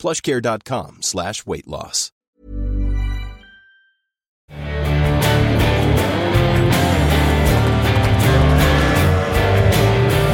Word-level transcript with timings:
plushcare.com 0.00 1.02
slash 1.02 1.46
weight 1.46 1.68
loss. 1.68 2.10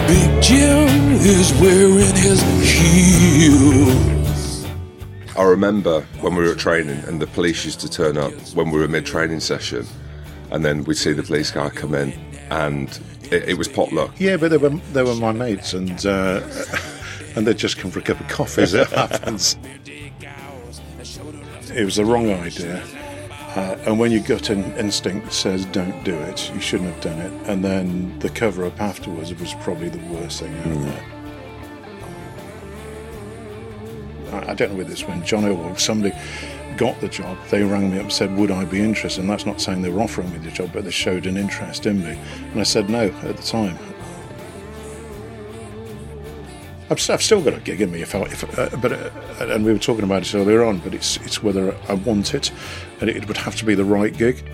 Big 0.07 0.41
Jim 0.41 0.89
is 1.19 1.53
wearing 1.61 2.15
his 2.15 2.41
heels. 2.63 4.65
I 5.37 5.43
remember 5.43 6.03
when 6.21 6.37
we 6.37 6.45
were 6.45 6.53
at 6.53 6.59
training 6.59 7.03
and 7.09 7.21
the 7.21 7.27
police 7.27 7.65
used 7.65 7.81
to 7.81 7.91
turn 7.91 8.17
up 8.17 8.33
when 8.55 8.71
we 8.71 8.79
were 8.79 8.87
mid 8.87 9.05
training 9.05 9.41
session, 9.41 9.85
and 10.53 10.65
then 10.65 10.85
we'd 10.85 10.95
see 10.95 11.13
the 11.13 11.25
police 11.25 11.51
guy 11.51 11.71
come 11.71 11.97
in, 11.97 12.13
and 12.51 12.89
it, 13.33 13.49
it 13.49 13.59
was 13.59 13.67
potluck. 13.67 14.13
Yeah, 14.21 14.37
but 14.37 14.53
they 14.53 14.59
were 14.59 14.71
they 14.93 15.03
were 15.03 15.17
my 15.17 15.33
mates, 15.33 15.75
and 15.75 16.07
uh, 16.07 16.41
and 17.37 17.47
they'd 17.47 17.59
just 17.59 17.79
come 17.79 17.91
for 17.91 17.99
a 18.01 18.03
cup 18.03 18.19
of 18.21 18.29
coffee, 18.29 18.63
as 18.63 18.75
it 18.75 18.89
happens. 18.89 19.57
It 21.75 21.85
was 21.85 21.97
the 21.97 22.05
wrong 22.05 22.31
idea, 22.33 22.83
uh, 23.55 23.77
and 23.87 23.99
when 23.99 24.11
your 24.11 24.23
gut 24.23 24.51
in- 24.51 24.73
instinct 24.77 25.33
says 25.33 25.67
don't 25.67 26.03
do 26.05 26.15
it, 26.15 26.51
you 26.55 26.61
shouldn't 26.61 26.93
have 26.95 27.03
done 27.03 27.19
it, 27.21 27.33
and 27.49 27.63
then 27.65 28.19
the 28.21 28.31
cover 28.31 28.65
up 28.65 28.81
afterwards 28.81 29.35
was 29.35 29.53
probably 29.61 29.89
the 29.91 29.99
worst 30.13 30.41
thing 30.41 30.57
out 30.59 30.85
there. 30.85 31.05
I- 34.41 34.51
I 34.51 34.55
don't 34.55 34.73
know 34.73 34.79
whether 34.79 34.91
it's 34.93 35.07
when 35.07 35.25
John 35.25 35.45
or 35.45 35.79
somebody 35.79 36.15
got 36.77 36.99
the 37.01 37.09
job, 37.09 37.37
they 37.51 37.63
rang 37.63 37.91
me 37.91 37.97
up 37.99 38.05
and 38.05 38.13
said, 38.13 38.37
Would 38.37 38.51
I 38.51 38.65
be 38.65 38.81
interested? 38.81 39.21
And 39.23 39.31
that's 39.31 39.47
not 39.47 39.61
saying 39.61 39.83
they 39.83 39.89
were 39.89 40.03
offering 40.03 40.31
me 40.33 40.39
the 40.39 40.51
job, 40.51 40.71
but 40.75 40.85
they 40.85 40.91
showed 40.91 41.27
an 41.27 41.37
interest 41.37 41.87
in 41.87 42.03
me. 42.05 42.19
And 42.53 42.61
I 42.61 42.65
said 42.65 42.91
no 42.91 43.07
at 43.25 43.37
the 43.37 43.43
time. 43.43 43.79
I've, 46.89 47.11
I've 47.11 47.23
still 47.23 47.43
got 47.43 47.55
a 47.55 47.61
gig 47.61 47.81
in 47.81 47.91
me, 47.91 48.03
if 48.03 48.15
I, 48.15 48.21
if, 48.23 48.59
uh, 48.59 48.77
but 48.77 48.93
uh, 48.93 49.11
and 49.41 49.65
we 49.65 49.73
were 49.73 49.79
talking 49.79 50.05
about 50.05 50.23
it 50.23 50.35
earlier 50.35 50.65
on. 50.65 50.79
But 50.79 50.95
it's 50.95 51.17
it's 51.19 51.43
whether 51.43 51.77
I 51.89 51.95
want 51.95 52.33
it, 52.33 52.53
and 53.01 53.11
it 53.11 53.27
would 53.27 53.39
have 53.39 53.57
to 53.57 53.65
be 53.65 53.75
the 53.75 53.85
right 53.85 54.17
gig. 54.17 54.49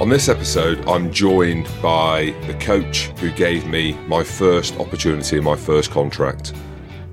On 0.00 0.08
this 0.08 0.28
episode, 0.28 0.86
I'm 0.88 1.12
joined 1.12 1.68
by 1.80 2.34
the 2.48 2.54
coach 2.60 3.12
who 3.20 3.30
gave 3.30 3.64
me 3.64 3.94
my 4.08 4.24
first 4.24 4.76
opportunity 4.80 5.36
and 5.36 5.44
my 5.44 5.56
first 5.56 5.92
contract. 5.92 6.52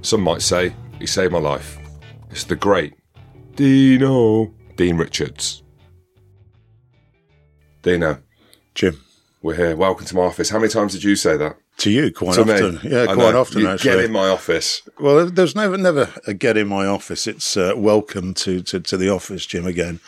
Some 0.02 0.22
might 0.22 0.41
say 0.41 0.73
he 0.99 1.05
saved 1.05 1.31
my 1.31 1.39
life. 1.39 1.77
It's 2.31 2.44
the 2.44 2.55
great 2.55 2.95
Dino 3.55 4.52
Dean 4.75 4.97
Richards. 4.97 5.61
Dino, 7.82 8.22
Jim, 8.76 9.02
we're 9.42 9.56
here. 9.56 9.76
Welcome 9.76 10.06
to 10.06 10.16
my 10.16 10.24
office. 10.24 10.50
How 10.50 10.60
many 10.60 10.70
times 10.72 10.94
did 10.94 11.04
you 11.04 11.16
say 11.16 11.38
that? 11.38 11.58
to 11.82 11.90
you 11.90 12.14
quite 12.14 12.36
to 12.36 12.42
often. 12.42 12.76
me. 12.76 12.80
Yeah, 12.84 13.04
I 13.04 13.16
quite 13.16 13.34
know. 13.34 13.42
often 13.42 13.62
You 13.62 13.70
actually. 13.70 13.92
Get 13.92 14.06
in 14.06 14.12
my 14.12 14.28
office. 14.28 14.84
Well, 15.00 15.26
there's 15.26 15.56
never 15.56 15.78
never 15.78 16.09
a 16.28 16.34
get 16.34 16.58
in 16.58 16.68
my 16.68 16.86
office. 16.86 17.26
It's 17.26 17.58
uh, 17.58 17.74
welcome 17.76 18.36
to, 18.36 18.62
to, 18.62 18.80
to 18.82 18.97
the 18.97 19.09
office, 19.09 19.47
Jim, 19.47 19.66
again, 19.66 20.00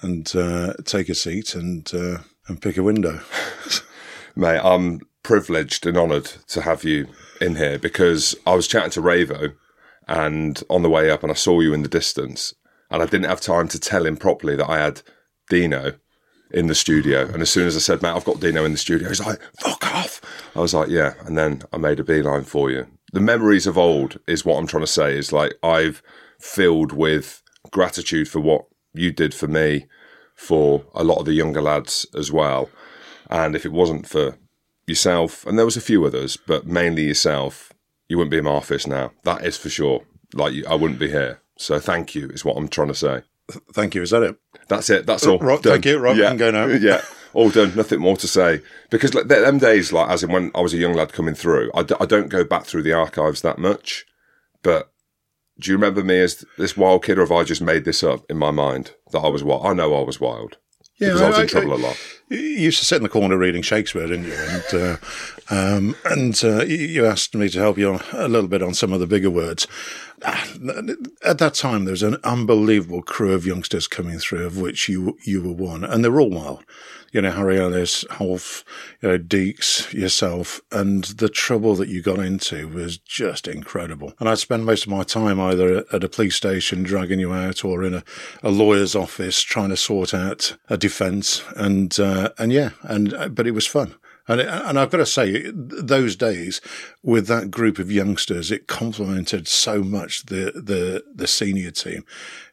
and 0.00 0.34
uh, 0.34 0.74
take 0.84 1.10
a 1.10 1.14
seat 1.14 1.54
and 1.54 1.90
uh, 1.92 2.18
and 2.46 2.62
pick 2.62 2.78
a 2.78 2.82
window. 2.82 3.20
Mate, 4.36 4.60
I'm 4.64 5.00
privileged 5.22 5.84
and 5.84 5.98
honoured 5.98 6.26
to 6.48 6.62
have 6.62 6.84
you 6.84 7.08
in 7.40 7.56
here 7.56 7.78
because 7.78 8.34
I 8.46 8.54
was 8.54 8.66
chatting 8.66 8.90
to 8.92 9.02
Ravo 9.02 9.52
and 10.06 10.62
on 10.70 10.82
the 10.82 10.88
way 10.88 11.10
up 11.10 11.22
and 11.22 11.30
I 11.30 11.34
saw 11.34 11.60
you 11.60 11.74
in 11.74 11.82
the 11.82 11.88
distance 11.88 12.54
and 12.90 13.02
I 13.02 13.06
didn't 13.06 13.28
have 13.28 13.42
time 13.42 13.68
to 13.68 13.78
tell 13.78 14.06
him 14.06 14.16
properly 14.16 14.56
that 14.56 14.70
I 14.70 14.78
had 14.78 15.02
Dino 15.50 15.94
in 16.50 16.66
the 16.66 16.74
studio. 16.74 17.28
And 17.28 17.42
as 17.42 17.50
soon 17.50 17.66
as 17.66 17.76
I 17.76 17.80
said, 17.80 18.02
mate, 18.02 18.12
I've 18.12 18.24
got 18.24 18.40
Dino 18.40 18.64
in 18.64 18.72
the 18.72 18.78
studio, 18.78 19.08
he's 19.08 19.24
like, 19.24 19.40
fuck 19.60 19.94
off. 19.94 20.20
I 20.56 20.60
was 20.60 20.74
like, 20.74 20.88
yeah. 20.88 21.14
And 21.24 21.36
then 21.36 21.62
I 21.72 21.76
made 21.76 22.00
a 22.00 22.04
beeline 22.04 22.44
for 22.44 22.70
you. 22.70 22.86
The 23.12 23.20
memories 23.20 23.66
of 23.66 23.78
old 23.78 24.18
is 24.26 24.44
what 24.44 24.58
I'm 24.58 24.66
trying 24.66 24.82
to 24.82 24.86
say 24.86 25.16
is 25.16 25.32
like 25.32 25.54
I've 25.62 26.02
filled 26.38 26.92
with 26.92 27.42
gratitude 27.70 28.28
for 28.28 28.40
what 28.40 28.66
you 28.92 29.12
did 29.12 29.34
for 29.34 29.48
me, 29.48 29.86
for 30.34 30.84
a 30.94 31.04
lot 31.04 31.18
of 31.18 31.26
the 31.26 31.32
younger 31.32 31.62
lads 31.62 32.06
as 32.16 32.30
well. 32.30 32.70
And 33.30 33.54
if 33.54 33.64
it 33.64 33.72
wasn't 33.72 34.06
for 34.06 34.38
yourself, 34.86 35.46
and 35.46 35.58
there 35.58 35.66
was 35.66 35.76
a 35.76 35.82
few 35.82 36.04
others, 36.04 36.36
but 36.36 36.66
mainly 36.66 37.04
yourself, 37.04 37.72
you 38.08 38.16
wouldn't 38.16 38.30
be 38.30 38.38
in 38.38 38.44
my 38.44 38.52
office 38.52 38.86
now. 38.86 39.12
That 39.24 39.44
is 39.44 39.56
for 39.56 39.68
sure. 39.68 40.02
Like 40.34 40.54
I 40.66 40.74
wouldn't 40.74 41.00
be 41.00 41.08
here. 41.08 41.40
So 41.56 41.78
thank 41.78 42.14
you 42.14 42.28
is 42.28 42.44
what 42.44 42.56
I'm 42.56 42.68
trying 42.68 42.88
to 42.88 42.94
say. 42.94 43.22
Thank 43.72 43.94
you. 43.94 44.02
Is 44.02 44.10
that 44.10 44.22
it? 44.22 44.36
That's 44.68 44.90
it. 44.90 45.06
That's 45.06 45.26
all. 45.26 45.38
Done. 45.38 45.58
thank 45.58 45.86
you. 45.86 45.98
Right, 45.98 46.14
we 46.14 46.22
yeah. 46.22 46.28
can 46.28 46.36
go 46.36 46.50
now. 46.50 46.66
yeah, 46.66 47.02
all 47.32 47.50
done. 47.50 47.74
Nothing 47.74 48.00
more 48.00 48.16
to 48.16 48.28
say. 48.28 48.60
Because 48.90 49.14
like 49.14 49.28
them 49.28 49.58
days, 49.58 49.92
like 49.92 50.10
as 50.10 50.22
in 50.22 50.30
when 50.32 50.50
I 50.54 50.60
was 50.60 50.74
a 50.74 50.78
young 50.78 50.94
lad 50.94 51.12
coming 51.12 51.34
through, 51.34 51.70
I, 51.74 51.82
d- 51.82 51.94
I 52.00 52.06
don't 52.06 52.28
go 52.28 52.44
back 52.44 52.64
through 52.64 52.82
the 52.82 52.92
archives 52.92 53.42
that 53.42 53.58
much. 53.58 54.04
But 54.62 54.90
do 55.58 55.70
you 55.70 55.76
remember 55.76 56.04
me 56.04 56.20
as 56.20 56.44
this 56.56 56.76
wild 56.76 57.04
kid, 57.04 57.18
or 57.18 57.22
have 57.22 57.32
I 57.32 57.42
just 57.44 57.62
made 57.62 57.84
this 57.84 58.02
up 58.02 58.24
in 58.30 58.36
my 58.36 58.50
mind 58.50 58.92
that 59.12 59.20
I 59.20 59.28
was 59.28 59.42
wild? 59.42 59.66
I 59.66 59.72
know 59.72 59.94
I 59.94 60.02
was 60.02 60.20
wild 60.20 60.58
Yeah, 60.98 61.08
because 61.08 61.22
I 61.22 61.28
was 61.30 61.38
in 61.38 61.48
trouble 61.48 61.74
a 61.74 61.76
lot. 61.76 61.98
You 62.28 62.38
used 62.38 62.78
to 62.78 62.84
sit 62.84 62.96
in 62.96 63.02
the 63.02 63.08
corner 63.08 63.36
reading 63.36 63.62
Shakespeare, 63.62 64.06
didn't 64.06 64.26
you? 64.26 64.34
And 64.34 64.74
uh, 64.74 64.96
um, 65.50 65.96
and 66.04 66.38
uh, 66.44 66.64
you- 66.64 67.06
asked 67.06 67.34
me 67.34 67.48
to 67.48 67.58
help 67.58 67.78
you 67.78 67.94
on 67.94 68.02
a 68.12 68.28
little 68.28 68.48
bit 68.48 68.62
on 68.62 68.74
some 68.74 68.92
of 68.92 69.00
the 69.00 69.06
bigger 69.06 69.30
words. 69.30 69.66
Ah, 70.24 70.46
At 71.24 71.38
that 71.38 71.54
time, 71.54 71.84
there 71.84 71.92
was 71.92 72.02
an 72.02 72.16
unbelievable 72.24 73.02
crew 73.02 73.32
of 73.32 73.46
youngsters 73.46 73.86
coming 73.86 74.18
through, 74.18 74.44
of 74.46 74.58
which 74.58 74.88
you 74.88 75.16
you 75.24 75.42
were 75.42 75.52
one, 75.52 75.84
and 75.84 76.04
they 76.04 76.08
were 76.08 76.20
all 76.20 76.30
wild. 76.30 76.64
You 77.10 77.22
know, 77.22 77.30
Harry 77.30 77.58
Ellis, 77.58 78.04
Holf, 78.10 78.64
you 79.00 79.08
know, 79.08 79.18
Deeks, 79.18 79.90
yourself, 79.94 80.60
and 80.70 81.04
the 81.04 81.30
trouble 81.30 81.74
that 81.76 81.88
you 81.88 82.02
got 82.02 82.18
into 82.18 82.68
was 82.68 82.98
just 82.98 83.48
incredible. 83.48 84.12
And 84.20 84.28
I'd 84.28 84.38
spend 84.38 84.66
most 84.66 84.82
of 84.84 84.90
my 84.90 85.04
time 85.04 85.40
either 85.40 85.86
at 85.90 86.04
a 86.04 86.08
police 86.08 86.34
station 86.36 86.82
dragging 86.82 87.20
you 87.20 87.32
out, 87.32 87.64
or 87.64 87.82
in 87.82 87.94
a, 87.94 88.04
a 88.42 88.50
lawyer's 88.50 88.94
office 88.94 89.40
trying 89.40 89.70
to 89.70 89.76
sort 89.76 90.12
out 90.12 90.56
a 90.68 90.76
defence. 90.76 91.42
And 91.56 91.98
uh, 91.98 92.30
and 92.38 92.52
yeah, 92.52 92.70
and 92.82 93.14
uh, 93.14 93.28
but 93.28 93.46
it 93.46 93.52
was 93.52 93.66
fun. 93.66 93.94
And, 94.28 94.40
it, 94.40 94.48
and 94.48 94.78
I've 94.78 94.90
got 94.90 94.98
to 94.98 95.06
say, 95.06 95.50
those 95.52 96.14
days 96.14 96.60
with 97.02 97.26
that 97.28 97.50
group 97.50 97.78
of 97.78 97.90
youngsters, 97.90 98.50
it 98.50 98.66
complemented 98.66 99.48
so 99.48 99.82
much 99.82 100.26
the, 100.26 100.52
the, 100.54 101.02
the 101.12 101.26
senior 101.26 101.70
team. 101.70 102.04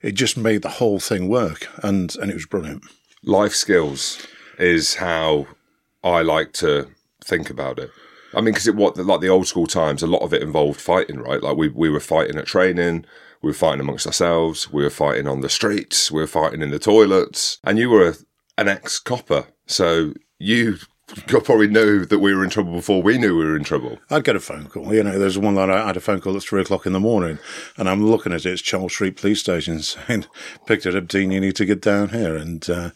It 0.01 0.13
just 0.13 0.37
made 0.37 0.61
the 0.61 0.69
whole 0.69 0.99
thing 0.99 1.27
work. 1.27 1.67
And, 1.83 2.15
and 2.15 2.31
it 2.31 2.35
was 2.35 2.45
brilliant. 2.45 2.83
life 3.25 3.53
skills 3.53 4.25
is 4.57 4.95
how 4.95 5.47
I 6.03 6.21
like 6.21 6.53
to 6.53 6.87
think 7.23 7.49
about 7.49 7.79
it. 7.79 7.91
I 8.33 8.41
mean, 8.41 8.53
because 8.53 8.67
it 8.67 8.75
what 8.75 8.97
like 8.97 9.21
the 9.21 9.29
old 9.29 9.47
school 9.47 9.67
times, 9.67 10.03
a 10.03 10.07
lot 10.07 10.21
of 10.21 10.33
it 10.33 10.41
involved 10.41 10.79
fighting, 10.79 11.19
right? 11.19 11.41
Like 11.41 11.57
we 11.57 11.69
we 11.69 11.89
were 11.89 11.99
fighting 11.99 12.37
at 12.37 12.45
training, 12.45 13.05
we 13.41 13.49
were 13.49 13.53
fighting 13.53 13.79
amongst 13.79 14.05
ourselves, 14.05 14.71
we 14.71 14.83
were 14.83 14.89
fighting 14.89 15.27
on 15.27 15.41
the 15.41 15.49
streets, 15.49 16.11
we 16.11 16.21
were 16.21 16.27
fighting 16.27 16.61
in 16.61 16.71
the 16.71 16.79
toilets, 16.79 17.59
and 17.63 17.79
you 17.79 17.89
were 17.89 18.09
a, 18.09 18.15
an 18.57 18.67
ex 18.67 18.99
copper, 18.99 19.47
so 19.65 20.13
you 20.37 20.77
probably 21.07 21.67
knew 21.67 22.05
that 22.05 22.19
we 22.19 22.33
were 22.33 22.43
in 22.43 22.49
trouble 22.49 22.73
before 22.73 23.01
we 23.01 23.17
knew 23.17 23.37
we 23.37 23.45
were 23.45 23.55
in 23.55 23.63
trouble. 23.63 23.99
I'd 24.09 24.23
get 24.23 24.35
a 24.35 24.39
phone 24.39 24.67
call. 24.67 24.93
You 24.93 25.03
know, 25.03 25.19
there's 25.19 25.37
one 25.37 25.55
that 25.55 25.69
I 25.69 25.85
had 25.85 25.97
a 25.97 26.01
phone 26.01 26.19
call 26.19 26.35
at 26.35 26.43
three 26.43 26.61
o'clock 26.61 26.85
in 26.85 26.93
the 26.93 26.99
morning, 26.99 27.37
and 27.77 27.87
I'm 27.87 28.05
looking 28.05 28.33
at 28.33 28.45
it. 28.45 28.51
It's 28.51 28.61
Charles 28.61 28.93
Street 28.93 29.17
Police 29.17 29.39
Station 29.39 29.79
saying, 29.81 30.25
"Picked 30.65 30.85
it 30.85 30.95
up, 30.95 31.07
Dean. 31.07 31.31
You 31.31 31.39
need 31.39 31.55
to 31.57 31.65
get 31.65 31.81
down 31.81 32.09
here." 32.09 32.35
And 32.35 32.67
uh, 32.69 32.91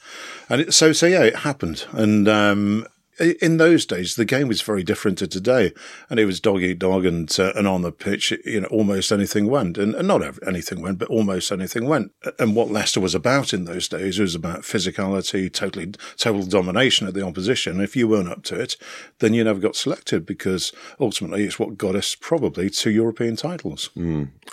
and 0.49 0.61
it, 0.61 0.73
so 0.73 0.91
so 0.91 1.05
yeah, 1.05 1.23
it 1.23 1.37
happened. 1.37 1.85
And 1.91 2.27
um, 2.27 2.87
in 3.19 3.57
those 3.57 3.85
days, 3.85 4.15
the 4.15 4.25
game 4.25 4.47
was 4.47 4.61
very 4.61 4.83
different 4.83 5.17
to 5.19 5.27
today, 5.27 5.73
and 6.09 6.19
it 6.19 6.25
was 6.25 6.39
dog 6.39 6.61
eat 6.61 6.79
dog, 6.79 7.05
and 7.05 7.29
uh, 7.39 7.51
and 7.55 7.67
on 7.67 7.81
the 7.81 7.91
pitch, 7.91 8.31
you 8.45 8.61
know, 8.61 8.67
almost 8.67 9.11
anything 9.11 9.47
went, 9.47 9.77
and, 9.77 9.95
and 9.95 10.07
not 10.07 10.23
ev- 10.23 10.39
anything 10.45 10.81
went, 10.81 10.97
but 10.97 11.09
almost 11.09 11.51
anything 11.51 11.85
went. 11.87 12.11
And 12.37 12.55
what 12.55 12.71
Leicester 12.71 12.99
was 12.99 13.15
about 13.15 13.53
in 13.53 13.65
those 13.65 13.87
days 13.87 14.19
was 14.19 14.35
about 14.35 14.61
physicality, 14.61 15.51
totally 15.51 15.91
total 16.17 16.43
domination 16.45 17.07
of 17.07 17.13
the 17.13 17.25
opposition. 17.25 17.79
If 17.81 17.95
you 17.95 18.07
weren't 18.07 18.29
up 18.29 18.43
to 18.43 18.59
it, 18.59 18.77
then 19.19 19.33
you 19.33 19.43
never 19.43 19.59
got 19.59 19.75
selected 19.75 20.25
because 20.25 20.71
ultimately 20.99 21.43
it's 21.43 21.59
what 21.59 21.77
got 21.77 21.95
us 21.95 22.15
probably 22.15 22.69
to 22.69 22.91
European 22.91 23.35
titles. 23.35 23.89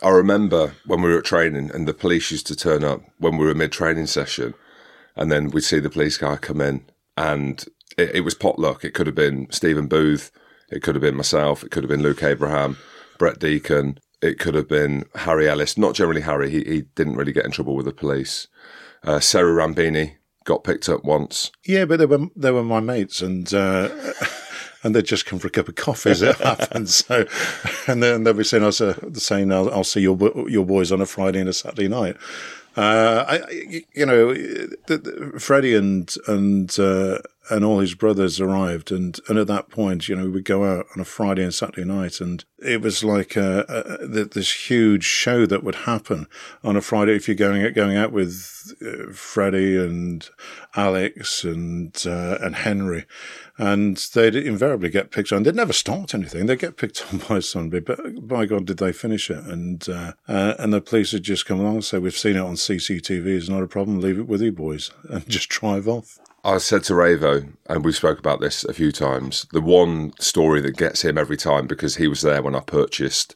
I 0.02 0.08
remember 0.10 0.74
when 0.86 1.02
we 1.02 1.10
were 1.10 1.18
at 1.18 1.24
training 1.24 1.70
and 1.72 1.86
the 1.86 1.94
police 1.94 2.30
used 2.30 2.46
to 2.48 2.56
turn 2.56 2.84
up 2.84 3.02
when 3.18 3.36
we 3.36 3.46
were 3.46 3.54
mid 3.54 3.72
training 3.72 4.06
session, 4.06 4.54
and 5.14 5.30
then 5.30 5.50
we'd 5.50 5.62
see 5.62 5.78
the 5.78 5.90
police 5.90 6.18
guy 6.18 6.36
come 6.36 6.60
in, 6.60 6.84
and 7.16 7.64
it, 7.96 8.16
it 8.16 8.20
was 8.20 8.34
potluck. 8.34 8.84
It 8.84 8.94
could 8.94 9.06
have 9.06 9.16
been 9.16 9.48
Stephen 9.50 9.86
Booth. 9.86 10.30
It 10.70 10.82
could 10.82 10.94
have 10.94 11.02
been 11.02 11.16
myself. 11.16 11.62
It 11.62 11.70
could 11.70 11.84
have 11.84 11.90
been 11.90 12.02
Luke 12.02 12.22
Abraham, 12.22 12.76
Brett 13.18 13.38
Deacon. 13.38 13.98
It 14.22 14.38
could 14.38 14.54
have 14.54 14.68
been 14.68 15.04
Harry 15.14 15.48
Ellis. 15.48 15.78
Not 15.78 15.94
generally 15.94 16.22
Harry. 16.22 16.50
He, 16.50 16.64
he 16.64 16.82
didn't 16.94 17.16
really 17.16 17.32
get 17.32 17.44
in 17.44 17.52
trouble 17.52 17.76
with 17.76 17.86
the 17.86 17.92
police. 17.92 18.48
Uh, 19.04 19.20
Sarah 19.20 19.52
Rambini 19.52 20.16
got 20.44 20.64
picked 20.64 20.88
up 20.88 21.04
once. 21.04 21.52
Yeah, 21.64 21.84
but 21.84 21.98
they 21.98 22.06
were 22.06 22.28
they 22.34 22.50
were 22.50 22.64
my 22.64 22.80
mates, 22.80 23.20
and 23.20 23.52
uh, 23.52 23.90
and 24.82 24.94
they'd 24.94 25.04
just 25.04 25.26
come 25.26 25.38
for 25.38 25.48
a 25.48 25.50
cup 25.50 25.68
of 25.68 25.74
coffee 25.74 26.10
as 26.10 26.22
it 26.22 26.36
happened. 26.38 26.88
So, 26.88 27.26
and 27.86 28.02
then 28.02 28.24
they'll 28.24 28.34
be 28.34 28.44
saying, 28.44 28.62
"I 28.62 28.66
was 28.66 28.80
uh, 28.80 28.94
saying 29.14 29.52
I'll, 29.52 29.70
I'll 29.70 29.84
see 29.84 30.00
your 30.00 30.16
your 30.48 30.64
boys 30.64 30.90
on 30.90 31.00
a 31.00 31.06
Friday 31.06 31.40
and 31.40 31.48
a 31.48 31.52
Saturday 31.52 31.88
night." 31.88 32.16
Uh, 32.76 33.24
I, 33.26 33.84
you 33.94 34.04
know, 34.04 34.34
Freddie 35.38 35.74
and 35.74 36.14
and 36.26 36.78
uh, 36.78 37.18
and 37.50 37.64
all 37.64 37.80
his 37.80 37.94
brothers 37.94 38.40
arrived, 38.40 38.90
and, 38.90 39.18
and 39.28 39.38
at 39.38 39.46
that 39.46 39.68
point, 39.68 40.08
you 40.08 40.16
know, 40.16 40.28
we'd 40.28 40.44
go 40.44 40.64
out 40.64 40.86
on 40.94 41.00
a 41.00 41.04
Friday 41.04 41.42
and 41.42 41.54
Saturday 41.54 41.84
night, 41.84 42.20
and 42.20 42.44
it 42.58 42.80
was 42.80 43.04
like 43.04 43.36
a, 43.36 43.64
a, 43.68 44.06
this 44.06 44.68
huge 44.68 45.04
show 45.04 45.46
that 45.46 45.62
would 45.62 45.74
happen 45.74 46.26
on 46.64 46.76
a 46.76 46.80
Friday 46.80 47.14
if 47.14 47.28
you're 47.28 47.34
going 47.34 47.72
going 47.72 47.96
out 47.96 48.12
with 48.12 48.74
uh, 48.82 49.12
Freddie 49.12 49.76
and 49.76 50.28
Alex 50.74 51.44
and 51.44 52.02
uh, 52.06 52.38
and 52.40 52.56
Henry 52.56 53.06
and 53.58 53.96
they'd 54.12 54.36
invariably 54.36 54.90
get 54.90 55.10
picked 55.10 55.32
on. 55.32 55.42
They'd 55.42 55.54
never 55.54 55.72
start 55.72 56.14
anything. 56.14 56.46
They'd 56.46 56.58
get 56.58 56.76
picked 56.76 57.04
on 57.12 57.20
by 57.28 57.40
somebody, 57.40 57.80
but 57.80 58.26
by 58.26 58.46
God, 58.46 58.66
did 58.66 58.78
they 58.78 58.92
finish 58.92 59.30
it? 59.30 59.38
And 59.38 59.86
uh, 59.88 60.12
uh, 60.28 60.54
and 60.58 60.72
the 60.72 60.80
police 60.80 61.12
had 61.12 61.22
just 61.22 61.46
come 61.46 61.60
along 61.60 61.76
and 61.76 61.84
said, 61.84 62.02
"We've 62.02 62.16
seen 62.16 62.36
it 62.36 62.40
on 62.40 62.54
CCTV. 62.54 63.26
It's 63.26 63.48
not 63.48 63.62
a 63.62 63.68
problem. 63.68 64.00
Leave 64.00 64.18
it 64.18 64.28
with 64.28 64.42
you 64.42 64.52
boys 64.52 64.90
and 65.08 65.28
just 65.28 65.48
drive 65.48 65.88
off." 65.88 66.18
I 66.46 66.58
said 66.58 66.84
to 66.84 66.94
Ravo, 66.94 67.42
and 67.68 67.84
we 67.84 67.90
spoke 67.90 68.20
about 68.20 68.40
this 68.40 68.62
a 68.62 68.72
few 68.72 68.92
times, 68.92 69.48
the 69.52 69.60
one 69.60 70.12
story 70.20 70.60
that 70.60 70.76
gets 70.76 71.04
him 71.04 71.18
every 71.18 71.36
time 71.36 71.66
because 71.66 71.96
he 71.96 72.06
was 72.06 72.22
there 72.22 72.40
when 72.40 72.54
I 72.54 72.60
purchased 72.60 73.34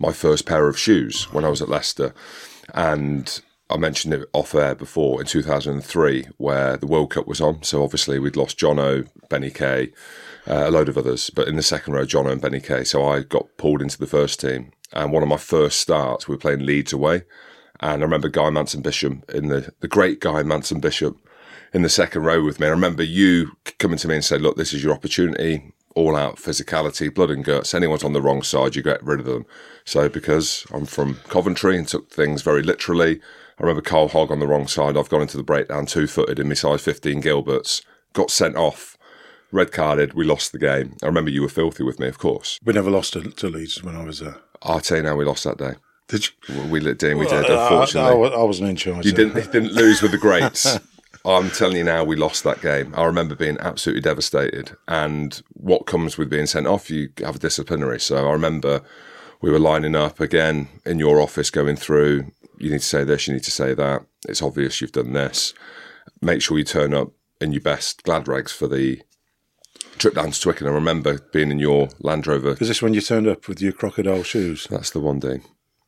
my 0.00 0.12
first 0.12 0.44
pair 0.44 0.66
of 0.66 0.76
shoes 0.76 1.32
when 1.32 1.44
I 1.44 1.50
was 1.50 1.62
at 1.62 1.68
Leicester. 1.68 2.12
And 2.74 3.40
I 3.70 3.76
mentioned 3.76 4.12
it 4.12 4.28
off 4.32 4.56
air 4.56 4.74
before 4.74 5.20
in 5.20 5.28
2003, 5.28 6.26
where 6.38 6.76
the 6.76 6.88
World 6.88 7.10
Cup 7.10 7.28
was 7.28 7.40
on. 7.40 7.62
So 7.62 7.84
obviously 7.84 8.18
we'd 8.18 8.34
lost 8.34 8.58
Jono, 8.58 9.08
Benny 9.30 9.50
Kay, 9.50 9.92
uh, 10.48 10.64
a 10.66 10.70
load 10.72 10.88
of 10.88 10.98
others, 10.98 11.30
but 11.30 11.46
in 11.46 11.54
the 11.54 11.62
second 11.62 11.92
row, 11.92 12.04
Jono 12.04 12.32
and 12.32 12.42
Benny 12.42 12.60
Kay. 12.60 12.82
So 12.82 13.06
I 13.06 13.20
got 13.20 13.56
pulled 13.56 13.82
into 13.82 13.98
the 13.98 14.06
first 14.08 14.40
team, 14.40 14.72
and 14.92 15.12
one 15.12 15.22
of 15.22 15.28
my 15.28 15.36
first 15.36 15.78
starts, 15.78 16.26
we 16.26 16.34
were 16.34 16.40
playing 16.40 16.66
Leeds 16.66 16.92
away, 16.92 17.22
and 17.78 18.02
I 18.02 18.04
remember 18.04 18.28
Guy 18.28 18.50
Manson 18.50 18.82
Bishop 18.82 19.30
in 19.30 19.46
the 19.46 19.72
the 19.78 19.86
great 19.86 20.18
Guy 20.18 20.42
Manson 20.42 20.80
Bishop 20.80 21.16
in 21.72 21.82
the 21.82 21.88
second 21.88 22.22
row 22.22 22.42
with 22.42 22.60
me. 22.60 22.66
I 22.66 22.70
remember 22.70 23.02
you 23.02 23.52
coming 23.78 23.98
to 23.98 24.08
me 24.08 24.14
and 24.16 24.24
said, 24.24 24.40
"Look, 24.42 24.56
this 24.56 24.72
is 24.72 24.82
your 24.82 24.92
opportunity." 24.94 25.72
All 25.94 26.14
out 26.14 26.36
physicality, 26.36 27.12
blood 27.12 27.30
and 27.30 27.44
guts. 27.44 27.74
Anyone's 27.74 28.04
on 28.04 28.12
the 28.12 28.22
wrong 28.22 28.42
side, 28.42 28.76
you 28.76 28.82
get 28.82 29.02
rid 29.02 29.18
of 29.18 29.26
them. 29.26 29.44
So, 29.84 30.08
because 30.08 30.64
I'm 30.72 30.86
from 30.86 31.16
Coventry 31.28 31.76
and 31.76 31.88
took 31.88 32.08
things 32.12 32.42
very 32.42 32.62
literally, 32.62 33.20
I 33.58 33.62
remember 33.62 33.80
Carl 33.82 34.06
Hogg 34.06 34.30
on 34.30 34.38
the 34.38 34.46
wrong 34.46 34.68
side. 34.68 34.96
I've 34.96 35.08
gone 35.08 35.22
into 35.22 35.36
the 35.36 35.42
breakdown 35.42 35.86
two 35.86 36.06
footed 36.06 36.38
in 36.38 36.46
my 36.46 36.54
size 36.54 36.82
15 36.82 37.20
Gilberts, 37.20 37.82
got 38.12 38.30
sent 38.30 38.54
off, 38.54 38.96
red 39.50 39.72
carded. 39.72 40.14
We 40.14 40.24
lost 40.24 40.52
the 40.52 40.58
game. 40.60 40.94
I 41.02 41.06
remember 41.06 41.30
you 41.32 41.42
were 41.42 41.48
filthy 41.48 41.82
with 41.82 41.98
me, 41.98 42.06
of 42.06 42.18
course. 42.18 42.60
We 42.64 42.74
never 42.74 42.90
lost 42.90 43.14
to, 43.14 43.22
to 43.22 43.48
Leeds 43.48 43.82
when 43.82 43.96
I 43.96 44.04
was 44.04 44.20
there. 44.20 44.36
I'll 44.62 44.80
tell 44.80 44.98
you 44.98 45.02
now, 45.02 45.16
we 45.16 45.24
lost 45.24 45.42
that 45.44 45.58
day. 45.58 45.72
Did 46.06 46.28
you? 46.48 46.62
We 46.68 46.78
let 46.78 46.98
down, 46.98 47.18
we 47.18 47.26
did, 47.26 47.44
I- 47.50 47.62
unfortunately. 47.62 48.28
I, 48.30 48.40
I 48.40 48.42
wasn't 48.44 48.70
in 48.70 48.76
charge. 48.76 49.04
You 49.04 49.12
didn't, 49.12 49.34
didn't 49.50 49.72
lose 49.72 50.00
with 50.00 50.12
the 50.12 50.18
greats. 50.18 50.78
I'm 51.24 51.50
telling 51.50 51.76
you 51.76 51.84
now, 51.84 52.04
we 52.04 52.16
lost 52.16 52.44
that 52.44 52.60
game. 52.60 52.94
I 52.96 53.04
remember 53.04 53.34
being 53.34 53.58
absolutely 53.60 54.02
devastated. 54.02 54.76
And 54.86 55.40
what 55.52 55.86
comes 55.86 56.16
with 56.16 56.30
being 56.30 56.46
sent 56.46 56.66
off, 56.66 56.90
you 56.90 57.10
have 57.18 57.36
a 57.36 57.40
disciplinary. 57.40 58.00
So 58.00 58.28
I 58.28 58.32
remember 58.32 58.82
we 59.40 59.50
were 59.50 59.58
lining 59.58 59.94
up 59.94 60.20
again 60.20 60.68
in 60.84 60.98
your 60.98 61.20
office, 61.20 61.50
going 61.50 61.76
through. 61.76 62.32
You 62.58 62.70
need 62.70 62.80
to 62.80 62.86
say 62.86 63.04
this, 63.04 63.28
you 63.28 63.34
need 63.34 63.44
to 63.44 63.50
say 63.50 63.74
that. 63.74 64.04
It's 64.28 64.42
obvious 64.42 64.80
you've 64.80 64.92
done 64.92 65.12
this. 65.12 65.54
Make 66.20 66.42
sure 66.42 66.58
you 66.58 66.64
turn 66.64 66.94
up 66.94 67.12
in 67.40 67.52
your 67.52 67.60
best 67.60 68.02
glad 68.02 68.26
rags 68.26 68.52
for 68.52 68.66
the 68.66 69.00
trip 69.98 70.14
down 70.14 70.30
to 70.30 70.40
Twickenham. 70.40 70.72
I 70.72 70.76
remember 70.76 71.18
being 71.32 71.50
in 71.50 71.58
your 71.58 71.88
Land 72.00 72.26
Rover. 72.26 72.56
Is 72.60 72.68
this 72.68 72.82
when 72.82 72.94
you 72.94 73.00
turned 73.00 73.28
up 73.28 73.48
with 73.48 73.60
your 73.60 73.72
crocodile 73.72 74.22
shoes? 74.22 74.66
That's 74.70 74.90
the 74.90 75.00
one 75.00 75.20
day. 75.20 75.40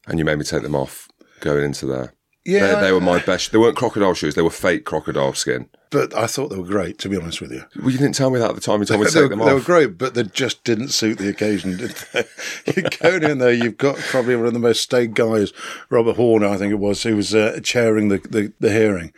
And 0.06 0.19
you 0.19 0.25
made 0.25 0.38
me 0.38 0.44
take 0.44 0.62
them 0.62 0.77
off 0.77 1.09
going 1.41 1.65
into 1.65 1.87
there. 1.87 2.15
Yeah, 2.44 2.76
They, 2.76 2.81
they 2.87 2.92
were 2.92 3.00
my 3.00 3.20
best. 3.20 3.52
They 3.52 3.58
weren't 3.58 3.76
crocodile 3.76 4.14
shoes. 4.14 4.34
They 4.34 4.42
were 4.42 4.50
fake 4.50 4.84
crocodile 4.87 5.34
skin. 5.34 5.69
but 5.90 6.14
I 6.16 6.26
thought 6.26 6.48
they 6.48 6.56
were 6.56 6.64
great. 6.64 6.98
To 7.00 7.08
be 7.08 7.16
honest 7.19 7.40
with 7.40 7.52
you, 7.52 7.64
Well, 7.76 7.90
you 7.90 7.98
didn't 7.98 8.14
tell 8.14 8.31
me 8.31 8.38
that 8.38 8.48
at 8.50 8.54
the 8.54 8.60
time. 8.62 8.81
You 8.81 8.87
told 8.87 9.00
me 9.00 9.06
to 9.06 9.12
they, 9.14 9.20
take 9.20 9.31
were, 9.31 9.37
them 9.37 9.46
they 9.46 9.54
were 9.54 9.60
great, 9.60 9.98
but 9.98 10.14
they 10.14 10.22
just 10.25 10.64
didn't 10.64 10.88
suit 10.88 11.19
the 11.19 11.28
occasion, 11.28 11.76
did 11.76 11.90
they? 12.12 12.25
you 12.76 12.82
go 12.98 13.16
in 13.16 13.38
there, 13.38 13.52
you've 13.52 13.76
got 13.76 13.96
probably 13.96 14.37
one 14.37 14.46
of 14.46 14.54
the 14.54 14.58
most 14.58 14.81
staid 14.81 15.14
guys, 15.14 15.52
Robert 15.90 16.16
Horner, 16.16 16.46
I 16.48 16.56
think 16.56 16.72
it 16.72 16.78
was, 16.78 17.02
who 17.02 17.16
was 17.16 17.34
uh, 17.34 17.60
chairing 17.62 18.08
the, 18.08 18.19
the, 18.19 18.52
the 18.58 18.72
hearing. 18.72 19.12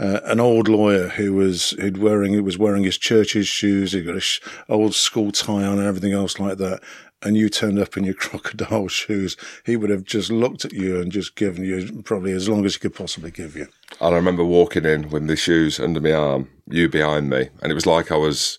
Uh, 0.00 0.20
an 0.26 0.38
old 0.38 0.68
lawyer 0.68 1.08
who 1.08 1.32
was 1.34 1.70
who'd 1.70 1.96
wearing 1.98 2.32
who 2.32 2.44
was 2.44 2.56
wearing 2.56 2.84
his 2.84 2.96
church's 2.96 3.48
shoes. 3.48 3.90
He 3.90 4.00
got 4.04 4.14
a 4.14 4.20
sh- 4.20 4.40
old 4.68 4.94
school 4.94 5.32
tie 5.32 5.64
on 5.64 5.80
and 5.80 5.88
everything 5.88 6.12
else 6.12 6.38
like 6.38 6.58
that. 6.58 6.80
And 7.22 7.36
you 7.36 7.48
turned 7.48 7.78
up 7.78 7.96
in 7.96 8.04
your 8.04 8.14
crocodile 8.26 8.88
shoes. 8.88 9.36
He 9.64 9.76
would 9.76 9.90
have 9.90 10.04
just 10.04 10.30
looked 10.30 10.64
at 10.64 10.72
you 10.72 11.00
and 11.00 11.10
just 11.10 11.34
given 11.34 11.64
you 11.64 12.02
probably 12.02 12.32
as 12.32 12.48
long 12.48 12.64
as 12.64 12.74
he 12.74 12.80
could 12.80 12.94
possibly 12.94 13.30
give 13.30 13.56
you. 13.56 13.68
And 14.00 14.14
I 14.14 14.16
remember 14.16 14.44
walking 14.44 14.84
in 14.84 15.10
with 15.10 15.26
the 15.26 15.36
shoes 15.36 15.80
under 15.80 16.00
my 16.00 16.12
arm, 16.12 16.50
you 16.68 16.88
behind 16.88 17.30
me, 17.30 17.48
and 17.62 17.72
it 17.72 17.74
was 17.74 17.86
like 17.86 18.12
I 18.12 18.16
was 18.16 18.58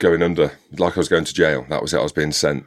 going 0.00 0.22
under, 0.22 0.52
like 0.78 0.96
I 0.96 1.00
was 1.00 1.08
going 1.08 1.24
to 1.24 1.34
jail. 1.34 1.64
That 1.68 1.82
was 1.82 1.94
it. 1.94 1.98
I 1.98 2.02
was 2.02 2.12
being 2.12 2.32
sent. 2.32 2.64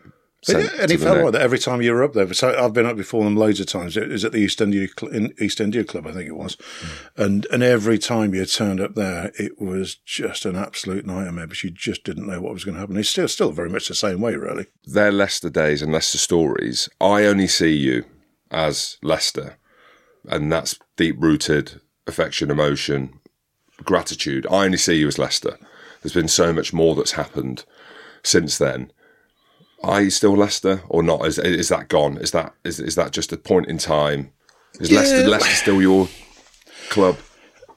And 0.50 0.92
he 0.92 0.98
felt 0.98 1.24
like 1.24 1.34
that 1.34 1.42
every 1.42 1.60
time 1.60 1.81
you 1.81 1.94
were 1.94 2.04
up 2.04 2.13
there. 2.13 2.31
So 2.34 2.57
I've 2.57 2.74
been 2.74 2.86
up 2.86 2.98
before 2.98 3.24
them 3.24 3.36
loads 3.36 3.60
of 3.60 3.68
times. 3.68 3.95
It 3.95 4.10
was 4.10 4.25
at 4.25 4.31
the 4.31 4.40
East 4.40 4.62
India 4.62 4.88
in 5.12 5.34
East 5.40 5.62
India 5.62 5.84
Club, 5.84 6.07
I 6.07 6.12
think 6.12 6.28
it 6.28 6.36
was, 6.36 6.57
hmm. 6.81 7.22
and 7.22 7.48
and 7.51 7.63
every 7.63 7.98
time 7.98 8.34
you 8.34 8.45
turned 8.45 8.81
up 8.81 8.95
there, 8.95 9.31
it 9.40 9.60
was 9.60 9.95
just 9.95 10.45
an 10.45 10.56
absolute 10.56 11.06
nightmare. 11.06 11.48
But 11.48 11.63
you 11.63 11.72
just 11.72 12.04
didn't 12.04 12.28
know 12.28 12.42
what 12.42 12.54
was 12.54 12.63
going 12.63 12.75
to 12.75 12.81
happen. 12.81 12.98
It's 12.98 13.10
still 13.10 13.28
still 13.28 13.51
very 13.51 13.69
much 13.69 13.88
the 13.88 13.95
same 13.95 14.22
way, 14.22 14.36
really. 14.36 14.68
Their 14.86 15.12
Leicester 15.12 15.50
days 15.50 15.81
and 15.81 15.92
Leicester 15.92 16.18
stories. 16.18 16.90
I 17.00 17.25
only 17.25 17.48
see 17.48 17.75
you 17.75 18.06
as 18.51 18.98
Leicester, 19.01 19.57
and 20.28 20.51
that's 20.51 20.78
deep 20.98 21.16
rooted 21.19 21.81
affection, 22.07 22.51
emotion, 22.51 23.19
gratitude. 23.84 24.45
I 24.50 24.66
only 24.66 24.78
see 24.78 24.95
you 24.95 25.07
as 25.07 25.18
Leicester. 25.18 25.57
There's 26.01 26.13
been 26.13 26.28
so 26.28 26.51
much 26.51 26.74
more 26.74 26.95
that's 26.95 27.13
happened 27.13 27.63
since 28.24 28.57
then. 28.57 28.92
Are 29.83 30.01
you 30.01 30.09
still 30.09 30.35
Leicester 30.35 30.81
or 30.87 31.04
not? 31.04 31.25
Is 31.25 31.37
is 31.37 31.69
that 31.69 31.90
gone? 31.90 32.18
Is 32.18 32.31
that 32.31 32.54
is 32.63 32.80
is 32.80 32.95
that 32.95 33.11
just 33.11 33.33
a 33.33 33.37
point 33.37 33.68
in 33.68 33.78
time? 33.78 34.31
Is 34.80 34.92
Leicester 34.92 35.28
Leicester 35.28 35.56
still 35.56 35.81
your 35.81 36.07
club? 36.90 37.18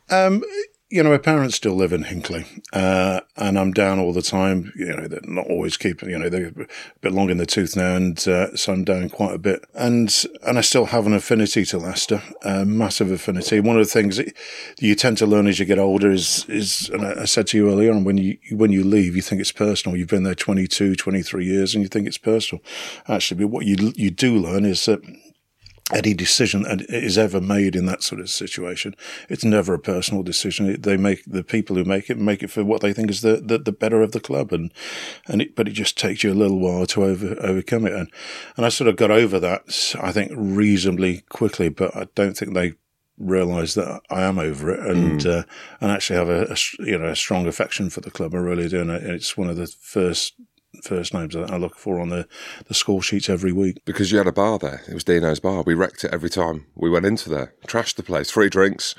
Um, 0.08 0.42
you 0.88 1.02
know, 1.02 1.10
my 1.10 1.18
parents 1.18 1.56
still 1.56 1.74
live 1.74 1.92
in 1.92 2.04
Hinckley, 2.04 2.44
uh, 2.72 3.20
and 3.36 3.58
I'm 3.58 3.72
down 3.72 3.98
all 3.98 4.12
the 4.12 4.22
time. 4.22 4.72
You 4.76 4.96
know, 4.96 5.08
they're 5.08 5.20
not 5.24 5.48
always 5.48 5.76
keeping, 5.76 6.10
you 6.10 6.18
know, 6.18 6.28
they're 6.28 6.46
a 6.46 6.66
bit 7.00 7.12
long 7.12 7.28
in 7.28 7.38
the 7.38 7.46
tooth 7.46 7.74
now, 7.76 7.96
and 7.96 8.16
uh, 8.28 8.56
so 8.56 8.72
I'm 8.72 8.84
down 8.84 9.08
quite 9.08 9.34
a 9.34 9.38
bit. 9.38 9.64
And 9.74 10.14
and 10.46 10.58
I 10.58 10.60
still 10.60 10.86
have 10.86 11.06
an 11.06 11.12
affinity 11.12 11.64
to 11.66 11.78
Leicester, 11.78 12.22
a 12.42 12.64
massive 12.64 13.10
affinity. 13.10 13.58
One 13.58 13.76
of 13.76 13.84
the 13.84 13.90
things 13.92 14.18
that 14.18 14.32
you 14.78 14.94
tend 14.94 15.18
to 15.18 15.26
learn 15.26 15.48
as 15.48 15.58
you 15.58 15.64
get 15.64 15.80
older 15.80 16.10
is, 16.10 16.46
is 16.48 16.88
and 16.90 17.04
I 17.04 17.22
I 17.22 17.24
said 17.24 17.48
to 17.48 17.56
you 17.56 17.68
earlier 17.68 17.92
on, 17.92 18.04
when 18.04 18.18
you 18.18 18.38
when 18.52 18.70
you 18.70 18.84
leave, 18.84 19.16
you 19.16 19.22
think 19.22 19.40
it's 19.40 19.52
personal. 19.52 19.96
You've 19.96 20.08
been 20.08 20.22
there 20.22 20.36
22, 20.36 20.94
23 20.94 21.44
years, 21.44 21.74
and 21.74 21.82
you 21.82 21.88
think 21.88 22.06
it's 22.06 22.18
personal. 22.18 22.62
Actually, 23.08 23.42
but 23.42 23.48
what 23.48 23.66
you 23.66 23.92
you 23.96 24.12
do 24.12 24.38
learn 24.38 24.64
is 24.64 24.84
that 24.86 25.02
any 25.92 26.14
decision 26.14 26.62
that 26.62 26.82
is 26.88 27.16
ever 27.16 27.40
made 27.40 27.76
in 27.76 27.86
that 27.86 28.02
sort 28.02 28.20
of 28.20 28.28
situation, 28.28 28.94
it's 29.28 29.44
never 29.44 29.74
a 29.74 29.78
personal 29.78 30.22
decision. 30.24 30.80
They 30.80 30.96
make 30.96 31.22
the 31.24 31.44
people 31.44 31.76
who 31.76 31.84
make 31.84 32.10
it 32.10 32.18
make 32.18 32.42
it 32.42 32.50
for 32.50 32.64
what 32.64 32.80
they 32.80 32.92
think 32.92 33.10
is 33.10 33.20
the, 33.20 33.36
the, 33.36 33.58
the 33.58 33.72
better 33.72 34.02
of 34.02 34.12
the 34.12 34.20
club, 34.20 34.52
and 34.52 34.72
and 35.28 35.42
it, 35.42 35.54
but 35.54 35.68
it 35.68 35.72
just 35.72 35.96
takes 35.96 36.24
you 36.24 36.32
a 36.32 36.34
little 36.34 36.58
while 36.58 36.86
to 36.86 37.04
over, 37.04 37.36
overcome 37.40 37.86
it. 37.86 37.92
And 37.92 38.10
and 38.56 38.66
I 38.66 38.68
sort 38.68 38.88
of 38.88 38.96
got 38.96 39.10
over 39.10 39.38
that, 39.38 39.94
I 40.00 40.10
think, 40.12 40.32
reasonably 40.34 41.22
quickly. 41.28 41.68
But 41.68 41.94
I 41.96 42.08
don't 42.14 42.36
think 42.36 42.54
they 42.54 42.74
realise 43.18 43.74
that 43.74 44.02
I 44.10 44.22
am 44.22 44.38
over 44.38 44.70
it, 44.70 44.80
and 44.80 45.22
Hmm. 45.22 45.28
uh, 45.28 45.42
and 45.80 45.92
actually 45.92 46.18
have 46.18 46.28
a, 46.28 46.52
a 46.52 46.56
you 46.84 46.98
know 46.98 47.06
a 47.06 47.16
strong 47.16 47.46
affection 47.46 47.90
for 47.90 48.00
the 48.00 48.10
club. 48.10 48.34
I 48.34 48.38
really 48.38 48.68
do, 48.68 48.80
and 48.80 48.90
it's 48.90 49.36
one 49.36 49.48
of 49.48 49.56
the 49.56 49.68
first 49.80 50.34
first 50.82 51.14
names 51.14 51.34
that 51.34 51.50
I 51.50 51.56
look 51.56 51.76
for 51.78 52.00
on 52.00 52.10
the, 52.10 52.28
the 52.68 52.74
score 52.74 53.02
sheets 53.02 53.28
every 53.28 53.52
week. 53.52 53.78
Because 53.84 54.12
you 54.12 54.18
had 54.18 54.26
a 54.26 54.32
bar 54.32 54.58
there. 54.58 54.82
It 54.88 54.94
was 54.94 55.04
Dino's 55.04 55.40
bar. 55.40 55.62
We 55.64 55.74
wrecked 55.74 56.04
it 56.04 56.12
every 56.12 56.30
time 56.30 56.66
we 56.74 56.90
went 56.90 57.06
into 57.06 57.28
there. 57.30 57.54
Trashed 57.66 57.94
the 57.96 58.02
place. 58.02 58.30
Free 58.30 58.48
drinks, 58.50 58.94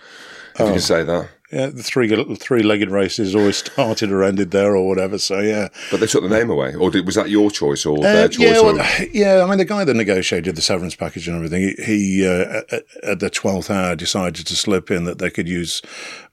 if 0.56 0.62
you 0.62 0.66
can 0.74 0.80
say 0.80 1.04
that. 1.04 1.30
Yeah, 1.52 1.68
the 1.68 1.82
three 1.84 2.10
three 2.36 2.62
legged 2.62 2.92
races 2.92 3.34
always 3.34 3.56
started 3.66 4.12
or 4.12 4.22
ended 4.22 4.52
there 4.52 4.76
or 4.76 4.86
whatever. 4.86 5.18
So 5.18 5.40
yeah, 5.40 5.70
But 5.92 6.02
they 6.02 6.06
took 6.08 6.24
the 6.24 6.30
name 6.30 6.50
away. 6.50 6.76
Or 6.76 6.92
did, 6.92 7.06
was 7.06 7.16
that 7.16 7.30
your 7.30 7.50
choice 7.52 7.86
or 7.86 8.00
their 8.00 8.26
Uh, 8.26 8.28
choice? 8.28 8.40
yeah, 8.40 8.60
well, 8.62 8.86
yeah. 9.14 9.44
I 9.44 9.50
mean, 9.50 9.58
the 9.58 9.64
guy 9.64 9.86
that 9.86 9.94
negotiated 9.94 10.58
the 10.58 10.62
severance 10.62 10.96
package 10.96 11.28
and 11.30 11.38
everything, 11.38 11.74
he, 11.78 11.84
he 11.86 12.28
uh, 12.28 12.64
at, 12.70 12.84
at 13.02 13.20
the 13.22 13.30
twelfth 13.30 13.72
hour 13.72 13.96
decided 13.96 14.46
to 14.46 14.56
slip 14.58 14.92
in 14.92 15.06
that 15.06 15.20
they 15.20 15.30
could 15.30 15.48
use 15.48 15.82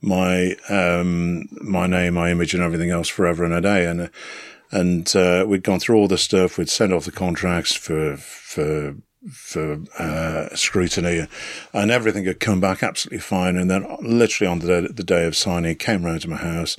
my 0.01 0.57
um, 0.69 1.45
my 1.61 1.87
name, 1.87 2.15
my 2.15 2.31
image, 2.33 2.53
and 2.55 2.63
everything 2.63 2.91
else 2.91 3.07
forever 3.09 3.45
and 3.45 3.55
a 3.55 3.61
day. 3.61 3.87
And 3.87 4.01
uh, 4.01 4.09
and 4.75 5.15
uh, 5.15 5.45
we'd 5.47 5.63
gone 5.63 5.79
through 5.79 5.97
all 5.97 6.09
the 6.09 6.19
stuff. 6.19 6.59
We'd 6.59 6.69
sent 6.69 6.93
off 6.93 7.05
the 7.05 7.13
contracts 7.13 7.75
for 7.75 8.17
for 8.17 8.97
for 9.31 9.79
uh, 9.99 10.55
scrutiny, 10.55 11.27
and 11.73 11.91
everything 11.91 12.25
had 12.25 12.41
come 12.41 12.61
back 12.61 12.83
absolutely 12.83 13.21
fine. 13.21 13.57
And 13.57 13.71
then, 13.71 13.87
literally 14.03 14.51
on 14.51 14.59
the 14.59 14.67
day, 14.67 14.89
the 14.93 15.05
day 15.05 15.27
of 15.27 15.37
signing, 15.37 15.77
came 15.77 16.05
round 16.05 16.23
to 16.23 16.29
my 16.29 16.37
house. 16.37 16.77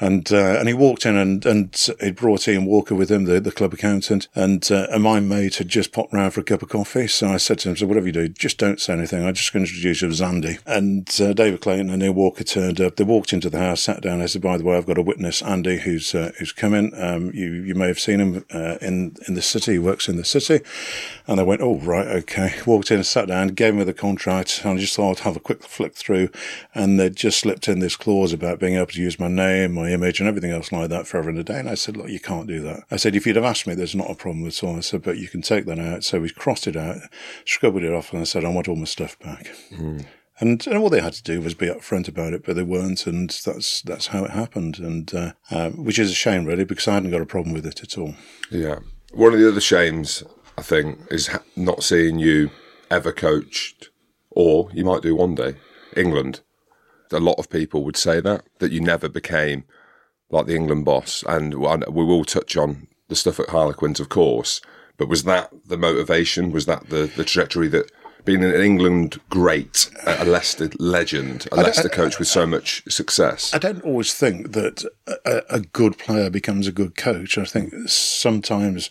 And 0.00 0.32
uh, 0.32 0.56
and 0.58 0.66
he 0.66 0.74
walked 0.74 1.06
in 1.06 1.16
and 1.16 1.46
and 1.46 1.88
he 2.00 2.10
brought 2.10 2.48
Ian 2.48 2.66
Walker 2.66 2.96
with 2.96 3.10
him, 3.12 3.26
the, 3.26 3.38
the 3.40 3.52
club 3.52 3.72
accountant, 3.72 4.26
and 4.34 4.68
uh, 4.70 4.88
and 4.90 5.04
my 5.04 5.20
mate 5.20 5.56
had 5.56 5.68
just 5.68 5.92
popped 5.92 6.12
round 6.12 6.34
for 6.34 6.40
a 6.40 6.44
cup 6.44 6.62
of 6.62 6.68
coffee. 6.68 7.06
So 7.06 7.28
I 7.28 7.36
said 7.36 7.60
to 7.60 7.68
him, 7.68 7.76
"So 7.76 7.86
whatever 7.86 8.06
you 8.06 8.12
do, 8.12 8.28
just 8.28 8.58
don't 8.58 8.80
say 8.80 8.92
anything. 8.92 9.24
I'm 9.24 9.34
just 9.34 9.52
going 9.52 9.64
to 9.64 9.70
introduce 9.70 10.02
you 10.02 10.08
as 10.08 10.20
Andy." 10.20 10.58
And 10.66 11.08
uh, 11.20 11.32
David 11.32 11.60
Clayton 11.60 11.90
and 11.90 12.02
Ian 12.02 12.16
Walker 12.16 12.42
turned 12.42 12.80
up. 12.80 12.96
They 12.96 13.04
walked 13.04 13.32
into 13.32 13.48
the 13.48 13.60
house, 13.60 13.82
sat 13.82 14.02
down. 14.02 14.20
I 14.20 14.26
said, 14.26 14.42
"By 14.42 14.56
the 14.56 14.64
way, 14.64 14.76
I've 14.76 14.86
got 14.86 14.98
a 14.98 15.02
witness, 15.02 15.42
Andy, 15.42 15.78
who's 15.78 16.12
uh, 16.12 16.32
who's 16.40 16.50
coming. 16.50 16.92
Um, 17.00 17.30
you 17.32 17.52
you 17.52 17.76
may 17.76 17.86
have 17.86 18.00
seen 18.00 18.20
him 18.20 18.44
uh, 18.52 18.78
in 18.82 19.14
in 19.28 19.34
the 19.34 19.42
city. 19.42 19.74
He 19.74 19.78
works 19.78 20.08
in 20.08 20.16
the 20.16 20.24
city." 20.24 20.60
And 21.28 21.38
they 21.38 21.44
went, 21.44 21.60
"Oh 21.62 21.76
right, 21.78 22.08
okay." 22.08 22.54
Walked 22.66 22.90
in 22.90 23.04
sat 23.04 23.28
down, 23.28 23.48
gave 23.48 23.76
me 23.76 23.84
the 23.84 23.94
contract, 23.94 24.62
and 24.64 24.76
I 24.76 24.80
just 24.80 24.96
thought 24.96 25.20
I'd 25.20 25.24
have 25.24 25.36
a 25.36 25.40
quick 25.40 25.62
flick 25.62 25.94
through, 25.94 26.30
and 26.74 26.98
they 26.98 27.10
just 27.10 27.38
slipped 27.38 27.68
in 27.68 27.78
this 27.78 27.94
clause 27.94 28.32
about 28.32 28.58
being 28.58 28.74
able 28.74 28.86
to 28.86 29.00
use 29.00 29.20
my 29.20 29.28
name, 29.28 29.72
my 29.72 29.83
image, 29.92 30.20
and 30.20 30.28
everything 30.28 30.50
else 30.50 30.72
like 30.72 30.88
that 30.90 31.06
forever 31.06 31.28
and 31.28 31.38
a 31.38 31.44
day. 31.44 31.58
And 31.58 31.68
I 31.68 31.74
said, 31.74 31.96
"Look, 31.96 32.08
you 32.08 32.20
can't 32.20 32.46
do 32.46 32.60
that." 32.62 32.84
I 32.90 32.96
said, 32.96 33.14
"If 33.14 33.26
you'd 33.26 33.36
have 33.36 33.44
asked 33.44 33.66
me, 33.66 33.74
there's 33.74 33.94
not 33.94 34.10
a 34.10 34.14
problem 34.14 34.46
at 34.46 34.62
all." 34.62 34.76
I 34.76 34.80
said, 34.80 35.02
"But 35.02 35.18
you 35.18 35.28
can 35.28 35.42
take 35.42 35.66
that 35.66 35.78
out." 35.78 36.04
So 36.04 36.20
we 36.20 36.30
crossed 36.30 36.66
it 36.66 36.76
out, 36.76 36.98
scribbled 37.44 37.82
it 37.84 37.92
off, 37.92 38.12
and 38.12 38.20
I 38.20 38.24
said, 38.24 38.44
"I 38.44 38.48
want 38.48 38.68
all 38.68 38.76
my 38.76 38.84
stuff 38.84 39.18
back." 39.18 39.50
And, 40.40 40.66
and 40.66 40.76
all 40.76 40.90
they 40.90 41.00
had 41.00 41.12
to 41.12 41.22
do 41.22 41.40
was 41.40 41.54
be 41.54 41.68
upfront 41.68 42.08
about 42.08 42.32
it, 42.32 42.44
but 42.44 42.56
they 42.56 42.64
weren't, 42.64 43.06
and 43.06 43.30
that's 43.30 43.82
that's 43.82 44.08
how 44.08 44.24
it 44.24 44.32
happened, 44.32 44.78
and 44.78 45.14
uh, 45.14 45.32
uh, 45.50 45.70
which 45.70 45.98
is 45.98 46.10
a 46.10 46.14
shame, 46.14 46.44
really, 46.44 46.64
because 46.64 46.88
I 46.88 46.94
hadn't 46.94 47.12
got 47.12 47.20
a 47.20 47.26
problem 47.26 47.54
with 47.54 47.64
it 47.64 47.82
at 47.82 47.96
all. 47.96 48.14
Yeah. 48.50 48.80
One 49.12 49.32
of 49.32 49.38
the 49.38 49.48
other 49.48 49.60
shames, 49.60 50.24
I 50.58 50.62
think, 50.62 50.98
is 51.08 51.28
ha- 51.28 51.42
not 51.54 51.84
seeing 51.84 52.18
you 52.18 52.50
ever 52.90 53.12
coached, 53.12 53.90
or 54.30 54.70
you 54.72 54.84
might 54.84 55.02
do 55.02 55.14
one 55.14 55.36
day, 55.36 55.54
England. 55.96 56.40
A 57.14 57.20
lot 57.20 57.38
of 57.38 57.48
people 57.48 57.84
would 57.84 57.96
say 57.96 58.20
that, 58.20 58.44
that 58.58 58.72
you 58.72 58.80
never 58.80 59.08
became 59.08 59.64
like 60.30 60.46
the 60.46 60.56
England 60.56 60.84
boss. 60.84 61.24
And 61.26 61.54
we 61.54 62.04
will 62.04 62.24
touch 62.24 62.56
on 62.56 62.88
the 63.08 63.16
stuff 63.16 63.40
at 63.40 63.50
Harlequins, 63.50 64.00
of 64.00 64.08
course. 64.08 64.60
But 64.96 65.08
was 65.08 65.24
that 65.24 65.50
the 65.66 65.76
motivation? 65.76 66.52
Was 66.52 66.66
that 66.66 66.90
the, 66.90 67.06
the 67.06 67.24
trajectory 67.24 67.68
that 67.68 67.90
being 68.24 68.42
an 68.42 68.54
England 68.54 69.20
great, 69.28 69.90
a 70.06 70.24
Leicester 70.24 70.70
legend, 70.78 71.46
a 71.52 71.56
Leicester 71.56 71.88
coach 71.88 72.18
with 72.18 72.28
so 72.28 72.46
much 72.46 72.82
success? 72.88 73.52
I 73.52 73.58
don't 73.58 73.82
always 73.82 74.14
think 74.14 74.52
that 74.52 74.84
a, 75.06 75.42
a 75.50 75.60
good 75.60 75.98
player 75.98 76.30
becomes 76.30 76.66
a 76.66 76.72
good 76.72 76.96
coach. 76.96 77.36
I 77.36 77.44
think 77.44 77.72
sometimes 77.88 78.88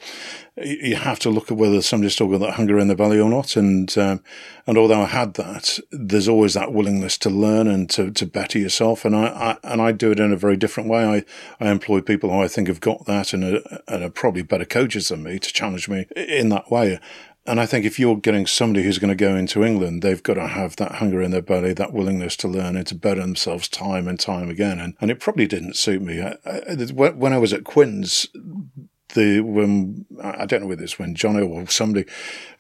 you 0.56 0.96
have 0.96 1.18
to 1.20 1.32
look 1.32 1.50
at 1.50 1.58
whether 1.58 1.82
somebody's 1.82 2.14
still 2.14 2.28
got 2.28 2.40
that 2.40 2.54
hunger 2.54 2.78
in 2.78 2.88
the 2.88 2.96
belly 2.96 3.20
or 3.20 3.30
not. 3.30 3.56
And 3.56 3.96
um, 3.98 4.24
and 4.68 4.78
although 4.78 5.02
I 5.02 5.08
had 5.08 5.34
that, 5.34 5.80
there's 5.92 6.28
always 6.28 6.54
that 6.54 6.72
willingness 6.72 7.18
to 7.20 7.30
learn 7.30 7.68
and 7.68 7.90
to, 7.92 8.12
to 8.12 8.26
better 8.28 8.60
yourself. 8.60 9.04
And 9.04 9.16
I, 9.16 9.26
I 9.26 9.58
and 9.64 9.82
I 9.82 9.92
do 9.92 10.12
it 10.12 10.20
in 10.20 10.32
a 10.32 10.38
very 10.38 10.56
different 10.56 10.90
way. 10.90 11.06
I, 11.06 11.26
I 11.64 11.72
employ 11.72 12.02
people 12.02 12.30
who 12.30 12.40
I 12.40 12.48
think 12.48 12.68
have 12.68 12.82
got 12.82 13.06
that 13.06 13.34
and 13.34 13.44
are, 13.44 13.82
and 13.88 14.04
are 14.04 14.10
probably 14.10 14.44
better 14.44 14.66
coaches 14.66 15.10
than 15.10 15.24
me 15.24 15.40
to 15.40 15.52
challenge 15.52 15.90
me 15.90 16.06
in 16.16 16.50
that 16.50 16.70
way. 16.70 17.00
And 17.46 17.60
I 17.60 17.66
think 17.66 17.86
if 17.86 18.00
you're 18.00 18.16
getting 18.16 18.46
somebody 18.46 18.86
who's 18.86 19.00
going 19.00 19.10
to 19.10 19.16
go 19.16 19.36
into 19.36 19.64
England, 19.64 20.02
they've 20.02 20.24
got 20.24 20.36
to 20.36 20.48
have 20.48 20.78
that 20.78 20.94
hunger 20.96 21.22
in 21.22 21.32
their 21.32 21.42
belly, 21.42 21.74
that 21.74 21.92
willingness 21.92 22.38
to 22.38 22.48
learn 22.48 22.78
and 22.78 22.88
to 22.88 22.96
better 22.96 23.20
themselves 23.20 23.68
time 23.68 24.08
and 24.08 24.18
time 24.20 24.50
again. 24.50 24.80
And, 24.80 24.96
and 25.02 25.12
it 25.12 25.20
probably 25.20 25.46
didn't 25.46 25.76
suit 25.76 26.02
me. 26.02 26.22
I, 26.22 26.38
I, 26.46 27.10
when 27.10 27.34
I 27.34 27.38
was 27.38 27.52
at 27.52 27.66
Quins, 27.66 28.28
the 29.14 29.42
when 29.42 30.06
I 30.22 30.46
don't 30.46 30.62
know 30.62 30.68
whether 30.68 30.84
it's 30.84 31.00
when 31.00 31.16
Johnny 31.16 31.42
or 31.42 31.68
somebody 31.68 32.06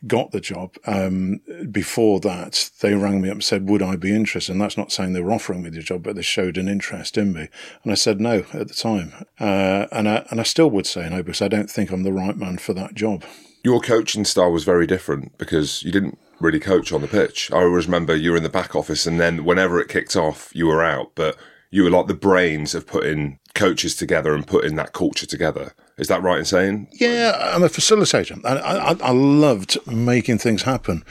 got 0.07 0.31
the 0.31 0.39
job. 0.39 0.75
Um, 0.85 1.41
before 1.71 2.19
that, 2.21 2.71
they 2.81 2.93
rang 2.93 3.21
me 3.21 3.29
up 3.29 3.35
and 3.35 3.43
said, 3.43 3.69
"Would 3.69 3.81
I 3.81 3.95
be 3.95 4.15
interested?" 4.15 4.51
And 4.51 4.61
that's 4.61 4.77
not 4.77 4.91
saying 4.91 5.13
they 5.13 5.21
were 5.21 5.31
offering 5.31 5.63
me 5.63 5.69
the 5.69 5.79
job, 5.79 6.03
but 6.03 6.15
they 6.15 6.21
showed 6.21 6.57
an 6.57 6.67
interest 6.67 7.17
in 7.17 7.33
me, 7.33 7.49
and 7.83 7.91
I 7.91 7.95
said 7.95 8.21
no 8.21 8.45
at 8.53 8.67
the 8.67 8.73
time. 8.73 9.13
Uh, 9.39 9.87
and 9.91 10.07
I 10.07 10.25
and 10.29 10.39
I 10.39 10.43
still 10.43 10.69
would 10.69 10.87
say 10.87 11.09
no 11.09 11.23
because 11.23 11.41
I 11.41 11.47
don't 11.47 11.69
think 11.69 11.91
I'm 11.91 12.03
the 12.03 12.13
right 12.13 12.37
man 12.37 12.57
for 12.57 12.73
that 12.73 12.95
job. 12.95 13.23
Your 13.63 13.79
coaching 13.79 14.25
style 14.25 14.51
was 14.51 14.63
very 14.63 14.85
different 14.85 15.37
because 15.37 15.83
you 15.83 15.91
didn't 15.91 16.17
really 16.39 16.59
coach 16.59 16.91
on 16.91 17.01
the 17.01 17.07
pitch. 17.07 17.51
I 17.51 17.63
always 17.63 17.85
remember 17.85 18.15
you 18.15 18.31
were 18.31 18.37
in 18.37 18.43
the 18.43 18.49
back 18.49 18.75
office, 18.75 19.07
and 19.07 19.19
then 19.19 19.45
whenever 19.45 19.79
it 19.79 19.87
kicked 19.87 20.15
off, 20.15 20.51
you 20.53 20.67
were 20.67 20.83
out. 20.83 21.11
But 21.15 21.37
you 21.73 21.83
were 21.83 21.89
like 21.89 22.07
the 22.07 22.13
brains 22.13 22.75
of 22.75 22.85
putting 22.85 23.39
coaches 23.55 23.95
together 23.95 24.35
and 24.35 24.45
putting 24.45 24.75
that 24.75 24.93
culture 24.93 25.25
together. 25.25 25.73
Is 25.97 26.07
that 26.07 26.21
right 26.21 26.39
in 26.39 26.45
saying? 26.45 26.87
Yeah, 26.93 27.51
I'm 27.55 27.63
a 27.63 27.67
facilitator. 27.67 28.43
I, 28.45 28.57
I, 28.57 28.95
I 29.01 29.11
loved 29.11 29.77
making 29.87 30.39
things 30.39 30.63
happen. 30.63 31.03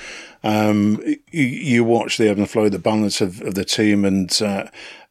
Um, 0.45 1.01
you, 1.05 1.43
you, 1.43 1.85
watch 1.85 2.17
the 2.17 2.29
ebb 2.29 2.39
and 2.39 2.51
flow, 2.51 2.69
the 2.69 2.79
balance 2.79 3.21
of, 3.21 3.41
of 3.43 3.55
the 3.55 3.65
team, 3.65 4.05
and 4.05 4.41
uh, 4.43 4.69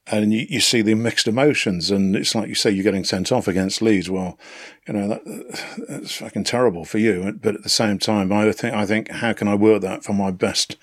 and 0.07 0.33
you, 0.33 0.45
you, 0.49 0.59
see 0.59 0.81
the 0.81 0.93
mixed 0.93 1.27
emotions. 1.27 1.91
And 1.91 2.15
it's 2.15 2.35
like 2.35 2.49
you 2.49 2.55
say, 2.55 2.71
you're 2.71 2.83
getting 2.83 3.05
sent 3.05 3.31
off 3.31 3.47
against 3.47 3.81
Leeds. 3.81 4.09
Well, 4.09 4.37
you 4.87 4.93
know 4.93 5.07
that, 5.07 5.21
that's 5.87 6.15
fucking 6.15 6.43
terrible 6.43 6.85
for 6.85 6.97
you. 6.97 7.37
But 7.39 7.55
at 7.55 7.63
the 7.63 7.69
same 7.69 7.99
time, 7.99 8.31
I 8.31 8.51
think 8.51 8.73
I 8.73 8.85
think 8.85 9.09
how 9.09 9.33
can 9.33 9.47
I 9.47 9.53
work 9.53 9.81
that 9.83 10.03
for 10.03 10.13
my 10.13 10.31
best, 10.31 10.75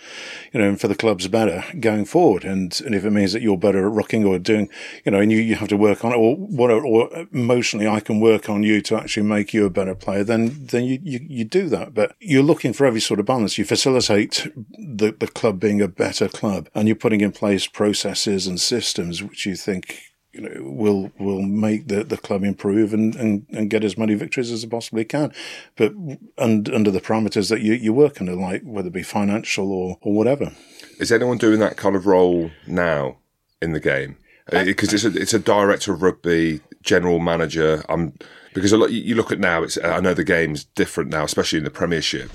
you 0.52 0.60
know, 0.60 0.68
and 0.68 0.80
for 0.80 0.86
the 0.86 0.94
club's 0.94 1.26
better 1.26 1.64
going 1.80 2.04
forward. 2.04 2.44
And 2.44 2.80
and 2.84 2.94
if 2.94 3.04
it 3.04 3.10
means 3.10 3.32
that 3.32 3.42
you're 3.42 3.58
better 3.58 3.86
at 3.86 3.92
rocking 3.92 4.24
or 4.24 4.38
doing, 4.38 4.68
you 5.04 5.10
know, 5.10 5.18
and 5.18 5.32
you, 5.32 5.38
you 5.38 5.56
have 5.56 5.68
to 5.68 5.76
work 5.76 6.04
on 6.04 6.12
it, 6.12 6.16
or 6.16 6.36
what, 6.36 6.70
or 6.70 7.26
emotionally 7.32 7.88
I 7.88 7.98
can 7.98 8.20
work 8.20 8.48
on 8.48 8.62
you 8.62 8.80
to 8.82 8.96
actually 8.96 9.26
make 9.26 9.52
you 9.52 9.66
a 9.66 9.70
better 9.70 9.96
player, 9.96 10.22
then 10.22 10.66
then 10.66 10.84
you, 10.84 11.00
you, 11.02 11.20
you 11.28 11.44
do 11.44 11.68
that. 11.68 11.92
But 11.92 12.14
you're 12.20 12.42
looking 12.42 12.72
for 12.72 12.86
every 12.86 13.00
sort 13.00 13.18
of 13.18 13.26
balance. 13.26 13.58
You 13.58 13.64
facilitate 13.64 14.46
the 14.78 15.10
the 15.18 15.28
club 15.28 15.58
being 15.58 15.82
a 15.82 15.88
better 15.88 16.28
club, 16.28 16.68
and 16.72 16.86
you're 16.86 16.96
putting 16.96 17.20
in 17.20 17.32
place 17.32 17.66
processes 17.66 18.46
and 18.46 18.60
systems 18.60 19.22
which 19.22 19.44
you 19.44 19.56
think 19.56 20.02
you 20.32 20.40
know, 20.40 20.62
will 20.62 21.10
will 21.18 21.42
make 21.42 21.88
the, 21.88 22.04
the 22.04 22.16
club 22.16 22.44
improve 22.44 22.92
and, 22.92 23.14
and, 23.16 23.46
and 23.50 23.70
get 23.70 23.82
as 23.82 23.96
many 23.96 24.14
victories 24.14 24.50
as 24.50 24.62
it 24.62 24.70
possibly 24.70 25.04
can, 25.04 25.32
but 25.76 25.92
and, 26.36 26.68
under 26.68 26.90
the 26.90 27.00
parameters 27.00 27.48
that 27.48 27.60
you, 27.60 27.72
you 27.72 27.92
work 27.92 28.20
under, 28.20 28.34
like 28.34 28.62
whether 28.62 28.88
it 28.88 28.94
be 28.94 29.02
financial 29.02 29.72
or, 29.72 29.98
or 30.02 30.12
whatever. 30.12 30.52
Is 30.98 31.10
anyone 31.10 31.38
doing 31.38 31.60
that 31.60 31.76
kind 31.76 31.96
of 31.96 32.06
role 32.06 32.50
now 32.66 33.16
in 33.62 33.72
the 33.72 33.80
game? 33.80 34.16
Uh, 34.52 34.58
uh, 34.58 34.64
because 34.64 34.92
it's 34.92 35.04
a 35.04 35.20
it's 35.20 35.34
a 35.34 35.38
director 35.38 35.92
of 35.92 36.02
rugby, 36.02 36.60
general 36.82 37.18
manager. 37.18 37.84
Um, 37.88 38.12
because 38.54 38.72
a 38.72 38.78
lot 38.78 38.92
you 38.92 39.14
look 39.14 39.32
at 39.32 39.38
now, 39.38 39.62
it's 39.62 39.78
uh, 39.78 39.88
I 39.88 40.00
know 40.00 40.14
the 40.14 40.24
game's 40.24 40.64
different 40.64 41.10
now, 41.10 41.24
especially 41.24 41.58
in 41.58 41.64
the 41.64 41.70
Premiership. 41.70 42.30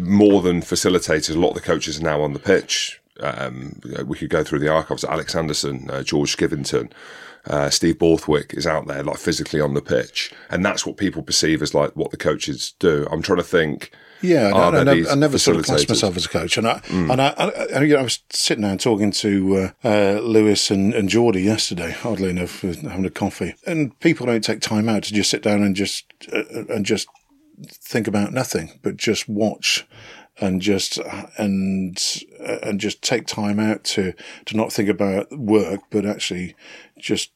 More 0.00 0.40
than 0.40 0.62
facilitators, 0.62 1.36
a 1.36 1.38
lot 1.38 1.50
of 1.50 1.54
the 1.56 1.60
coaches 1.60 2.00
are 2.00 2.04
now 2.04 2.22
on 2.22 2.32
the 2.32 2.38
pitch. 2.38 3.00
Um, 3.20 3.80
we 4.04 4.16
could 4.16 4.30
go 4.30 4.44
through 4.44 4.60
the 4.60 4.68
archives. 4.68 5.04
Alex 5.04 5.32
Sanderson, 5.32 5.90
uh, 5.90 6.02
George 6.02 6.36
Skivington, 6.36 6.92
uh, 7.48 7.70
Steve 7.70 7.98
Borthwick 7.98 8.54
is 8.54 8.66
out 8.66 8.86
there, 8.86 9.02
like 9.02 9.18
physically 9.18 9.60
on 9.60 9.74
the 9.74 9.82
pitch, 9.82 10.32
and 10.50 10.64
that's 10.64 10.84
what 10.84 10.96
people 10.96 11.22
perceive 11.22 11.62
as 11.62 11.74
like 11.74 11.94
what 11.94 12.10
the 12.10 12.16
coaches 12.16 12.74
do. 12.78 13.06
I'm 13.10 13.22
trying 13.22 13.38
to 13.38 13.44
think. 13.44 13.92
Yeah, 14.22 14.50
I, 14.54 14.68
I, 14.68 14.82
never, 14.82 15.10
I 15.10 15.14
never 15.14 15.38
sort 15.38 15.58
of 15.58 15.64
classed 15.64 15.88
myself 15.88 16.16
as 16.16 16.24
a 16.24 16.28
coach, 16.28 16.56
and 16.56 16.66
I 16.66 16.80
mm. 16.80 17.12
and 17.12 17.20
I, 17.20 17.28
I, 17.28 17.82
you 17.82 17.94
know, 17.94 18.00
I, 18.00 18.02
was 18.02 18.20
sitting 18.30 18.62
down 18.62 18.78
talking 18.78 19.12
to 19.12 19.72
uh, 19.84 19.88
uh, 19.88 20.20
Lewis 20.20 20.70
and, 20.70 20.94
and 20.94 21.08
Geordie 21.08 21.42
yesterday. 21.42 21.94
Oddly 22.02 22.30
enough, 22.30 22.62
having 22.62 23.04
a 23.04 23.10
coffee, 23.10 23.54
and 23.66 23.98
people 24.00 24.26
don't 24.26 24.42
take 24.42 24.60
time 24.60 24.88
out 24.88 25.04
to 25.04 25.14
just 25.14 25.30
sit 25.30 25.42
down 25.42 25.62
and 25.62 25.76
just 25.76 26.06
uh, 26.32 26.64
and 26.68 26.84
just 26.84 27.08
think 27.64 28.08
about 28.08 28.32
nothing, 28.32 28.78
but 28.82 28.96
just 28.96 29.28
watch 29.28 29.86
and 30.38 30.60
just 30.60 30.98
and 31.38 32.24
and 32.62 32.80
just 32.80 33.02
take 33.02 33.26
time 33.26 33.58
out 33.58 33.84
to 33.84 34.12
to 34.46 34.56
not 34.56 34.72
think 34.72 34.88
about 34.88 35.36
work, 35.36 35.80
but 35.90 36.04
actually 36.06 36.54
just 36.98 37.30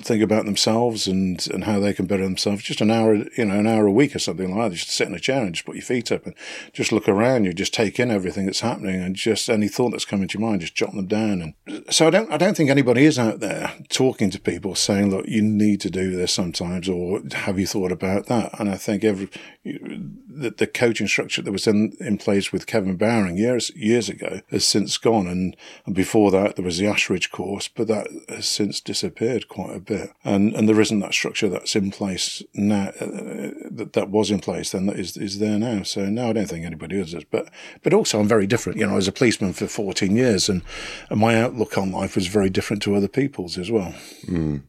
think 0.00 0.20
about 0.20 0.46
themselves 0.46 1.06
and, 1.06 1.46
and 1.52 1.62
how 1.62 1.78
they 1.78 1.92
can 1.92 2.06
better 2.06 2.24
themselves. 2.24 2.64
Just 2.64 2.80
an 2.80 2.90
hour, 2.90 3.14
you 3.14 3.44
know, 3.44 3.60
an 3.60 3.68
hour 3.68 3.86
a 3.86 3.92
week 3.92 4.16
or 4.16 4.18
something 4.18 4.52
like 4.54 4.70
that. 4.70 4.76
Just 4.76 4.90
sit 4.90 5.06
in 5.06 5.14
a 5.14 5.20
chair 5.20 5.42
and 5.42 5.54
just 5.54 5.64
put 5.64 5.76
your 5.76 5.84
feet 5.84 6.10
up 6.10 6.26
and 6.26 6.34
just 6.72 6.90
look 6.90 7.08
around. 7.08 7.44
You 7.44 7.52
just 7.52 7.72
take 7.72 8.00
in 8.00 8.10
everything 8.10 8.46
that's 8.46 8.60
happening 8.60 9.00
and 9.00 9.14
just 9.14 9.48
any 9.48 9.68
thought 9.68 9.90
that's 9.90 10.04
coming 10.04 10.26
to 10.26 10.38
your 10.38 10.48
mind, 10.48 10.62
just 10.62 10.74
jot 10.74 10.92
them 10.92 11.06
down. 11.06 11.54
And 11.66 11.84
so 11.88 12.08
I 12.08 12.10
don't, 12.10 12.32
I 12.32 12.36
don't 12.36 12.56
think 12.56 12.68
anybody 12.68 13.04
is 13.04 13.18
out 13.18 13.38
there 13.38 13.72
talking 13.88 14.30
to 14.30 14.40
people 14.40 14.74
saying, 14.74 15.10
look, 15.10 15.26
you 15.28 15.42
need 15.42 15.80
to 15.82 15.90
do 15.90 16.16
this 16.16 16.32
sometimes, 16.32 16.88
or 16.88 17.20
have 17.32 17.58
you 17.58 17.66
thought 17.66 17.92
about 17.92 18.26
that? 18.26 18.58
And 18.58 18.68
I 18.68 18.76
think 18.76 19.04
every, 19.04 19.28
the, 19.64 20.50
the 20.50 20.66
coaching 20.66 21.06
structure 21.06 21.42
that 21.42 21.52
was 21.52 21.68
in, 21.68 21.92
in 22.00 22.18
place 22.18 22.52
with 22.52 22.66
Kevin 22.66 22.96
Bowring 22.96 23.36
years, 23.36 23.70
years 23.76 24.08
ago 24.08 24.40
has 24.50 24.64
since 24.64 24.96
gone. 24.98 25.28
And, 25.28 25.56
and 25.86 25.94
before 25.94 26.32
that, 26.32 26.56
there 26.56 26.64
was 26.64 26.78
the 26.78 26.86
Ashridge 26.86 27.30
course, 27.30 27.68
but 27.68 27.86
that 27.86 28.08
has 28.28 28.48
since 28.48 28.80
disappeared 28.80 29.43
quite 29.48 29.76
a 29.76 29.80
bit. 29.80 30.10
And, 30.24 30.54
and 30.54 30.68
there 30.68 30.80
isn't 30.80 31.00
that 31.00 31.14
structure 31.14 31.48
that's 31.48 31.76
in 31.76 31.90
place 31.90 32.42
now, 32.54 32.88
uh, 33.00 33.50
that, 33.70 33.90
that 33.94 34.10
was 34.10 34.30
in 34.30 34.40
place 34.40 34.72
then 34.72 34.86
that 34.86 34.98
is, 34.98 35.16
is 35.16 35.38
there 35.38 35.58
now. 35.58 35.82
So 35.82 36.06
no, 36.06 36.30
I 36.30 36.32
don't 36.32 36.48
think 36.48 36.64
anybody 36.64 36.98
is. 37.00 37.14
But, 37.30 37.48
but 37.82 37.94
also 37.94 38.20
I'm 38.20 38.28
very 38.28 38.46
different. 38.46 38.78
You 38.78 38.86
know, 38.86 38.92
I 38.92 38.96
was 38.96 39.08
a 39.08 39.12
policeman 39.12 39.52
for 39.52 39.66
14 39.66 40.16
years 40.16 40.48
and, 40.48 40.62
and 41.10 41.20
my 41.20 41.40
outlook 41.40 41.78
on 41.78 41.92
life 41.92 42.14
was 42.14 42.26
very 42.26 42.50
different 42.50 42.82
to 42.84 42.94
other 42.94 43.08
people's 43.08 43.58
as 43.58 43.70
well. 43.70 43.94
Mm. 44.26 44.62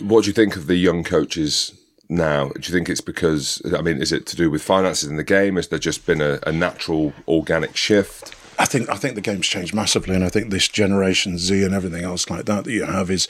What 0.00 0.24
do 0.24 0.28
you 0.28 0.34
think 0.34 0.56
of 0.56 0.66
the 0.66 0.76
young 0.76 1.04
coaches 1.04 1.72
now? 2.08 2.48
Do 2.48 2.60
you 2.62 2.74
think 2.74 2.88
it's 2.88 3.00
because, 3.00 3.62
I 3.76 3.80
mean, 3.80 4.02
is 4.02 4.12
it 4.12 4.26
to 4.26 4.36
do 4.36 4.50
with 4.50 4.62
finances 4.62 5.08
in 5.08 5.16
the 5.16 5.24
game? 5.24 5.56
Has 5.56 5.68
there 5.68 5.78
just 5.78 6.04
been 6.06 6.20
a, 6.20 6.40
a 6.46 6.52
natural 6.52 7.12
organic 7.28 7.76
shift? 7.76 8.34
I 8.58 8.66
think 8.66 8.88
I 8.88 8.96
think 8.96 9.14
the 9.14 9.20
game's 9.20 9.46
changed 9.46 9.74
massively, 9.74 10.14
and 10.14 10.24
I 10.24 10.28
think 10.28 10.50
this 10.50 10.68
generation 10.68 11.38
Z 11.38 11.64
and 11.64 11.74
everything 11.74 12.04
else 12.04 12.30
like 12.30 12.44
that 12.46 12.64
that 12.64 12.72
you 12.72 12.84
have 12.84 13.10
is 13.10 13.28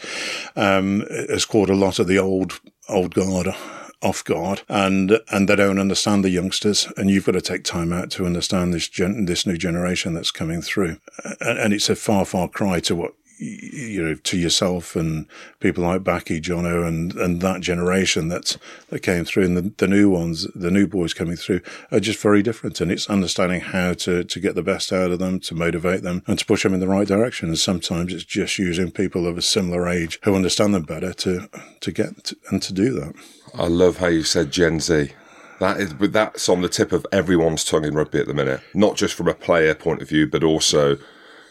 um, 0.56 1.04
has 1.10 1.44
caught 1.44 1.70
a 1.70 1.74
lot 1.74 1.98
of 1.98 2.06
the 2.06 2.18
old 2.18 2.60
old 2.88 3.14
guard 3.14 3.48
off 4.02 4.22
guard, 4.24 4.62
and 4.68 5.18
and 5.30 5.48
they 5.48 5.56
don't 5.56 5.78
understand 5.78 6.24
the 6.24 6.30
youngsters, 6.30 6.88
and 6.96 7.10
you've 7.10 7.26
got 7.26 7.32
to 7.32 7.40
take 7.40 7.64
time 7.64 7.92
out 7.92 8.10
to 8.10 8.26
understand 8.26 8.74
this 8.74 8.88
gen- 8.88 9.24
this 9.24 9.46
new 9.46 9.56
generation 9.56 10.14
that's 10.14 10.30
coming 10.30 10.60
through, 10.60 10.98
and, 11.40 11.58
and 11.58 11.72
it's 11.72 11.88
a 11.88 11.96
far 11.96 12.24
far 12.24 12.48
cry 12.48 12.80
to 12.80 12.94
what 12.94 13.14
you 13.38 14.02
know, 14.02 14.14
to 14.14 14.38
yourself 14.38 14.96
and 14.96 15.26
people 15.60 15.84
like 15.84 16.04
Backy, 16.04 16.40
Jono, 16.40 16.86
and, 16.86 17.14
and 17.14 17.40
that 17.40 17.60
generation 17.60 18.28
that 18.28 18.56
that 18.90 19.00
came 19.00 19.24
through, 19.24 19.44
and 19.44 19.56
the, 19.56 19.72
the 19.76 19.88
new 19.88 20.10
ones, 20.10 20.46
the 20.54 20.70
new 20.70 20.86
boys 20.86 21.14
coming 21.14 21.36
through, 21.36 21.60
are 21.90 22.00
just 22.00 22.20
very 22.20 22.42
different. 22.42 22.80
And 22.80 22.90
it's 22.90 23.10
understanding 23.10 23.60
how 23.60 23.94
to, 23.94 24.24
to 24.24 24.40
get 24.40 24.54
the 24.54 24.62
best 24.62 24.92
out 24.92 25.10
of 25.10 25.18
them, 25.18 25.40
to 25.40 25.54
motivate 25.54 26.02
them, 26.02 26.22
and 26.26 26.38
to 26.38 26.46
push 26.46 26.62
them 26.62 26.74
in 26.74 26.80
the 26.80 26.88
right 26.88 27.08
direction. 27.08 27.48
And 27.48 27.58
sometimes 27.58 28.12
it's 28.12 28.24
just 28.24 28.58
using 28.58 28.90
people 28.90 29.26
of 29.26 29.36
a 29.36 29.42
similar 29.42 29.88
age 29.88 30.20
who 30.24 30.34
understand 30.34 30.74
them 30.74 30.84
better 30.84 31.12
to 31.12 31.48
to 31.80 31.92
get 31.92 32.24
to, 32.24 32.36
and 32.50 32.62
to 32.62 32.72
do 32.72 32.92
that. 32.94 33.14
I 33.54 33.66
love 33.66 33.98
how 33.98 34.08
you 34.08 34.22
said 34.22 34.50
Gen 34.50 34.80
Z. 34.80 35.12
That 35.60 35.80
is, 35.80 35.94
but 35.94 36.12
that's 36.12 36.48
on 36.48 36.62
the 36.62 36.68
tip 36.68 36.92
of 36.92 37.06
everyone's 37.12 37.64
tongue 37.64 37.84
in 37.84 37.94
rugby 37.94 38.18
at 38.18 38.26
the 38.26 38.34
minute. 38.34 38.60
Not 38.74 38.96
just 38.96 39.14
from 39.14 39.28
a 39.28 39.34
player 39.34 39.74
point 39.74 40.02
of 40.02 40.08
view, 40.08 40.26
but 40.26 40.42
also 40.42 40.98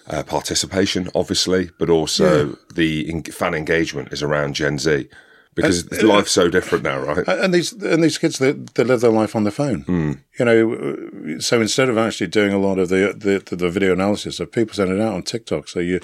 uh, 0.08 0.24
participation, 0.24 1.10
obviously, 1.16 1.72
but 1.80 1.90
also 1.90 2.48
yeah. 2.50 2.56
the 2.74 3.10
in- 3.10 3.24
fan 3.24 3.54
engagement 3.54 4.12
is 4.12 4.22
around 4.22 4.56
Gen 4.56 4.78
Z 4.78 5.08
because 5.56 5.92
uh, 5.92 6.08
life's 6.08 6.32
so 6.32 6.50
different 6.50 6.84
now, 6.84 7.00
right? 7.00 7.28
And 7.28 7.54
these 7.54 7.72
and 7.74 8.04
these 8.04 8.18
kids 8.18 8.40
they, 8.40 8.52
they 8.52 8.84
live 8.84 9.02
their 9.02 9.12
life 9.12 9.36
on 9.36 9.44
their 9.44 9.52
phone. 9.52 9.84
Mm. 9.84 10.20
You 10.40 10.46
know, 10.46 11.40
so 11.40 11.62
instead 11.62 11.90
of 11.90 11.98
actually 11.98 12.28
doing 12.28 12.54
a 12.54 12.58
lot 12.58 12.80
of 12.80 12.90
the 12.90 13.14
the, 13.16 13.56
the 13.56 13.70
video 13.70 13.94
analysis 13.94 14.40
of 14.40 14.52
people 14.52 14.74
sending 14.74 14.98
it 14.98 15.02
out 15.02 15.14
on 15.14 15.24
TikTok, 15.24 15.68
so 15.68 15.80
you 15.80 16.00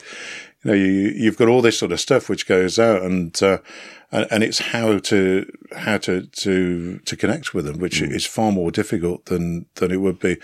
you 0.63 0.71
know 0.71 0.73
you 0.73 1.13
you've 1.15 1.37
got 1.37 1.47
all 1.47 1.61
this 1.61 1.79
sort 1.79 1.91
of 1.91 1.99
stuff 1.99 2.29
which 2.29 2.47
goes 2.47 2.79
out 2.79 3.01
and. 3.01 3.41
Uh, 3.41 3.59
and, 4.11 4.25
and, 4.31 4.43
it's 4.43 4.57
how 4.57 4.97
to 4.97 5.45
how 5.77 5.99
to 5.99 6.25
to 6.25 6.97
to 6.97 7.15
connect 7.15 7.53
with 7.53 7.65
them, 7.65 7.77
which 7.77 8.01
mm. 8.01 8.11
is 8.11 8.25
far 8.25 8.51
more 8.51 8.71
difficult 8.71 9.25
than 9.25 9.67
than 9.75 9.91
it 9.91 10.01
would 10.01 10.19
be 10.19 10.37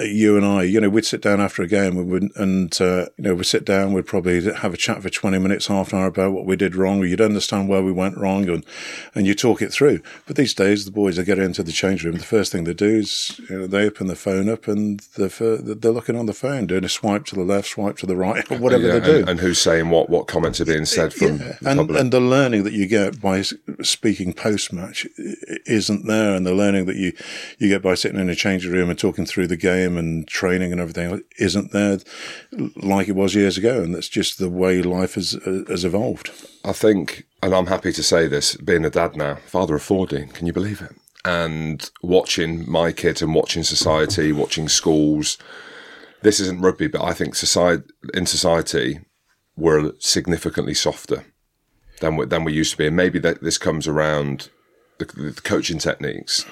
you 0.00 0.36
and 0.36 0.44
I, 0.44 0.62
you 0.62 0.80
know, 0.80 0.90
we'd 0.90 1.06
sit 1.06 1.22
down 1.22 1.40
after 1.40 1.62
a 1.62 1.66
game 1.66 1.96
and, 1.96 2.10
we'd, 2.10 2.36
and 2.36 2.80
uh, 2.80 3.06
you 3.16 3.24
know, 3.24 3.34
we'd 3.34 3.44
sit 3.44 3.64
down, 3.64 3.94
we'd 3.94 4.06
probably 4.06 4.52
have 4.52 4.74
a 4.74 4.76
chat 4.76 5.02
for 5.02 5.08
20 5.08 5.38
minutes, 5.38 5.68
half 5.68 5.92
an 5.92 6.00
hour 6.00 6.06
about 6.06 6.32
what 6.32 6.44
we 6.44 6.54
did 6.54 6.76
wrong, 6.76 7.00
or 7.00 7.06
you'd 7.06 7.20
understand 7.20 7.68
where 7.68 7.82
we 7.82 7.92
went 7.92 8.18
wrong, 8.18 8.48
and, 8.48 8.64
and 9.14 9.26
you 9.26 9.34
talk 9.34 9.62
it 9.62 9.72
through. 9.72 10.00
But 10.26 10.36
these 10.36 10.52
days, 10.52 10.84
the 10.84 10.90
boys, 10.90 11.16
they 11.16 11.24
get 11.24 11.38
into 11.38 11.62
the 11.62 11.72
change 11.72 12.04
room, 12.04 12.18
the 12.18 12.24
first 12.24 12.52
thing 12.52 12.64
they 12.64 12.74
do 12.74 12.98
is, 12.98 13.40
you 13.48 13.58
know, 13.58 13.66
they 13.66 13.86
open 13.86 14.06
the 14.06 14.16
phone 14.16 14.50
up 14.50 14.68
and 14.68 15.00
they're, 15.16 15.28
they're 15.28 15.92
looking 15.92 16.16
on 16.16 16.26
the 16.26 16.34
phone, 16.34 16.66
doing 16.66 16.84
a 16.84 16.90
swipe 16.90 17.24
to 17.26 17.34
the 17.34 17.44
left, 17.44 17.68
swipe 17.68 17.96
to 17.98 18.06
the 18.06 18.16
right, 18.16 18.50
or 18.50 18.58
whatever 18.58 18.86
yeah, 18.86 18.98
they 18.98 19.06
do. 19.06 19.16
And, 19.20 19.30
and, 19.30 19.40
who's 19.40 19.58
saying 19.58 19.88
what, 19.88 20.10
what 20.10 20.26
comments 20.26 20.60
are 20.60 20.66
being 20.66 20.84
said 20.84 21.14
from 21.14 21.38
yeah. 21.38 21.56
the 21.60 21.70
and, 21.70 21.90
and 21.90 22.12
the 22.12 22.20
learning 22.20 22.64
that 22.64 22.74
you 22.74 22.86
get 22.86 23.20
by 23.20 23.42
speaking 23.82 24.34
post-match 24.34 25.06
isn't 25.64 26.06
there, 26.06 26.34
and 26.34 26.44
the 26.44 26.54
learning 26.54 26.84
that 26.86 26.96
you, 26.96 27.12
you 27.58 27.68
get 27.68 27.82
by 27.82 27.94
sitting 27.94 28.20
in 28.20 28.28
a 28.28 28.34
change 28.34 28.66
room 28.66 28.90
and 28.90 28.98
talking 28.98 29.24
through 29.24 29.46
the 29.46 29.56
game 29.56 29.85
and 29.94 30.26
training 30.26 30.72
and 30.72 30.80
everything 30.80 31.22
isn't 31.38 31.72
there 31.72 31.98
like 32.76 33.08
it 33.08 33.14
was 33.14 33.34
years 33.34 33.58
ago, 33.58 33.82
and 33.82 33.94
that's 33.94 34.08
just 34.08 34.38
the 34.38 34.48
way 34.48 34.82
life 34.82 35.14
has 35.14 35.34
uh, 35.34 35.64
has 35.68 35.84
evolved. 35.84 36.30
I 36.64 36.72
think, 36.72 37.26
and 37.42 37.54
I'm 37.54 37.66
happy 37.66 37.92
to 37.92 38.02
say 38.02 38.26
this, 38.26 38.56
being 38.56 38.84
a 38.84 38.90
dad 38.90 39.16
now, 39.16 39.36
father 39.46 39.76
of 39.76 39.82
14, 39.82 40.28
can 40.28 40.46
you 40.46 40.52
believe 40.52 40.80
it? 40.80 40.94
And 41.24 41.90
watching 42.02 42.70
my 42.70 42.92
kids 42.92 43.20
and 43.20 43.34
watching 43.34 43.62
society, 43.64 44.32
watching 44.32 44.68
schools. 44.68 45.38
This 46.22 46.40
isn't 46.40 46.62
rugby, 46.62 46.88
but 46.88 47.04
I 47.04 47.12
think 47.12 47.34
society 47.34 47.84
in 48.14 48.26
society 48.26 49.00
we're 49.56 49.92
significantly 49.98 50.74
softer 50.74 51.24
than 52.00 52.16
we, 52.16 52.26
than 52.26 52.44
we 52.44 52.52
used 52.52 52.72
to 52.72 52.78
be, 52.78 52.86
and 52.86 52.96
maybe 52.96 53.18
that 53.20 53.42
this 53.42 53.58
comes 53.58 53.86
around 53.86 54.50
the, 54.98 55.04
the 55.04 55.40
coaching 55.42 55.78
techniques 55.78 56.44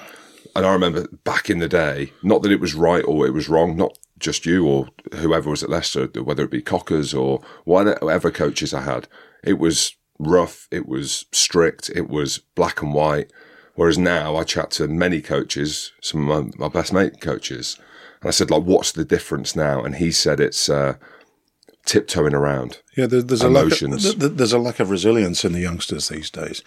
and 0.55 0.65
I 0.65 0.71
remember 0.71 1.07
back 1.23 1.49
in 1.49 1.59
the 1.59 1.67
day, 1.67 2.13
not 2.23 2.41
that 2.43 2.51
it 2.51 2.61
was 2.61 2.75
right 2.75 3.03
or 3.03 3.27
it 3.27 3.33
was 3.33 3.49
wrong, 3.49 3.75
not 3.75 3.97
just 4.17 4.45
you 4.45 4.65
or 4.65 4.87
whoever 5.15 5.49
was 5.49 5.63
at 5.63 5.69
Leicester, 5.69 6.07
whether 6.23 6.43
it 6.43 6.51
be 6.51 6.61
Cockers 6.61 7.13
or 7.13 7.41
whatever 7.65 8.31
coaches 8.31 8.73
I 8.73 8.81
had, 8.81 9.07
it 9.43 9.59
was 9.59 9.95
rough, 10.17 10.67
it 10.71 10.87
was 10.87 11.25
strict, 11.31 11.89
it 11.89 12.09
was 12.09 12.37
black 12.37 12.81
and 12.81 12.93
white. 12.93 13.31
Whereas 13.75 13.97
now 13.97 14.37
I 14.37 14.45
chat 14.45 14.71
to 14.71 14.87
many 14.87 15.21
coaches, 15.21 15.91
some 16.01 16.29
of 16.29 16.45
my, 16.57 16.67
my 16.67 16.67
best 16.69 16.93
mate 16.93 17.19
coaches, 17.19 17.77
and 18.21 18.29
I 18.29 18.31
said, 18.31 18.49
like, 18.49 18.63
what's 18.63 18.93
the 18.93 19.03
difference 19.03 19.55
now? 19.55 19.83
And 19.83 19.95
he 19.95 20.11
said 20.11 20.39
it's 20.39 20.69
uh, 20.69 20.95
tiptoeing 21.85 22.33
around. 22.33 22.79
Yeah, 22.95 23.07
there's, 23.07 23.41
emotions. 23.41 24.05
a 24.05 24.09
lack 24.09 24.23
of, 24.23 24.37
there's 24.37 24.53
a 24.53 24.59
lack 24.59 24.79
of 24.79 24.89
resilience 24.89 25.43
in 25.43 25.53
the 25.53 25.59
youngsters 25.59 26.07
these 26.07 26.29
days 26.29 26.63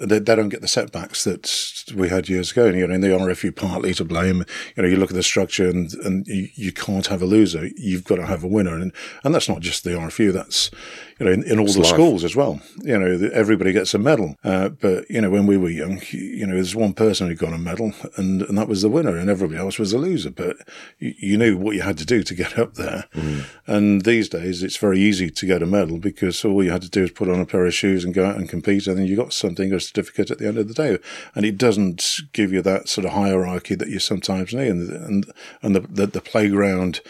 they, 0.00 0.18
they, 0.18 0.34
don't 0.34 0.48
get 0.48 0.62
the 0.62 0.68
setbacks 0.68 1.24
that 1.24 1.92
we 1.94 2.08
had 2.08 2.28
years 2.28 2.52
ago. 2.52 2.66
And, 2.66 2.78
you 2.78 2.86
know, 2.86 2.94
in 2.94 3.00
the 3.02 3.08
RFU 3.08 3.54
partly 3.54 3.92
to 3.94 4.04
blame. 4.04 4.44
You 4.76 4.82
know, 4.82 4.88
you 4.88 4.96
look 4.96 5.10
at 5.10 5.16
the 5.16 5.22
structure 5.22 5.68
and, 5.68 5.92
and 5.94 6.26
you, 6.26 6.48
you 6.54 6.72
can't 6.72 7.06
have 7.08 7.22
a 7.22 7.26
loser. 7.26 7.68
You've 7.76 8.04
got 8.04 8.16
to 8.16 8.26
have 8.26 8.42
a 8.42 8.48
winner. 8.48 8.74
And, 8.74 8.92
and 9.24 9.34
that's 9.34 9.48
not 9.48 9.60
just 9.60 9.84
the 9.84 9.90
RFU. 9.90 10.32
That's, 10.32 10.70
you 11.18 11.26
know, 11.26 11.32
in, 11.32 11.42
in 11.44 11.58
all 11.58 11.66
it's 11.66 11.74
the 11.74 11.82
life. 11.82 11.92
schools 11.92 12.24
as 12.24 12.34
well. 12.34 12.60
You 12.82 12.98
know, 12.98 13.30
everybody 13.32 13.72
gets 13.72 13.92
a 13.92 13.98
medal. 13.98 14.36
Uh, 14.42 14.70
but, 14.70 15.08
you 15.10 15.20
know, 15.20 15.30
when 15.30 15.46
we 15.46 15.58
were 15.58 15.68
young, 15.68 16.00
you 16.10 16.46
know, 16.46 16.54
there's 16.54 16.74
one 16.74 16.94
person 16.94 17.28
who 17.28 17.34
got 17.34 17.52
a 17.52 17.58
medal 17.58 17.92
and, 18.16 18.42
and 18.42 18.56
that 18.56 18.68
was 18.68 18.80
the 18.82 18.88
winner 18.88 19.16
and 19.16 19.28
everybody 19.28 19.58
else 19.58 19.78
was 19.78 19.92
a 19.92 19.98
loser. 19.98 20.30
But 20.30 20.56
you, 20.98 21.14
you 21.18 21.36
knew 21.36 21.58
what 21.58 21.76
you 21.76 21.82
had 21.82 21.98
to 21.98 22.06
do 22.06 22.22
to 22.22 22.34
get 22.34 22.58
up 22.58 22.74
there. 22.74 23.04
Mm. 23.14 23.44
And 23.66 24.02
these 24.02 24.30
days 24.30 24.62
it's 24.62 24.78
very 24.78 24.98
easy 24.98 25.30
to 25.30 25.46
get 25.46 25.59
a 25.62 25.66
medal 25.66 25.98
because 25.98 26.44
all 26.44 26.62
you 26.62 26.70
had 26.70 26.82
to 26.82 26.88
do 26.88 27.04
is 27.04 27.10
put 27.10 27.28
on 27.28 27.40
a 27.40 27.46
pair 27.46 27.66
of 27.66 27.74
shoes 27.74 28.04
and 28.04 28.14
go 28.14 28.26
out 28.26 28.36
and 28.36 28.48
compete. 28.48 28.86
And 28.86 28.98
then 28.98 29.06
you 29.06 29.16
got 29.16 29.32
something, 29.32 29.72
or 29.72 29.76
a 29.76 29.80
certificate 29.80 30.30
at 30.30 30.38
the 30.38 30.46
end 30.46 30.58
of 30.58 30.68
the 30.68 30.74
day. 30.74 30.98
And 31.34 31.44
it 31.44 31.58
doesn't 31.58 32.20
give 32.32 32.52
you 32.52 32.62
that 32.62 32.88
sort 32.88 33.04
of 33.04 33.12
hierarchy 33.12 33.74
that 33.74 33.88
you 33.88 33.98
sometimes 33.98 34.54
need. 34.54 34.68
And, 34.68 34.90
and, 34.90 35.32
and 35.62 35.76
the, 35.76 35.80
the, 35.80 36.06
the 36.06 36.20
playground, 36.20 37.00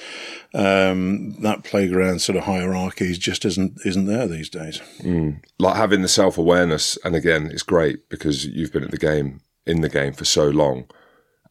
um, 0.55 1.33
that 1.43 1.65
playground 1.65 2.21
sort 2.21 2.37
of 2.37 2.45
hierarchy 2.45 3.13
just 3.15 3.45
isn't, 3.45 3.79
isn't 3.85 4.07
there 4.07 4.27
these 4.27 4.49
days. 4.49 4.81
Mm. 5.01 5.43
Like 5.59 5.77
having 5.77 6.03
the 6.03 6.09
self 6.09 6.39
awareness. 6.39 6.99
And 7.05 7.15
again, 7.15 7.47
it's 7.47 7.63
great 7.63 8.09
because 8.09 8.47
you've 8.47 8.73
been 8.73 8.85
at 8.85 8.91
the 8.91 8.99
game, 8.99 9.41
in 9.67 9.81
the 9.81 9.89
game 9.89 10.13
for 10.13 10.25
so 10.25 10.49
long. 10.49 10.87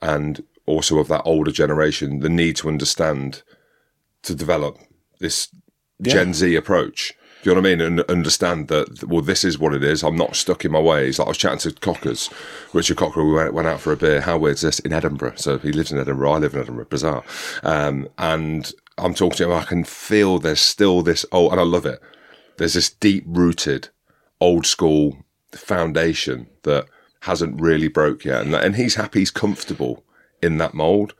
And 0.01 0.43
also 0.65 0.99
of 0.99 1.07
that 1.07 1.23
older 1.25 1.51
generation, 1.51 2.19
the 2.19 2.29
need 2.29 2.55
to 2.57 2.69
understand, 2.69 3.41
to 4.21 4.35
develop 4.35 4.77
this 5.19 5.49
yeah. 5.99 6.13
Gen 6.13 6.33
Z 6.33 6.55
approach 6.55 7.13
do 7.41 7.49
you 7.49 7.55
know 7.55 7.61
what 7.61 7.69
I 7.69 7.75
mean? 7.75 7.81
And 7.81 8.01
understand 8.11 8.67
that, 8.67 9.05
well, 9.05 9.21
this 9.21 9.45
is 9.45 9.57
what 9.57 9.73
it 9.73 9.81
is. 9.81 10.03
I'm 10.03 10.17
not 10.17 10.35
stuck 10.35 10.65
in 10.65 10.73
my 10.73 10.79
ways. 10.79 11.19
Like 11.19 11.27
I 11.27 11.29
was 11.29 11.37
chatting 11.37 11.59
to 11.59 11.71
Cockers, 11.71 12.29
Richard 12.73 12.97
Cockerill, 12.97 13.27
we 13.27 13.33
went, 13.33 13.53
went 13.53 13.67
out 13.67 13.79
for 13.79 13.93
a 13.93 13.97
beer. 13.97 14.19
How 14.19 14.37
weird's 14.37 14.59
this? 14.59 14.79
In 14.79 14.91
Edinburgh. 14.91 15.35
So 15.37 15.57
he 15.57 15.71
lives 15.71 15.89
in 15.89 15.99
Edinburgh. 15.99 16.31
I 16.31 16.37
live 16.39 16.53
in 16.53 16.59
Edinburgh. 16.59 16.87
Bizarre. 16.89 17.23
Um, 17.63 18.09
and 18.17 18.69
I'm 18.97 19.13
talking 19.13 19.37
to 19.37 19.43
him. 19.45 19.53
I 19.53 19.63
can 19.63 19.85
feel 19.85 20.37
there's 20.37 20.59
still 20.59 21.01
this, 21.01 21.25
oh, 21.31 21.49
and 21.49 21.61
I 21.61 21.63
love 21.63 21.85
it. 21.85 22.01
There's 22.57 22.73
this 22.73 22.89
deep 22.89 23.23
rooted 23.25 23.87
old 24.41 24.65
school 24.65 25.23
foundation 25.53 26.47
that 26.63 26.87
hasn't 27.21 27.61
really 27.61 27.87
broke 27.87 28.25
yet. 28.25 28.41
And, 28.41 28.53
and 28.53 28.75
he's 28.75 28.95
happy, 28.95 29.19
he's 29.19 29.31
comfortable 29.31 30.03
in 30.41 30.57
that 30.57 30.73
mold. 30.73 31.13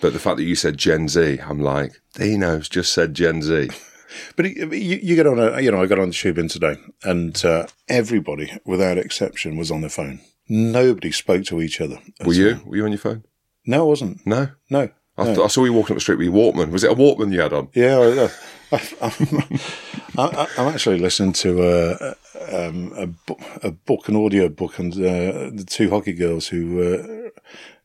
But 0.00 0.12
the 0.12 0.20
fact 0.20 0.36
that 0.36 0.44
you 0.44 0.54
said 0.54 0.78
Gen 0.78 1.08
Z, 1.08 1.40
I'm 1.40 1.58
like, 1.58 2.00
knows, 2.20 2.68
just 2.68 2.92
said 2.92 3.14
Gen 3.14 3.42
Z. 3.42 3.70
But 4.36 4.54
you, 4.54 4.68
you 4.70 5.16
get 5.16 5.26
on 5.26 5.38
a, 5.38 5.60
you 5.60 5.70
know, 5.70 5.82
I 5.82 5.86
got 5.86 5.98
on 5.98 6.08
the 6.08 6.14
tube 6.14 6.38
in 6.38 6.48
today, 6.48 6.76
and 7.04 7.44
uh, 7.44 7.66
everybody, 7.88 8.52
without 8.64 8.98
exception, 8.98 9.56
was 9.56 9.70
on 9.70 9.80
their 9.80 9.90
phone. 9.90 10.20
Nobody 10.48 11.10
spoke 11.10 11.44
to 11.46 11.60
each 11.60 11.80
other. 11.80 11.98
Were 12.24 12.32
you? 12.32 12.60
Were 12.64 12.76
you 12.76 12.84
on 12.84 12.92
your 12.92 12.98
phone? 12.98 13.24
No, 13.66 13.80
I 13.80 13.88
wasn't. 13.88 14.24
No. 14.26 14.48
No. 14.70 14.90
I, 15.18 15.24
th- 15.24 15.38
I 15.38 15.46
saw 15.46 15.64
you 15.64 15.72
walking 15.72 15.94
up 15.94 15.96
the 15.96 16.02
street 16.02 16.18
with 16.18 16.26
your 16.26 16.34
Walkman. 16.34 16.70
Was 16.70 16.84
it 16.84 16.90
a 16.90 16.94
Walkman 16.94 17.32
you 17.32 17.40
had 17.40 17.52
on? 17.52 17.68
Yeah, 17.74 18.28
I, 18.70 18.80
I, 19.00 20.46
am 20.58 20.68
actually 20.74 20.98
listening 20.98 21.32
to 21.34 21.62
a, 21.62 22.14
um, 22.52 22.92
a, 22.94 23.06
bu- 23.06 23.42
a, 23.62 23.70
book, 23.70 24.08
an 24.08 24.16
audio 24.16 24.50
book, 24.50 24.78
and 24.78 24.92
uh, 24.92 25.50
the 25.54 25.64
two 25.66 25.88
hockey 25.88 26.12
girls 26.12 26.48
who 26.48 26.82
uh, 26.82 27.30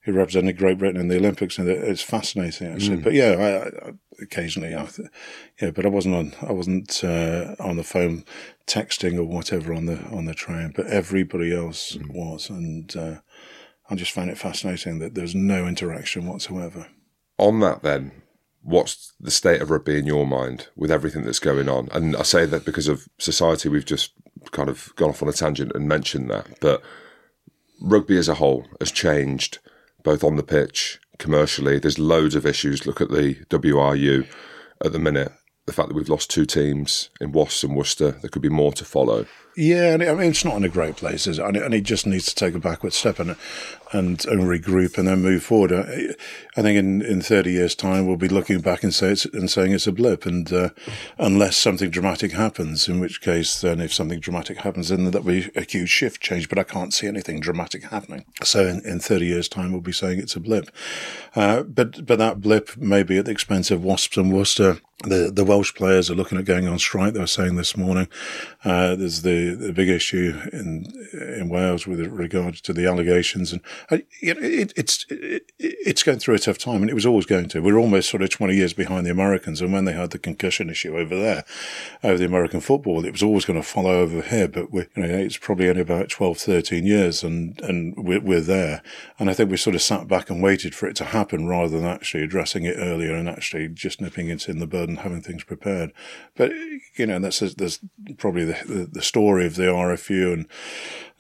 who 0.03 0.13
represented 0.13 0.57
Great 0.57 0.79
Britain 0.79 0.99
in 0.99 1.07
the 1.09 1.17
Olympics, 1.17 1.57
and 1.57 1.69
it's 1.69 2.01
fascinating 2.01 2.73
actually. 2.73 2.97
Mm. 2.97 3.03
But 3.03 3.13
yeah, 3.13 3.31
I, 3.31 3.87
I, 3.87 3.93
occasionally, 4.21 4.73
I, 4.73 4.87
yeah, 5.61 5.71
but 5.71 5.85
I 5.85 5.89
wasn't 5.89 6.15
on, 6.15 6.33
I 6.41 6.51
wasn't 6.51 7.03
uh, 7.03 7.55
on 7.59 7.77
the 7.77 7.83
phone 7.83 8.25
texting 8.65 9.17
or 9.17 9.23
whatever 9.23 9.73
on 9.73 9.85
the 9.85 10.03
on 10.05 10.25
the 10.25 10.33
train, 10.33 10.73
but 10.75 10.87
everybody 10.87 11.55
else 11.55 11.95
mm. 11.95 12.11
was, 12.13 12.49
and 12.49 12.95
uh, 12.95 13.15
I 13.89 13.95
just 13.95 14.11
found 14.11 14.31
it 14.31 14.37
fascinating 14.37 14.99
that 14.99 15.13
there's 15.13 15.35
no 15.35 15.67
interaction 15.67 16.25
whatsoever. 16.25 16.87
On 17.37 17.59
that, 17.59 17.83
then, 17.83 18.11
what's 18.63 19.13
the 19.19 19.31
state 19.31 19.61
of 19.61 19.69
rugby 19.69 19.99
in 19.99 20.07
your 20.07 20.25
mind 20.25 20.69
with 20.75 20.91
everything 20.91 21.23
that's 21.23 21.39
going 21.39 21.69
on? 21.69 21.89
And 21.91 22.15
I 22.15 22.23
say 22.23 22.45
that 22.45 22.65
because 22.65 22.87
of 22.87 23.07
society, 23.19 23.69
we've 23.69 23.85
just 23.85 24.13
kind 24.51 24.69
of 24.69 24.93
gone 24.95 25.09
off 25.09 25.21
on 25.21 25.29
a 25.29 25.33
tangent 25.33 25.73
and 25.75 25.87
mentioned 25.87 26.29
that, 26.31 26.59
but 26.59 26.81
rugby 27.81 28.17
as 28.17 28.29
a 28.29 28.35
whole 28.35 28.65
has 28.79 28.91
changed 28.91 29.59
both 30.03 30.23
on 30.23 30.35
the 30.35 30.43
pitch, 30.43 30.99
commercially. 31.17 31.79
There's 31.79 31.99
loads 31.99 32.35
of 32.35 32.45
issues. 32.45 32.85
Look 32.85 33.01
at 33.01 33.09
the 33.09 33.35
WRU 33.49 34.27
at 34.83 34.91
the 34.91 34.99
minute. 34.99 35.31
The 35.67 35.73
fact 35.73 35.89
that 35.89 35.95
we've 35.95 36.09
lost 36.09 36.31
two 36.31 36.45
teams 36.45 37.09
in 37.21 37.31
Wasps 37.31 37.63
and 37.63 37.75
Worcester, 37.75 38.11
there 38.11 38.29
could 38.29 38.41
be 38.41 38.49
more 38.49 38.73
to 38.73 38.83
follow. 38.83 39.27
Yeah, 39.55 39.93
and 39.93 40.03
I 40.03 40.13
mean 40.13 40.31
it's 40.31 40.43
not 40.43 40.57
in 40.57 40.63
a 40.63 40.69
great 40.69 40.95
place, 40.95 41.27
is 41.27 41.37
it? 41.37 41.45
And 41.45 41.73
he 41.73 41.81
just 41.81 42.07
needs 42.07 42.25
to 42.25 42.35
take 42.35 42.55
a 42.55 42.59
backward 42.59 42.93
step 42.93 43.19
and 43.19 43.35
and, 43.93 44.25
and 44.25 44.41
regroup 44.41 44.97
and 44.97 45.07
then 45.07 45.21
move 45.21 45.43
forward. 45.43 45.71
I, 45.71 46.13
I, 46.57 46.61
think 46.61 46.77
in, 46.77 47.01
in 47.01 47.21
thirty 47.21 47.51
years' 47.51 47.75
time 47.75 48.07
we'll 48.07 48.17
be 48.17 48.27
looking 48.27 48.61
back 48.61 48.83
and 48.83 48.93
say 48.93 49.11
it's, 49.11 49.25
and 49.25 49.49
saying 49.49 49.73
it's 49.73 49.87
a 49.87 49.91
blip, 49.91 50.25
and 50.25 50.51
uh, 50.51 50.69
unless 51.17 51.57
something 51.57 51.89
dramatic 51.89 52.31
happens, 52.31 52.87
in 52.87 52.99
which 52.99 53.21
case 53.21 53.61
then 53.61 53.79
if 53.79 53.93
something 53.93 54.19
dramatic 54.19 54.59
happens, 54.59 54.89
then 54.89 55.05
that'll 55.05 55.23
be 55.23 55.49
a 55.55 55.61
huge 55.61 55.89
shift 55.89 56.21
change. 56.21 56.49
But 56.49 56.59
I 56.59 56.63
can't 56.63 56.93
see 56.93 57.07
anything 57.07 57.39
dramatic 57.39 57.83
happening. 57.83 58.25
So 58.43 58.65
in, 58.65 58.81
in 58.85 58.99
thirty 58.99 59.27
years' 59.27 59.49
time 59.49 59.71
we'll 59.71 59.81
be 59.81 59.91
saying 59.91 60.19
it's 60.19 60.35
a 60.35 60.39
blip, 60.39 60.69
uh, 61.35 61.63
but 61.63 62.05
but 62.05 62.19
that 62.19 62.41
blip 62.41 62.77
may 62.77 63.03
be 63.03 63.17
at 63.17 63.25
the 63.25 63.31
expense 63.31 63.71
of 63.71 63.83
Wasps 63.83 64.17
and 64.17 64.33
Worcester. 64.33 64.79
The 65.03 65.31
the 65.33 65.43
Welsh 65.43 65.73
players 65.73 66.11
are 66.11 66.15
looking 66.15 66.37
at 66.37 66.45
going 66.45 66.67
on 66.67 66.77
strike. 66.77 67.13
They 67.13 67.19
were 67.19 67.27
saying 67.27 67.55
this 67.55 67.75
morning. 67.75 68.07
Uh, 68.63 68.95
there's 68.95 69.23
the 69.23 69.55
the, 69.55 69.73
big 69.73 69.89
issue 69.89 70.39
in 70.53 70.85
in 71.13 71.49
Wales 71.49 71.87
with 71.87 71.99
regards 72.01 72.61
to 72.61 72.73
the 72.73 72.85
allegations, 72.85 73.51
and 73.51 73.61
it, 73.89 74.73
it's 74.75 75.05
it, 75.09 75.51
it's 75.57 76.03
going 76.03 76.19
through 76.19 76.35
a 76.35 76.39
tough 76.39 76.57
time, 76.57 76.81
and 76.81 76.89
it 76.89 76.93
was 76.93 77.05
always 77.05 77.25
going 77.25 77.49
to. 77.49 77.61
We're 77.61 77.77
almost 77.77 78.09
sort 78.09 78.23
of 78.23 78.29
twenty 78.29 78.55
years 78.55 78.73
behind 78.73 79.05
the 79.05 79.11
Americans, 79.11 79.61
and 79.61 79.73
when 79.73 79.85
they 79.85 79.93
had 79.93 80.11
the 80.11 80.19
concussion 80.19 80.69
issue 80.69 80.97
over 80.97 81.15
there, 81.15 81.43
over 82.03 82.17
the 82.17 82.25
American 82.25 82.61
football, 82.61 83.05
it 83.05 83.11
was 83.11 83.23
always 83.23 83.45
going 83.45 83.61
to 83.61 83.67
follow 83.67 83.99
over 83.99 84.21
here. 84.21 84.47
But 84.47 84.71
we, 84.71 84.81
you 84.95 85.03
know, 85.03 85.17
it's 85.17 85.37
probably 85.37 85.69
only 85.69 85.81
about 85.81 86.09
12, 86.09 86.37
13 86.37 86.85
years, 86.85 87.23
and 87.23 87.59
and 87.61 87.95
we're, 87.97 88.21
we're 88.21 88.41
there, 88.41 88.81
and 89.19 89.29
I 89.29 89.33
think 89.33 89.49
we 89.49 89.57
sort 89.57 89.75
of 89.75 89.81
sat 89.81 90.07
back 90.07 90.29
and 90.29 90.43
waited 90.43 90.75
for 90.75 90.87
it 90.87 90.95
to 90.97 91.05
happen 91.05 91.47
rather 91.47 91.77
than 91.77 91.87
actually 91.87 92.23
addressing 92.23 92.65
it 92.65 92.75
earlier 92.77 93.15
and 93.15 93.27
actually 93.29 93.67
just 93.69 94.01
nipping 94.01 94.29
it 94.29 94.47
in 94.47 94.59
the 94.59 94.67
bud 94.67 94.89
and 94.89 94.99
having 94.99 95.21
things 95.21 95.43
prepared. 95.43 95.91
But 96.35 96.51
you 96.95 97.05
know, 97.05 97.19
that's 97.19 97.39
that's 97.39 97.79
probably 98.17 98.45
the, 98.45 98.57
the, 98.65 98.89
the 98.91 99.01
story 99.01 99.45
of 99.45 99.55
the 99.55 99.63
RFU 99.63 100.33
and 100.33 100.47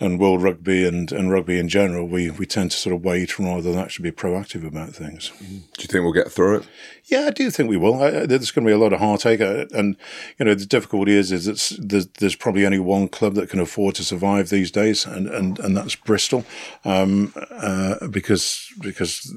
and 0.01 0.19
World 0.19 0.41
Rugby 0.41 0.85
and, 0.85 1.11
and 1.11 1.31
rugby 1.31 1.59
in 1.59 1.69
general, 1.69 2.07
we, 2.07 2.31
we 2.31 2.47
tend 2.47 2.71
to 2.71 2.77
sort 2.77 2.95
of 2.95 3.05
wait 3.05 3.37
rather 3.37 3.71
than 3.71 3.79
actually 3.79 4.09
be 4.09 4.15
proactive 4.15 4.65
about 4.65 4.89
things. 4.89 5.31
Do 5.39 5.45
you 5.45 5.87
think 5.87 6.03
we'll 6.03 6.11
get 6.11 6.31
through 6.31 6.57
it? 6.57 6.67
Yeah, 7.05 7.25
I 7.27 7.31
do 7.31 7.51
think 7.51 7.69
we 7.69 7.77
will. 7.77 8.01
I, 8.01 8.25
there's 8.25 8.51
going 8.51 8.65
to 8.65 8.69
be 8.69 8.73
a 8.73 8.77
lot 8.77 8.93
of 8.93 8.99
heartache, 8.99 9.41
uh, 9.41 9.65
and 9.73 9.97
you 10.39 10.45
know 10.45 10.53
the 10.53 10.65
difficulty 10.65 11.13
is 11.13 11.31
is 11.31 11.47
it's 11.47 11.69
there's, 11.77 12.07
there's, 12.07 12.35
probably 12.35 12.65
only 12.65 12.79
one 12.79 13.09
club 13.09 13.33
that 13.35 13.49
can 13.49 13.59
afford 13.59 13.95
to 13.95 14.03
survive 14.03 14.49
these 14.49 14.71
days, 14.71 15.05
and 15.05 15.27
and, 15.27 15.59
and 15.59 15.75
that's 15.75 15.95
Bristol, 15.95 16.45
um, 16.85 17.33
uh, 17.51 18.07
because 18.07 18.71
because 18.79 19.33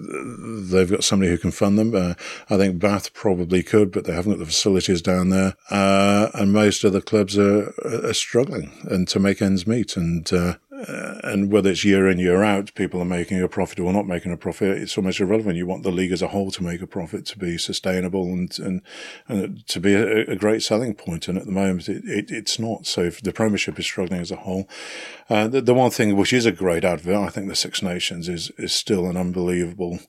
they've 0.70 0.90
got 0.90 1.05
somebody 1.05 1.31
who 1.31 1.38
can 1.38 1.50
fund 1.50 1.79
them. 1.79 1.94
Uh, 1.94 2.14
I 2.48 2.57
think 2.59 2.79
Bath 2.79 3.12
probably 3.12 3.62
could, 3.62 3.90
but 3.90 4.05
they 4.05 4.14
haven't 4.14 4.33
got 4.33 4.38
the 4.38 4.46
facilities 4.46 5.03
down 5.03 5.31
there, 5.31 5.55
uh, 5.70 6.31
and 6.35 6.53
most 6.53 6.85
other 6.85 7.00
clubs 7.00 7.37
are, 7.37 7.74
are 7.85 8.14
struggling 8.14 8.72
and 8.85 9.09
to 9.09 9.18
make 9.18 9.42
ends 9.42 9.66
meet, 9.66 9.96
and 9.96 10.33
uh, 10.87 11.20
and 11.25 11.51
whether 11.51 11.70
it's 11.70 11.85
year 11.85 12.09
in, 12.09 12.18
year 12.18 12.42
out, 12.42 12.75
people 12.75 13.01
are 13.01 13.07
making 13.07 13.42
a 13.42 13.49
profit 13.49 13.81
or 13.81 13.92
not 13.92 14.07
making 14.07 14.33
a 14.33 14.37
profit, 14.37 14.79
it's 14.79 14.97
almost 14.99 15.20
irrelevant. 15.20 15.57
You 15.57 15.66
want 15.66 15.83
the 15.83 15.90
league 15.90 16.12
as 16.12 16.23
a 16.23 16.29
whole 16.29 16.51
to 16.53 16.62
make 16.62 16.83
a 16.83 16.87
profit, 16.87 17.25
to 17.27 17.38
be 17.38 17.57
sustainable 17.59 18.25
and, 18.25 18.59
and, 18.59 18.83
and 19.29 19.66
to 19.68 19.81
be 19.81 19.94
a, 19.94 20.31
a 20.31 20.37
great 20.37 20.62
selling 20.62 20.94
point. 20.94 21.29
And 21.29 21.38
at 21.38 21.47
the 21.47 21.53
moment, 21.53 21.88
it, 21.88 22.05
it, 22.05 22.31
it's 22.31 22.59
not. 22.59 22.87
So 22.87 23.11
the 23.11 23.33
Premiership 23.33 23.79
is 23.79 23.87
struggling 23.87 24.20
as 24.20 24.31
a 24.31 24.37
whole. 24.37 24.68
Uh, 25.31 25.49
the, 25.49 25.61
the, 25.61 25.75
one 25.75 25.90
thing 25.90 26.16
which 26.16 26.33
is 26.33 26.47
a 26.47 26.53
great 26.53 26.85
advert, 26.85 27.16
I 27.16 27.29
think 27.31 27.49
the 27.49 27.57
Six 27.57 27.83
Nations 27.83 28.29
is, 28.29 28.51
is 28.59 28.73
still 28.73 29.07
an 29.07 29.16
unbelievable 29.16 30.01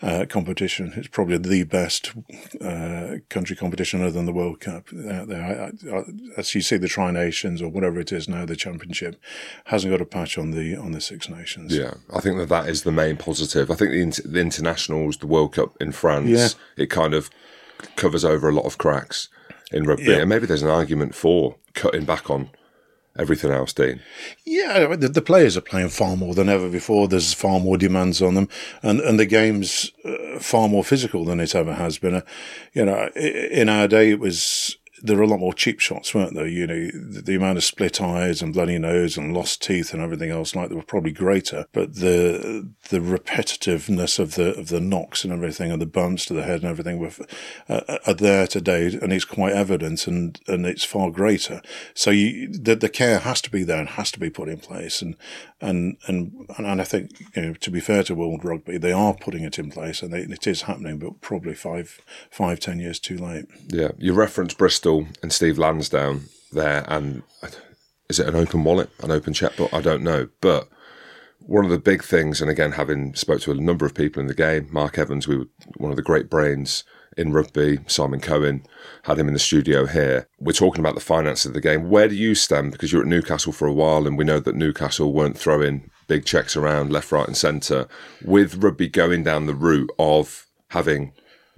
uh, 0.00 0.24
competition. 0.28 0.92
It's 0.96 1.08
probably 1.08 1.38
the 1.38 1.64
best 1.64 2.12
uh, 2.60 3.16
country 3.28 3.56
competition 3.56 4.00
other 4.00 4.12
than 4.12 4.26
the 4.26 4.32
World 4.32 4.60
Cup 4.60 4.88
out 5.10 5.28
there. 5.28 5.42
I, 5.42 5.96
I, 5.96 6.04
as 6.36 6.54
you 6.54 6.60
see, 6.60 6.76
the 6.76 6.88
Tri 6.88 7.10
Nations 7.10 7.60
or 7.60 7.68
whatever 7.68 7.98
it 7.98 8.12
is 8.12 8.28
now, 8.28 8.44
the 8.44 8.56
Championship 8.56 9.20
hasn't 9.66 9.92
got 9.92 10.00
a 10.00 10.06
patch 10.06 10.38
on 10.38 10.52
the 10.52 10.76
on 10.76 10.92
the 10.92 11.00
Six 11.00 11.28
Nations. 11.28 11.76
Yeah, 11.76 11.94
I 12.14 12.20
think 12.20 12.38
that 12.38 12.48
that 12.48 12.68
is 12.68 12.82
the 12.82 12.92
main 12.92 13.16
positive. 13.16 13.70
I 13.70 13.74
think 13.74 13.90
the, 13.90 14.22
the 14.28 14.40
internationals, 14.40 15.16
the 15.16 15.26
World 15.26 15.54
Cup 15.54 15.76
in 15.80 15.92
France, 15.92 16.28
yeah. 16.28 16.82
it 16.82 16.90
kind 16.90 17.14
of 17.14 17.28
covers 17.96 18.24
over 18.24 18.48
a 18.48 18.52
lot 18.52 18.66
of 18.66 18.78
cracks 18.78 19.28
in 19.72 19.84
rugby, 19.84 20.04
yeah. 20.04 20.18
and 20.18 20.28
maybe 20.28 20.46
there's 20.46 20.62
an 20.62 20.70
argument 20.70 21.14
for 21.14 21.56
cutting 21.74 22.04
back 22.04 22.30
on 22.30 22.50
everything 23.18 23.50
else, 23.50 23.72
Dean. 23.72 24.00
Yeah, 24.44 24.94
the, 24.96 25.08
the, 25.08 25.22
players 25.22 25.56
are 25.56 25.62
playing 25.62 25.90
far 25.90 26.16
more 26.16 26.34
than 26.34 26.48
ever 26.48 26.68
before. 26.68 27.08
There's 27.08 27.34
far 27.34 27.60
more 27.60 27.76
demands 27.76 28.22
on 28.22 28.34
them, 28.34 28.48
and 28.82 29.00
and 29.00 29.18
the 29.18 29.26
game's 29.26 29.90
uh, 30.04 30.38
far 30.38 30.68
more 30.68 30.84
physical 30.84 31.24
than 31.24 31.40
it 31.40 31.54
ever 31.54 31.74
has 31.74 31.98
been. 31.98 32.14
Uh, 32.14 32.20
you 32.72 32.84
know, 32.84 33.08
in 33.16 33.68
our 33.68 33.88
day, 33.88 34.10
it 34.10 34.20
was 34.20 34.76
there 35.02 35.16
were 35.16 35.22
a 35.22 35.26
lot 35.26 35.40
more 35.40 35.52
cheap 35.52 35.80
shots, 35.80 36.14
weren't 36.14 36.34
there? 36.34 36.46
You 36.46 36.66
know, 36.66 36.86
the, 36.92 37.22
the, 37.22 37.34
amount 37.34 37.58
of 37.58 37.64
split 37.64 38.00
eyes 38.00 38.42
and 38.42 38.52
bloody 38.52 38.78
nose 38.78 39.16
and 39.16 39.34
lost 39.34 39.62
teeth 39.62 39.92
and 39.92 40.02
everything 40.02 40.30
else 40.30 40.54
like 40.54 40.68
that 40.68 40.74
were 40.74 40.82
probably 40.82 41.12
greater, 41.12 41.66
but 41.72 41.96
the 41.96 42.68
the 42.90 42.98
repetitiveness 42.98 44.18
of 44.18 44.34
the 44.34 44.58
of 44.58 44.68
the 44.68 44.80
knocks 44.80 45.24
and 45.24 45.32
everything 45.32 45.70
and 45.70 45.80
the 45.80 45.86
bumps 45.86 46.26
to 46.26 46.34
the 46.34 46.42
head 46.42 46.62
and 46.62 46.70
everything 46.70 46.98
were 46.98 47.12
uh, 47.68 47.98
are 48.06 48.14
there 48.14 48.46
today, 48.46 48.86
and 49.00 49.12
it's 49.12 49.24
quite 49.24 49.52
evident 49.52 50.06
and 50.06 50.40
and 50.48 50.66
it's 50.66 50.84
far 50.84 51.10
greater. 51.10 51.62
So 51.94 52.10
you, 52.10 52.48
the 52.48 52.74
the 52.74 52.88
care 52.88 53.20
has 53.20 53.40
to 53.42 53.50
be 53.50 53.62
there 53.64 53.78
and 53.78 53.88
has 53.90 54.10
to 54.12 54.20
be 54.20 54.30
put 54.30 54.48
in 54.48 54.58
place, 54.58 55.02
and 55.02 55.16
and 55.60 55.96
and 56.06 56.46
and 56.56 56.80
I 56.80 56.84
think 56.84 57.12
you 57.36 57.42
know 57.42 57.54
to 57.54 57.70
be 57.70 57.80
fair 57.80 58.02
to 58.04 58.14
World 58.14 58.44
Rugby, 58.44 58.78
they 58.78 58.92
are 58.92 59.14
putting 59.14 59.44
it 59.44 59.58
in 59.58 59.70
place 59.70 60.02
and 60.02 60.12
they, 60.12 60.20
it 60.20 60.46
is 60.46 60.62
happening, 60.62 60.98
but 60.98 61.20
probably 61.20 61.54
five 61.54 62.00
five 62.30 62.60
ten 62.60 62.80
years 62.80 62.98
too 62.98 63.16
late. 63.16 63.46
Yeah, 63.68 63.92
you 63.98 64.12
referenced 64.12 64.58
Bristol 64.58 64.87
Bristol 64.88 65.12
and 65.22 65.32
Steve 65.32 65.58
Lansdown 65.58 66.28
there, 66.50 66.84
and 66.88 67.22
is 68.08 68.18
it 68.18 68.26
an 68.26 68.34
open 68.34 68.64
wallet, 68.64 68.88
an 69.02 69.10
open 69.10 69.34
checkbook? 69.34 69.72
I 69.72 69.82
don't 69.82 70.02
know, 70.02 70.28
but 70.40 70.68
one 71.40 71.64
of 71.64 71.70
the 71.70 71.78
big 71.78 72.02
things, 72.02 72.40
and 72.40 72.50
again, 72.50 72.72
having 72.72 73.14
spoke 73.14 73.42
to 73.42 73.50
a 73.50 73.54
number 73.54 73.84
of 73.84 73.94
people 73.94 74.20
in 74.20 74.28
the 74.28 74.34
game, 74.34 74.68
Mark 74.70 74.98
Evans, 74.98 75.28
we 75.28 75.36
were 75.36 75.46
one 75.76 75.90
of 75.90 75.96
the 75.96 76.02
great 76.02 76.30
brains 76.30 76.84
in 77.18 77.32
rugby. 77.32 77.80
Simon 77.86 78.20
Cohen 78.20 78.64
had 79.02 79.18
him 79.18 79.28
in 79.28 79.34
the 79.34 79.38
studio 79.38 79.84
here. 79.84 80.26
We're 80.40 80.52
talking 80.52 80.80
about 80.80 80.94
the 80.94 81.00
finances 81.00 81.46
of 81.46 81.52
the 81.52 81.60
game. 81.60 81.90
Where 81.90 82.08
do 82.08 82.14
you 82.14 82.34
stand? 82.34 82.72
Because 82.72 82.90
you're 82.90 83.02
at 83.02 83.08
Newcastle 83.08 83.52
for 83.52 83.68
a 83.68 83.72
while, 83.72 84.06
and 84.06 84.16
we 84.16 84.24
know 84.24 84.40
that 84.40 84.56
Newcastle 84.56 85.12
weren't 85.12 85.36
throwing 85.36 85.90
big 86.06 86.24
checks 86.24 86.56
around 86.56 86.90
left, 86.90 87.12
right, 87.12 87.26
and 87.26 87.36
centre. 87.36 87.88
With 88.24 88.62
rugby 88.62 88.88
going 88.88 89.22
down 89.22 89.44
the 89.44 89.54
route 89.54 89.90
of 89.98 90.46
having 90.70 91.12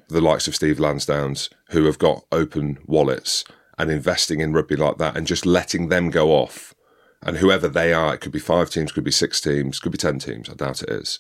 the 0.08 0.20
likes 0.20 0.48
of 0.48 0.56
Steve 0.56 0.78
Lansdowns 0.78 1.48
who 1.70 1.84
have 1.84 1.98
got 1.98 2.24
open 2.32 2.78
wallets 2.86 3.44
and 3.78 3.90
investing 3.90 4.40
in 4.40 4.52
rugby 4.52 4.76
like 4.76 4.98
that 4.98 5.16
and 5.16 5.26
just 5.26 5.46
letting 5.46 5.88
them 5.88 6.10
go 6.10 6.30
off. 6.30 6.74
And 7.22 7.38
whoever 7.38 7.68
they 7.68 7.92
are, 7.92 8.14
it 8.14 8.20
could 8.20 8.32
be 8.32 8.38
five 8.38 8.70
teams, 8.70 8.92
could 8.92 9.04
be 9.04 9.10
six 9.10 9.40
teams, 9.40 9.78
could 9.78 9.92
be 9.92 9.98
10 9.98 10.18
teams. 10.18 10.48
I 10.48 10.54
doubt 10.54 10.82
it 10.82 10.90
is. 10.90 11.18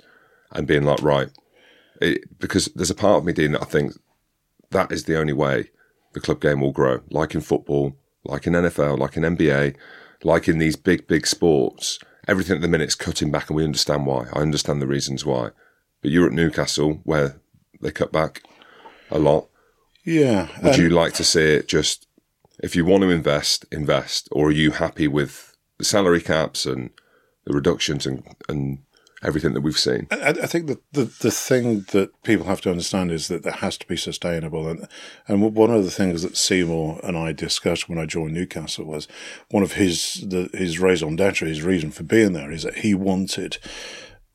And 0.52 0.66
being 0.66 0.84
like, 0.84 1.02
right, 1.02 1.28
it, 2.00 2.38
because 2.38 2.66
there's 2.74 2.90
a 2.90 2.94
part 2.94 3.18
of 3.18 3.24
me, 3.24 3.32
Dean, 3.32 3.52
that 3.52 3.62
I 3.62 3.66
think 3.66 3.92
that 4.70 4.90
is 4.90 5.04
the 5.04 5.18
only 5.18 5.32
way 5.32 5.70
the 6.12 6.20
club 6.20 6.40
game 6.40 6.60
will 6.60 6.72
grow. 6.72 7.00
Like 7.10 7.34
in 7.34 7.40
football, 7.40 7.96
like 8.24 8.46
in 8.46 8.54
NFL, 8.54 8.98
like 8.98 9.16
in 9.16 9.22
NBA, 9.22 9.76
like 10.24 10.48
in 10.48 10.58
these 10.58 10.76
big, 10.76 11.06
big 11.06 11.26
sports. 11.26 11.98
Everything 12.26 12.56
at 12.56 12.62
the 12.62 12.68
minute 12.68 12.88
is 12.88 12.94
cutting 12.94 13.30
back, 13.30 13.48
and 13.48 13.56
we 13.56 13.64
understand 13.64 14.06
why. 14.06 14.26
I 14.32 14.40
understand 14.40 14.80
the 14.80 14.86
reasons 14.86 15.24
why. 15.24 15.50
But 16.02 16.10
you're 16.10 16.26
at 16.26 16.32
Newcastle, 16.32 17.00
where 17.04 17.40
they 17.80 17.90
cut 17.90 18.12
back 18.12 18.42
a 19.10 19.18
lot. 19.18 19.49
Yeah. 20.04 20.48
Would 20.62 20.74
um, 20.74 20.80
you 20.80 20.90
like 20.90 21.14
to 21.14 21.24
see 21.24 21.42
it 21.42 21.68
just 21.68 22.06
If 22.62 22.76
you 22.76 22.84
want 22.84 23.02
to 23.02 23.10
invest, 23.10 23.64
invest. 23.72 24.28
Or 24.32 24.48
are 24.48 24.52
you 24.52 24.72
happy 24.72 25.08
with 25.08 25.56
the 25.78 25.84
salary 25.84 26.20
caps 26.20 26.66
and 26.66 26.90
the 27.44 27.54
reductions 27.54 28.06
and, 28.06 28.22
and 28.48 28.80
everything 29.22 29.54
that 29.54 29.62
we've 29.62 29.78
seen? 29.78 30.06
I, 30.10 30.30
I 30.30 30.46
think 30.46 30.66
that 30.66 30.80
the, 30.92 31.04
the 31.04 31.30
thing 31.30 31.86
that 31.92 32.10
people 32.22 32.46
have 32.46 32.60
to 32.62 32.70
understand 32.70 33.12
is 33.12 33.28
that 33.28 33.42
there 33.42 33.52
has 33.52 33.78
to 33.78 33.86
be 33.86 33.96
sustainable. 33.96 34.68
And, 34.68 34.86
and 35.26 35.54
one 35.54 35.70
of 35.70 35.84
the 35.84 35.90
things 35.90 36.22
that 36.22 36.34
Semore 36.34 37.02
and 37.02 37.16
I 37.16 37.32
discussed 37.32 37.88
when 37.88 37.98
I 37.98 38.06
joined 38.06 38.34
Newcastle 38.34 38.84
was 38.84 39.08
one 39.50 39.62
of 39.62 39.72
his, 39.72 40.24
the, 40.26 40.50
his 40.52 40.78
raison 40.78 41.16
d'etre, 41.16 41.48
his 41.48 41.62
reason 41.62 41.90
for 41.90 42.02
being 42.02 42.34
there 42.34 42.52
is 42.52 42.64
that 42.64 42.78
he 42.78 42.94
wanted 42.94 43.58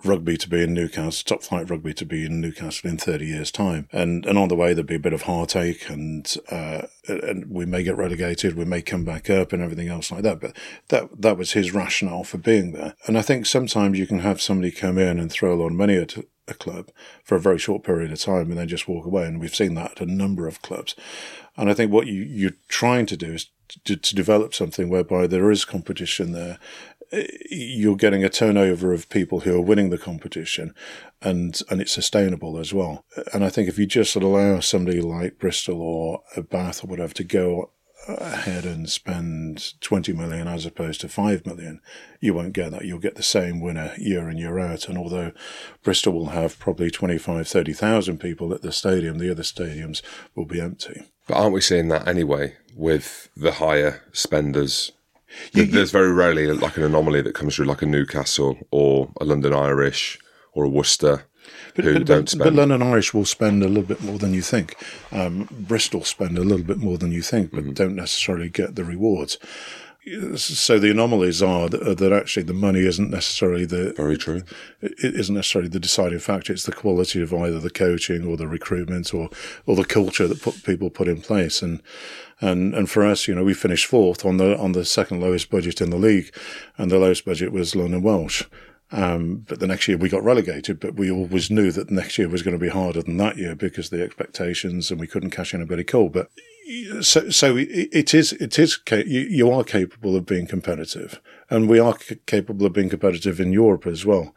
rugby 0.05 0.37
to 0.37 0.49
be 0.49 0.63
in 0.63 0.73
Newcastle, 0.73 1.23
top 1.25 1.43
flight 1.43 1.69
rugby 1.69 1.93
to 1.93 2.05
be 2.05 2.25
in 2.25 2.41
Newcastle 2.41 2.89
in 2.89 2.97
30 2.97 3.25
years' 3.25 3.51
time. 3.51 3.87
And 3.91 4.25
and 4.25 4.37
on 4.37 4.47
the 4.47 4.55
way, 4.55 4.73
there'd 4.73 4.87
be 4.87 4.95
a 4.95 4.99
bit 4.99 5.13
of 5.13 5.23
heartache 5.23 5.89
and, 5.89 6.35
uh, 6.49 6.83
and 7.07 7.49
we 7.49 7.65
may 7.65 7.83
get 7.83 7.97
relegated, 7.97 8.55
we 8.55 8.65
may 8.65 8.81
come 8.81 9.03
back 9.03 9.29
up 9.29 9.53
and 9.53 9.61
everything 9.61 9.87
else 9.87 10.11
like 10.11 10.23
that. 10.23 10.39
But 10.39 10.55
that, 10.89 11.21
that 11.21 11.37
was 11.37 11.53
his 11.53 11.73
rationale 11.73 12.23
for 12.23 12.37
being 12.37 12.71
there. 12.71 12.95
And 13.07 13.17
I 13.17 13.21
think 13.21 13.45
sometimes 13.45 13.99
you 13.99 14.07
can 14.07 14.19
have 14.19 14.41
somebody 14.41 14.71
come 14.71 14.97
in 14.97 15.19
and 15.19 15.31
throw 15.31 15.53
a 15.53 15.59
lot 15.59 15.67
of 15.67 15.73
money 15.73 15.95
at 15.95 16.17
a 16.47 16.53
club 16.53 16.89
for 17.23 17.35
a 17.35 17.39
very 17.39 17.57
short 17.57 17.83
period 17.83 18.11
of 18.11 18.19
time 18.19 18.49
and 18.49 18.57
then 18.57 18.67
just 18.67 18.87
walk 18.87 19.05
away. 19.05 19.25
And 19.25 19.39
we've 19.39 19.55
seen 19.55 19.73
that 19.75 19.93
at 19.93 20.07
a 20.07 20.11
number 20.11 20.47
of 20.47 20.61
clubs. 20.61 20.95
And 21.57 21.69
I 21.69 21.73
think 21.73 21.91
what 21.91 22.07
you, 22.07 22.21
you're 22.21 22.51
trying 22.67 23.05
to 23.07 23.17
do 23.17 23.33
is 23.33 23.49
to, 23.85 23.95
to, 23.95 24.15
develop 24.15 24.53
something 24.53 24.89
whereby 24.89 25.25
there 25.25 25.49
is 25.49 25.65
competition 25.65 26.33
there 26.33 26.59
you're 27.49 27.95
getting 27.95 28.23
a 28.23 28.29
turnover 28.29 28.93
of 28.93 29.09
people 29.09 29.41
who 29.41 29.55
are 29.55 29.61
winning 29.61 29.89
the 29.89 29.97
competition 29.97 30.73
and 31.21 31.61
and 31.69 31.81
it's 31.81 31.91
sustainable 31.91 32.57
as 32.57 32.73
well. 32.73 33.05
And 33.33 33.43
I 33.43 33.49
think 33.49 33.69
if 33.69 33.77
you 33.77 33.85
just 33.85 34.15
allow 34.15 34.59
somebody 34.59 35.01
like 35.01 35.39
Bristol 35.39 35.81
or 35.81 36.23
Bath 36.43 36.83
or 36.83 36.87
whatever 36.87 37.13
to 37.13 37.23
go 37.23 37.71
ahead 38.07 38.65
and 38.65 38.89
spend 38.89 39.79
20 39.81 40.13
million 40.13 40.47
as 40.47 40.65
opposed 40.65 41.01
to 41.01 41.09
5 41.09 41.45
million, 41.45 41.81
you 42.19 42.33
won't 42.33 42.53
get 42.53 42.71
that. 42.71 42.85
You'll 42.85 42.99
get 42.99 43.15
the 43.15 43.23
same 43.23 43.61
winner 43.61 43.93
year 43.97 44.29
in, 44.29 44.37
year 44.37 44.59
out. 44.59 44.87
And 44.87 44.97
although 44.97 45.31
Bristol 45.83 46.13
will 46.13 46.27
have 46.27 46.59
probably 46.59 46.91
25, 46.91 47.47
30,000 47.47 48.19
people 48.19 48.53
at 48.53 48.61
the 48.61 48.71
stadium, 48.71 49.17
the 49.17 49.31
other 49.31 49.43
stadiums 49.43 50.01
will 50.35 50.45
be 50.45 50.61
empty. 50.61 51.03
But 51.27 51.37
aren't 51.37 51.53
we 51.53 51.61
seeing 51.61 51.87
that 51.89 52.07
anyway 52.07 52.55
with 52.75 53.29
the 53.35 53.53
higher 53.53 54.03
spenders 54.11 54.91
you, 55.53 55.65
There's 55.65 55.91
very 55.91 56.11
rarely 56.11 56.47
like 56.47 56.77
an 56.77 56.83
anomaly 56.83 57.21
that 57.21 57.35
comes 57.35 57.55
through, 57.55 57.65
like 57.65 57.81
a 57.81 57.85
Newcastle 57.85 58.57
or 58.71 59.11
a 59.19 59.25
London 59.25 59.53
Irish 59.53 60.19
or 60.53 60.63
a 60.63 60.69
Worcester. 60.69 61.25
But, 61.75 61.85
but, 61.85 62.05
but, 62.05 62.33
but, 62.37 62.53
London 62.53 62.81
Irish 62.81 63.13
will 63.13 63.25
spend 63.25 63.61
a 63.61 63.67
little 63.67 63.83
bit 63.83 64.01
more 64.01 64.17
than 64.17 64.33
you 64.33 64.41
think. 64.41 64.75
Um, 65.11 65.47
Bristol 65.51 66.03
spend 66.03 66.37
a 66.37 66.43
little 66.43 66.65
bit 66.65 66.77
more 66.77 66.97
than 66.97 67.11
you 67.11 67.21
think, 67.21 67.51
but 67.51 67.63
mm-hmm. 67.63 67.73
don't 67.73 67.95
necessarily 67.95 68.49
get 68.49 68.75
the 68.75 68.83
rewards. 68.83 69.37
So 70.35 70.77
the 70.77 70.91
anomalies 70.91 71.41
are 71.41 71.67
that, 71.67 71.97
that, 71.97 72.13
actually 72.13 72.43
the 72.43 72.53
money 72.53 72.81
isn't 72.81 73.09
necessarily 73.09 73.65
the 73.65 73.91
very 73.93 74.17
true. 74.17 74.43
It 74.79 75.15
isn't 75.15 75.33
necessarily 75.33 75.67
the 75.67 75.79
deciding 75.79 76.19
factor. 76.19 76.53
It's 76.53 76.65
the 76.65 76.71
quality 76.71 77.23
of 77.23 77.33
either 77.33 77.59
the 77.59 77.71
coaching 77.71 78.23
or 78.23 78.37
the 78.37 78.47
recruitment 78.47 79.15
or 79.15 79.29
or 79.65 79.75
the 79.75 79.83
culture 79.83 80.27
that 80.27 80.43
put, 80.43 80.63
people 80.63 80.91
put 80.91 81.07
in 81.07 81.21
place. 81.21 81.63
And 81.63 81.81
and 82.41 82.73
and 82.73 82.89
for 82.89 83.05
us, 83.05 83.27
you 83.27 83.35
know, 83.35 83.43
we 83.43 83.53
finished 83.53 83.85
fourth 83.85 84.25
on 84.25 84.37
the 84.37 84.57
on 84.57 84.73
the 84.73 84.85
second 84.85 85.21
lowest 85.21 85.49
budget 85.49 85.81
in 85.81 85.89
the 85.89 85.97
league, 85.97 86.35
and 86.77 86.91
the 86.91 86.99
lowest 86.99 87.25
budget 87.25 87.51
was 87.51 87.75
London 87.75 88.01
Welsh. 88.01 88.43
Um, 88.91 89.45
but 89.47 89.59
the 89.59 89.67
next 89.67 89.87
year 89.87 89.97
we 89.97 90.09
got 90.09 90.23
relegated, 90.23 90.79
but 90.79 90.95
we 90.95 91.09
always 91.09 91.49
knew 91.49 91.71
that 91.71 91.89
next 91.89 92.17
year 92.17 92.29
was 92.29 92.43
going 92.43 92.57
to 92.57 92.63
be 92.63 92.69
harder 92.69 93.01
than 93.01 93.17
that 93.17 93.37
year 93.37 93.55
because 93.55 93.89
the 93.89 94.03
expectations 94.03 94.91
and 94.91 94.99
we 94.99 95.07
couldn't 95.07 95.31
cash 95.31 95.53
in 95.53 95.59
anybody 95.59 95.83
cold. 95.83 96.13
But 96.13 96.29
so, 97.01 97.29
so 97.29 97.57
it 97.57 98.13
is, 98.13 98.33
it 98.33 98.59
is, 98.59 98.79
you 99.05 99.51
are 99.51 99.63
capable 99.63 100.15
of 100.15 100.25
being 100.25 100.45
competitive 100.45 101.19
and 101.49 101.67
we 101.67 101.79
are 101.79 101.97
capable 102.27 102.65
of 102.65 102.73
being 102.73 102.89
competitive 102.89 103.39
in 103.39 103.51
Europe 103.51 103.87
as 103.87 104.05
well. 104.05 104.35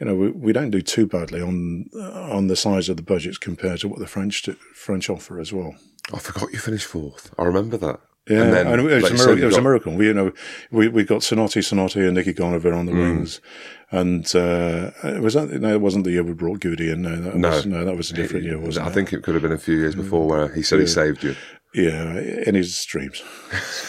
You 0.00 0.06
know, 0.06 0.14
we, 0.14 0.30
we 0.30 0.52
don't 0.52 0.70
do 0.70 0.80
too 0.80 1.06
badly 1.06 1.40
on, 1.40 1.86
on 1.94 2.46
the 2.46 2.56
size 2.56 2.88
of 2.88 2.96
the 2.96 3.02
budgets 3.02 3.36
compared 3.36 3.80
to 3.80 3.88
what 3.88 3.98
the 3.98 4.06
French, 4.06 4.48
French 4.74 5.10
offer 5.10 5.40
as 5.40 5.52
well. 5.52 5.74
I 6.12 6.18
forgot 6.18 6.52
you 6.52 6.58
finished 6.58 6.86
fourth. 6.86 7.32
I 7.38 7.44
remember 7.44 7.76
that. 7.78 8.00
Yeah, 8.28 8.42
and, 8.42 8.52
then, 8.52 8.66
and 8.66 8.80
it 8.80 8.84
was, 8.84 9.02
like 9.02 9.12
a, 9.12 9.14
miracle, 9.14 9.42
it 9.42 9.46
was 9.46 9.54
got... 9.54 9.60
a 9.60 9.62
miracle. 9.62 9.94
We, 9.94 10.06
you 10.06 10.14
know, 10.14 10.32
we, 10.70 10.88
we 10.88 11.04
got 11.04 11.22
Sinoti, 11.22 11.62
Sinoti 11.62 12.06
and 12.06 12.14
Nicky 12.14 12.34
Goneva 12.34 12.76
on 12.76 12.84
the 12.84 12.92
mm. 12.92 12.98
wings. 12.98 13.40
And, 13.90 14.24
uh, 14.36 14.90
was 15.20 15.32
that, 15.32 15.48
no, 15.50 15.72
it 15.72 15.80
wasn't 15.80 16.04
the 16.04 16.10
year 16.10 16.22
we 16.22 16.34
brought 16.34 16.60
Goody 16.60 16.90
in. 16.90 17.02
No, 17.02 17.16
that 17.16 17.36
no. 17.36 17.48
was, 17.48 17.64
no, 17.64 17.84
that 17.86 17.96
was 17.96 18.10
a 18.10 18.14
different 18.14 18.44
year, 18.44 18.58
wasn't 18.58 18.86
I 18.86 18.90
it? 18.90 18.92
think 18.92 19.14
it 19.14 19.22
could 19.22 19.34
have 19.34 19.42
been 19.42 19.52
a 19.52 19.58
few 19.58 19.76
years 19.76 19.94
before 19.94 20.26
where 20.26 20.48
he 20.52 20.62
said 20.62 20.76
yeah. 20.76 20.84
he 20.84 20.88
saved 20.88 21.24
you. 21.24 21.36
Yeah, 21.74 22.18
in 22.46 22.54
his 22.54 22.84
dreams. 22.84 23.22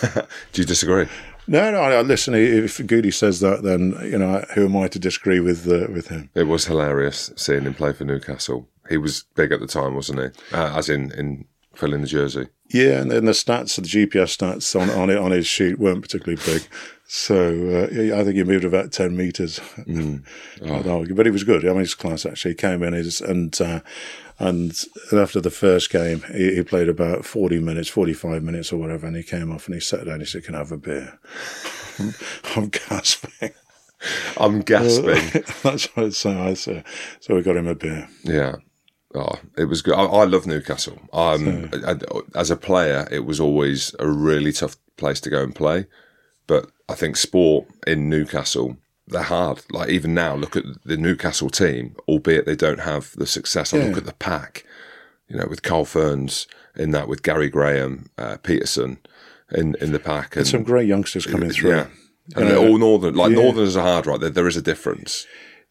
Do 0.53 0.61
you 0.61 0.65
disagree? 0.65 1.07
No, 1.47 1.71
no. 1.71 2.01
Listen, 2.01 2.35
if 2.35 2.85
Goody 2.85 3.11
says 3.11 3.39
that, 3.39 3.63
then 3.63 3.97
you 4.03 4.19
know 4.19 4.45
who 4.53 4.65
am 4.65 4.77
I 4.77 4.87
to 4.89 4.99
disagree 4.99 5.39
with 5.39 5.67
uh, 5.67 5.87
with 5.91 6.09
him? 6.09 6.29
It 6.35 6.43
was 6.43 6.65
hilarious 6.65 7.31
seeing 7.35 7.63
him 7.63 7.73
play 7.73 7.93
for 7.93 8.03
Newcastle. 8.03 8.69
He 8.89 8.97
was 8.97 9.23
big 9.35 9.51
at 9.51 9.59
the 9.59 9.65
time, 9.65 9.95
wasn't 9.95 10.19
he? 10.19 10.55
Uh, 10.55 10.77
as 10.77 10.89
in 10.89 11.11
in 11.13 11.45
filling 11.79 12.01
the 12.01 12.07
jersey. 12.07 12.47
Yeah, 12.69 13.01
and 13.01 13.09
then 13.09 13.25
the 13.25 13.31
stats, 13.31 13.75
the 13.75 13.81
GPS 13.81 14.37
stats 14.37 14.79
on 14.79 14.89
on 14.89 15.09
it 15.09 15.17
on 15.17 15.31
his 15.31 15.47
sheet 15.47 15.79
weren't 15.79 16.01
particularly 16.01 16.41
big. 16.45 16.67
So 17.07 17.89
uh, 17.91 18.15
I 18.15 18.23
think 18.23 18.35
he 18.35 18.43
moved 18.43 18.65
about 18.65 18.91
ten 18.91 19.17
meters. 19.17 19.59
Mm. 19.89 20.23
Oh. 20.61 21.05
but 21.15 21.25
he 21.25 21.31
was 21.31 21.43
good. 21.43 21.65
I 21.65 21.69
mean, 21.69 21.79
his 21.79 21.95
class 21.95 22.25
actually 22.25 22.51
he 22.51 22.55
came 22.55 22.83
in 22.83 22.93
his, 22.93 23.21
and 23.21 23.59
uh, 23.59 23.79
and 24.37 24.71
after 25.11 25.41
the 25.41 25.49
first 25.49 25.89
game, 25.89 26.21
he, 26.31 26.55
he, 26.55 26.63
played 26.63 26.87
about 26.87 27.25
forty 27.25 27.59
minutes, 27.59 27.89
forty 27.89 28.13
five 28.13 28.43
minutes 28.43 28.71
or 28.71 28.77
whatever, 28.77 29.07
and 29.07 29.15
he 29.15 29.23
came 29.23 29.51
off 29.51 29.65
and 29.65 29.73
he 29.73 29.81
sat 29.81 30.05
down. 30.05 30.15
And 30.15 30.21
He 30.21 30.27
said, 30.27 30.43
"Can 30.43 30.53
I 30.53 30.59
have 30.59 30.71
a 30.71 30.77
beer?" 30.77 31.17
I'm 32.55 32.69
gasping. 32.69 33.53
I'm 34.37 34.61
gasping. 34.61 35.43
That's 35.63 35.85
what 35.87 36.05
I'd 36.05 36.13
say. 36.13 36.37
I. 36.37 36.53
So 36.53 36.83
we 37.29 37.41
got 37.41 37.57
him 37.57 37.67
a 37.67 37.75
beer. 37.75 38.07
Yeah. 38.23 38.57
Oh, 39.15 39.39
it 39.57 39.65
was 39.65 39.81
good. 39.81 39.95
I, 39.95 40.03
I 40.03 40.23
love 40.25 40.45
Newcastle. 40.45 40.99
Um, 41.11 41.71
I, 41.73 41.95
as 42.35 42.51
a 42.51 42.55
player, 42.55 43.07
it 43.11 43.25
was 43.25 43.39
always 43.39 43.95
a 43.97 44.07
really 44.07 44.51
tough 44.51 44.77
place 44.97 45.19
to 45.21 45.29
go 45.29 45.41
and 45.41 45.55
play. 45.55 45.87
But 46.45 46.71
I 46.87 46.95
think 46.95 47.15
sport 47.15 47.67
in 47.87 48.09
Newcastle, 48.09 48.77
they're 49.07 49.23
hard. 49.23 49.61
Like 49.71 49.89
even 49.89 50.13
now, 50.13 50.35
look 50.35 50.55
at 50.55 50.63
the 50.85 50.97
Newcastle 50.97 51.49
team, 51.49 51.95
albeit 52.07 52.45
they 52.45 52.55
don't 52.55 52.81
have 52.81 53.13
the 53.15 53.25
success. 53.25 53.73
I 53.73 53.77
yeah. 53.77 53.85
look 53.85 53.97
at 53.97 54.05
the 54.05 54.13
pack, 54.13 54.63
you 55.27 55.37
know, 55.37 55.47
with 55.49 55.63
Carl 55.63 55.85
Fearns 55.85 56.47
in 56.75 56.91
that, 56.91 57.07
with 57.07 57.23
Gary 57.23 57.49
Graham, 57.49 58.09
uh, 58.17 58.37
Peterson 58.37 58.99
in, 59.51 59.75
in 59.81 59.91
the 59.91 59.99
pack. 59.99 60.35
And, 60.35 60.41
and 60.41 60.47
some 60.47 60.63
great 60.63 60.87
youngsters 60.87 61.25
coming 61.25 61.49
through. 61.49 61.71
Yeah. 61.71 61.87
And 62.35 62.47
they're 62.47 62.57
all 62.57 62.77
northern. 62.77 63.15
Like 63.15 63.31
yeah. 63.31 63.41
northerners 63.41 63.75
are 63.75 63.83
hard, 63.83 64.05
right? 64.05 64.19
There, 64.19 64.29
there 64.29 64.47
is 64.47 64.57
a 64.57 64.61
difference. 64.61 65.25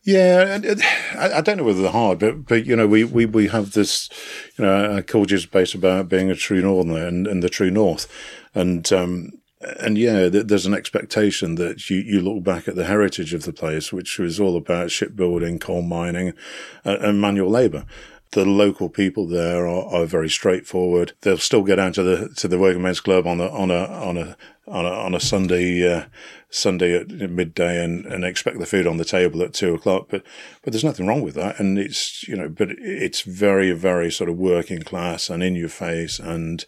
Yeah, 0.09 0.55
and 0.55 0.83
I 1.19 1.43
don't 1.43 1.59
know 1.59 1.65
whether 1.65 1.83
they're 1.83 1.93
hard, 1.93 2.21
but 2.21 2.47
but 2.47 2.65
you 2.65 2.75
know, 2.75 2.87
we, 2.87 3.05
we, 3.05 3.27
we 3.27 3.49
have 3.49 3.73
this, 3.73 4.09
you 4.57 4.65
know, 4.65 4.95
our 4.95 5.03
culture 5.03 5.35
is 5.35 5.45
based 5.45 5.75
about 5.75 6.09
being 6.09 6.31
a 6.31 6.35
true 6.35 6.63
northerner 6.63 7.07
and, 7.07 7.27
and 7.27 7.43
the 7.43 7.51
true 7.51 7.71
north, 7.71 8.11
and 8.55 8.91
um, 8.91 9.33
and 9.61 9.99
yeah, 9.99 10.31
there's 10.31 10.65
an 10.65 10.73
expectation 10.73 11.57
that 11.57 11.91
you, 11.91 11.99
you 11.99 12.23
look 12.23 12.43
back 12.43 12.69
at 12.69 12.75
the 12.75 12.87
heritage 12.87 13.35
of 13.35 13.43
the 13.43 13.53
place, 13.53 13.93
which 13.93 14.19
was 14.19 14.41
all 14.41 14.57
about 14.57 14.91
shipbuilding, 14.91 15.59
coal 15.59 15.83
mining, 15.83 16.33
and, 16.85 17.05
and 17.05 17.21
manual 17.21 17.51
labour 17.51 17.85
the 18.33 18.45
local 18.45 18.89
people 18.89 19.27
there 19.27 19.67
are, 19.67 19.85
are, 19.87 20.07
very 20.07 20.29
straightforward. 20.29 21.13
They'll 21.23 21.39
still 21.39 21.63
get 21.63 21.77
down 21.77 21.93
to 21.95 22.03
the 22.03 22.29
to 22.37 22.49
the 22.49 22.59
working 22.59 22.83
men's 22.83 23.01
club 23.01 23.27
on 23.27 23.41
a 23.41 23.49
on 23.49 23.71
a 23.71 23.85
on 23.85 24.17
a 24.17 24.37
on 24.67 24.85
a, 24.85 24.91
on 24.91 25.15
a 25.15 25.21
Sunday 25.21 25.91
uh, 25.91 26.05
Sunday 26.51 26.95
at 26.95 27.09
midday 27.09 27.83
and, 27.83 28.05
and 28.07 28.25
expect 28.25 28.59
the 28.59 28.67
food 28.67 28.87
on 28.87 28.99
the 28.99 29.05
table 29.05 29.43
at 29.43 29.55
two 29.55 29.75
o'clock. 29.75 30.09
But 30.11 30.23
but 30.63 30.73
there's 30.73 30.85
nothing 30.85 31.07
wrong 31.07 31.23
with 31.23 31.35
that, 31.35 31.59
and 31.59 31.79
it's 31.79 32.27
you 32.29 32.37
know, 32.37 32.49
but 32.49 32.69
it's 32.71 33.23
very 33.23 33.73
very 33.73 34.11
sort 34.11 34.31
of 34.31 34.37
working 34.37 34.83
class 34.83 35.31
and 35.31 35.43
in 35.43 35.55
your 35.55 35.71
face 35.71 36.19
and. 36.19 36.65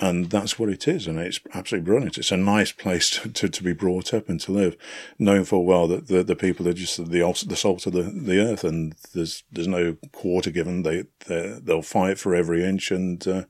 And 0.00 0.28
that's 0.28 0.58
what 0.58 0.70
it 0.70 0.88
is, 0.88 1.06
and 1.06 1.20
it's 1.20 1.38
absolutely 1.54 1.86
brilliant. 1.86 2.18
It's 2.18 2.32
a 2.32 2.36
nice 2.36 2.72
place 2.72 3.10
to, 3.10 3.28
to, 3.28 3.48
to 3.48 3.62
be 3.62 3.72
brought 3.72 4.12
up 4.12 4.28
and 4.28 4.40
to 4.40 4.50
live, 4.50 4.76
knowing 5.20 5.44
full 5.44 5.64
well 5.64 5.86
that 5.86 6.08
the, 6.08 6.24
the 6.24 6.34
people 6.34 6.66
are 6.66 6.72
just 6.72 6.96
the 6.96 7.44
the 7.46 7.56
salt 7.56 7.86
of 7.86 7.92
the, 7.92 8.02
the 8.02 8.40
earth, 8.40 8.64
and 8.64 8.96
there's 9.14 9.44
there's 9.52 9.68
no 9.68 9.96
quarter 10.10 10.50
given. 10.50 10.82
They 10.82 11.04
they'll 11.28 11.82
fight 11.82 12.18
for 12.18 12.34
every 12.34 12.64
inch, 12.64 12.90
and 12.90 13.26
uh, 13.28 13.44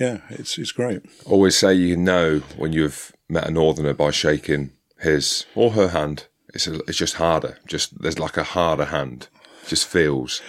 yeah, 0.00 0.22
it's 0.30 0.56
it's 0.56 0.72
great. 0.72 1.02
Always 1.26 1.56
say 1.56 1.74
you 1.74 1.98
know 1.98 2.38
when 2.56 2.72
you've 2.72 3.12
met 3.28 3.46
a 3.46 3.50
northerner 3.50 3.92
by 3.92 4.12
shaking 4.12 4.72
his 5.00 5.44
or 5.54 5.72
her 5.72 5.88
hand. 5.88 6.26
It's 6.54 6.66
a, 6.66 6.76
it's 6.84 6.98
just 6.98 7.14
harder. 7.14 7.58
Just 7.66 8.00
there's 8.02 8.18
like 8.18 8.36
a 8.36 8.44
harder 8.44 8.86
hand. 8.86 9.28
Just 9.66 9.86
feels. 9.86 10.40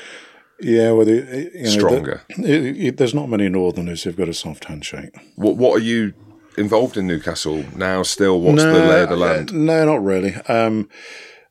Yeah, 0.60 0.92
well, 0.92 1.06
the, 1.06 1.52
you 1.54 1.64
know, 1.64 1.70
stronger. 1.70 2.22
The, 2.38 2.44
it, 2.46 2.78
it, 2.78 2.98
there's 2.98 3.14
not 3.14 3.30
many 3.30 3.50
Northerners 3.50 4.04
who've 4.04 4.16
got 4.16 4.30
a 4.30 4.34
soft 4.34 4.66
handshake. 4.66 5.16
What 5.36 5.58
What 5.58 5.76
are 5.76 5.84
you 5.84 6.14
involved 6.58 6.98
in 6.98 7.08
Newcastle 7.08 7.66
now? 7.76 8.04
Still, 8.04 8.40
what's 8.40 8.64
no, 8.64 8.74
the 8.74 8.86
lay 8.88 9.04
of 9.04 9.10
the 9.10 9.18
land? 9.18 9.52
Uh, 9.52 9.56
no, 9.56 9.86
not 9.86 10.04
really. 10.04 10.36
Um, 10.48 10.90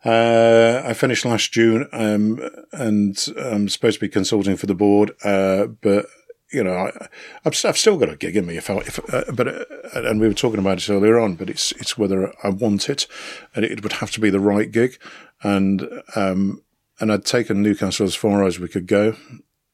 uh, 0.05 0.83
I 0.85 0.95
finished 0.95 1.25
last 1.25 1.53
June, 1.53 1.88
um, 1.93 2.41
and 2.73 3.17
I'm 3.38 3.69
supposed 3.69 3.99
to 3.99 4.01
be 4.01 4.09
consulting 4.09 4.57
for 4.57 4.67
the 4.67 4.75
board, 4.75 5.12
uh, 5.25 5.67
but 5.67 6.07
you 6.53 6.62
know, 6.62 6.75
I, 6.75 7.09
I've, 7.45 7.65
I've 7.65 7.79
still 7.79 7.97
got 7.97 8.11
a 8.11 8.17
gig 8.17 8.37
in 8.37 8.47
me. 8.47 8.57
If 8.57 8.69
I, 8.69 8.75
if, 8.79 8.99
uh, 9.12 9.25
but 9.33 9.49
uh, 9.49 9.65
and 9.95 10.21
we 10.21 10.29
were 10.29 10.35
talking 10.35 10.61
about 10.61 10.79
it 10.79 10.91
earlier 10.91 11.19
on. 11.19 11.35
But 11.35 11.49
it's 11.49 11.73
it's 11.73 11.97
whether 11.97 12.33
I 12.45 12.51
want 12.51 12.88
it, 12.88 13.07
and 13.55 13.65
it 13.65 13.83
would 13.83 13.95
have 13.95 14.11
to 14.12 14.21
be 14.21 14.31
the 14.31 14.41
right 14.41 14.71
gig. 14.71 14.99
And 15.43 15.88
um, 16.15 16.62
and 17.03 17.12
I'd 17.12 17.25
taken 17.25 17.62
Newcastle 17.62 18.07
as 18.07 18.15
far 18.15 18.45
as 18.45 18.61
we 18.61 18.69
could 18.69 18.87
go, 18.87 19.17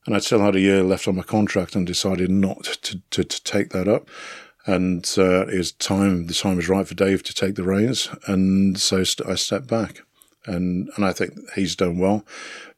and 0.06 0.16
I'd 0.16 0.22
still 0.22 0.40
had 0.40 0.56
a 0.56 0.60
year 0.60 0.82
left 0.82 1.06
on 1.06 1.16
my 1.16 1.22
contract, 1.22 1.76
and 1.76 1.86
decided 1.86 2.30
not 2.30 2.64
to 2.64 3.00
to, 3.10 3.22
to 3.22 3.44
take 3.44 3.68
that 3.70 3.86
up. 3.86 4.08
And 4.66 5.08
uh, 5.16 5.46
it 5.46 5.58
was 5.58 5.72
time. 5.72 6.26
The 6.26 6.34
time 6.34 6.56
was 6.56 6.70
right 6.70 6.88
for 6.88 6.94
Dave 6.94 7.22
to 7.24 7.34
take 7.34 7.54
the 7.54 7.64
reins, 7.64 8.08
and 8.26 8.80
so 8.80 9.04
st- 9.04 9.28
I 9.28 9.34
stepped 9.34 9.68
back. 9.68 10.00
And 10.46 10.88
and 10.96 11.04
I 11.04 11.12
think 11.12 11.34
he's 11.54 11.76
done 11.76 11.98
well. 11.98 12.24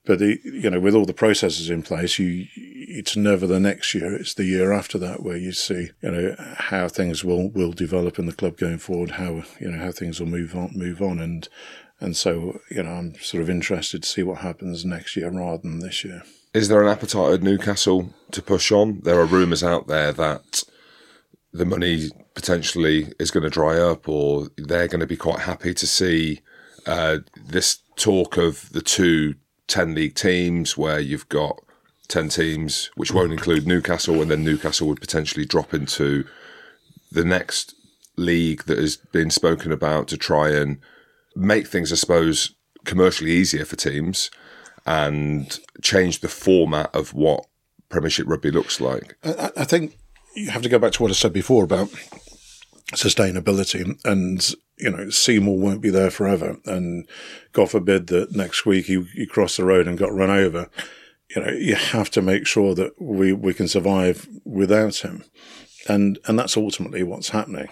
But 0.05 0.21
you 0.21 0.69
know, 0.69 0.81
with 0.81 0.97
all 0.97 1.05
the 1.05 1.13
processes 1.13 1.71
in 1.71 1.83
place, 1.83 2.19
you 2.19 2.47
it's 2.57 3.17
never 3.17 3.47
the 3.47 3.61
next 3.61 3.95
year; 3.95 4.17
it's 4.17 4.35
the 4.35 4.45
year 4.45 4.73
after 4.73 4.99
that 4.99 5.23
where 5.23 5.37
you 5.37 5.53
see 5.53 5.91
you 6.03 6.11
know 6.11 6.35
how 6.57 6.89
things 6.89 7.23
will 7.23 7.51
will 7.51 7.73
develop 7.73 8.19
in 8.19 8.27
the 8.27 8.33
club 8.33 8.57
going 8.57 8.79
forward, 8.79 9.13
how 9.13 9.45
you 9.61 9.71
know 9.71 9.79
how 9.79 9.93
things 9.93 10.19
will 10.19 10.27
move 10.27 10.57
on 10.57 10.73
move 10.75 11.01
on, 11.01 11.21
and 11.21 11.49
and 12.01 12.17
so 12.17 12.61
you 12.71 12.83
know 12.83 12.91
I'm 12.91 13.15
sort 13.17 13.43
of 13.43 13.51
interested 13.51 14.03
to 14.03 14.09
see 14.09 14.23
what 14.23 14.39
happens 14.39 14.85
next 14.85 15.17
year 15.17 15.31
rather 15.31 15.63
than 15.63 15.81
this 15.81 16.05
year. 16.05 16.23
Is 16.53 16.69
there 16.69 16.83
an 16.83 16.89
appetite 16.89 17.35
at 17.35 17.43
Newcastle 17.43 18.13
to 18.33 18.43
push 18.43 18.73
on? 18.73 19.01
There 19.03 19.21
are 19.21 19.25
rumours 19.25 19.63
out 19.63 19.87
there 19.87 20.13
that 20.13 20.65
the 21.53 21.65
money 21.65 22.11
potentially 22.35 23.13
is 23.19 23.31
going 23.31 23.45
to 23.45 23.51
dry 23.51 23.79
up, 23.79 24.09
or 24.09 24.49
they're 24.57 24.89
going 24.89 25.01
to 25.01 25.07
be 25.07 25.17
quite 25.17 25.41
happy 25.41 25.75
to 25.75 25.87
see 25.87 26.41
uh, 26.87 27.19
this 27.37 27.79
talk 27.97 28.37
of 28.37 28.71
the 28.73 28.81
two 28.81 29.35
10 29.69 29.95
league 29.95 30.15
teams 30.15 30.77
where 30.77 30.99
you've 30.99 31.29
got 31.29 31.61
10 32.09 32.29
teams, 32.29 32.91
which 32.97 33.13
won't 33.13 33.33
include 33.33 33.67
Newcastle, 33.67 34.21
and 34.21 34.31
then 34.31 34.45
Newcastle 34.45 34.89
would 34.89 35.01
potentially 35.01 35.47
drop 35.47 35.73
into 35.73 36.25
the 37.13 37.25
next 37.25 37.75
league 38.17 38.65
that 38.65 38.79
has 38.79 38.97
been 38.97 39.31
spoken 39.31 39.71
about 39.73 40.09
to 40.09 40.17
try 40.17 40.51
and 40.51 40.79
make 41.35 41.67
things, 41.67 41.93
I 41.93 41.97
suppose, 41.97 42.55
commercially 42.85 43.31
easier 43.33 43.65
for 43.65 43.77
teams 43.77 44.31
and 44.87 45.59
change 45.83 46.21
the 46.21 46.29
format 46.29 46.95
of 46.95 47.15
what 47.15 47.47
Premiership 47.89 48.27
rugby 48.27 48.51
looks 48.51 48.81
like. 48.81 49.17
I, 49.25 49.51
I 49.59 49.65
think 49.65 49.99
you 50.35 50.51
have 50.51 50.63
to 50.63 50.69
go 50.69 50.79
back 50.79 50.93
to 50.93 51.03
what 51.03 51.11
I 51.11 51.15
said 51.15 51.33
before 51.33 51.65
about 51.65 51.89
sustainability 52.95 53.99
and 54.05 54.55
you 54.81 54.91
know, 54.91 55.07
Semore 55.07 55.59
won't 55.59 55.83
be 55.83 55.91
there 55.91 56.11
forever. 56.11 56.57
And 56.65 57.07
God 57.53 57.71
forbid 57.71 58.07
that 58.09 58.35
next 58.35 58.65
week 58.65 58.87
he, 58.87 59.03
he 59.15 59.27
crossed 59.27 59.59
the 59.59 59.65
road 59.65 59.87
and 59.87 59.99
got 59.99 60.13
run 60.13 60.31
over. 60.31 60.71
You 61.35 61.43
know, 61.43 61.53
you 61.53 61.75
have 61.75 62.11
to 62.11 62.23
make 62.23 62.47
sure 62.47 62.75
that 62.75 63.01
we, 63.01 63.33
we 63.33 63.55
can 63.55 63.69
survive 63.69 64.27
without 64.45 64.97
him. 64.97 65.25
And, 65.89 66.19
and 66.27 66.39
that's 66.39 66.57
ultimately 66.57 67.03
what's 67.03 67.29
happening. 67.31 67.69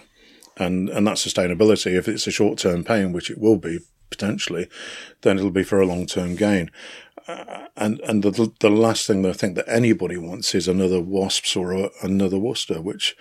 And, 0.59 0.89
and 0.89 1.07
that 1.07 1.15
sustainability, 1.15 1.97
if 1.97 2.07
it's 2.07 2.27
a 2.27 2.31
short 2.31 2.59
term 2.59 2.83
pain, 2.83 3.13
which 3.13 3.31
it 3.31 3.39
will 3.39 3.57
be 3.57 3.79
potentially, 4.09 4.67
then 5.21 5.37
it'll 5.37 5.51
be 5.51 5.63
for 5.63 5.79
a 5.79 5.85
long 5.85 6.05
term 6.05 6.35
gain. 6.35 6.69
Uh, 7.27 7.67
and 7.77 7.99
and 8.01 8.23
the 8.23 8.51
the 8.59 8.69
last 8.69 9.05
thing 9.05 9.21
that 9.21 9.29
I 9.29 9.33
think 9.33 9.55
that 9.55 9.69
anybody 9.69 10.17
wants 10.17 10.55
is 10.55 10.67
another 10.67 10.99
Wasps 10.99 11.55
or 11.55 11.73
a, 11.73 11.89
another 12.01 12.39
Worcester, 12.39 12.81
which 12.81 13.15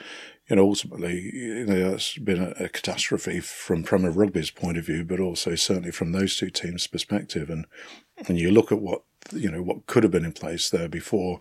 you 0.48 0.56
know, 0.56 0.62
ultimately, 0.62 1.30
you 1.34 1.66
know, 1.66 1.92
it's 1.92 2.16
been 2.16 2.42
a, 2.42 2.64
a, 2.64 2.68
catastrophe 2.70 3.38
from 3.40 3.82
Premier 3.82 4.10
Rugby's 4.10 4.50
point 4.50 4.78
of 4.78 4.86
view, 4.86 5.04
but 5.04 5.20
also 5.20 5.54
certainly 5.54 5.90
from 5.90 6.12
those 6.12 6.36
two 6.36 6.48
teams' 6.48 6.86
perspective. 6.86 7.50
And 7.50 7.66
and 8.26 8.38
you 8.38 8.50
look 8.50 8.72
at 8.72 8.80
what 8.80 9.02
you 9.32 9.50
know 9.50 9.62
what 9.62 9.86
could 9.86 10.04
have 10.04 10.12
been 10.12 10.24
in 10.24 10.32
place 10.32 10.70
there 10.70 10.88
before 10.88 11.38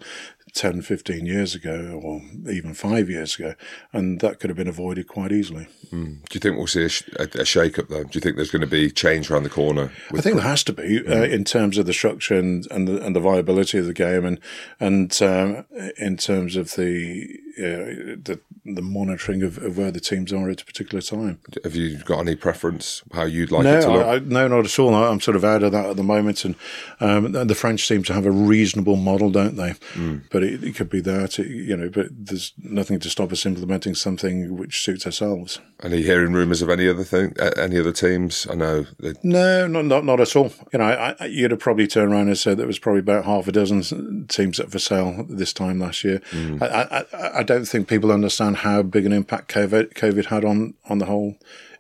10, 0.58 0.82
15 0.82 1.26
years 1.26 1.54
ago, 1.54 2.00
or 2.04 2.22
even 2.52 2.74
five 2.74 3.10
years 3.10 3.36
ago, 3.36 3.54
and 3.94 4.20
that 4.22 4.40
could 4.40 4.50
have 4.50 4.58
been 4.58 4.68
avoided 4.68 5.08
quite 5.08 5.32
easily. 5.32 5.68
Mm. 5.92 6.28
Do 6.28 6.34
you 6.34 6.40
think 6.40 6.58
we'll 6.58 6.68
see 6.68 6.86
a, 6.86 6.90
sh- 6.90 7.08
a, 7.18 7.46
shake 7.46 7.78
up 7.78 7.90
though? 7.90 8.04
Do 8.04 8.10
you 8.14 8.22
think 8.22 8.36
there's 8.36 8.52
going 8.52 8.62
to 8.62 8.68
be 8.68 8.90
change 8.90 9.30
around 9.30 9.44
the 9.44 9.50
corner? 9.50 9.92
I 10.12 10.22
think 10.22 10.36
there 10.36 10.46
has 10.46 10.64
to 10.66 10.74
be 10.74 11.02
mm. 11.02 11.10
uh, 11.10 11.24
in 11.24 11.44
terms 11.44 11.78
of 11.78 11.86
the 11.86 11.94
structure 11.94 12.36
and 12.36 12.66
and 12.72 12.88
the, 12.88 13.06
and 13.06 13.16
the 13.16 13.20
viability 13.20 13.78
of 13.78 13.86
the 13.86 13.94
game, 13.94 14.26
and 14.26 14.40
and 14.80 15.22
um, 15.22 15.66
in 15.98 16.18
terms 16.18 16.56
of 16.56 16.74
the 16.76 17.40
uh, 17.60 18.18
the 18.24 18.40
the 18.66 18.82
monitoring 18.82 19.44
of, 19.44 19.58
of, 19.60 19.78
where 19.78 19.92
the 19.92 20.00
teams 20.00 20.34
are 20.34 20.50
at 20.50 20.62
a 20.62 20.66
particular 20.66 21.02
time. 21.02 21.40
Have 21.64 21.76
you 21.76 21.98
got 22.04 22.20
any 22.20 22.36
preference 22.36 23.02
how 23.14 23.24
you'd 23.24 23.52
like 23.52 23.64
no, 23.64 23.78
it 23.78 23.82
to 23.82 23.92
look? 23.92 24.06
I, 24.06 24.20
no, 24.20 24.48
not 24.48 24.66
at 24.66 24.80
all. 24.80 24.94
I'm 24.94 25.22
sort 25.22 25.38
of 25.38 25.46
out 25.46 25.64
of 25.64 25.72
that 25.72 25.86
at 25.86 25.96
the 25.96 26.04
moment, 26.04 26.44
and 26.44 26.56
um, 27.00 27.32
the 27.32 27.56
French 27.56 27.88
seem 27.88 28.04
to 28.04 28.14
have 28.14 28.26
a 28.26 28.32
reasonable 28.32 28.96
model, 28.96 29.30
don't 29.30 29.56
they? 29.56 29.72
Mm. 29.94 30.24
But 30.30 30.44
it, 30.54 30.64
it, 30.64 30.76
could 30.76 30.90
be 30.90 31.02
that, 31.02 31.38
you 31.38 31.76
know. 31.76 31.90
But 31.90 32.08
there's 32.12 32.54
nothing 32.58 33.00
to 33.00 33.10
stop 33.10 33.32
us 33.32 33.46
implementing 33.46 33.96
something 33.96 34.58
which 34.58 34.82
suits 34.84 35.06
ourselves. 35.06 35.60
And 35.82 35.94
are 35.94 35.98
you 35.98 36.04
hearing 36.04 36.34
rumours 36.34 36.62
of 36.62 36.70
any 36.70 36.88
other 36.88 37.04
thing, 37.04 37.34
any 37.58 37.80
other 37.80 37.92
teams? 37.92 38.48
I 38.50 38.56
know. 38.56 38.86
No, 39.24 39.68
not, 39.68 39.86
not 39.86 40.06
not 40.06 40.20
at 40.20 40.36
all. 40.36 40.52
You 40.74 40.80
know, 40.80 40.86
I, 40.86 41.16
I, 41.20 41.26
you'd 41.26 41.52
have 41.52 41.60
probably 41.60 41.88
turned 41.88 42.12
around 42.12 42.28
and 42.28 42.38
said 42.38 42.58
there 42.58 42.68
was 42.68 42.80
probably 42.80 43.00
about 43.00 43.26
half 43.26 43.48
a 43.48 43.52
dozen 43.52 44.26
teams 44.28 44.60
up 44.60 44.72
for 44.72 44.80
sale 44.80 45.26
this 45.30 45.54
time 45.54 45.80
last 45.80 46.04
year. 46.04 46.20
Mm. 46.32 46.62
I, 46.62 47.06
I, 47.14 47.40
I 47.40 47.44
don't 47.44 47.66
think 47.66 47.88
people 47.88 48.12
understand 48.12 48.58
how 48.58 48.82
big 48.82 49.06
an 49.06 49.14
impact 49.14 49.52
COVID, 49.52 49.94
COVID 49.94 50.26
had 50.26 50.46
on, 50.46 50.74
on 50.90 50.98
the 50.98 51.06
whole 51.06 51.38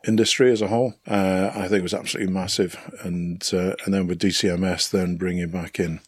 industry 0.07 0.51
as 0.51 0.61
a 0.61 0.67
whole. 0.67 0.93
Uh, 1.07 1.51
I 1.53 1.67
think 1.67 1.79
it 1.79 1.83
was 1.83 1.93
absolutely 1.93 2.33
massive. 2.33 2.77
And, 3.03 3.47
uh, 3.53 3.73
and 3.85 3.93
then 3.93 4.07
with 4.07 4.19
DCMS 4.19 4.89
then 4.91 5.17
bringing 5.17 5.49
back 5.49 5.79
in, 5.79 5.99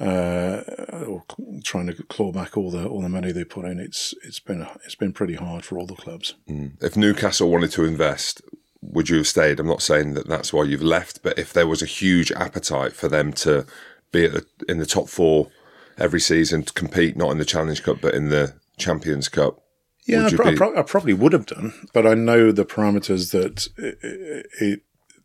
uh, 0.00 0.62
or 1.06 1.24
trying 1.62 1.86
to 1.86 1.94
claw 2.04 2.32
back 2.32 2.56
all 2.56 2.70
the 2.70 2.86
all 2.86 3.00
the 3.00 3.08
money 3.08 3.32
they 3.32 3.44
put 3.44 3.64
in. 3.64 3.78
It's 3.78 4.14
it's 4.22 4.40
been 4.40 4.66
it's 4.84 4.94
been 4.94 5.12
pretty 5.12 5.34
hard 5.34 5.64
for 5.64 5.78
all 5.78 5.86
the 5.86 5.94
clubs. 5.94 6.34
Mm. 6.48 6.82
If 6.82 6.96
Newcastle 6.96 7.50
wanted 7.50 7.70
to 7.72 7.84
invest, 7.84 8.42
would 8.80 9.08
you 9.08 9.18
have 9.18 9.28
stayed? 9.28 9.60
I'm 9.60 9.66
not 9.66 9.82
saying 9.82 10.14
that 10.14 10.28
that's 10.28 10.52
why 10.52 10.64
you've 10.64 10.82
left, 10.82 11.22
but 11.22 11.38
if 11.38 11.52
there 11.52 11.66
was 11.66 11.82
a 11.82 11.86
huge 11.86 12.32
appetite 12.32 12.92
for 12.92 13.08
them 13.08 13.32
to 13.34 13.66
be 14.12 14.26
the, 14.26 14.44
in 14.68 14.78
the 14.78 14.86
top 14.86 15.08
four 15.08 15.50
every 15.98 16.20
season 16.20 16.62
to 16.64 16.72
compete, 16.72 17.16
not 17.16 17.30
in 17.30 17.38
the 17.38 17.44
Challenge 17.44 17.82
Cup 17.82 18.00
but 18.00 18.14
in 18.14 18.28
the 18.28 18.54
Champions 18.76 19.28
Cup. 19.28 19.60
Yeah, 20.06 20.26
I, 20.26 20.54
pro- 20.54 20.76
I, 20.76 20.82
probably 20.82 21.14
would 21.14 21.32
have 21.32 21.46
done, 21.46 21.72
but 21.94 22.06
I 22.06 22.12
know 22.12 22.52
the 22.52 22.66
parameters 22.66 23.30
that 23.30 23.68
it, 23.78 24.46
it, 24.60 24.80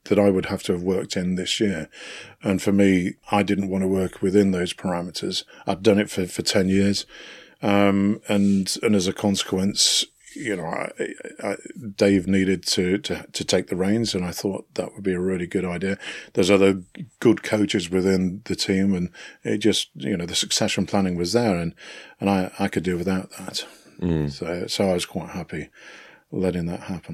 that 0.06 0.20
I 0.20 0.30
would 0.30 0.48
have 0.48 0.64
to 0.64 0.74
have 0.74 0.84
worked 0.84 1.16
in 1.18 1.36
this 1.36 1.60
year, 1.60 1.90
and 2.42 2.62
for 2.62 2.72
me, 2.72 3.16
I 3.32 3.44
didn't 3.44 3.70
want 3.70 3.84
to 3.84 3.88
work 3.88 4.22
within 4.22 4.52
those 4.52 4.74
parameters. 4.74 5.44
I'd 5.68 5.84
done 5.84 6.00
it 6.00 6.10
for, 6.10 6.26
for 6.26 6.42
ten 6.42 6.70
years, 6.70 7.06
um, 7.62 8.22
and 8.28 8.76
and 8.82 8.96
as 8.96 9.08
a 9.08 9.14
consequence, 9.14 10.06
you 10.36 10.56
know, 10.56 10.66
I, 10.66 10.92
I, 11.44 11.56
Dave 11.96 12.28
needed 12.28 12.66
to, 12.68 12.98
to 13.00 13.26
to 13.32 13.44
take 13.44 13.68
the 13.68 13.76
reins, 13.76 14.16
and 14.16 14.24
I 14.24 14.32
thought 14.32 14.74
that 14.76 14.94
would 14.94 15.04
be 15.04 15.14
a 15.14 15.20
really 15.20 15.48
good 15.48 15.66
idea. 15.66 15.98
There's 16.34 16.52
other 16.52 16.82
good 17.20 17.44
coaches 17.44 17.90
within 17.90 18.42
the 18.46 18.56
team, 18.56 18.94
and 18.94 19.10
it 19.44 19.58
just 19.58 19.90
you 19.96 20.18
know 20.18 20.26
the 20.26 20.36
succession 20.36 20.86
planning 20.86 21.16
was 21.16 21.34
there, 21.34 21.58
and 21.58 21.76
and 22.20 22.30
I 22.30 22.52
I 22.60 22.68
could 22.68 22.84
do 22.84 22.98
without 22.98 23.32
that. 23.32 23.66
Mm. 24.00 24.32
So, 24.32 24.68
so 24.68 24.90
I 24.90 24.94
was 24.94 25.06
quite 25.06 25.30
happy 25.30 25.70
letting 26.32 26.66
that 26.68 26.82
happen. 26.82 27.14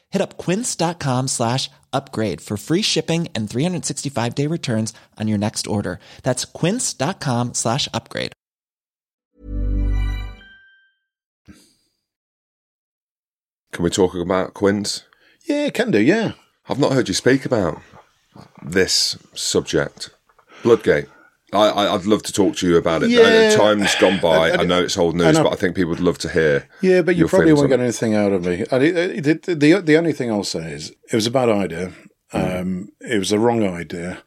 Hit 0.11 0.21
up 0.21 0.37
quince.com 0.37 1.27
slash 1.27 1.69
upgrade 1.91 2.41
for 2.41 2.57
free 2.57 2.81
shipping 2.83 3.27
and 3.33 3.49
365 3.49 4.35
day 4.35 4.47
returns 4.47 4.93
on 5.17 5.27
your 5.27 5.37
next 5.37 5.67
order. 5.67 5.99
That's 6.23 6.45
quince.com 6.45 7.53
slash 7.53 7.87
upgrade. 7.93 8.33
Can 13.71 13.83
we 13.83 13.89
talk 13.89 14.13
about 14.15 14.53
quince 14.53 15.05
Yeah, 15.45 15.69
can 15.69 15.91
do. 15.91 15.99
Yeah. 15.99 16.33
I've 16.67 16.79
not 16.79 16.91
heard 16.91 17.07
you 17.07 17.13
speak 17.13 17.45
about 17.45 17.81
this 18.63 19.17
subject, 19.33 20.09
Bloodgate. 20.61 21.07
I, 21.53 21.67
I, 21.69 21.95
I'd 21.95 22.05
love 22.05 22.23
to 22.23 22.33
talk 22.33 22.55
to 22.57 22.67
you 22.67 22.77
about 22.77 23.03
it. 23.03 23.09
Yeah. 23.09 23.55
Time's 23.55 23.93
gone 23.95 24.19
by. 24.19 24.51
I- 24.51 24.63
know 24.63 24.81
it's 24.83 24.97
old 24.97 25.15
news, 25.15 25.37
but 25.37 25.51
I 25.51 25.55
think 25.55 25.75
people 25.75 25.89
would 25.89 25.99
love 25.99 26.17
to 26.19 26.29
hear. 26.29 26.67
Yeah, 26.81 27.01
but 27.01 27.15
you 27.15 27.27
probably 27.27 27.53
won't 27.53 27.69
get 27.69 27.79
anything 27.79 28.15
out 28.15 28.31
of 28.31 28.45
me. 28.45 28.65
I, 28.71 28.77
the, 28.79 29.39
the, 29.43 29.81
the, 29.81 29.97
only 29.97 30.13
thing 30.13 30.31
I'll 30.31 30.43
say 30.43 30.71
is 30.71 30.91
it 31.11 31.15
was 31.15 31.27
a 31.27 31.31
bad 31.31 31.49
idea. 31.49 31.91
Um, 32.33 32.89
it 33.01 33.19
was 33.19 33.31
the 33.31 33.39
wrong 33.39 33.65
idea. 33.67 34.23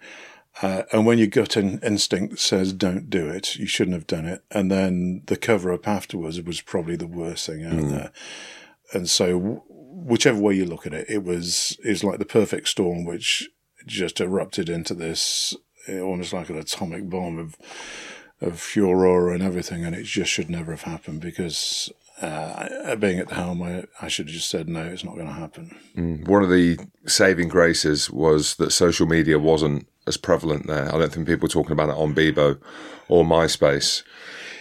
Uh, 0.62 0.83
and 0.93 1.05
when 1.05 1.18
your 1.18 1.27
gut 1.27 1.57
in, 1.57 1.81
instinct 1.81 2.39
says 2.39 2.72
don't 2.72 3.11
do 3.11 3.29
it, 3.29 3.57
you 3.57 3.66
shouldn't 3.66 3.97
have 3.97 4.07
done 4.07 4.25
it. 4.25 4.45
And 4.51 4.70
then 4.70 5.22
the 5.27 5.37
cover 5.37 5.72
up 5.72 5.89
afterwards 5.89 6.41
was 6.43 6.61
probably 6.61 6.97
the 6.97 7.09
worst 7.09 7.47
thing 7.47 7.64
out 7.64 7.89
there. 7.89 8.12
And 8.93 9.09
so, 9.11 9.39
w- 9.39 9.62
whichever 9.68 10.39
way 10.39 10.55
you 10.55 10.64
look 10.64 10.87
at 10.87 10.95
it, 10.95 11.07
it 11.09 11.25
was 11.25 11.77
it 11.85 11.89
was 11.89 12.05
like 12.05 12.18
the 12.20 12.25
perfect 12.25 12.68
storm, 12.68 13.05
which 13.05 13.49
just 13.87 14.20
erupted 14.20 14.68
into 14.68 14.95
this 14.95 15.57
almost 15.89 16.32
like 16.32 16.49
an 16.51 16.59
atomic 16.59 17.09
bomb 17.09 17.39
of 17.39 17.57
of 18.41 18.61
furor 18.61 19.32
and 19.32 19.43
everything, 19.43 19.85
and 19.85 19.95
it 19.95 20.05
just 20.05 20.30
should 20.30 20.51
never 20.51 20.72
have 20.72 20.82
happened 20.82 21.20
because 21.20 21.91
uh, 22.20 22.95
being 22.97 23.18
at 23.18 23.28
the 23.28 23.35
helm, 23.37 23.62
I, 23.62 23.85
I 24.03 24.09
should 24.09 24.26
have 24.26 24.35
just 24.35 24.51
said 24.51 24.68
no, 24.68 24.85
it's 24.85 25.05
not 25.05 25.14
going 25.14 25.26
to 25.26 25.32
happen. 25.32 26.24
One 26.26 26.43
of 26.43 26.51
the 26.51 26.78
saving 27.07 27.49
graces 27.49 28.11
was 28.11 28.57
that 28.57 28.70
social 28.72 29.07
media 29.07 29.39
wasn't 29.39 29.87
as 30.07 30.16
prevalent 30.16 30.66
there. 30.66 30.95
I 30.95 30.99
don't 30.99 31.12
think 31.12 31.26
people 31.26 31.47
were 31.47 31.53
talking 31.53 31.72
about 31.72 31.89
it 31.89 31.97
on 31.97 32.14
Bebo 32.14 32.59
or 33.09 33.24
MySpace. 33.24 34.03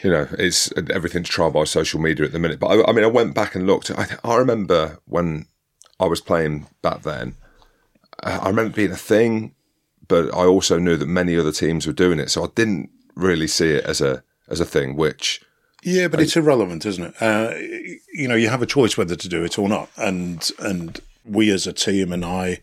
You 0.04 0.12
know, 0.12 0.28
it's 0.38 0.72
everything's 0.90 1.30
tried 1.30 1.54
by 1.54 1.64
social 1.66 2.00
media 2.00 2.26
at 2.26 2.32
the 2.32 2.40
minute. 2.40 2.60
But 2.60 2.68
I, 2.68 2.90
I 2.90 2.92
mean, 2.94 3.04
I 3.04 3.08
went 3.08 3.34
back 3.36 3.56
and 3.56 3.66
looked. 3.68 3.92
I, 3.92 4.08
I 4.24 4.36
remember 4.36 5.00
when 5.06 5.46
I 6.00 6.06
was 6.06 6.22
playing 6.22 6.68
back 6.82 7.04
then. 7.04 7.36
uh, 8.22 8.40
I 8.42 8.48
remember 8.50 8.74
being 8.74 8.92
a 8.92 8.98
thing, 8.98 9.56
but 10.14 10.32
I 10.32 10.46
also 10.46 10.78
knew 10.78 10.96
that 10.96 11.08
many 11.08 11.36
other 11.36 11.52
teams 11.52 11.88
were 11.88 11.94
doing 11.94 12.20
it, 12.20 12.30
so 12.30 12.44
I 12.44 12.48
didn't 12.54 12.92
really 13.16 13.48
see 13.48 13.72
it 13.72 13.84
as 13.84 14.00
a 14.00 14.24
as 14.48 14.60
a 14.60 14.66
thing. 14.66 14.96
Which 14.96 15.42
Yeah, 15.82 16.08
but 16.08 16.20
it's 16.20 16.38
irrelevant, 16.38 16.86
isn't 16.86 17.04
it? 17.04 17.16
Uh, 17.20 17.56
you 18.14 18.28
know, 18.28 18.36
you 18.36 18.50
have 18.50 18.62
a 18.62 18.68
choice 18.68 18.96
whether 18.96 19.16
to 19.16 19.28
do 19.28 19.44
it 19.44 19.58
or 19.58 19.68
not, 19.68 19.90
and 19.98 20.48
and 20.60 21.02
we 21.26 21.50
as 21.50 21.66
a 21.66 21.74
team 21.74 22.14
and 22.14 22.24
I 22.24 22.62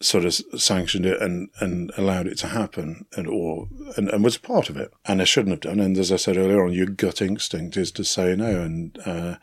sort 0.00 0.24
of 0.24 0.34
sanctioned 0.60 1.06
it 1.06 1.22
and, 1.22 1.50
and 1.60 1.92
allowed 1.96 2.26
it 2.26 2.36
to 2.38 2.48
happen 2.48 3.06
and 3.16 3.28
or 3.28 3.68
and, 3.96 4.08
and 4.08 4.24
was 4.24 4.36
part 4.36 4.68
of 4.68 4.76
it 4.76 4.90
and 5.04 5.20
I 5.22 5.24
shouldn't 5.24 5.52
have 5.52 5.60
done 5.60 5.78
and 5.78 5.96
as 5.96 6.10
I 6.10 6.16
said 6.16 6.36
earlier 6.36 6.64
on 6.64 6.72
your 6.72 6.86
gut 6.86 7.22
instinct 7.22 7.76
is 7.76 7.92
to 7.92 8.02
say 8.02 8.34
no 8.34 8.62
and 8.62 8.98
uh, 9.06 9.36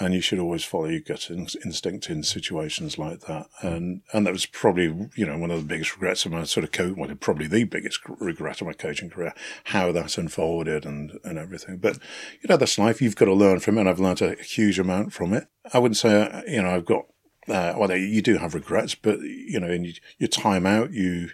and 0.00 0.14
you 0.14 0.20
should 0.20 0.38
always 0.38 0.64
follow 0.64 0.86
your 0.86 1.00
gut 1.00 1.28
in- 1.30 1.46
instinct 1.64 2.08
in 2.08 2.22
situations 2.22 2.98
like 2.98 3.20
that. 3.20 3.46
And 3.60 4.02
and 4.12 4.26
that 4.26 4.32
was 4.32 4.46
probably 4.46 4.84
you 5.14 5.26
know 5.26 5.36
one 5.36 5.50
of 5.50 5.58
the 5.58 5.66
biggest 5.66 5.94
regrets 5.94 6.24
of 6.24 6.32
my 6.32 6.44
sort 6.44 6.64
of 6.64 6.72
coach 6.72 6.96
well 6.96 7.14
probably 7.16 7.46
the 7.46 7.64
biggest 7.64 8.00
regret 8.18 8.60
of 8.60 8.66
my 8.66 8.72
coaching 8.72 9.10
career 9.10 9.34
how 9.64 9.92
that 9.92 10.16
unfolded 10.16 10.86
and 10.86 11.18
and 11.24 11.38
everything. 11.38 11.76
But 11.78 11.98
you 12.40 12.48
know 12.48 12.56
that's 12.56 12.78
life. 12.78 13.02
You've 13.02 13.16
got 13.16 13.26
to 13.26 13.34
learn 13.34 13.60
from 13.60 13.76
it 13.76 13.82
and 13.82 13.88
I've 13.88 14.00
learned 14.00 14.22
a 14.22 14.34
huge 14.34 14.78
amount 14.78 15.12
from 15.12 15.32
it. 15.34 15.48
I 15.72 15.78
wouldn't 15.78 15.98
say 15.98 16.42
you 16.46 16.62
know 16.62 16.74
I've 16.74 16.86
got 16.86 17.06
uh, 17.48 17.74
well, 17.76 17.96
you 17.96 18.22
do 18.22 18.38
have 18.38 18.54
regrets, 18.54 18.94
but 18.94 19.20
you 19.20 19.58
know, 19.58 19.68
in 19.68 19.92
your 20.18 20.28
time 20.28 20.64
out, 20.64 20.92
you 20.92 21.30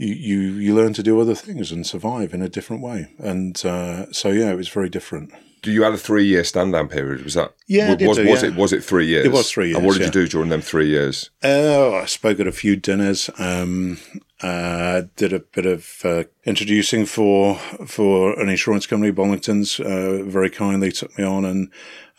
you 0.00 0.14
you 0.14 0.38
you 0.64 0.74
learn 0.74 0.92
to 0.94 1.02
do 1.02 1.20
other 1.20 1.34
things 1.34 1.72
and 1.72 1.86
survive 1.86 2.34
in 2.34 2.42
a 2.42 2.48
different 2.48 2.82
way. 2.82 3.00
And 3.18 3.54
uh, 3.64 4.10
so, 4.12 4.30
yeah, 4.30 4.50
it 4.50 4.56
was 4.56 4.68
very 4.68 4.88
different. 4.88 5.30
do 5.62 5.70
you 5.70 5.82
had 5.82 5.92
a 5.92 5.98
three 5.98 6.24
year 6.24 6.44
stand 6.44 6.72
down 6.72 6.88
period? 6.88 7.22
Was 7.22 7.34
that 7.34 7.50
Yeah, 7.66 7.90
Was, 7.90 8.16
do, 8.16 8.26
was 8.28 8.42
yeah. 8.42 8.48
it 8.48 8.54
was 8.56 8.72
it 8.72 8.82
three 8.84 9.06
years? 9.06 9.26
It 9.26 9.32
was 9.32 9.50
three 9.50 9.68
years. 9.68 9.76
And 9.76 9.86
what 9.86 9.92
did 9.94 10.02
years, 10.02 10.14
you 10.14 10.22
do 10.22 10.28
during 10.28 10.50
them 10.50 10.62
three 10.62 10.88
years? 10.88 11.30
Oh, 11.42 11.94
I 12.02 12.06
spoke 12.06 12.40
at 12.40 12.46
a 12.46 12.52
few 12.52 12.76
dinners. 12.76 13.30
Um, 13.38 13.98
uh, 14.42 15.02
did 15.16 15.32
a 15.34 15.40
bit 15.40 15.66
of 15.66 16.00
uh, 16.04 16.24
introducing 16.44 17.04
for 17.06 17.56
for 17.86 18.40
an 18.40 18.48
insurance 18.48 18.86
company, 18.86 19.12
Bollingtons. 19.12 19.78
Uh, 19.80 20.24
very 20.24 20.48
kindly 20.48 20.92
took 20.92 21.12
me 21.18 21.24
on, 21.24 21.44
and 21.44 21.70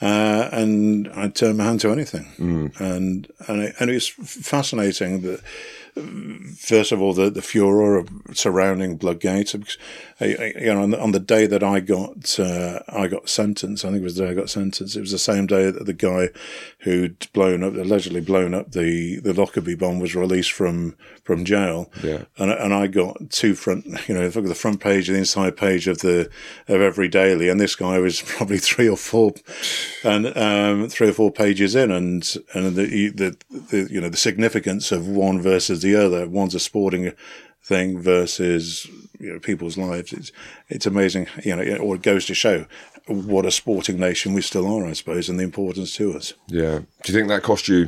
uh, 0.01 0.49
and 0.51 1.09
I 1.15 1.29
turned 1.29 1.57
my 1.57 1.63
hand 1.63 1.79
to 1.79 1.91
anything. 1.91 2.25
And 2.79 3.27
and 3.47 3.61
it, 3.63 3.75
and 3.79 3.89
it 3.89 3.93
was 3.95 4.09
fascinating 4.09 5.21
that. 5.21 5.41
First 6.57 6.91
of 6.91 7.01
all, 7.01 7.13
the, 7.13 7.29
the 7.29 7.41
furor 7.41 8.05
surrounding 8.33 8.97
Bloodgate. 8.97 9.51
Because, 9.51 9.77
uh, 10.21 10.25
you 10.25 10.73
know, 10.73 10.83
on 10.83 10.91
the, 10.91 11.01
on 11.01 11.11
the 11.11 11.19
day 11.19 11.45
that 11.47 11.63
I 11.63 11.79
got 11.79 12.39
uh, 12.39 12.79
I 12.87 13.07
got 13.07 13.29
sentenced, 13.29 13.83
I 13.83 13.89
think 13.89 14.01
it 14.01 14.03
was 14.03 14.15
the 14.15 14.25
day 14.25 14.31
I 14.31 14.33
got 14.35 14.49
sentenced. 14.49 14.95
It 14.95 15.01
was 15.01 15.11
the 15.11 15.19
same 15.19 15.47
day 15.47 15.69
that 15.69 15.85
the 15.85 15.93
guy 15.93 16.29
who'd 16.79 17.27
blown 17.33 17.63
up, 17.63 17.73
allegedly 17.73 18.21
blown 18.21 18.53
up 18.53 18.71
the, 18.71 19.19
the 19.19 19.33
Lockerbie 19.33 19.75
bomb, 19.75 19.99
was 19.99 20.15
released 20.15 20.51
from 20.51 20.95
from 21.23 21.45
jail. 21.45 21.91
Yeah. 22.03 22.23
and 22.37 22.51
and 22.51 22.73
I 22.73 22.87
got 22.87 23.29
two 23.29 23.55
front, 23.55 23.85
you 24.07 24.15
know, 24.15 24.29
the 24.29 24.55
front 24.55 24.81
page 24.81 25.07
and 25.07 25.15
the 25.15 25.19
inside 25.19 25.57
page 25.57 25.87
of 25.87 25.99
the 25.99 26.29
of 26.67 26.81
every 26.81 27.07
daily, 27.07 27.49
and 27.49 27.59
this 27.59 27.75
guy 27.75 27.99
was 27.99 28.21
probably 28.25 28.57
three 28.57 28.89
or 28.89 28.97
four, 28.97 29.33
and 30.03 30.35
um, 30.37 30.89
three 30.89 31.09
or 31.09 31.13
four 31.13 31.31
pages 31.31 31.75
in, 31.75 31.91
and 31.91 32.35
and 32.53 32.75
the, 32.75 33.09
the 33.09 33.37
the 33.51 33.87
you 33.91 34.01
know 34.01 34.09
the 34.09 34.17
significance 34.17 34.91
of 34.91 35.07
one 35.07 35.41
versus 35.41 35.80
the 35.81 35.95
other. 35.95 36.27
One's 36.27 36.55
a 36.55 36.59
sporting 36.59 37.13
thing 37.63 37.99
versus 37.99 38.87
you 39.19 39.33
know 39.33 39.39
people's 39.39 39.77
lives. 39.77 40.13
It's 40.13 40.31
it's 40.69 40.85
amazing, 40.85 41.27
you 41.43 41.55
know, 41.55 41.77
or 41.77 41.95
it 41.95 42.01
goes 42.01 42.25
to 42.27 42.33
show 42.33 42.65
what 43.07 43.45
a 43.45 43.51
sporting 43.51 43.99
nation 43.99 44.33
we 44.33 44.41
still 44.41 44.67
are, 44.67 44.85
I 44.85 44.93
suppose, 44.93 45.29
and 45.29 45.39
the 45.39 45.43
importance 45.43 45.95
to 45.95 46.13
us. 46.13 46.33
Yeah. 46.47 46.79
Do 47.03 47.11
you 47.11 47.17
think 47.17 47.29
that 47.29 47.43
cost 47.43 47.67
you 47.67 47.87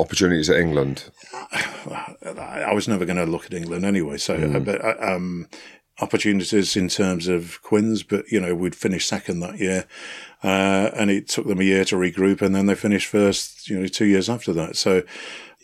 opportunities 0.00 0.50
at 0.50 0.58
England? 0.58 1.10
I 1.32 2.72
was 2.72 2.88
never 2.88 3.04
going 3.04 3.18
to 3.18 3.26
look 3.26 3.46
at 3.46 3.54
England 3.54 3.84
anyway. 3.84 4.16
So, 4.16 4.34
uh, 4.34 4.58
but 4.58 4.84
uh, 4.84 4.96
um, 5.00 5.48
opportunities 6.00 6.76
in 6.76 6.88
terms 6.88 7.28
of 7.28 7.60
Quins, 7.62 8.02
but 8.02 8.30
you 8.30 8.40
know, 8.40 8.54
we'd 8.54 8.74
finished 8.74 9.08
second 9.08 9.40
that 9.40 9.58
year, 9.58 9.86
uh, 10.42 10.90
and 10.94 11.10
it 11.10 11.28
took 11.28 11.46
them 11.46 11.60
a 11.60 11.64
year 11.64 11.84
to 11.86 11.96
regroup, 11.96 12.42
and 12.42 12.54
then 12.54 12.66
they 12.66 12.74
finished 12.74 13.08
first. 13.08 13.68
You 13.68 13.80
know, 13.80 13.86
two 13.86 14.06
years 14.06 14.28
after 14.28 14.52
that. 14.52 14.76
So. 14.76 15.02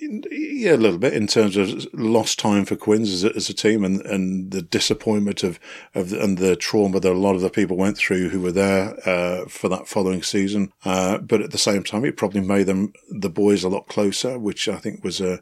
Yeah, 0.00 0.74
a 0.74 0.76
little 0.76 0.98
bit 0.98 1.12
in 1.12 1.26
terms 1.26 1.56
of 1.56 1.86
lost 1.92 2.38
time 2.38 2.64
for 2.64 2.74
Quins 2.74 3.12
as 3.12 3.24
a, 3.24 3.36
as 3.36 3.50
a 3.50 3.54
team, 3.54 3.84
and, 3.84 4.00
and 4.06 4.50
the 4.50 4.62
disappointment 4.62 5.42
of 5.42 5.60
of 5.94 6.12
and 6.12 6.38
the 6.38 6.56
trauma 6.56 7.00
that 7.00 7.12
a 7.12 7.18
lot 7.18 7.34
of 7.34 7.42
the 7.42 7.50
people 7.50 7.76
went 7.76 7.98
through 7.98 8.30
who 8.30 8.40
were 8.40 8.52
there 8.52 8.96
uh, 9.06 9.46
for 9.46 9.68
that 9.68 9.88
following 9.88 10.22
season. 10.22 10.72
Uh, 10.84 11.18
but 11.18 11.42
at 11.42 11.50
the 11.50 11.58
same 11.58 11.82
time, 11.82 12.04
it 12.04 12.16
probably 12.16 12.40
made 12.40 12.64
them 12.64 12.92
the 13.10 13.28
boys 13.28 13.62
a 13.62 13.68
lot 13.68 13.88
closer, 13.88 14.38
which 14.38 14.68
I 14.68 14.76
think 14.76 15.04
was 15.04 15.20
a 15.20 15.40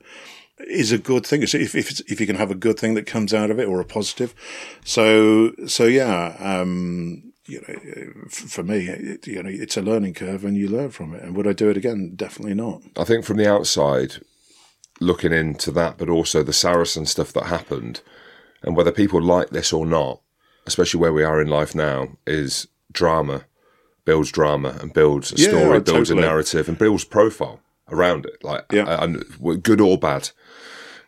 is 0.66 0.90
a 0.90 0.98
good 0.98 1.24
thing. 1.24 1.46
So 1.46 1.58
If 1.58 1.74
if 1.74 2.00
if 2.10 2.20
you 2.20 2.26
can 2.26 2.36
have 2.36 2.50
a 2.50 2.56
good 2.56 2.78
thing 2.78 2.94
that 2.94 3.06
comes 3.06 3.32
out 3.32 3.50
of 3.50 3.60
it 3.60 3.68
or 3.68 3.80
a 3.80 3.84
positive, 3.84 4.34
so 4.84 5.52
so 5.66 5.84
yeah. 5.84 6.36
Um, 6.40 7.32
you 7.46 7.62
know, 7.66 8.28
for 8.28 8.62
me, 8.62 8.88
it, 8.88 9.26
you 9.26 9.42
know, 9.42 9.48
it's 9.48 9.78
a 9.78 9.82
learning 9.82 10.12
curve, 10.12 10.44
and 10.44 10.54
you 10.54 10.68
learn 10.68 10.90
from 10.90 11.14
it. 11.14 11.22
And 11.22 11.34
would 11.34 11.46
I 11.46 11.54
do 11.54 11.70
it 11.70 11.78
again? 11.78 12.12
Definitely 12.14 12.54
not. 12.54 12.82
I 12.94 13.04
think 13.04 13.24
from 13.24 13.38
the 13.38 13.50
outside, 13.50 14.16
looking 15.00 15.32
into 15.32 15.70
that, 15.72 15.98
but 15.98 16.08
also 16.08 16.42
the 16.42 16.52
Saracen 16.52 17.06
stuff 17.06 17.32
that 17.32 17.44
happened, 17.44 18.00
and 18.62 18.76
whether 18.76 18.92
people 18.92 19.22
like 19.22 19.50
this 19.50 19.72
or 19.72 19.86
not, 19.86 20.20
especially 20.66 21.00
where 21.00 21.12
we 21.12 21.22
are 21.24 21.40
in 21.40 21.48
life 21.48 21.74
now, 21.74 22.08
is 22.26 22.66
drama 22.92 23.44
builds 24.04 24.32
drama 24.32 24.74
and 24.80 24.94
builds 24.94 25.32
a 25.32 25.36
Yeah, 25.36 25.48
story, 25.48 25.80
builds 25.80 26.08
totally. 26.08 26.22
a 26.22 26.26
narrative, 26.26 26.66
and 26.66 26.78
builds 26.78 27.04
profile 27.04 27.60
around 27.90 28.24
it. 28.24 28.42
Like, 28.42 28.64
Yeah. 28.72 29.02
and 29.04 29.22
good 29.62 29.82
or 29.82 29.98
bad. 29.98 30.30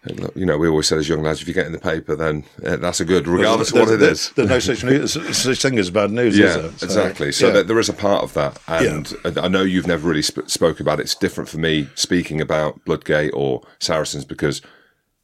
Look, 0.06 0.34
You 0.34 0.46
know, 0.46 0.56
we 0.56 0.66
always 0.66 0.86
said 0.88 0.98
as 0.98 1.08
young 1.10 1.22
lads, 1.22 1.42
if 1.42 1.48
you 1.48 1.52
get 1.52 1.66
in 1.66 1.72
the 1.72 1.78
paper, 1.78 2.16
then 2.16 2.44
uh, 2.64 2.76
that's 2.76 3.00
a 3.00 3.04
good, 3.04 3.28
regardless 3.28 3.70
of 3.70 3.80
what 3.80 3.90
it 3.90 3.98
There's- 4.00 4.28
is. 4.28 4.32
There's 4.34 4.48
no 4.48 4.58
such, 4.58 4.82
news, 4.82 5.36
such 5.36 5.60
thing 5.60 5.78
as 5.78 5.90
bad 5.90 6.10
news, 6.10 6.38
Yeah, 6.38 6.56
there? 6.56 6.70
So, 6.78 6.86
exactly. 6.86 7.32
So 7.32 7.48
yeah. 7.48 7.52
that 7.54 7.66
there 7.68 7.78
is 7.78 7.90
a 7.90 7.92
part 7.92 8.22
of 8.24 8.32
that, 8.32 8.58
and 8.66 9.12
I 9.38 9.48
know 9.48 9.62
you've 9.62 9.86
never 9.86 10.08
really 10.08 10.22
sp- 10.24 10.48
spoke 10.48 10.80
about 10.80 11.00
it. 11.00 11.02
It's 11.02 11.14
different 11.14 11.50
for 11.50 11.58
me 11.58 11.88
speaking 11.96 12.40
about 12.40 12.82
Bloodgate 12.86 13.32
or 13.34 13.60
Saracens 13.78 14.24
because 14.24 14.62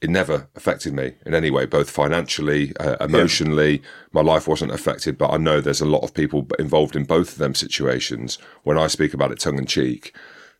it 0.02 0.10
never 0.10 0.46
affected 0.54 0.92
me 0.92 1.14
in 1.24 1.32
any 1.34 1.50
way, 1.50 1.64
both 1.64 1.88
financially, 1.88 2.76
uh, 2.76 2.96
emotionally. 3.02 3.80
My 4.12 4.20
life 4.20 4.46
wasn't 4.46 4.72
affected, 4.72 5.16
but 5.16 5.30
I 5.30 5.38
know 5.38 5.62
there's 5.62 5.80
a 5.80 5.86
lot 5.86 6.04
of 6.04 6.12
people 6.12 6.46
involved 6.58 6.94
in 6.96 7.04
both 7.04 7.32
of 7.32 7.38
them 7.38 7.54
situations. 7.54 8.36
When 8.64 8.76
I 8.76 8.88
speak 8.88 9.14
about 9.14 9.32
it 9.32 9.40
tongue 9.40 9.56
in 9.56 9.64
cheek, 9.64 10.14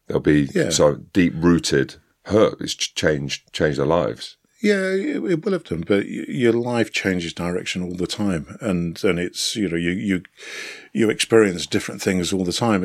there'll 0.06 0.22
be 0.22 0.48
Yeah. 0.54 0.70
so 0.70 0.94
deep 1.12 1.34
rooted 1.36 1.96
hurt. 2.26 2.60
It's 2.60 2.74
changed 2.74 3.52
changed 3.52 3.78
their 3.78 3.86
lives. 3.86 4.36
Yeah, 4.62 4.90
it, 4.90 5.44
will 5.44 5.52
have 5.52 5.64
done, 5.64 5.84
but 5.86 6.06
your 6.06 6.54
life 6.54 6.90
changes 6.90 7.34
direction 7.34 7.82
all 7.82 7.94
the 7.94 8.06
time, 8.06 8.56
and 8.60 9.02
and 9.04 9.18
it's 9.18 9.54
you 9.54 9.68
know 9.68 9.76
you 9.76 9.90
you 9.90 10.22
you 10.92 11.10
experience 11.10 11.66
different 11.66 12.00
things 12.00 12.32
all 12.32 12.44
the 12.44 12.52
time. 12.52 12.82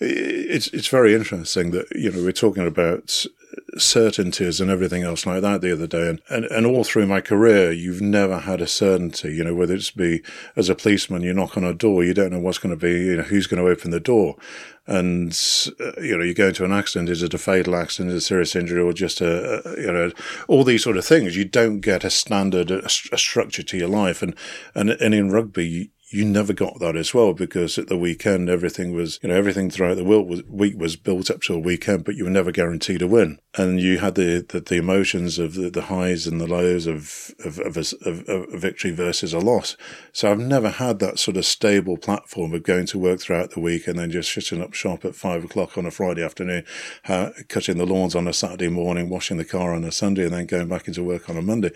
It's 0.00 0.68
it's 0.68 0.88
very 0.88 1.14
interesting 1.14 1.70
that 1.70 1.86
you 1.92 2.12
know 2.12 2.22
we're 2.22 2.32
talking 2.32 2.66
about 2.66 3.24
certainties 3.76 4.60
and 4.60 4.70
everything 4.70 5.02
else 5.02 5.26
like 5.26 5.42
that 5.42 5.60
the 5.60 5.72
other 5.72 5.86
day. 5.86 6.08
And, 6.08 6.20
and, 6.28 6.44
and 6.46 6.66
all 6.66 6.84
through 6.84 7.06
my 7.06 7.20
career, 7.20 7.72
you've 7.72 8.00
never 8.00 8.40
had 8.40 8.60
a 8.60 8.66
certainty, 8.66 9.34
you 9.34 9.44
know, 9.44 9.54
whether 9.54 9.74
it's 9.74 9.90
be 9.90 10.22
as 10.56 10.68
a 10.68 10.74
policeman, 10.74 11.22
you 11.22 11.32
knock 11.32 11.56
on 11.56 11.64
a 11.64 11.74
door, 11.74 12.04
you 12.04 12.14
don't 12.14 12.32
know 12.32 12.40
what's 12.40 12.58
going 12.58 12.76
to 12.76 12.80
be, 12.80 12.92
you 12.92 13.16
know, 13.16 13.22
who's 13.22 13.46
going 13.46 13.62
to 13.62 13.70
open 13.70 13.90
the 13.90 14.00
door. 14.00 14.36
And, 14.86 15.38
uh, 15.80 16.00
you 16.00 16.16
know, 16.16 16.24
you 16.24 16.34
go 16.34 16.48
into 16.48 16.64
an 16.64 16.72
accident, 16.72 17.10
is 17.10 17.22
it 17.22 17.34
a 17.34 17.38
fatal 17.38 17.76
accident, 17.76 18.14
is 18.14 18.22
it 18.22 18.24
a 18.24 18.26
serious 18.26 18.56
injury, 18.56 18.80
or 18.80 18.94
just 18.94 19.20
a, 19.20 19.68
a, 19.68 19.80
you 19.80 19.92
know, 19.92 20.10
all 20.48 20.64
these 20.64 20.82
sort 20.82 20.96
of 20.96 21.04
things. 21.04 21.36
You 21.36 21.44
don't 21.44 21.80
get 21.80 22.04
a 22.04 22.10
standard, 22.10 22.70
a, 22.70 22.86
a 22.86 23.18
structure 23.18 23.62
to 23.62 23.76
your 23.76 23.88
life. 23.88 24.22
And, 24.22 24.34
and, 24.74 24.90
and 24.90 25.14
in 25.14 25.30
rugby, 25.30 25.92
you 26.10 26.24
never 26.24 26.54
got 26.54 26.78
that 26.80 26.96
as 26.96 27.12
well 27.12 27.34
because 27.34 27.76
at 27.76 27.88
the 27.88 27.96
weekend 27.96 28.48
everything 28.48 28.94
was 28.94 29.18
you 29.22 29.28
know 29.28 29.34
everything 29.34 29.68
throughout 29.68 29.96
the 29.96 30.44
week 30.48 30.78
was 30.78 30.96
built 30.96 31.30
up 31.30 31.42
to 31.42 31.54
a 31.54 31.58
weekend 31.58 32.04
but 32.04 32.14
you 32.14 32.24
were 32.24 32.30
never 32.30 32.50
guaranteed 32.50 33.02
a 33.02 33.06
win. 33.06 33.38
And 33.56 33.80
you 33.80 33.98
had 33.98 34.14
the 34.14 34.44
the, 34.48 34.60
the 34.60 34.76
emotions 34.76 35.38
of 35.38 35.54
the, 35.54 35.68
the, 35.68 35.82
highs 35.82 36.26
and 36.26 36.40
the 36.40 36.46
lows 36.46 36.86
of 36.86 37.34
of, 37.44 37.58
of, 37.58 37.76
a, 37.76 38.08
of 38.08 38.28
a 38.28 38.58
victory 38.58 38.90
versus 38.90 39.32
a 39.32 39.38
loss. 39.38 39.76
So 40.12 40.30
I've 40.30 40.38
never 40.38 40.70
had 40.70 40.98
that 41.00 41.18
sort 41.18 41.36
of 41.36 41.44
stable 41.44 41.98
platform 41.98 42.54
of 42.54 42.62
going 42.62 42.86
to 42.86 42.98
work 42.98 43.20
throughout 43.20 43.50
the 43.50 43.60
week 43.60 43.86
and 43.86 43.98
then 43.98 44.10
just 44.10 44.30
shutting 44.30 44.62
up 44.62 44.74
shop 44.74 45.04
at 45.04 45.14
five 45.14 45.44
o'clock 45.44 45.76
on 45.76 45.84
a 45.84 45.90
Friday 45.90 46.24
afternoon 46.24 46.64
uh, 47.06 47.30
cutting 47.48 47.76
the 47.76 47.86
lawns 47.86 48.14
on 48.14 48.26
a 48.26 48.32
Saturday 48.32 48.68
morning 48.68 49.10
washing 49.10 49.36
the 49.36 49.44
car 49.44 49.74
on 49.74 49.84
a 49.84 49.92
Sunday 49.92 50.24
and 50.24 50.32
then 50.32 50.46
going 50.46 50.68
back 50.68 50.88
into 50.88 51.02
work 51.02 51.28
on 51.28 51.36
a 51.36 51.42
Monday. 51.42 51.70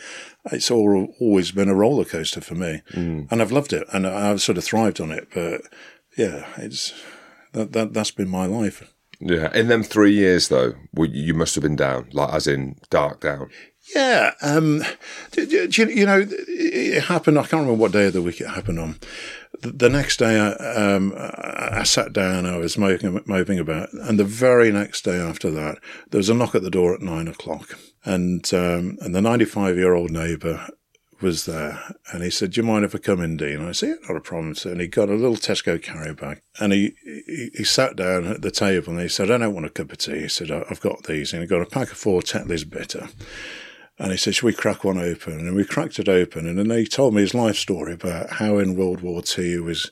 It's 0.51 0.71
all, 0.71 1.15
always 1.21 1.53
been 1.53 1.69
a 1.69 1.75
roller 1.75 2.05
coaster 2.05 2.41
for 2.41 2.55
me. 2.55 2.83
Mm. 2.93 3.31
and 3.31 3.43
I've 3.43 3.53
loved 3.53 3.73
it. 3.73 3.87
And 3.93 4.07
I've 4.23 4.43
sort 4.43 4.59
of 4.59 4.65
thrived 4.65 5.01
on 5.01 5.11
it. 5.11 5.29
But 5.35 5.63
yeah, 6.17 6.47
it's 6.57 6.93
that 7.53 7.73
that 7.73 7.93
that's 7.93 8.11
been 8.11 8.29
my 8.29 8.47
life. 8.47 8.89
Yeah, 9.21 9.55
in 9.55 9.69
them 9.69 9.85
three 9.85 10.13
years 10.13 10.49
though, 10.49 10.75
you 10.97 11.35
must 11.35 11.55
have 11.55 11.63
been 11.63 11.77
down, 11.77 12.09
like 12.13 12.33
as 12.33 12.47
in 12.47 12.77
dark 12.91 13.21
down. 13.21 13.51
Yeah, 13.95 14.33
um, 14.43 14.83
you, 15.37 15.69
you, 15.69 16.07
know, 16.07 16.25
it 16.29 17.05
happened. 17.05 17.39
I 17.39 17.43
can't 17.43 17.63
remember 17.63 17.75
what 17.75 17.93
day 17.93 18.07
of 18.07 18.13
the 18.13 18.23
week 18.23 18.41
it 18.41 18.49
happened 18.49 18.79
on. 18.79 18.99
The, 19.61 19.73
the 19.73 19.89
next 19.89 20.19
day, 20.19 20.39
I, 20.39 20.53
um, 20.95 21.13
I 21.17 21.83
sat 21.83 22.13
down. 22.13 22.47
I 22.47 22.57
was 22.57 22.79
moping, 22.79 23.21
moping 23.27 23.59
about, 23.59 23.93
and 23.93 24.21
the 24.21 24.25
very 24.25 24.71
next 24.71 25.05
day 25.05 25.21
after 25.21 25.51
that, 25.51 25.79
there 26.11 26.19
was 26.19 26.29
a 26.29 26.35
knock 26.35 26.55
at 26.55 26.63
the 26.63 26.71
door 26.71 26.95
at 26.95 27.03
nine 27.03 27.27
o'clock, 27.27 27.79
and 28.05 28.49
um, 28.55 28.99
and 29.01 29.15
the 29.15 29.21
ninety-five-year-old 29.23 30.13
neighbour 30.13 30.69
was 31.23 31.47
there 31.47 31.83
and 32.13 32.23
he 32.23 32.31
said, 32.31 32.53
Do 32.53 32.61
you 32.61 32.67
mind 32.67 32.85
if 32.85 32.95
I 32.95 32.99
come 32.99 33.21
in, 33.21 33.37
Dean? 33.37 33.67
I 33.67 33.73
said, 33.73 33.89
yeah, 33.89 34.09
not 34.09 34.17
a 34.17 34.21
problem. 34.21 34.55
And 34.65 34.81
he 34.81 34.89
got 34.89 35.09
a 35.09 35.15
little 35.15 35.37
Tesco 35.37 35.81
carry 35.81 36.13
bag 36.13 36.43
and 36.61 36.73
he, 36.73 36.95
he, 37.05 37.51
he, 37.55 37.65
sat 37.65 37.97
down 37.97 38.27
at 38.27 38.43
the 38.43 38.51
table 38.51 38.93
and 38.93 39.01
he 39.01 39.09
said, 39.09 39.31
I 39.31 39.39
don't 39.39 39.55
want 39.55 39.67
a 39.67 39.71
cup 39.71 39.93
of 39.93 39.99
tea. 39.99 40.21
He 40.21 40.29
said, 40.29 40.51
I've 40.51 40.81
got 40.81 41.05
these. 41.05 41.33
And 41.33 41.43
he 41.43 41.49
got 41.49 41.63
a 41.63 41.67
pack 41.67 41.91
of 41.93 41.97
four 41.97 42.21
Tetley's 42.23 42.65
bitter. 42.65 43.09
And 43.99 44.11
he 44.11 44.17
said, 44.17 44.35
Should 44.35 44.47
we 44.47 44.53
crack 44.53 44.85
one 44.85 44.99
open? 44.99 45.35
And 45.35 45.55
we 45.55 45.65
cracked 45.65 45.99
it 45.99 46.09
open. 46.09 46.49
And 46.49 46.59
then 46.59 46.71
he 46.77 46.87
told 46.87 47.15
me 47.15 47.21
his 47.21 47.35
life 47.35 47.57
story 47.57 47.93
about 47.93 48.31
how 48.31 48.59
in 48.59 48.75
World 48.75 49.01
War 49.01 49.23
II 49.39 49.45
he 49.45 49.59
was 49.59 49.91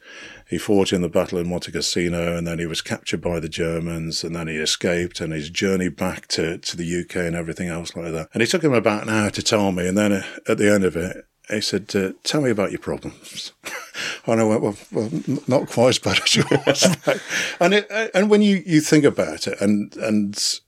he 0.51 0.59
fought 0.59 0.93
in 0.93 1.01
the 1.01 1.09
battle 1.09 1.39
in 1.39 1.49
Monte 1.49 1.71
Cassino 1.71 2.37
and 2.37 2.45
then 2.45 2.59
he 2.59 2.67
was 2.67 2.83
captured 2.83 3.21
by 3.21 3.39
the 3.39 3.49
Germans 3.49 4.25
and 4.25 4.35
then 4.35 4.49
he 4.49 4.57
escaped 4.57 5.21
and 5.21 5.33
his 5.33 5.49
journey 5.49 5.89
back 5.89 6.27
to, 6.27 6.59
to 6.59 6.77
the 6.77 7.01
UK 7.01 7.17
and 7.17 7.37
everything 7.37 7.69
else 7.69 7.95
like 7.95 8.11
that. 8.11 8.29
And 8.35 8.43
it 8.43 8.49
took 8.49 8.65
him 8.65 8.73
about 8.73 9.05
an 9.05 9.11
hour 9.11 9.31
to 9.31 9.43
tell 9.45 9.71
me. 9.71 9.87
And 9.87 9.97
then 9.97 10.13
uh, 10.13 10.25
at 10.49 10.59
the 10.59 10.69
end 10.69 10.83
of 10.83 10.97
it, 10.97 11.25
he 11.49 11.61
said, 11.61 11.95
uh, 11.95 12.13
"Tell 12.23 12.41
me 12.41 12.51
about 12.51 12.71
your 12.71 12.79
problems." 12.79 13.53
and 14.27 14.41
I 14.41 14.45
went, 14.45 14.63
"Well, 14.63 14.77
well, 14.93 15.11
not 15.49 15.69
quite 15.69 15.89
as 15.89 15.99
bad 15.99 16.21
as 16.23 16.37
yours." 16.37 17.21
and 17.61 17.75
it, 17.75 17.91
and 18.15 18.31
when 18.31 18.43
you, 18.43 18.63
you 18.65 18.81
think 18.81 19.05
about 19.05 19.49
it, 19.49 19.61
and 19.61 19.97
and 19.97 20.61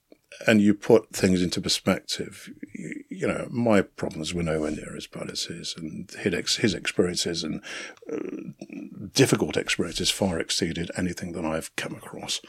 and 0.47 0.61
you 0.61 0.73
put 0.73 1.09
things 1.15 1.41
into 1.41 1.61
perspective, 1.61 2.49
you, 2.73 3.03
you, 3.09 3.27
know, 3.27 3.47
my 3.49 3.81
problems 3.81 4.33
were 4.33 4.43
nowhere 4.43 4.71
near 4.71 4.95
as 4.95 5.07
bad 5.07 5.29
as 5.29 5.43
his, 5.43 5.75
and 5.77 6.09
his, 6.11 6.55
his 6.57 6.73
experiences 6.73 7.43
and 7.43 7.61
uh, 8.11 8.17
difficult 9.13 9.57
experiences 9.57 10.09
far 10.09 10.39
exceeded 10.39 10.91
anything 10.97 11.33
that 11.33 11.45
I've 11.45 11.75
come 11.75 11.95
across. 11.95 12.41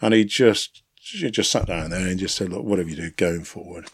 And 0.00 0.14
he 0.14 0.24
just, 0.24 0.82
he 0.96 1.30
just 1.30 1.50
sat 1.50 1.66
down 1.66 1.90
there 1.90 2.06
and 2.06 2.18
just 2.18 2.36
said, 2.36 2.50
look, 2.50 2.64
whatever 2.64 2.88
you 2.88 2.96
do 2.96 3.10
going 3.10 3.44
forward, 3.44 3.90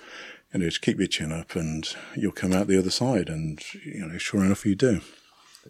you 0.53 0.61
know, 0.61 0.67
just 0.67 0.83
keep 0.83 0.99
your 0.99 1.09
chin 1.09 1.33
up 1.33 1.55
and 1.55 1.95
you'll 2.17 2.33
come 2.33 2.53
out 2.53 2.67
the 2.67 2.79
other 2.79 2.91
side. 2.91 3.29
And, 3.29 3.61
you 3.85 4.07
know, 4.07 4.19
sure 4.19 4.45
enough, 4.45 4.67
you 4.67 4.75
do. 4.75 5.01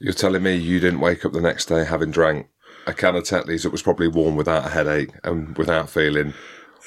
You're 0.00 0.12
telling 0.12 0.42
me 0.42 0.54
you 0.54 0.80
didn't 0.80 1.00
wake 1.00 1.24
up 1.24 1.32
the 1.32 1.40
next 1.40 1.66
day 1.66 1.84
having 1.84 2.10
drank 2.10 2.46
a 2.86 2.94
can 2.94 3.16
of 3.16 3.24
Tetley's 3.24 3.62
that 3.62 3.72
was 3.72 3.82
probably 3.82 4.08
warm 4.08 4.36
without 4.36 4.66
a 4.66 4.70
headache 4.70 5.10
and 5.24 5.56
without 5.58 5.90
feeling 5.90 6.32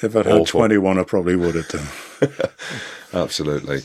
if 0.02 0.16
I'd 0.16 0.26
had 0.26 0.46
21, 0.46 0.98
I 0.98 1.02
probably 1.04 1.36
would 1.36 1.54
have 1.54 1.68
done. 1.68 2.50
Absolutely. 3.12 3.82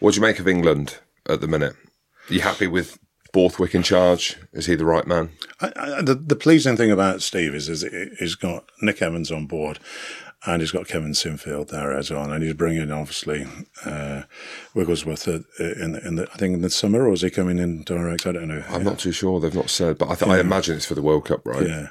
What 0.00 0.14
do 0.14 0.16
you 0.16 0.22
make 0.22 0.38
of 0.38 0.48
England 0.48 0.98
at 1.28 1.40
the 1.40 1.48
minute? 1.48 1.74
Are 2.30 2.34
you 2.34 2.40
happy 2.40 2.66
with 2.66 2.98
Borthwick 3.32 3.74
in 3.74 3.82
charge? 3.82 4.36
Is 4.52 4.66
he 4.66 4.74
the 4.74 4.84
right 4.84 5.06
man? 5.06 5.30
I, 5.60 5.72
I, 5.76 6.02
the, 6.02 6.14
the 6.14 6.36
pleasing 6.36 6.76
thing 6.76 6.90
about 6.90 7.22
Steve 7.22 7.54
is, 7.54 7.68
is 7.68 7.84
he's 8.18 8.34
got 8.34 8.70
Nick 8.80 9.02
Evans 9.02 9.30
on 9.30 9.46
board 9.46 9.78
and 10.46 10.60
he's 10.60 10.72
got 10.72 10.86
Kevin 10.86 11.12
Sinfield 11.12 11.68
there 11.68 11.92
as 11.92 12.10
well, 12.10 12.30
and 12.30 12.42
he's 12.42 12.54
bringing 12.54 12.90
obviously 12.90 13.46
uh, 13.84 14.22
Wigglesworth 14.74 15.26
in 15.26 15.92
the, 15.92 16.06
in 16.06 16.16
the 16.16 16.28
I 16.32 16.36
think 16.36 16.54
in 16.54 16.60
the 16.60 16.70
summer, 16.70 17.08
or 17.08 17.12
is 17.12 17.22
he 17.22 17.30
coming 17.30 17.58
in 17.58 17.82
direct? 17.82 18.26
I 18.26 18.32
don't 18.32 18.48
know. 18.48 18.62
I'm 18.68 18.82
yeah. 18.82 18.90
not 18.90 18.98
too 18.98 19.12
sure. 19.12 19.40
They've 19.40 19.54
not 19.54 19.70
said, 19.70 19.98
but 19.98 20.10
I, 20.10 20.14
th- 20.14 20.28
yeah. 20.28 20.36
I 20.36 20.40
imagine 20.40 20.76
it's 20.76 20.86
for 20.86 20.94
the 20.94 21.02
World 21.02 21.24
Cup, 21.24 21.46
right? 21.46 21.66
Yeah, 21.66 21.88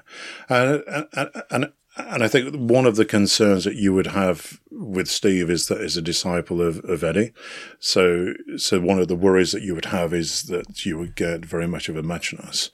and, 0.50 1.08
and, 1.14 1.44
and 1.50 1.74
and 1.96 2.24
I 2.24 2.28
think 2.28 2.56
one 2.56 2.86
of 2.86 2.96
the 2.96 3.06
concerns 3.06 3.66
that 3.66 3.76
you 3.76 3.94
would 3.94 4.08
have 4.08 4.60
with 4.72 5.08
Steve 5.08 5.50
is 5.50 5.68
that 5.68 5.82
he's 5.82 5.98
a 5.98 6.02
disciple 6.02 6.62
of, 6.62 6.80
of 6.86 7.04
Eddie. 7.04 7.34
So, 7.80 8.34
so 8.58 8.80
one 8.80 9.00
of 9.00 9.08
the 9.08 9.16
worries 9.16 9.52
that 9.52 9.62
you 9.62 9.76
would 9.76 9.86
have 9.86 10.14
is 10.14 10.44
that 10.44 10.86
you 10.86 10.98
would 10.98 11.16
get 11.16 11.46
very 11.46 11.68
much 11.68 11.90
of 11.90 11.96
a 11.96 12.04
matchness. 12.04 12.72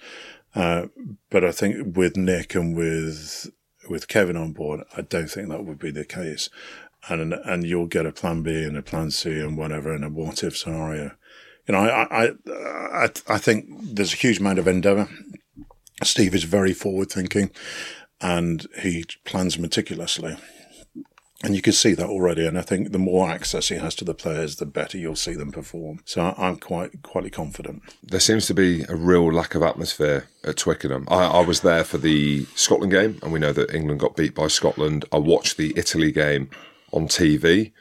Uh, 0.56 0.88
but 1.30 1.44
I 1.44 1.52
think 1.52 1.98
with 1.98 2.16
Nick 2.16 2.56
and 2.56 2.76
with, 2.76 3.52
with 3.90 4.08
Kevin 4.08 4.38
on 4.38 4.54
board, 4.54 4.84
I 4.96 5.02
don't 5.02 5.30
think 5.30 5.50
that 5.50 5.66
would 5.66 5.80
be 5.80 5.92
the 5.92 6.06
case. 6.06 6.50
And, 7.10 7.34
and 7.34 7.66
you'll 7.66 7.88
get 7.88 8.06
a 8.06 8.12
plan 8.14 8.42
B 8.42 8.64
and 8.64 8.78
a 8.78 8.82
plan 8.82 9.12
C 9.12 9.40
and 9.40 9.58
whatever 9.58 9.94
in 9.94 10.04
a 10.04 10.10
what 10.10 10.44
if 10.44 10.58
scenario. 10.58 11.12
You 11.68 11.74
know, 11.74 11.80
I, 11.80 12.24
I, 12.24 12.32
I, 12.48 13.10
I 13.28 13.38
think 13.38 13.68
there's 13.82 14.14
a 14.14 14.18
huge 14.18 14.40
amount 14.40 14.60
of 14.60 14.68
endeavor. 14.68 15.10
Steve 16.04 16.34
is 16.34 16.46
very 16.46 16.74
forward 16.74 17.12
thinking 17.12 17.52
and 18.22 18.68
he 18.82 19.06
plans 19.26 19.58
meticulously. 19.58 20.38
And 21.42 21.56
you 21.56 21.62
can 21.62 21.72
see 21.72 21.94
that 21.94 22.10
already. 22.10 22.46
And 22.46 22.58
I 22.58 22.62
think 22.62 22.92
the 22.92 23.00
more 23.00 23.30
access 23.30 23.70
he 23.70 23.76
has 23.76 23.96
to 23.96 24.06
the 24.06 24.14
players, 24.14 24.58
the 24.58 24.66
better 24.66 24.98
you'll 24.98 25.16
see 25.16 25.36
them 25.36 25.54
perform. 25.54 26.02
So 26.04 26.34
I'm 26.38 26.58
quite 26.58 27.02
quite 27.02 27.32
confident. 27.32 27.82
There 28.04 28.20
seems 28.20 28.46
to 28.48 28.54
be 28.54 28.84
a 28.90 28.96
real 28.96 29.32
lack 29.32 29.56
of 29.56 29.64
atmosphere 29.64 30.28
at 30.44 30.58
Twickenham. 30.58 31.08
I, 31.10 31.28
I, 31.28 31.46
was 31.46 31.62
there 31.62 31.86
for 31.86 31.98
the 31.98 32.46
Scotland 32.56 32.92
game, 32.92 33.20
and 33.24 33.32
we 33.32 33.40
know 33.40 33.54
that 33.54 33.74
England 33.74 34.02
got 34.02 34.18
beat 34.18 34.36
by 34.36 34.48
Scotland. 34.48 35.06
I 35.14 35.18
watched 35.18 35.56
the 35.56 35.72
Italy 35.78 36.12
game 36.12 36.50
on 36.92 37.08
TV, 37.08 37.72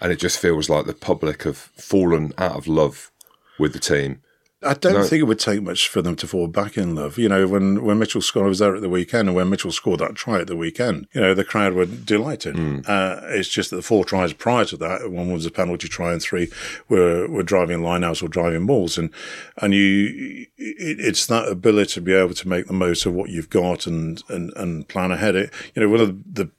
and 0.00 0.12
it 0.12 0.20
just 0.20 0.38
feels 0.38 0.70
like 0.70 0.86
the 0.86 0.94
public 0.94 1.42
have 1.42 1.56
fallen 1.56 2.32
out 2.38 2.54
of 2.54 2.68
love 2.68 3.10
with 3.58 3.72
the 3.72 3.80
team. 3.80 4.22
I 4.64 4.74
don't 4.74 4.94
no. 4.94 5.02
think 5.02 5.20
it 5.20 5.24
would 5.24 5.38
take 5.38 5.62
much 5.62 5.88
for 5.88 6.02
them 6.02 6.16
to 6.16 6.26
fall 6.26 6.46
back 6.46 6.76
in 6.76 6.94
love. 6.94 7.18
You 7.18 7.28
know, 7.28 7.46
when, 7.46 7.84
when 7.84 7.98
Mitchell 7.98 8.22
scored, 8.22 8.46
I 8.46 8.48
was 8.48 8.58
there 8.58 8.74
at 8.74 8.82
the 8.82 8.88
weekend, 8.88 9.28
and 9.28 9.36
when 9.36 9.50
Mitchell 9.50 9.72
scored 9.72 10.00
that 10.00 10.14
try 10.14 10.40
at 10.40 10.46
the 10.46 10.56
weekend, 10.56 11.08
you 11.12 11.20
know, 11.20 11.34
the 11.34 11.44
crowd 11.44 11.72
were 11.72 11.86
delighted. 11.86 12.54
Mm. 12.54 12.88
Uh, 12.88 13.20
it's 13.24 13.48
just 13.48 13.70
that 13.70 13.76
the 13.76 13.82
four 13.82 14.04
tries 14.04 14.32
prior 14.32 14.64
to 14.66 14.76
that, 14.78 15.10
one 15.10 15.32
was 15.32 15.46
a 15.46 15.50
penalty 15.50 15.88
try, 15.88 16.12
and 16.12 16.22
three 16.22 16.50
were, 16.88 17.28
were 17.28 17.42
driving 17.42 17.80
lineouts 17.80 18.22
or 18.22 18.28
driving 18.28 18.66
balls. 18.66 18.98
And, 18.98 19.10
and 19.58 19.74
you, 19.74 20.46
it, 20.56 21.00
it's 21.00 21.26
that 21.26 21.48
ability 21.48 21.94
to 21.94 22.00
be 22.00 22.12
able 22.12 22.34
to 22.34 22.48
make 22.48 22.66
the 22.66 22.72
most 22.72 23.06
of 23.06 23.14
what 23.14 23.30
you've 23.30 23.50
got 23.50 23.86
and, 23.86 24.22
and, 24.28 24.52
and 24.56 24.88
plan 24.88 25.10
ahead. 25.10 25.34
It, 25.34 25.52
you 25.74 25.82
know, 25.82 25.88
one 25.88 26.00
of 26.00 26.34
the 26.34 26.50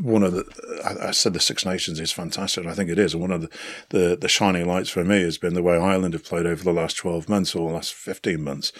one 0.00 0.22
of 0.22 0.32
the 0.32 0.44
I, 0.84 1.10
said 1.10 1.34
the 1.34 1.40
Six 1.40 1.66
Nations 1.66 2.00
is 2.00 2.12
fantastic. 2.12 2.66
I 2.66 2.74
think 2.74 2.90
it 2.90 2.98
is. 2.98 3.14
one 3.14 3.30
of 3.30 3.42
the, 3.42 3.50
the, 3.90 4.16
the 4.16 4.28
shining 4.28 4.66
lights 4.66 4.90
for 4.90 5.04
me 5.04 5.22
has 5.22 5.38
been 5.38 5.54
the 5.54 5.62
way 5.62 5.76
Ireland 5.76 6.14
have 6.14 6.24
played 6.24 6.46
over 6.46 6.64
the 6.64 6.72
last 6.72 6.96
twelve 6.96 7.28
months 7.28 7.54
or 7.54 7.68
the 7.68 7.74
last 7.74 7.92
fifteen 7.92 8.42
months, 8.42 8.72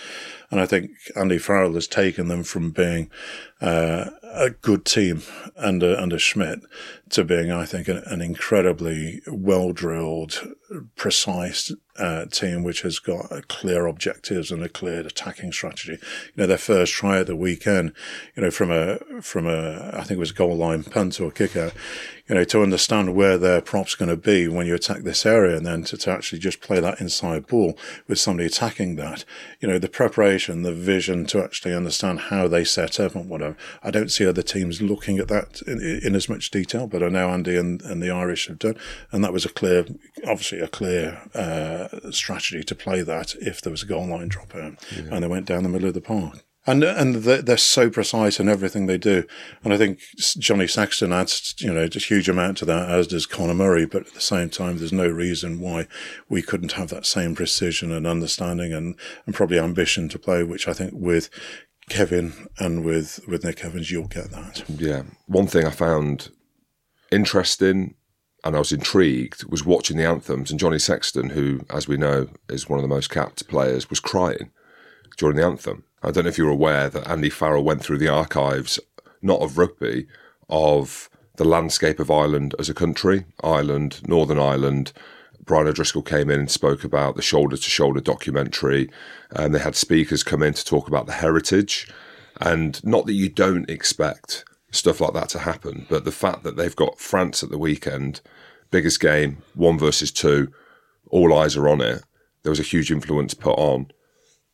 and 0.50 0.60
I 0.60 0.66
think 0.66 0.92
Andy 1.14 1.38
Farrell 1.38 1.74
has 1.74 1.86
taken 1.86 2.28
them 2.28 2.42
from 2.42 2.70
being 2.70 3.10
uh, 3.60 4.10
a 4.22 4.50
good 4.50 4.84
team 4.84 5.22
under 5.56 5.96
under 5.96 6.18
Schmidt 6.18 6.60
to 7.10 7.24
being, 7.24 7.50
I 7.50 7.64
think, 7.64 7.88
an, 7.88 7.98
an 8.06 8.20
incredibly 8.20 9.20
well 9.26 9.72
drilled, 9.72 10.54
precise 10.96 11.72
uh, 11.98 12.26
team 12.26 12.62
which 12.62 12.82
has 12.82 12.98
got 12.98 13.48
clear 13.48 13.86
objectives 13.86 14.52
and 14.52 14.62
a 14.62 14.68
clear 14.68 15.00
attacking 15.00 15.50
strategy. 15.52 15.92
You 15.92 16.32
know, 16.36 16.46
their 16.46 16.58
first 16.58 16.92
try 16.92 17.18
at 17.18 17.26
the 17.26 17.34
weekend, 17.36 17.92
you 18.36 18.42
know, 18.42 18.50
from 18.50 18.70
a 18.70 18.98
from 19.20 19.46
a 19.46 19.90
I 19.94 20.02
think 20.02 20.12
it 20.12 20.18
was 20.18 20.30
a 20.30 20.34
goal 20.34 20.56
line 20.56 20.84
punt 20.84 21.20
or 21.20 21.30
kick 21.30 21.56
out, 21.56 21.72
you 22.28 22.34
know, 22.34 22.44
to 22.44 22.62
understand 22.62 23.14
where 23.14 23.38
their 23.38 23.60
prop's 23.60 23.94
going 23.94 24.10
to 24.10 24.16
be 24.16 24.46
when 24.46 24.66
you 24.66 24.74
attack 24.74 25.02
this 25.02 25.26
area 25.26 25.56
and 25.56 25.66
then 25.66 25.82
to, 25.84 25.96
to 25.96 26.10
actually 26.10 26.38
just 26.38 26.60
play 26.60 26.78
that 26.78 27.00
inside 27.00 27.46
ball 27.46 27.76
with 28.06 28.20
somebody 28.20 28.46
attacking 28.46 28.96
that, 28.96 29.24
you 29.60 29.66
know, 29.66 29.78
the 29.78 29.88
preparation, 29.88 30.62
the 30.62 30.72
vision 30.72 31.26
to 31.26 31.42
actually 31.42 31.74
understand 31.74 32.20
how 32.20 32.46
they 32.46 32.64
set 32.64 33.00
up 33.00 33.14
and 33.14 33.28
whatever 33.28 33.56
I 33.82 33.90
don't 33.90 34.10
see 34.10 34.26
other 34.26 34.42
teams 34.42 34.80
looking 34.82 35.18
at 35.18 35.28
that 35.28 35.62
in, 35.62 35.80
in, 35.80 36.14
as 36.14 36.28
much 36.28 36.50
detail, 36.50 36.86
but 36.86 36.97
I 37.02 37.08
know 37.08 37.30
Andy 37.30 37.56
and, 37.56 37.80
and 37.82 38.02
the 38.02 38.10
Irish 38.10 38.48
have 38.48 38.58
done, 38.58 38.76
and 39.12 39.22
that 39.24 39.32
was 39.32 39.44
a 39.44 39.50
clear, 39.50 39.86
obviously 40.26 40.60
a 40.60 40.68
clear 40.68 41.20
uh, 41.34 42.10
strategy 42.10 42.62
to 42.62 42.74
play 42.74 43.02
that 43.02 43.34
if 43.36 43.60
there 43.60 43.70
was 43.70 43.82
a 43.82 43.86
goal 43.86 44.06
line 44.06 44.30
dropout, 44.30 44.78
yeah. 44.94 45.14
and 45.14 45.22
they 45.22 45.28
went 45.28 45.46
down 45.46 45.62
the 45.62 45.68
middle 45.68 45.88
of 45.88 45.94
the 45.94 46.00
park 46.00 46.44
and 46.68 46.84
and 46.84 47.14
they're, 47.16 47.56
so 47.56 47.88
precise 47.88 48.38
in 48.38 48.48
everything 48.48 48.86
they 48.86 48.98
do. 48.98 49.24
And 49.64 49.72
I 49.72 49.78
think 49.78 50.00
Johnny 50.38 50.66
Sexton 50.66 51.12
adds, 51.12 51.54
you 51.58 51.72
know, 51.72 51.88
a 51.92 51.98
huge 51.98 52.28
amount 52.28 52.58
to 52.58 52.66
that, 52.66 52.90
as 52.90 53.06
does 53.06 53.26
Conor 53.26 53.54
Murray. 53.54 53.86
But 53.86 54.06
at 54.06 54.14
the 54.14 54.20
same 54.20 54.50
time, 54.50 54.76
there's 54.76 54.92
no 54.92 55.08
reason 55.08 55.60
why 55.60 55.88
we 56.28 56.42
couldn't 56.42 56.72
have 56.72 56.90
that 56.90 57.06
same 57.06 57.34
precision 57.34 57.90
and 57.90 58.06
understanding 58.06 58.72
and, 58.74 58.96
and 59.24 59.34
probably 59.34 59.58
ambition 59.58 60.08
to 60.10 60.18
play, 60.18 60.42
which 60.42 60.68
I 60.68 60.74
think 60.74 60.92
with 60.94 61.30
Kevin 61.88 62.48
and 62.58 62.84
with 62.84 63.20
with 63.26 63.44
Nick 63.44 63.64
Evans, 63.64 63.90
you'll 63.90 64.06
get 64.06 64.30
that. 64.30 64.64
Yeah, 64.68 65.04
one 65.26 65.46
thing 65.46 65.64
I 65.64 65.70
found 65.70 66.30
interesting 67.10 67.94
and 68.44 68.54
I 68.54 68.58
was 68.58 68.72
intrigued 68.72 69.44
was 69.50 69.64
watching 69.64 69.96
the 69.96 70.06
anthems 70.06 70.50
and 70.50 70.60
Johnny 70.60 70.78
Sexton, 70.78 71.30
who, 71.30 71.60
as 71.70 71.88
we 71.88 71.96
know, 71.96 72.28
is 72.48 72.68
one 72.68 72.78
of 72.78 72.82
the 72.82 72.94
most 72.94 73.10
capped 73.10 73.48
players, 73.48 73.90
was 73.90 74.00
crying 74.00 74.50
during 75.16 75.36
the 75.36 75.44
anthem. 75.44 75.84
I 76.02 76.10
don't 76.10 76.24
know 76.24 76.30
if 76.30 76.38
you're 76.38 76.48
aware 76.48 76.88
that 76.88 77.08
Andy 77.08 77.30
Farrell 77.30 77.64
went 77.64 77.82
through 77.82 77.98
the 77.98 78.08
archives, 78.08 78.78
not 79.20 79.40
of 79.40 79.58
rugby, 79.58 80.06
of 80.48 81.10
the 81.36 81.44
landscape 81.44 81.98
of 81.98 82.10
Ireland 82.10 82.54
as 82.58 82.68
a 82.68 82.74
country, 82.74 83.24
Ireland, 83.42 84.06
Northern 84.06 84.38
Ireland. 84.38 84.92
Brian 85.44 85.66
O'Driscoll 85.66 86.02
came 86.02 86.30
in 86.30 86.40
and 86.40 86.50
spoke 86.50 86.84
about 86.84 87.16
the 87.16 87.22
shoulder 87.22 87.56
to 87.56 87.62
shoulder 87.62 88.00
documentary, 88.00 88.90
and 89.30 89.54
they 89.54 89.58
had 89.58 89.74
speakers 89.74 90.22
come 90.22 90.42
in 90.42 90.52
to 90.52 90.64
talk 90.64 90.86
about 90.86 91.06
the 91.06 91.12
heritage. 91.14 91.88
And 92.40 92.82
not 92.84 93.06
that 93.06 93.14
you 93.14 93.28
don't 93.28 93.68
expect 93.68 94.44
stuff 94.70 95.00
like 95.00 95.14
that 95.14 95.28
to 95.30 95.38
happen, 95.38 95.86
but 95.88 96.04
the 96.04 96.12
fact 96.12 96.42
that 96.42 96.56
they've 96.56 96.76
got 96.76 96.98
France 96.98 97.42
at 97.42 97.50
the 97.50 97.58
weekend, 97.58 98.20
biggest 98.70 99.00
game, 99.00 99.38
one 99.54 99.78
versus 99.78 100.12
two, 100.12 100.48
all 101.10 101.36
eyes 101.36 101.56
are 101.56 101.68
on 101.68 101.80
it. 101.80 102.02
There 102.42 102.50
was 102.50 102.60
a 102.60 102.64
huge 102.64 102.90
influence 102.90 103.34
put 103.34 103.58
on 103.58 103.90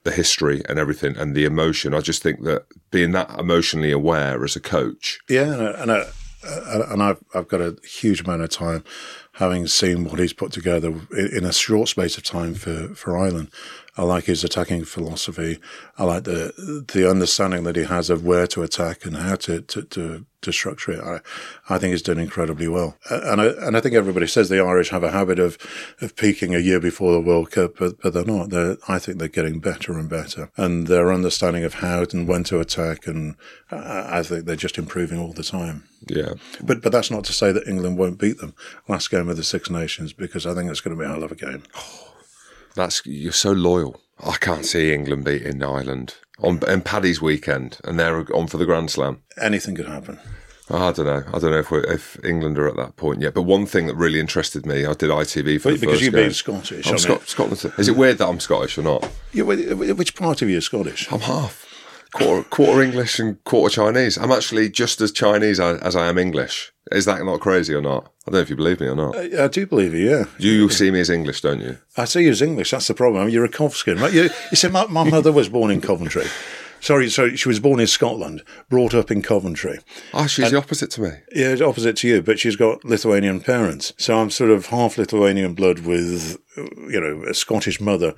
the 0.05 0.13
history 0.13 0.63
and 0.69 0.79
everything 0.79 1.17
and 1.17 1.35
the 1.35 1.45
emotion. 1.45 1.95
I 1.95 2.01
just 2.01 2.23
think 2.23 2.43
that 2.45 2.67
being 2.91 3.13
that 3.13 3.31
emotionally 3.39 3.91
aware 3.91 4.45
as 4.45 4.55
a 4.55 4.61
coach. 4.61 5.19
Yeah, 5.29 5.53
and, 5.53 5.91
and, 5.91 5.91
uh, 5.91 6.05
and 6.91 7.03
I've, 7.03 7.25
I've 7.35 7.49
got 7.49 7.61
a 7.61 7.77
huge 7.83 8.21
amount 8.21 8.43
of 8.43 8.51
time 8.51 8.85
having 9.33 9.67
seen 9.67 10.05
what 10.05 10.19
he's 10.19 10.33
put 10.33 10.53
together 10.53 10.95
in 11.11 11.45
a 11.45 11.53
short 11.53 11.89
space 11.89 12.17
of 12.17 12.23
time 12.23 12.55
for, 12.55 12.95
for 12.95 13.17
Ireland. 13.17 13.51
I 13.97 14.03
like 14.03 14.25
his 14.25 14.43
attacking 14.43 14.85
philosophy. 14.85 15.59
I 15.97 16.05
like 16.05 16.25
the 16.25 16.85
the 16.93 17.09
understanding 17.09 17.63
that 17.65 17.77
he 17.77 17.85
has 17.85 18.11
of 18.11 18.25
where 18.25 18.47
to 18.49 18.63
attack 18.63 19.05
and 19.05 19.17
how 19.17 19.37
to 19.37 19.61
to, 19.61 19.83
to, 19.83 20.27
to 20.43 20.53
structure 20.53 20.93
it. 20.93 21.01
I, 21.01 21.21
I 21.73 21.79
think 21.79 21.93
he's 21.93 22.03
done 22.03 22.19
incredibly 22.19 22.67
well. 22.67 22.97
Uh, 23.09 23.21
and 23.25 23.41
I, 23.41 23.47
and 23.67 23.77
I 23.77 23.81
think 23.81 23.95
everybody 23.95 24.27
says 24.27 24.49
the 24.49 24.61
Irish 24.61 24.91
have 24.91 25.05
a 25.05 25.13
habit 25.13 25.39
of, 25.39 25.57
of 26.01 26.17
peaking 26.17 26.55
a 26.55 26.59
year 26.59 26.81
before 26.81 27.13
the 27.13 27.21
World 27.21 27.53
Cup, 27.53 27.77
but, 27.79 28.01
but 28.01 28.13
they're 28.13 28.25
not. 28.25 28.51
They're, 28.51 28.77
I 28.89 28.99
think 28.99 29.19
they're 29.19 29.29
getting 29.29 29.61
better 29.61 29.99
and 29.99 30.09
better. 30.09 30.51
And 30.57 30.89
their 30.89 31.13
understanding 31.13 31.65
of 31.65 31.75
how 31.75 32.05
and 32.13 32.27
when 32.29 32.45
to 32.45 32.61
attack, 32.61 33.07
and 33.07 33.37
I, 33.71 34.19
I 34.19 34.23
think 34.23 34.45
they're 34.45 34.57
just 34.57 34.79
improving 34.79 35.19
all 35.19 35.33
the 35.33 35.45
time. 35.45 35.85
Yeah. 36.07 36.35
But 36.63 36.83
but 36.83 36.93
that's 36.93 37.11
not 37.11 37.25
to 37.25 37.33
say 37.33 37.53
that 37.53 37.67
England 37.67 37.97
won't 37.97 38.19
beat 38.19 38.39
them 38.39 38.55
last 38.89 39.11
game 39.11 39.29
of 39.29 39.37
the 39.37 39.45
Six 39.45 39.71
Nations 39.71 40.13
because 40.13 40.47
I 40.47 40.55
think 40.55 40.71
it's 40.71 40.81
going 40.81 40.97
to 40.97 41.01
be 41.01 41.07
a 41.07 41.13
hell 41.13 41.25
of 41.25 41.33
a 41.33 41.37
game. 41.37 41.63
That's 42.75 43.05
you're 43.07 43.33
so 43.33 43.53
loyal. 43.53 44.01
I 44.25 44.37
can't 44.37 44.65
see 44.65 44.93
England 44.93 45.25
beating 45.25 45.63
Ireland 45.63 46.15
on 46.41 46.61
in 46.69 46.83
Paddy's 46.83 47.21
weekend, 47.23 47.79
and 47.85 47.99
they're 47.99 48.25
on 48.35 48.47
for 48.47 48.57
the 48.59 48.67
Grand 48.67 48.91
Slam. 48.91 49.23
Anything 49.41 49.75
could 49.75 49.87
happen. 49.87 50.19
I 50.71 50.93
don't 50.93 51.05
know. 51.05 51.23
I 51.29 51.39
don't 51.39 51.51
know 51.51 51.59
if 51.59 51.73
if 51.73 52.25
England 52.25 52.59
are 52.59 52.69
at 52.69 52.77
that 52.77 52.97
point 52.97 53.21
yet. 53.21 53.35
But 53.35 53.43
one 53.43 53.67
thing 53.67 53.87
that 53.87 53.97
really 53.97 54.19
interested 54.19 54.65
me, 54.65 54.87
I 54.87 54.95
did 54.95 55.11
ITV 55.11 55.61
for 55.61 55.73
the 55.73 55.79
because 55.79 56.01
you've 56.01 56.15
been 56.15 56.33
Scottish. 56.33 56.87
I'm 56.87 56.99
Scot- 56.99 57.29
Scotland. 57.29 57.73
Is 57.79 57.89
it 57.89 57.97
weird 57.97 58.19
that 58.19 58.29
I'm 58.29 58.41
Scottish 58.41 58.79
or 58.79 58.83
not? 58.83 59.09
Yeah, 59.33 59.43
which 59.43 60.15
part 60.17 60.41
of 60.41 60.49
you 60.49 60.57
is 60.59 60.65
Scottish? 60.65 61.11
I'm 61.13 61.21
half. 61.21 61.67
Quarter, 62.15 62.49
quarter 62.49 62.81
English 62.81 63.19
and 63.19 63.43
quarter 63.43 63.75
Chinese. 63.75 64.17
I'm 64.17 64.31
actually 64.31 64.71
just 64.71 65.01
as 65.01 65.11
Chinese 65.11 65.59
as 65.59 65.97
I 65.97 66.09
am 66.09 66.17
English. 66.17 66.73
Is 66.93 67.07
that 67.07 67.25
not 67.25 67.41
crazy 67.41 67.75
or 67.75 67.83
not? 67.83 68.05
I 68.05 68.31
don't 68.31 68.35
know 68.35 68.41
if 68.41 68.51
you 68.51 68.55
believe 68.55 68.81
me 68.81 68.87
or 68.87 68.95
not. 68.95 69.17
Uh, 69.17 69.43
I, 69.43 69.45
I 69.45 69.49
do 69.49 69.67
believe 69.67 69.95
you, 69.95 70.11
yeah. 70.11 70.25
You, 70.39 70.53
you 70.53 70.69
see 70.69 70.93
me 70.93 71.01
as 71.01 71.11
English, 71.11 71.41
don't 71.41 71.61
you? 71.61 71.77
I 71.97 72.05
see 72.05 72.23
you 72.23 72.31
as 72.31 72.41
English. 72.41 72.71
That's 72.71 72.87
the 72.87 72.95
problem. 72.95 73.29
You're 73.31 73.45
a 73.45 73.49
Covskin, 73.49 74.01
right? 74.01 74.13
You, 74.13 74.31
you 74.51 74.57
see, 74.57 74.69
my, 74.69 74.87
my 74.87 75.03
mother 75.11 75.33
was 75.33 75.49
born 75.49 75.73
in 75.73 75.81
Coventry. 75.81 76.27
Sorry, 76.85 77.09
sorry, 77.09 77.35
she 77.37 77.49
was 77.49 77.61
born 77.61 77.81
in 77.81 77.87
Scotland, 77.87 78.43
brought 78.69 78.95
up 78.95 79.11
in 79.11 79.23
Coventry. 79.23 79.79
Oh, 80.13 80.27
she's 80.27 80.45
and, 80.45 80.53
the 80.53 80.59
opposite 80.59 80.91
to 80.93 81.01
me. 81.01 81.11
Yeah, 81.35 81.57
opposite 81.65 81.97
to 81.97 82.09
you, 82.09 82.21
but 82.21 82.39
she's 82.39 82.57
got 82.57 82.85
Lithuanian 82.85 83.41
parents. 83.41 83.95
So 83.97 84.19
I'm 84.19 84.29
sort 84.29 84.51
of 84.51 84.67
half 84.67 84.99
Lithuanian 84.99 85.55
blood 85.55 85.81
with 85.81 86.37
you 86.57 87.01
know, 87.01 87.29
a 87.29 87.35
Scottish 87.35 87.81
mother, 87.81 88.15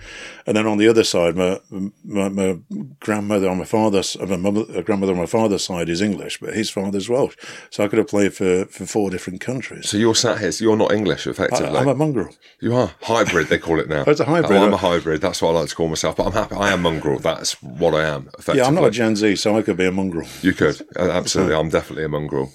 and 0.47 0.57
then 0.57 0.67
on 0.67 0.79
the 0.79 0.89
other 0.89 1.05
side, 1.05 1.37
my 1.37 1.61
my, 2.05 2.29
my 2.29 2.59
grandmother 3.01 3.49
on 3.49 3.59
my 3.59 3.65
father's, 3.65 4.17
uh, 4.17 4.27
my 4.27 4.37
mother, 4.37 4.65
uh, 4.77 4.83
grandmother 4.83 5.13
on 5.13 5.19
my 5.19 5.27
father's 5.27 5.65
side 5.65 5.89
is 5.89 6.03
English, 6.03 6.39
but 6.41 6.55
his 6.55 6.71
father's 6.71 7.09
Welsh. 7.09 7.37
So 7.71 7.85
I 7.85 7.89
could 7.89 7.99
have 7.99 8.09
played 8.09 8.35
for, 8.35 8.67
for 8.67 8.87
four 8.87 9.11
different 9.11 9.41
countries. 9.41 9.89
So 9.89 9.97
you're 9.97 10.15
sat 10.15 10.39
here. 10.39 10.53
So 10.53 10.65
you're 10.65 10.77
not 10.77 10.93
English, 10.93 11.27
effectively. 11.27 11.77
I, 11.77 11.83
am 11.83 11.89
a 11.89 11.95
mongrel. 11.95 12.35
You 12.61 12.75
are 12.75 12.93
hybrid. 13.03 13.49
They 13.49 13.59
call 13.59 13.81
it 13.81 13.89
now. 13.89 14.05
It's 14.17 14.21
a 14.21 14.25
hybrid. 14.25 14.59
Oh, 14.59 14.65
I'm 14.65 14.73
uh, 14.73 14.77
a 14.77 14.79
hybrid. 14.79 15.21
That's 15.21 15.43
what 15.43 15.51
I 15.51 15.61
like 15.61 15.69
to 15.69 15.75
call 15.75 15.89
myself. 15.89 16.17
But 16.17 16.27
I'm 16.27 16.33
happy. 16.33 16.55
I 16.57 16.71
am 16.73 16.83
mongrel. 16.83 17.19
That's 17.19 17.61
what 17.63 17.95
I 17.95 18.05
am. 18.05 18.31
Yeah, 18.55 18.67
I'm 18.67 18.75
not 18.75 18.85
a 18.85 18.91
Gen 18.91 19.17
Z, 19.17 19.37
so 19.37 19.57
I 19.57 19.63
could 19.63 19.77
be 19.77 19.85
a 19.85 19.93
mongrel. 19.93 20.27
You 20.43 20.53
could 20.53 20.81
absolutely. 20.97 21.55
I'm 21.55 21.69
definitely 21.69 22.05
a 22.05 22.09
mongrel. 22.09 22.51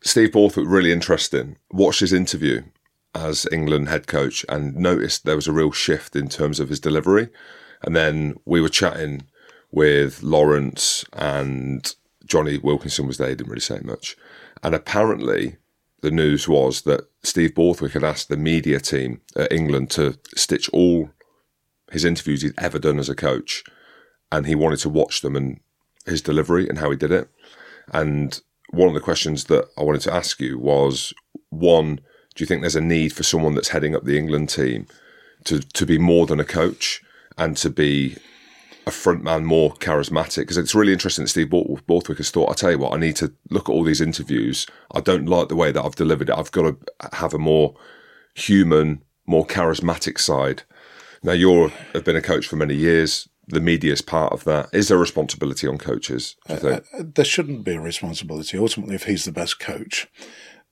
Steve 0.00 0.32
Borthwick, 0.32 0.66
really 0.68 0.92
interesting. 0.92 1.56
Watched 1.70 2.00
his 2.00 2.12
interview 2.12 2.62
as 3.14 3.46
England 3.50 3.88
head 3.88 4.06
coach 4.06 4.44
and 4.48 4.76
noticed 4.76 5.24
there 5.24 5.36
was 5.36 5.48
a 5.48 5.52
real 5.52 5.72
shift 5.72 6.14
in 6.14 6.28
terms 6.28 6.60
of 6.60 6.68
his 6.68 6.80
delivery. 6.80 7.28
And 7.82 7.94
then 7.96 8.36
we 8.44 8.60
were 8.60 8.68
chatting 8.68 9.24
with 9.70 10.22
Lawrence 10.22 11.04
and 11.12 11.94
Jonny 12.24 12.58
Wilkinson 12.58 13.06
was 13.06 13.18
there. 13.18 13.30
He 13.30 13.34
didn't 13.34 13.50
really 13.50 13.60
say 13.60 13.80
much. 13.82 14.16
And 14.62 14.74
apparently, 14.74 15.56
the 16.00 16.10
news 16.10 16.48
was 16.48 16.82
that 16.82 17.08
Steve 17.22 17.54
Borthwick 17.54 17.92
had 17.92 18.04
asked 18.04 18.28
the 18.28 18.36
media 18.36 18.80
team 18.80 19.20
at 19.36 19.52
England 19.52 19.90
to 19.92 20.18
stitch 20.36 20.68
all 20.70 21.10
his 21.90 22.04
interviews 22.04 22.42
he'd 22.42 22.52
ever 22.58 22.78
done 22.78 22.98
as 22.98 23.08
a 23.08 23.14
coach, 23.14 23.64
and 24.30 24.46
he 24.46 24.54
wanted 24.54 24.78
to 24.80 24.88
watch 24.88 25.22
them 25.22 25.34
and 25.34 25.60
his 26.06 26.22
delivery 26.22 26.68
and 26.68 26.78
how 26.78 26.90
he 26.90 26.96
did 26.96 27.10
it. 27.10 27.28
And 27.92 28.40
one 28.70 28.88
of 28.88 28.94
the 28.94 29.00
questions 29.00 29.44
that 29.44 29.68
I 29.78 29.82
wanted 29.82 30.02
to 30.02 30.14
ask 30.14 30.40
you 30.40 30.58
was 30.58 31.12
one, 31.48 32.00
do 32.38 32.44
you 32.44 32.46
think 32.46 32.60
there's 32.60 32.76
a 32.76 32.80
need 32.80 33.12
for 33.12 33.24
someone 33.24 33.56
that's 33.56 33.70
heading 33.70 33.96
up 33.96 34.04
the 34.04 34.16
England 34.16 34.48
team 34.48 34.86
to 35.42 35.58
to 35.58 35.84
be 35.84 35.98
more 35.98 36.24
than 36.24 36.38
a 36.38 36.44
coach 36.44 37.02
and 37.36 37.56
to 37.56 37.68
be 37.68 38.16
a 38.86 38.92
front 38.92 39.24
man 39.24 39.44
more 39.44 39.74
charismatic? 39.74 40.42
Because 40.42 40.56
it's 40.56 40.74
really 40.74 40.92
interesting 40.92 41.24
that 41.24 41.30
Steve 41.30 41.50
Borthwick 41.50 42.18
has 42.18 42.30
thought, 42.30 42.50
I 42.50 42.54
tell 42.54 42.70
you 42.70 42.78
what, 42.78 42.94
I 42.94 42.96
need 42.96 43.16
to 43.16 43.32
look 43.50 43.68
at 43.68 43.72
all 43.72 43.82
these 43.82 44.00
interviews. 44.00 44.68
I 44.94 45.00
don't 45.00 45.26
like 45.26 45.48
the 45.48 45.56
way 45.56 45.72
that 45.72 45.84
I've 45.84 45.96
delivered 45.96 46.28
it. 46.30 46.36
I've 46.38 46.52
got 46.52 46.62
to 46.62 47.16
have 47.16 47.34
a 47.34 47.38
more 47.38 47.74
human, 48.34 49.02
more 49.26 49.44
charismatic 49.44 50.20
side. 50.20 50.62
Now, 51.24 51.32
you 51.32 51.72
have 51.92 52.04
been 52.04 52.14
a 52.14 52.22
coach 52.22 52.46
for 52.46 52.54
many 52.54 52.76
years. 52.76 53.28
The 53.48 53.60
media 53.60 53.92
is 53.92 54.02
part 54.02 54.32
of 54.32 54.44
that. 54.44 54.68
Is 54.72 54.86
there 54.86 54.96
a 54.96 55.00
responsibility 55.00 55.66
on 55.66 55.76
coaches? 55.78 56.36
Uh, 56.48 56.54
uh, 56.54 56.80
there 57.02 57.24
shouldn't 57.24 57.64
be 57.64 57.74
a 57.74 57.80
responsibility. 57.80 58.56
Ultimately, 58.56 58.94
if 58.94 59.04
he's 59.04 59.24
the 59.24 59.32
best 59.32 59.58
coach, 59.58 60.06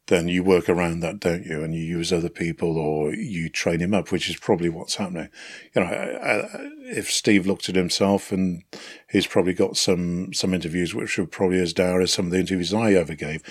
then 0.09 0.29
you 0.29 0.45
work 0.45 0.69
around 0.69 1.01
that, 1.01 1.19
don't 1.19 1.45
you? 1.45 1.63
And 1.63 1.75
you 1.75 1.83
use 1.83 2.13
other 2.13 2.29
people 2.29 2.79
or 2.79 3.13
you 3.13 3.49
train 3.49 3.81
him 3.81 3.93
up, 3.93 4.13
which 4.13 4.31
is 4.31 4.37
probably 4.37 4.69
what's 4.69 4.97
happening. 4.97 5.29
You 5.75 5.83
know, 5.83 6.49
if 6.85 7.11
Steve 7.11 7.47
looked 7.47 7.69
at 7.69 7.75
himself 7.75 8.31
and 8.31 8.63
he's 9.11 9.27
probably 9.27 9.53
got 9.53 9.77
some, 9.77 10.33
some 10.33 10.55
interviews 10.55 10.95
which 10.95 11.19
are 11.19 11.27
probably 11.27 11.61
as 11.61 11.73
dour 11.73 12.01
as 12.01 12.13
some 12.13 12.27
of 12.27 12.31
the 12.31 12.39
interviews 12.39 12.73
I 12.73 12.93
ever 12.93 13.15
gave. 13.15 13.43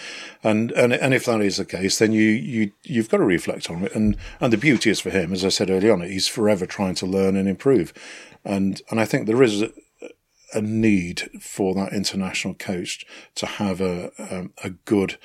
And, 0.44 0.72
and, 0.72 0.94
and 0.94 1.14
if 1.14 1.26
that 1.26 1.42
is 1.42 1.58
the 1.58 1.66
case, 1.66 2.00
then 2.00 2.14
you, 2.14 2.30
you, 2.30 2.72
you've 2.84 3.10
got 3.10 3.18
to 3.18 3.26
reflect 3.26 3.70
on 3.70 3.84
it. 3.84 3.94
And, 3.94 4.16
and 4.40 4.54
the 4.54 4.58
beauty 4.58 4.90
is 4.90 5.02
for 5.02 5.10
him, 5.10 5.34
as 5.34 5.44
I 5.44 5.50
said 5.50 5.70
earlier 5.70 5.92
on, 5.92 6.02
he's 6.02 6.28
forever 6.28 6.66
trying 6.66 6.96
to 6.96 7.06
learn 7.06 7.36
and 7.36 7.50
improve. 7.50 7.94
And, 8.46 8.82
and 8.90 9.02
I 9.02 9.06
think 9.06 9.28
there 9.28 9.44
is 9.44 9.62
a, 9.62 9.72
need 10.62 11.30
for 11.42 11.74
that 11.76 11.92
international 11.92 12.54
coach 12.54 13.06
to 13.36 13.46
have 13.46 13.82
a, 13.82 14.12
a, 14.18 14.46
a 14.64 14.70
good, 14.70 15.18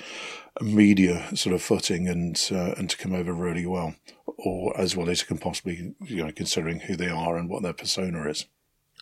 media 0.60 1.34
sort 1.36 1.54
of 1.54 1.62
footing 1.62 2.08
and 2.08 2.40
uh, 2.52 2.74
and 2.76 2.90
to 2.90 2.96
come 2.96 3.14
over 3.14 3.32
really 3.32 3.66
well, 3.66 3.94
or 4.26 4.78
as 4.78 4.96
well 4.96 5.08
as 5.08 5.20
you 5.20 5.26
can 5.26 5.38
possibly, 5.38 5.94
you 6.00 6.24
know, 6.24 6.32
considering 6.32 6.80
who 6.80 6.96
they 6.96 7.08
are 7.08 7.36
and 7.36 7.48
what 7.48 7.62
their 7.62 7.72
persona 7.72 8.28
is. 8.28 8.46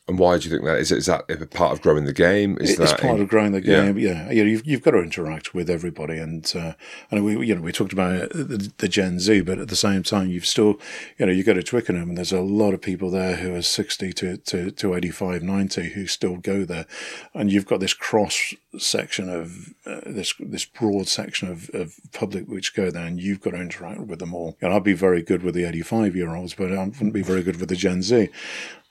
And 0.09 0.19
why 0.19 0.39
do 0.39 0.45
you 0.45 0.51
think 0.51 0.65
that 0.65 0.79
is? 0.79 0.91
Is 0.91 1.05
that 1.05 1.27
a 1.29 1.45
part 1.45 1.73
of 1.73 1.83
growing 1.83 2.07
the 2.07 2.15
game? 2.15 2.57
Is 2.63 2.71
it's 2.71 2.93
that 2.93 3.01
part 3.01 3.21
of 3.21 3.29
growing 3.29 3.53
the 3.53 3.61
game? 3.61 3.99
Yeah, 3.99 4.13
yeah. 4.15 4.31
You 4.31 4.43
know, 4.43 4.51
you've, 4.51 4.67
you've 4.67 4.83
got 4.83 4.93
to 4.93 5.03
interact 5.03 5.53
with 5.53 5.69
everybody, 5.69 6.17
and 6.17 6.51
uh, 6.57 6.73
and 7.11 7.27
we 7.27 7.47
you 7.47 7.55
know 7.55 7.61
we 7.61 7.73
talked 7.73 7.93
about 7.93 8.31
the, 8.31 8.73
the, 8.79 8.89
Gen 8.89 9.21
Z, 9.21 9.43
but 9.43 9.59
at 9.59 9.69
the 9.69 9.77
same 9.77 10.03
time, 10.03 10.29
you've 10.29 10.47
still 10.47 10.81
you 11.19 11.27
know 11.27 11.33
you 11.33 11.45
go 11.45 11.53
to 11.53 11.63
Twickenham, 11.63 12.09
and 12.09 12.17
there's 12.17 12.33
a 12.33 12.41
lot 12.41 12.73
of 12.73 12.81
people 12.81 13.11
there 13.11 13.37
who 13.37 13.55
are 13.55 13.61
sixty 13.61 14.15
to, 14.15 14.39
to, 14.39 14.71
to 14.71 14.95
85, 14.95 15.43
90 15.43 15.91
who 15.91 16.07
still 16.07 16.39
go 16.39 16.65
there, 16.65 16.87
and 17.35 17.53
you've 17.53 17.67
got 17.67 17.81
this 17.81 17.93
cross 17.93 18.55
section 18.79 19.29
of 19.29 19.74
uh, 19.87 20.01
this 20.07 20.35
this 20.39 20.64
broad 20.64 21.09
section 21.09 21.51
of, 21.51 21.70
of 21.74 21.95
public 22.12 22.47
which 22.49 22.74
go 22.74 22.91
there, 22.91 23.07
and 23.07 23.20
you've 23.20 23.41
got 23.41 23.51
to 23.51 23.61
interact 23.61 24.01
with 24.01 24.18
them 24.18 24.35
all. 24.35 24.57
And 24.61 24.72
I'd 24.72 24.85
be 24.85 24.95
very 24.95 25.22
good 25.22 25.43
with 25.43 25.55
the 25.55 25.64
85 25.64 26.16
year 26.16 26.35
olds, 26.35 26.55
but 26.55 26.72
I 26.72 26.85
wouldn't 26.85 27.12
be 27.12 27.22
very 27.22 27.43
good 27.43 27.59
with 27.61 27.68
the 27.68 27.76
Gen 27.76 28.03
Z. 28.03 28.29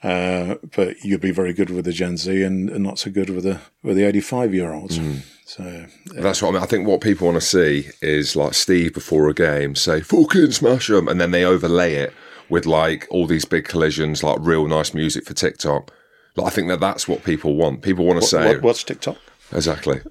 Uh, 0.03 0.55
but 0.75 1.03
you'd 1.03 1.21
be 1.21 1.31
very 1.31 1.53
good 1.53 1.71
with 1.71 1.85
the 1.85 1.91
Gen 1.91 2.17
Z, 2.17 2.43
and, 2.43 2.69
and 2.69 2.83
not 2.83 2.99
so 2.99 3.09
good 3.09 3.29
with 3.29 3.43
the 3.43 3.59
with 3.83 3.97
the 3.97 4.03
85 4.03 4.53
year 4.53 4.71
olds. 4.73 4.99
So 5.45 5.85
That's 6.13 6.41
what 6.41 6.49
I 6.49 6.51
mean. 6.51 6.63
I 6.63 6.65
think 6.65 6.87
what 6.87 7.01
people 7.01 7.27
want 7.27 7.39
to 7.39 7.45
see 7.45 7.89
is 8.01 8.35
like 8.35 8.53
Steve 8.53 8.93
before 8.93 9.29
a 9.29 9.33
game 9.33 9.75
say 9.75 10.01
"fucking 10.01 10.51
smash 10.51 10.87
them," 10.87 11.07
and 11.07 11.19
then 11.19 11.31
they 11.31 11.45
overlay 11.45 11.95
it 11.95 12.13
with 12.49 12.65
like 12.65 13.07
all 13.09 13.25
these 13.27 13.45
big 13.45 13.65
collisions, 13.65 14.23
like 14.23 14.37
real 14.41 14.67
nice 14.67 14.93
music 14.93 15.25
for 15.25 15.33
TikTok. 15.33 15.91
Like, 16.35 16.47
I 16.47 16.49
think 16.49 16.67
that 16.67 16.79
that's 16.79 17.07
what 17.07 17.23
people 17.23 17.55
want. 17.55 17.81
People 17.81 18.05
want 18.05 18.17
to 18.17 18.23
what, 18.23 18.29
say 18.29 18.53
what, 18.55 18.61
what's 18.61 18.83
TikTok? 18.83 19.17
Exactly 19.53 20.01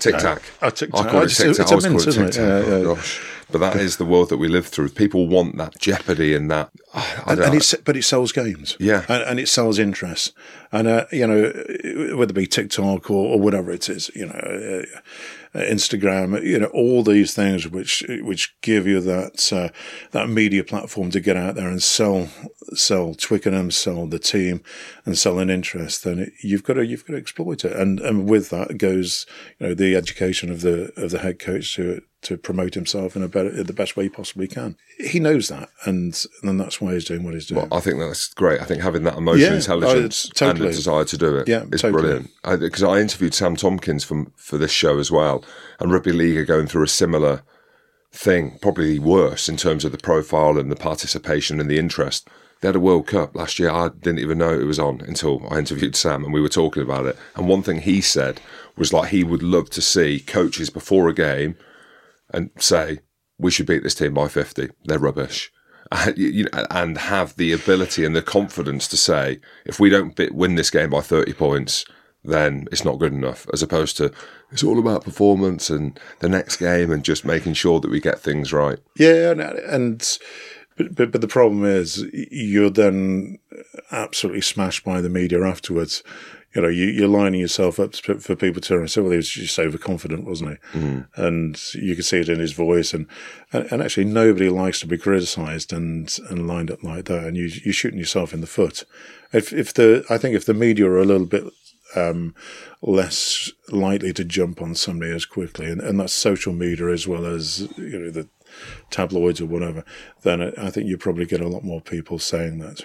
Tic 0.00 0.16
Tac. 0.18 0.42
Oh, 0.62 0.70
Tic 0.70 0.88
I 0.94 1.02
Tac. 1.02 1.10
call 1.10 1.20
it 1.20 1.24
It's- 1.24 1.36
Tic 1.36 1.46
it's 1.48 1.58
Tac. 1.58 1.66
a 1.66 1.70
I 1.70 1.72
always 1.74 1.86
call 1.86 2.00
it 2.00 2.06
isn't 2.08 2.24
Tic? 2.26 2.32
Tac. 2.34 2.40
Yeah, 2.66 2.72
Oh, 2.72 2.78
yeah. 2.78 2.84
gosh. 2.84 3.20
But 3.50 3.58
that 3.60 3.76
is 3.76 3.98
the 3.98 4.06
world 4.06 4.30
that 4.30 4.38
we 4.38 4.48
live 4.48 4.66
through. 4.66 4.88
People 4.88 5.28
want 5.28 5.58
that 5.58 5.78
jeopardy 5.78 6.34
and 6.34 6.50
that. 6.50 6.70
And, 7.26 7.38
and 7.38 7.74
but 7.84 7.96
it 7.98 8.02
sells 8.04 8.32
games. 8.32 8.76
Yeah. 8.80 9.04
And, 9.10 9.22
and 9.24 9.38
it 9.38 9.48
sells 9.48 9.78
interest. 9.78 10.32
And, 10.72 10.88
uh, 10.88 11.04
you 11.12 11.26
know, 11.26 11.42
whether 12.16 12.30
it 12.30 12.34
be 12.34 12.46
TikTok 12.46 13.10
or, 13.10 13.34
or 13.34 13.38
whatever 13.40 13.70
it 13.70 13.90
is, 13.90 14.10
you 14.14 14.24
know, 14.24 14.32
uh, 14.32 14.96
uh, 14.96 15.00
Instagram, 15.54 16.42
you 16.42 16.58
know, 16.58 16.66
all 16.66 17.02
these 17.02 17.34
things 17.34 17.68
which, 17.68 18.04
which 18.22 18.54
give 18.62 18.86
you 18.86 19.00
that, 19.00 19.52
uh, 19.52 19.68
that 20.12 20.28
media 20.28 20.64
platform 20.64 21.10
to 21.10 21.20
get 21.20 21.36
out 21.36 21.54
there 21.54 21.68
and 21.68 21.82
sell, 21.82 22.28
sell 22.74 23.14
Twickenham, 23.14 23.70
sell 23.70 24.06
the 24.06 24.18
team 24.18 24.62
and 25.04 25.18
sell 25.18 25.38
an 25.38 25.50
interest, 25.50 26.04
then 26.04 26.18
it, 26.18 26.32
you've 26.42 26.64
got 26.64 26.74
to, 26.74 26.86
you've 26.86 27.06
got 27.06 27.14
to 27.14 27.18
exploit 27.18 27.64
it. 27.64 27.72
And, 27.72 28.00
and 28.00 28.28
with 28.28 28.50
that 28.50 28.78
goes, 28.78 29.26
you 29.58 29.68
know, 29.68 29.74
the 29.74 29.94
education 29.94 30.50
of 30.50 30.62
the, 30.62 30.92
of 30.96 31.10
the 31.10 31.18
head 31.18 31.38
coach 31.38 31.74
to, 31.76 32.02
to 32.22 32.36
promote 32.36 32.74
himself 32.74 33.16
in 33.16 33.22
a 33.22 33.28
better, 33.28 33.50
in 33.50 33.66
the 33.66 33.72
best 33.72 33.96
way 33.96 34.04
he 34.04 34.08
possibly 34.08 34.46
can. 34.48 34.76
He 34.98 35.18
knows 35.20 35.48
that, 35.48 35.68
and 35.84 36.24
and 36.42 36.60
that's 36.60 36.80
why 36.80 36.94
he's 36.94 37.04
doing 37.04 37.24
what 37.24 37.34
he's 37.34 37.46
doing. 37.46 37.68
I 37.72 37.80
think 37.80 37.98
that's 37.98 38.28
great. 38.34 38.60
I 38.60 38.64
think 38.64 38.82
having 38.82 39.02
that 39.04 39.16
emotional 39.16 39.50
Yeah, 39.50 39.56
intelligence 39.56 40.26
oh, 40.28 40.32
totally. 40.34 40.66
and 40.66 40.72
the 40.72 40.76
desire 40.76 41.04
to 41.04 41.16
do 41.18 41.36
it 41.36 41.48
Yeah, 41.48 41.64
is 41.72 41.82
totally. 41.82 42.02
brilliant. 42.02 42.30
Because 42.60 42.82
I, 42.82 42.98
interviewed 43.00 43.34
Sam 43.34 43.56
Tomkins 43.56 44.04
from 44.04 44.32
for 44.36 44.56
this 44.58 44.70
show 44.70 44.98
as 44.98 45.10
well, 45.10 45.44
and 45.80 45.92
Rugby 45.92 46.12
League 46.12 46.38
are 46.38 46.44
going 46.44 46.66
through 46.66 46.84
a 46.84 46.88
similar 46.88 47.42
thing, 48.12 48.58
probably 48.60 48.98
worse 48.98 49.48
in 49.48 49.56
terms 49.56 49.84
of 49.84 49.92
the 49.92 49.98
profile 49.98 50.58
and 50.58 50.70
the 50.70 50.76
participation 50.76 51.60
and 51.60 51.70
the 51.70 51.78
interest. 51.78 52.28
They 52.60 52.68
had 52.68 52.76
a 52.76 52.80
World 52.80 53.08
Cup 53.08 53.34
last 53.34 53.58
year. 53.58 53.70
I 53.70 53.88
didn't 53.88 54.20
even 54.20 54.38
know 54.38 54.52
it 54.52 54.64
was 54.64 54.78
on 54.78 55.00
until 55.00 55.44
I 55.50 55.58
interviewed 55.58 55.96
Sam 55.96 56.22
and 56.22 56.32
we 56.32 56.40
were 56.40 56.48
talking 56.48 56.82
about 56.84 57.06
it. 57.06 57.16
And 57.34 57.48
one 57.48 57.62
thing 57.62 57.80
he 57.80 58.00
said 58.00 58.40
was 58.76 58.92
like 58.92 59.10
he 59.10 59.24
would 59.24 59.42
love 59.42 59.68
to 59.70 59.82
see 59.82 60.20
coaches 60.20 60.70
before 60.70 61.08
a 61.08 61.14
game 61.14 61.56
and 62.32 62.50
say 62.58 63.00
we 63.38 63.50
should 63.50 63.66
beat 63.66 63.82
this 63.82 63.94
team 63.94 64.14
by 64.14 64.28
50 64.28 64.70
they're 64.84 64.98
rubbish. 64.98 65.52
And, 65.94 66.16
you 66.16 66.44
know, 66.44 66.66
and 66.70 66.96
have 66.96 67.36
the 67.36 67.52
ability 67.52 68.06
and 68.06 68.16
the 68.16 68.22
confidence 68.22 68.88
to 68.88 68.96
say 68.96 69.40
if 69.66 69.78
we 69.78 69.90
don't 69.90 70.18
win 70.32 70.54
this 70.54 70.70
game 70.70 70.88
by 70.88 71.02
30 71.02 71.34
points 71.34 71.84
then 72.24 72.66
it's 72.72 72.84
not 72.84 72.98
good 72.98 73.12
enough 73.12 73.46
as 73.52 73.62
opposed 73.62 73.96
to 73.98 74.10
it's 74.50 74.62
all 74.62 74.78
about 74.78 75.04
performance 75.04 75.70
and 75.70 75.98
the 76.20 76.28
next 76.28 76.56
game 76.56 76.90
and 76.90 77.04
just 77.04 77.24
making 77.24 77.54
sure 77.54 77.80
that 77.80 77.90
we 77.90 78.00
get 78.00 78.20
things 78.20 78.52
right. 78.52 78.78
Yeah, 78.96 79.32
and, 79.32 79.40
and 79.40 80.18
but, 80.76 80.94
but 80.94 81.12
but 81.12 81.20
the 81.20 81.28
problem 81.28 81.64
is 81.64 82.04
you're 82.12 82.70
then 82.70 83.38
absolutely 83.90 84.42
smashed 84.42 84.84
by 84.84 85.00
the 85.00 85.08
media 85.08 85.42
afterwards. 85.44 86.02
You 86.54 86.62
know, 86.62 86.68
you, 86.68 86.86
you're 86.86 87.08
lining 87.08 87.40
yourself 87.40 87.80
up 87.80 87.96
for, 87.96 88.18
for 88.20 88.36
people 88.36 88.60
to 88.62 88.78
and 88.78 88.90
say, 88.90 89.00
"Well, 89.00 89.12
he 89.12 89.16
was 89.16 89.30
just 89.30 89.58
overconfident, 89.58 90.24
wasn't 90.24 90.50
he?" 90.50 90.78
And 91.16 91.74
you 91.74 91.94
can 91.94 92.02
see 92.04 92.18
it 92.20 92.28
in 92.28 92.40
his 92.40 92.52
voice, 92.52 92.92
and, 92.92 93.06
and 93.52 93.66
and 93.72 93.82
actually 93.82 94.04
nobody 94.04 94.48
likes 94.48 94.80
to 94.80 94.86
be 94.86 94.98
criticised 94.98 95.72
and 95.72 96.14
and 96.28 96.46
lined 96.46 96.70
up 96.70 96.82
like 96.82 97.06
that, 97.06 97.24
and 97.24 97.36
you 97.36 97.50
you're 97.64 97.72
shooting 97.72 97.98
yourself 97.98 98.34
in 98.34 98.40
the 98.40 98.46
foot. 98.46 98.84
If 99.32 99.52
if 99.52 99.72
the 99.72 100.04
I 100.10 100.18
think 100.18 100.34
if 100.36 100.44
the 100.44 100.54
media 100.54 100.86
are 100.88 100.98
a 101.00 101.04
little 101.06 101.26
bit 101.26 101.44
um, 101.96 102.34
less 102.80 103.50
likely 103.70 104.12
to 104.14 104.24
jump 104.24 104.60
on 104.62 104.74
somebody 104.74 105.12
as 105.12 105.24
quickly, 105.26 105.70
and, 105.70 105.80
and 105.80 106.00
that's 106.00 106.12
social 106.12 106.52
media 106.52 106.88
as 106.88 107.06
well 107.08 107.24
as 107.26 107.68
you 107.76 107.98
know 107.98 108.10
the 108.10 108.28
tabloids 108.90 109.40
or 109.40 109.46
whatever, 109.46 109.84
then 110.22 110.42
I 110.42 110.52
I 110.66 110.70
think 110.70 110.86
you 110.86 110.98
probably 110.98 111.24
get 111.26 111.40
a 111.40 111.48
lot 111.48 111.64
more 111.64 111.80
people 111.80 112.18
saying 112.18 112.58
that. 112.58 112.82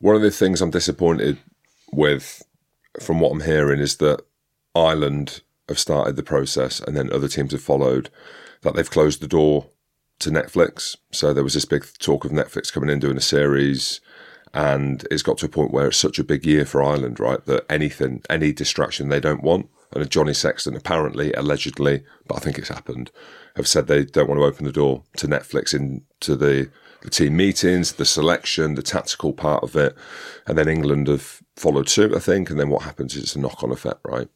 one 0.00 0.16
of 0.16 0.22
the 0.22 0.30
things 0.30 0.60
I'm 0.62 0.70
disappointed 0.70 1.38
with 1.92 2.42
from 3.00 3.20
what 3.20 3.32
I'm 3.32 3.40
hearing 3.40 3.80
is 3.80 3.96
that 3.96 4.24
Ireland 4.74 5.42
have 5.68 5.78
started 5.78 6.16
the 6.16 6.22
process 6.22 6.80
and 6.80 6.96
then 6.96 7.12
other 7.12 7.28
teams 7.28 7.52
have 7.52 7.62
followed 7.62 8.10
that 8.62 8.74
they've 8.74 8.90
closed 8.90 9.20
the 9.20 9.28
door 9.28 9.66
to 10.20 10.30
Netflix. 10.30 10.96
So 11.10 11.32
there 11.32 11.44
was 11.44 11.54
this 11.54 11.64
big 11.64 11.84
talk 11.98 12.24
of 12.24 12.30
Netflix 12.30 12.72
coming 12.72 12.90
in 12.90 13.00
doing 13.00 13.16
a 13.16 13.22
series 13.22 14.00
and 14.54 15.06
it's 15.10 15.22
got 15.22 15.38
to 15.38 15.46
a 15.46 15.48
point 15.48 15.72
where 15.72 15.88
it's 15.88 15.96
such 15.96 16.18
a 16.18 16.24
big 16.24 16.44
year 16.44 16.64
for 16.64 16.82
Ireland, 16.82 17.18
right? 17.18 17.44
That 17.46 17.64
anything, 17.70 18.22
any 18.28 18.52
distraction 18.52 19.08
they 19.08 19.20
don't 19.20 19.42
want. 19.42 19.68
And 19.94 20.08
Johnny 20.10 20.34
Sexton 20.34 20.76
apparently, 20.76 21.32
allegedly, 21.32 22.04
but 22.26 22.36
I 22.36 22.40
think 22.40 22.58
it's 22.58 22.68
happened, 22.68 23.10
have 23.56 23.68
said 23.68 23.86
they 23.86 24.04
don't 24.04 24.28
want 24.28 24.38
to 24.38 24.44
open 24.44 24.64
the 24.64 24.72
door 24.72 25.04
to 25.16 25.26
Netflix 25.26 25.74
into 25.74 26.36
the, 26.36 26.70
the 27.02 27.10
team 27.10 27.36
meetings, 27.36 27.92
the 27.92 28.04
selection, 28.04 28.74
the 28.74 28.82
tactical 28.82 29.32
part 29.32 29.62
of 29.62 29.76
it. 29.76 29.96
And 30.46 30.56
then 30.56 30.68
England 30.68 31.08
have 31.08 31.41
followed 31.56 31.88
suit, 31.88 32.14
I 32.14 32.18
think. 32.18 32.50
And 32.50 32.58
then 32.58 32.70
what 32.70 32.82
happens 32.82 33.16
is 33.16 33.22
it's 33.22 33.36
a 33.36 33.40
knock 33.40 33.62
on 33.62 33.70
effect, 33.70 34.00
right? 34.04 34.28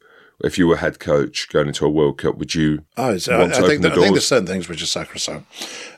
If 0.44 0.58
you 0.58 0.66
were 0.66 0.76
head 0.76 1.00
coach 1.00 1.48
going 1.48 1.68
into 1.68 1.86
a 1.86 1.90
World 1.90 2.18
Cup, 2.18 2.36
would 2.36 2.54
you 2.54 2.84
Oh, 2.98 3.04
I, 3.04 3.14
uh, 3.14 3.16
to 3.16 3.32
I 3.32 3.44
open 3.46 3.66
think 3.66 3.82
the 3.82 3.88
that, 3.88 3.98
I 3.98 4.02
think 4.02 4.14
there's 4.14 4.26
certain 4.26 4.46
things 4.46 4.68
which 4.68 4.82
are 4.82 4.86
sacrosanct, 4.86 5.46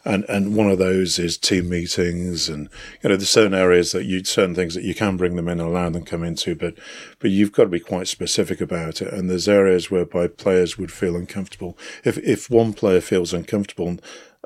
and 0.04 0.24
and 0.28 0.54
one 0.54 0.70
of 0.70 0.78
those 0.78 1.18
is 1.18 1.36
team 1.36 1.68
meetings, 1.68 2.48
and 2.48 2.68
you 3.02 3.08
know 3.08 3.16
there's 3.16 3.30
certain 3.30 3.52
areas 3.52 3.90
that 3.90 4.04
you 4.04 4.22
certain 4.22 4.54
things 4.54 4.74
that 4.74 4.84
you 4.84 4.94
can 4.94 5.16
bring 5.16 5.34
them 5.34 5.48
in 5.48 5.58
and 5.58 5.68
allow 5.68 5.90
them 5.90 6.04
come 6.04 6.22
into, 6.22 6.54
but 6.54 6.74
but 7.18 7.32
you've 7.32 7.50
got 7.50 7.64
to 7.64 7.68
be 7.68 7.80
quite 7.80 8.06
specific 8.06 8.60
about 8.60 9.02
it. 9.02 9.12
And 9.12 9.28
there's 9.28 9.48
areas 9.48 9.90
whereby 9.90 10.28
players 10.28 10.78
would 10.78 10.92
feel 10.92 11.16
uncomfortable. 11.16 11.76
If 12.04 12.16
if 12.18 12.48
one 12.48 12.74
player 12.74 13.00
feels 13.00 13.34
uncomfortable 13.34 13.96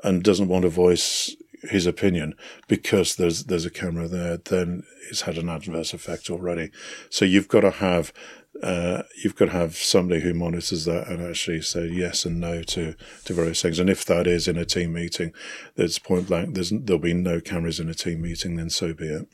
and 0.03 0.23
doesn't 0.23 0.47
want 0.47 0.65
a 0.65 0.69
voice 0.69 1.35
his 1.69 1.85
opinion 1.85 2.35
because 2.67 3.15
there's 3.15 3.45
there's 3.45 3.65
a 3.65 3.71
camera 3.71 4.07
there, 4.07 4.37
then 4.37 4.83
it's 5.09 5.21
had 5.21 5.37
an 5.37 5.49
adverse 5.49 5.93
effect 5.93 6.29
already. 6.29 6.71
So 7.09 7.25
you've 7.25 7.47
got 7.47 7.61
to 7.61 7.71
have 7.71 8.13
uh, 8.61 9.03
you've 9.23 9.35
got 9.35 9.45
to 9.45 9.51
have 9.51 9.75
somebody 9.75 10.21
who 10.21 10.33
monitors 10.33 10.85
that 10.85 11.07
and 11.07 11.21
actually 11.21 11.61
say 11.61 11.87
yes 11.87 12.23
and 12.23 12.39
no 12.39 12.61
to, 12.61 12.95
to 13.25 13.33
various 13.33 13.61
things. 13.61 13.79
And 13.79 13.89
if 13.89 14.05
that 14.05 14.27
is 14.27 14.47
in 14.47 14.57
a 14.57 14.65
team 14.65 14.93
meeting, 14.93 15.33
there's 15.75 15.97
point 15.97 16.27
blank, 16.27 16.53
there's, 16.53 16.69
there'll 16.69 17.01
be 17.01 17.15
no 17.15 17.41
cameras 17.41 17.79
in 17.79 17.89
a 17.89 17.95
team 17.95 18.21
meeting, 18.21 18.55
then 18.55 18.69
so 18.69 18.93
be 18.93 19.07
it. 19.07 19.27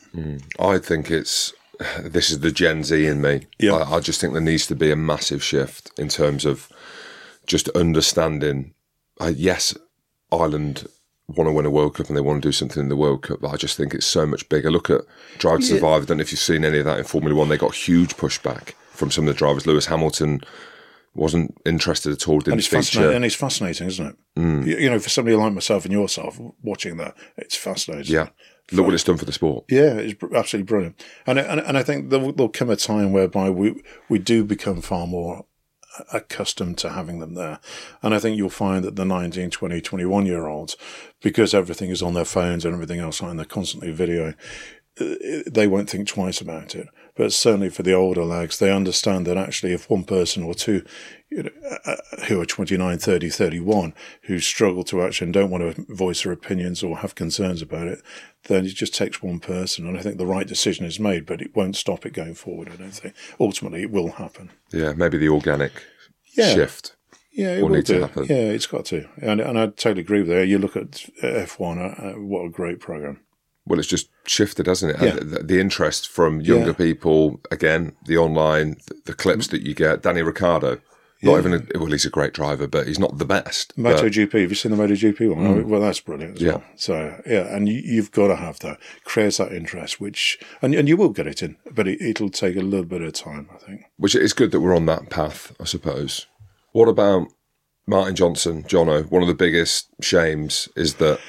I 0.58 0.78
think 0.80 1.12
it's 1.12 1.54
this 2.02 2.32
is 2.32 2.40
the 2.40 2.52
Gen 2.52 2.84
Z 2.84 3.06
in 3.06 3.22
me. 3.22 3.48
Yeah. 3.60 3.74
I, 3.74 3.96
I 3.96 4.00
just 4.00 4.22
think 4.22 4.34
there 4.34 4.42
needs 4.42 4.68
to 4.68 4.76
be 4.76 4.92
a 4.92 4.96
massive 4.96 5.44
shift 5.44 5.92
in 6.00 6.08
terms 6.08 6.46
of 6.46 6.70
just 7.46 7.68
understanding. 7.70 8.74
Uh, 9.20 9.34
yes, 9.36 9.76
Ireland 10.32 10.88
want 11.36 11.48
to 11.48 11.52
win 11.52 11.66
a 11.66 11.70
World 11.70 11.96
Cup 11.96 12.08
and 12.08 12.18
they 12.18 12.22
want 12.22 12.42
to 12.42 12.48
do 12.48 12.52
something 12.52 12.82
in 12.82 12.90
the 12.90 12.96
World 12.96 13.22
Cup, 13.22 13.40
but 13.42 13.50
I 13.50 13.58
just 13.58 13.78
think 13.78 13.94
it's 13.94 14.06
so 14.06 14.26
much 14.26 14.48
bigger. 14.50 14.72
Look 14.72 14.90
at 14.90 15.02
Drive 15.38 15.60
to 15.60 15.66
Survive. 15.66 16.04
I 16.04 16.06
don't 16.06 16.18
know 16.18 16.22
if 16.22 16.32
you've 16.32 16.40
seen 16.40 16.66
any 16.66 16.80
of 16.80 16.86
that 16.86 16.98
in 16.98 17.04
Formula 17.04 17.36
One. 17.36 17.50
They 17.50 17.58
got 17.58 17.76
huge 17.76 18.18
pushback 18.18 18.74
from 18.92 19.12
some 19.12 19.28
of 19.28 19.34
the 19.34 19.38
drivers. 19.38 19.68
Lewis 19.68 19.86
Hamilton 19.86 20.42
wasn't 21.14 21.56
interested 21.66 22.12
at 22.14 22.28
all. 22.28 22.40
Didn't 22.40 22.60
it's 22.60 22.68
fascinating, 22.68 23.10
feature. 23.10 23.16
and 23.16 23.26
it's 23.26 23.36
fascinating, 23.36 23.88
isn't 23.88 24.08
it? 24.08 24.16
Mm. 24.38 24.66
You, 24.66 24.78
you 24.78 24.90
know, 24.90 25.00
for 25.00 25.10
somebody 25.10 25.36
like 25.36 25.54
myself 25.54 25.86
and 25.86 25.94
yourself 25.94 26.40
watching 26.64 26.98
that, 26.98 27.16
it's 27.38 27.56
fascinating. 27.56 28.14
Yeah, 28.14 28.30
look 28.72 28.86
what 28.86 28.94
it's 28.94 29.04
done 29.04 29.18
for 29.18 29.26
the 29.26 29.32
sport. 29.32 29.66
Yeah, 29.70 29.96
it's 29.96 30.22
absolutely 30.24 30.66
brilliant. 30.66 31.04
And, 31.26 31.40
and 31.40 31.60
and 31.60 31.78
I 31.78 31.84
think 31.84 32.10
there 32.10 32.20
will 32.20 32.34
there'll 32.34 32.50
come 32.50 32.70
a 32.70 32.76
time 32.76 33.12
whereby 33.12 33.50
we 33.50 33.82
we 34.08 34.20
do 34.20 34.44
become 34.44 34.82
far 34.82 35.08
more 35.08 35.46
accustomed 36.14 36.78
to 36.80 36.90
having 36.90 37.20
them 37.20 37.34
there. 37.34 37.60
And 38.02 38.14
I 38.14 38.20
think 38.20 38.38
you'll 38.38 38.50
find 38.50 38.84
that 38.84 38.96
the 38.96 39.06
19, 39.06 39.50
20, 39.50 39.82
21 39.82 40.26
year 40.26 40.48
olds, 40.48 40.78
because 41.22 41.54
everything 41.54 41.90
is 41.90 42.02
on 42.02 42.14
their 42.14 42.26
phones 42.26 42.66
and 42.66 42.74
everything 42.74 43.00
else, 43.00 43.22
and 43.22 43.38
they're 43.38 43.46
constantly 43.46 43.94
videoing, 43.94 44.36
uh, 45.00 45.44
they 45.48 45.68
won't 45.68 45.90
think 45.90 46.08
twice 46.08 46.42
about 46.42 46.76
it. 46.76 46.88
But 47.20 47.34
certainly 47.34 47.70
for 47.70 47.84
the 47.84 47.92
older 47.92 48.24
lags, 48.24 48.60
they 48.60 48.72
understand 48.72 49.28
that 49.28 49.36
actually 49.36 49.74
if 49.74 49.90
one 49.90 50.06
person 50.06 50.42
or 50.42 50.54
two 50.54 50.86
you 51.30 51.44
know, 51.44 51.50
uh, 51.70 51.92
uh, 51.92 52.24
who 52.28 52.40
are 52.40 52.46
29, 52.46 52.98
30, 52.98 53.30
31, 53.30 53.94
who 54.22 54.40
struggle 54.40 54.86
to 54.86 55.02
actually 55.04 55.26
and 55.26 55.34
don't 55.34 55.50
want 55.52 55.76
to 55.76 55.86
voice 55.94 56.24
their 56.24 56.32
opinions 56.32 56.82
or 56.82 57.00
have 57.00 57.16
concerns 57.16 57.62
about 57.62 57.90
it, 57.90 58.02
then 58.44 58.66
it 58.66 58.70
just 58.70 58.96
takes 58.96 59.22
one 59.22 59.42
person. 59.42 59.86
And 59.86 59.98
I 59.98 60.02
think 60.02 60.18
the 60.18 60.26
right 60.26 60.48
decision 60.48 60.86
is 60.86 60.98
made, 60.98 61.26
but 61.26 61.42
it 61.42 61.54
won't 61.54 61.76
stop 61.76 62.06
it 62.06 62.14
going 62.14 62.36
forward, 62.36 62.70
I 62.72 62.78
don't 62.78 62.92
think. 62.92 63.14
Ultimately, 63.38 63.82
it 63.82 63.92
will 63.92 64.12
happen. 64.12 64.52
Yeah, 64.72 64.94
maybe 64.94 65.18
the 65.18 65.28
organic 65.28 65.74
Yeah. 66.38 66.54
shift. 66.54 66.96
Yeah, 67.34 67.56
it 67.56 67.62
Will 67.62 67.68
will 67.68 67.76
need 67.76 67.86
to 67.88 67.96
do. 67.96 68.00
happen. 68.00 68.26
Yeah, 68.30 68.52
it's 68.56 68.66
got 68.66 68.86
to. 68.86 69.10
And, 69.22 69.42
and 69.42 69.60
I 69.60 69.66
totally 69.66 70.04
agree 70.04 70.20
with 70.20 70.30
that. 70.30 70.48
You 70.48 70.58
look 70.58 70.78
at 70.78 70.92
F1, 71.22 71.78
uh, 71.80 71.82
uh, 71.82 72.14
what 72.14 72.46
a 72.46 72.50
great 72.50 72.80
program. 72.80 73.20
Well, 73.70 73.80
it's 73.80 73.88
just 73.88 74.10
shifted, 74.26 74.66
hasn't 74.68 74.96
it? 74.96 75.02
Yeah. 75.02 75.16
The, 75.22 75.44
the 75.44 75.60
interest 75.62 76.10
from 76.10 76.42
younger 76.42 76.72
Yeah. 76.72 76.74
people, 76.74 77.40
again, 77.52 77.96
the 78.06 78.18
online, 78.18 78.78
the, 78.88 78.96
the 79.06 79.14
clips 79.14 79.48
that 79.48 79.62
you 79.62 79.74
get. 79.76 80.02
Danny 80.02 80.24
Ricciardo, 80.24 80.82
Not 81.22 81.38
even 81.38 81.54
a, 81.54 81.78
well, 81.80 81.92
he's 81.92 82.06
a 82.06 82.10
great 82.10 82.34
driver, 82.34 82.66
but 82.68 82.88
he's 82.88 82.98
not 82.98 83.18
the 83.20 83.26
best. 83.26 83.74
But- 83.78 83.98
MotoGP, 84.04 84.42
have 84.42 84.50
you 84.52 84.56
seen 84.56 84.72
the 84.76 84.78
MotoGP 84.84 85.36
one? 85.36 85.46
Oh, 85.46 85.62
Well, 85.68 85.82
that's 85.82 86.00
brilliant 86.00 86.38
as 86.38 86.42
Yeah. 86.42 86.52
well. 86.54 86.64
So, 86.78 87.22
yeah, 87.28 87.56
and 87.56 87.70
you, 87.70 87.80
you've 87.86 88.12
got 88.12 88.30
to 88.30 88.38
have 88.38 88.58
that. 88.60 88.80
Creates 89.04 89.38
that 89.38 89.52
interest, 89.52 90.02
which, 90.02 90.40
and, 90.64 90.74
and 90.74 90.88
you 90.88 90.98
will 90.98 91.10
get 91.10 91.28
it 91.28 91.44
in, 91.44 91.58
but 91.72 91.88
it, 91.88 92.02
it'll 92.02 92.30
take 92.32 92.56
a 92.56 92.62
little 92.62 92.86
bit 92.88 93.02
of 93.04 93.14
time, 93.14 93.50
I 93.54 93.58
think. 93.58 93.82
which 93.98 94.16
is 94.16 94.34
good 94.34 94.52
that 94.52 94.62
we're 94.62 94.76
on 94.76 94.88
that 94.88 95.10
path, 95.12 95.54
I 95.60 95.66
suppose. 95.66 96.26
What 96.72 96.88
about 96.88 97.28
Martin 97.86 98.16
Johnson, 98.16 98.64
Jono? 98.64 99.10
One 99.12 99.22
of 99.22 99.28
the 99.28 99.34
biggest 99.36 99.90
shames 100.02 100.70
is 100.76 100.96
that 100.96 101.20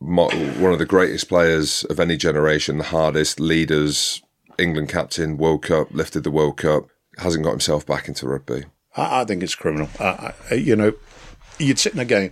one 0.00 0.72
of 0.72 0.78
the 0.78 0.86
greatest 0.86 1.28
players 1.28 1.84
of 1.84 2.00
any 2.00 2.16
generation, 2.16 2.78
the 2.78 2.84
hardest 2.84 3.38
leaders, 3.38 4.22
England 4.58 4.88
captain, 4.88 5.36
World 5.36 5.62
Cup, 5.62 5.88
lifted 5.92 6.24
the 6.24 6.30
World 6.30 6.56
Cup, 6.56 6.88
hasn't 7.18 7.44
got 7.44 7.50
himself 7.50 7.86
back 7.86 8.08
into 8.08 8.26
rugby. 8.26 8.64
I, 8.96 9.20
I 9.20 9.24
think 9.24 9.42
it's 9.42 9.54
criminal. 9.54 9.88
I, 9.98 10.32
I, 10.50 10.54
you 10.54 10.74
know, 10.74 10.94
you'd 11.58 11.78
sit 11.78 11.92
in 11.92 11.98
a 11.98 12.04
game, 12.04 12.30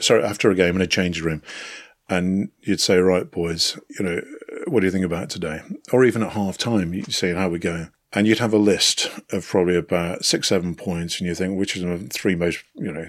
sorry, 0.00 0.24
after 0.24 0.50
a 0.50 0.54
game 0.54 0.76
in 0.76 0.82
a 0.82 0.86
change 0.86 1.20
room, 1.20 1.42
and 2.08 2.50
you'd 2.60 2.80
say, 2.80 2.98
"Right, 2.98 3.30
boys, 3.30 3.78
you 3.98 4.04
know, 4.04 4.20
what 4.66 4.80
do 4.80 4.86
you 4.86 4.90
think 4.90 5.04
about 5.04 5.30
today?" 5.30 5.60
Or 5.92 6.04
even 6.04 6.22
at 6.22 6.32
half 6.32 6.58
time, 6.58 6.94
you'd 6.94 7.12
say, 7.12 7.32
"How 7.34 7.46
are 7.46 7.50
we 7.50 7.58
going?" 7.58 7.92
And 8.12 8.26
you'd 8.26 8.40
have 8.40 8.52
a 8.52 8.58
list 8.58 9.08
of 9.30 9.46
probably 9.46 9.76
about 9.76 10.24
six, 10.24 10.48
seven 10.48 10.74
points, 10.74 11.20
and 11.20 11.28
you 11.28 11.34
think 11.34 11.56
which 11.56 11.76
are 11.76 11.96
the 11.96 12.08
three 12.08 12.34
most, 12.34 12.64
you 12.74 12.90
know, 12.90 13.06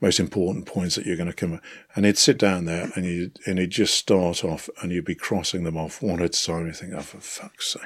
most 0.00 0.18
important 0.18 0.66
points 0.66 0.96
that 0.96 1.06
you're 1.06 1.16
going 1.16 1.30
to 1.30 1.32
come. 1.32 1.60
And 1.94 2.04
he'd 2.04 2.18
sit 2.18 2.38
down 2.38 2.64
there, 2.64 2.90
and 2.96 3.04
you 3.04 3.30
and 3.46 3.58
he'd 3.60 3.70
just 3.70 3.94
start 3.94 4.44
off, 4.44 4.68
and 4.82 4.90
you'd 4.90 5.04
be 5.04 5.14
crossing 5.14 5.62
them 5.62 5.76
off 5.76 6.02
one 6.02 6.20
at 6.20 6.36
a 6.36 6.44
time. 6.44 6.66
You 6.66 6.72
think, 6.72 6.92
"Oh, 6.92 7.02
for 7.02 7.20
fuck's 7.20 7.72
sake!" 7.72 7.82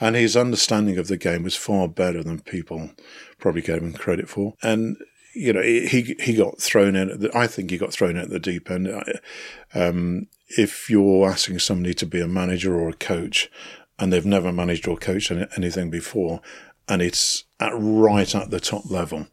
And 0.00 0.14
his 0.14 0.36
understanding 0.36 0.98
of 0.98 1.08
the 1.08 1.16
game 1.16 1.42
was 1.42 1.56
far 1.56 1.88
better 1.88 2.22
than 2.22 2.40
people 2.40 2.90
probably 3.38 3.62
gave 3.62 3.82
him 3.82 3.92
credit 3.92 4.28
for. 4.28 4.54
And 4.62 4.96
you 5.34 5.52
know, 5.52 5.62
he 5.62 6.14
he 6.20 6.34
got 6.34 6.60
thrown 6.60 6.94
in. 6.94 7.10
At 7.10 7.20
the, 7.20 7.36
I 7.36 7.46
think 7.46 7.70
he 7.70 7.78
got 7.78 7.92
thrown 7.92 8.16
in 8.16 8.22
at 8.22 8.30
the 8.30 8.38
deep 8.38 8.70
end. 8.70 8.88
Um, 9.74 10.28
if 10.48 10.90
you're 10.90 11.28
asking 11.28 11.58
somebody 11.60 11.94
to 11.94 12.06
be 12.06 12.20
a 12.20 12.28
manager 12.28 12.78
or 12.78 12.90
a 12.90 12.94
coach, 12.94 13.50
and 13.98 14.12
they've 14.12 14.26
never 14.26 14.52
managed 14.52 14.88
or 14.88 14.96
coached 14.96 15.30
any- 15.30 15.46
anything 15.56 15.90
before, 15.90 16.40
and 16.88 17.00
it's 17.02 17.44
at 17.60 17.72
right 17.74 18.34
at 18.34 18.50
the 18.50 18.60
top 18.60 18.90
level, 18.90 19.28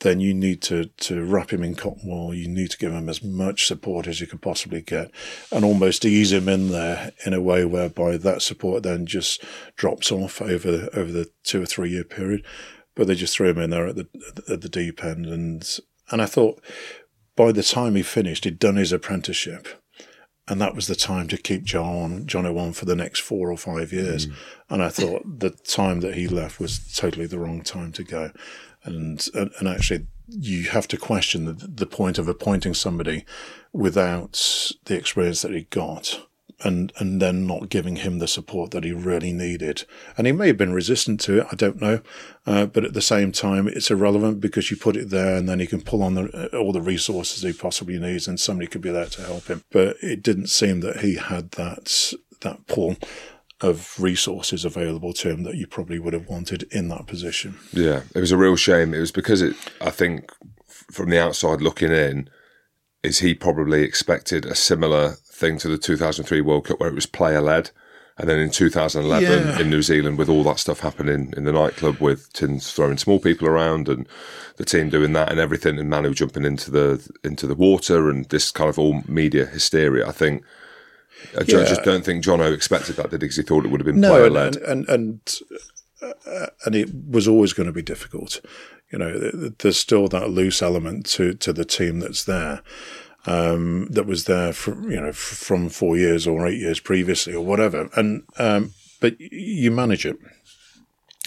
then 0.00 0.18
you 0.18 0.32
need 0.32 0.62
to, 0.62 0.86
to 0.86 1.22
wrap 1.22 1.52
him 1.52 1.62
in 1.62 1.74
cotton 1.74 2.08
wool. 2.08 2.34
You 2.34 2.48
need 2.48 2.70
to 2.70 2.78
give 2.78 2.92
him 2.92 3.08
as 3.08 3.22
much 3.22 3.66
support 3.66 4.06
as 4.06 4.20
you 4.20 4.26
can 4.26 4.38
possibly 4.38 4.80
get 4.80 5.10
and 5.52 5.64
almost 5.64 6.04
ease 6.04 6.32
him 6.32 6.48
in 6.48 6.70
there 6.70 7.12
in 7.26 7.34
a 7.34 7.40
way 7.40 7.64
whereby 7.64 8.16
that 8.16 8.42
support 8.42 8.82
then 8.82 9.06
just 9.06 9.44
drops 9.76 10.10
off 10.10 10.40
over 10.40 10.88
over 10.94 11.12
the 11.12 11.30
two 11.42 11.62
or 11.62 11.66
three 11.66 11.90
year 11.90 12.04
period. 12.04 12.44
But 12.94 13.06
they 13.06 13.14
just 13.14 13.34
threw 13.34 13.50
him 13.50 13.58
in 13.58 13.70
there 13.70 13.86
at 13.86 13.96
the, 13.96 14.08
at 14.48 14.62
the 14.62 14.68
deep 14.68 15.04
end. 15.04 15.26
And, 15.26 15.78
and 16.10 16.20
I 16.20 16.26
thought 16.26 16.62
by 17.36 17.52
the 17.52 17.62
time 17.62 17.94
he 17.94 18.02
finished, 18.02 18.44
he'd 18.44 18.58
done 18.58 18.76
his 18.76 18.92
apprenticeship. 18.92 19.79
And 20.48 20.60
that 20.60 20.74
was 20.74 20.88
the 20.88 20.96
time 20.96 21.28
to 21.28 21.38
keep 21.38 21.62
John 21.62 22.24
Jono 22.26 22.58
on 22.58 22.72
for 22.72 22.84
the 22.84 22.96
next 22.96 23.20
four 23.20 23.52
or 23.52 23.56
five 23.56 23.92
years. 23.92 24.26
Mm. 24.26 24.34
And 24.70 24.82
I 24.82 24.88
thought 24.88 25.22
the 25.38 25.50
time 25.50 26.00
that 26.00 26.14
he 26.14 26.26
left 26.26 26.58
was 26.58 26.92
totally 26.94 27.26
the 27.26 27.38
wrong 27.38 27.62
time 27.62 27.92
to 27.92 28.02
go. 28.02 28.32
And 28.82 29.24
and, 29.34 29.50
and 29.58 29.68
actually, 29.68 30.06
you 30.28 30.64
have 30.64 30.88
to 30.88 30.96
question 30.96 31.44
the, 31.44 31.52
the 31.52 31.86
point 31.86 32.18
of 32.18 32.28
appointing 32.28 32.74
somebody 32.74 33.24
without 33.72 34.72
the 34.86 34.96
experience 34.96 35.42
that 35.42 35.52
he 35.52 35.62
got. 35.70 36.26
And, 36.62 36.92
and 36.98 37.22
then 37.22 37.46
not 37.46 37.70
giving 37.70 37.96
him 37.96 38.18
the 38.18 38.28
support 38.28 38.70
that 38.72 38.84
he 38.84 38.92
really 38.92 39.32
needed. 39.32 39.84
And 40.18 40.26
he 40.26 40.32
may 40.34 40.48
have 40.48 40.58
been 40.58 40.74
resistant 40.74 41.18
to 41.20 41.40
it, 41.40 41.46
I 41.50 41.54
don't 41.54 41.80
know. 41.80 42.02
Uh, 42.44 42.66
but 42.66 42.84
at 42.84 42.92
the 42.92 43.00
same 43.00 43.32
time, 43.32 43.66
it's 43.66 43.90
irrelevant 43.90 44.40
because 44.42 44.70
you 44.70 44.76
put 44.76 44.94
it 44.94 45.08
there 45.08 45.36
and 45.36 45.48
then 45.48 45.58
he 45.58 45.66
can 45.66 45.80
pull 45.80 46.02
on 46.02 46.16
the, 46.16 46.54
all 46.54 46.72
the 46.72 46.82
resources 46.82 47.42
he 47.42 47.54
possibly 47.54 47.98
needs 47.98 48.28
and 48.28 48.38
somebody 48.38 48.66
could 48.66 48.82
be 48.82 48.90
there 48.90 49.06
to 49.06 49.22
help 49.22 49.46
him. 49.46 49.64
But 49.70 49.96
it 50.02 50.22
didn't 50.22 50.48
seem 50.48 50.80
that 50.80 51.00
he 51.00 51.16
had 51.16 51.52
that, 51.52 52.12
that 52.40 52.66
pull 52.66 52.96
of 53.60 53.98
resources 53.98 54.64
available 54.64 55.12
to 55.12 55.30
him 55.30 55.42
that 55.44 55.56
you 55.56 55.66
probably 55.66 55.98
would 55.98 56.12
have 56.12 56.28
wanted 56.28 56.64
in 56.70 56.88
that 56.88 57.06
position. 57.06 57.58
Yeah, 57.72 58.02
it 58.14 58.20
was 58.20 58.32
a 58.32 58.36
real 58.36 58.56
shame. 58.56 58.94
It 58.94 59.00
was 59.00 59.12
because 59.12 59.42
it, 59.42 59.56
I 59.80 59.90
think, 59.90 60.30
from 60.92 61.10
the 61.10 61.22
outside 61.22 61.60
looking 61.60 61.92
in, 61.92 62.28
is 63.02 63.20
he 63.20 63.34
probably 63.34 63.82
expected 63.82 64.44
a 64.44 64.54
similar 64.54 65.16
thing 65.40 65.58
to 65.58 65.68
the 65.68 65.78
2003 65.78 66.40
World 66.42 66.66
Cup 66.66 66.78
where 66.78 66.88
it 66.90 66.94
was 66.94 67.06
player 67.06 67.40
led. 67.40 67.70
And 68.18 68.28
then 68.28 68.38
in 68.38 68.50
2011 68.50 69.22
Yeah. 69.48 69.58
in 69.60 69.70
New 69.70 69.80
Zealand, 69.80 70.18
with 70.18 70.28
all 70.28 70.44
that 70.44 70.58
stuff 70.58 70.80
happening 70.80 71.32
in 71.36 71.44
the 71.44 71.52
nightclub, 71.52 72.00
with 72.00 72.30
Tins 72.34 72.70
throwing 72.70 72.98
small 72.98 73.18
people 73.18 73.48
around 73.48 73.88
and 73.88 74.06
the 74.58 74.64
team 74.66 74.90
doing 74.90 75.14
that 75.14 75.30
and 75.30 75.40
everything, 75.40 75.78
and 75.78 75.88
Manu 75.88 76.12
jumping 76.12 76.44
into 76.44 76.70
the 76.70 77.00
into 77.24 77.46
the 77.46 77.54
water 77.54 78.10
and 78.10 78.26
this 78.28 78.50
kind 78.50 78.68
of 78.68 78.78
all 78.78 79.02
media 79.08 79.46
hysteria, 79.46 80.06
I 80.06 80.12
think 80.12 80.44
I 81.34 81.44
Yeah. 81.46 81.64
just 81.64 81.82
don't 81.82 82.04
think 82.04 82.22
Jono 82.22 82.52
expected 82.52 82.96
that, 82.96 83.10
did 83.10 83.22
he? 83.22 83.28
'Cause 83.28 83.36
he 83.36 83.42
thought 83.42 83.64
it 83.64 83.70
would 83.70 83.80
have 83.80 83.86
been 83.86 84.00
No, 84.00 84.10
player 84.10 84.28
led. 84.30 84.56
and 84.56 84.86
and, 84.86 84.88
and, 84.88 85.38
uh, 86.26 86.46
and 86.66 86.74
it 86.74 86.90
was 87.08 87.26
always 87.26 87.54
going 87.54 87.66
to 87.68 87.72
be 87.72 87.82
difficult. 87.82 88.40
You 88.92 88.98
know, 88.98 89.18
there's 89.60 89.78
still 89.78 90.08
that 90.08 90.28
loose 90.30 90.60
element 90.60 91.06
to 91.14 91.32
to 91.34 91.52
the 91.54 91.64
team 91.64 92.00
that's 92.00 92.24
there. 92.24 92.60
Um, 93.26 93.86
that 93.90 94.06
was 94.06 94.24
there 94.24 94.52
from 94.52 94.90
you 94.90 95.00
know 95.00 95.12
from 95.12 95.68
four 95.68 95.96
years 95.96 96.26
or 96.26 96.46
eight 96.46 96.58
years 96.58 96.80
previously 96.80 97.34
or 97.34 97.44
whatever, 97.44 97.90
and 97.94 98.22
um, 98.38 98.72
but 99.00 99.20
you 99.20 99.70
manage 99.70 100.06
it, 100.06 100.16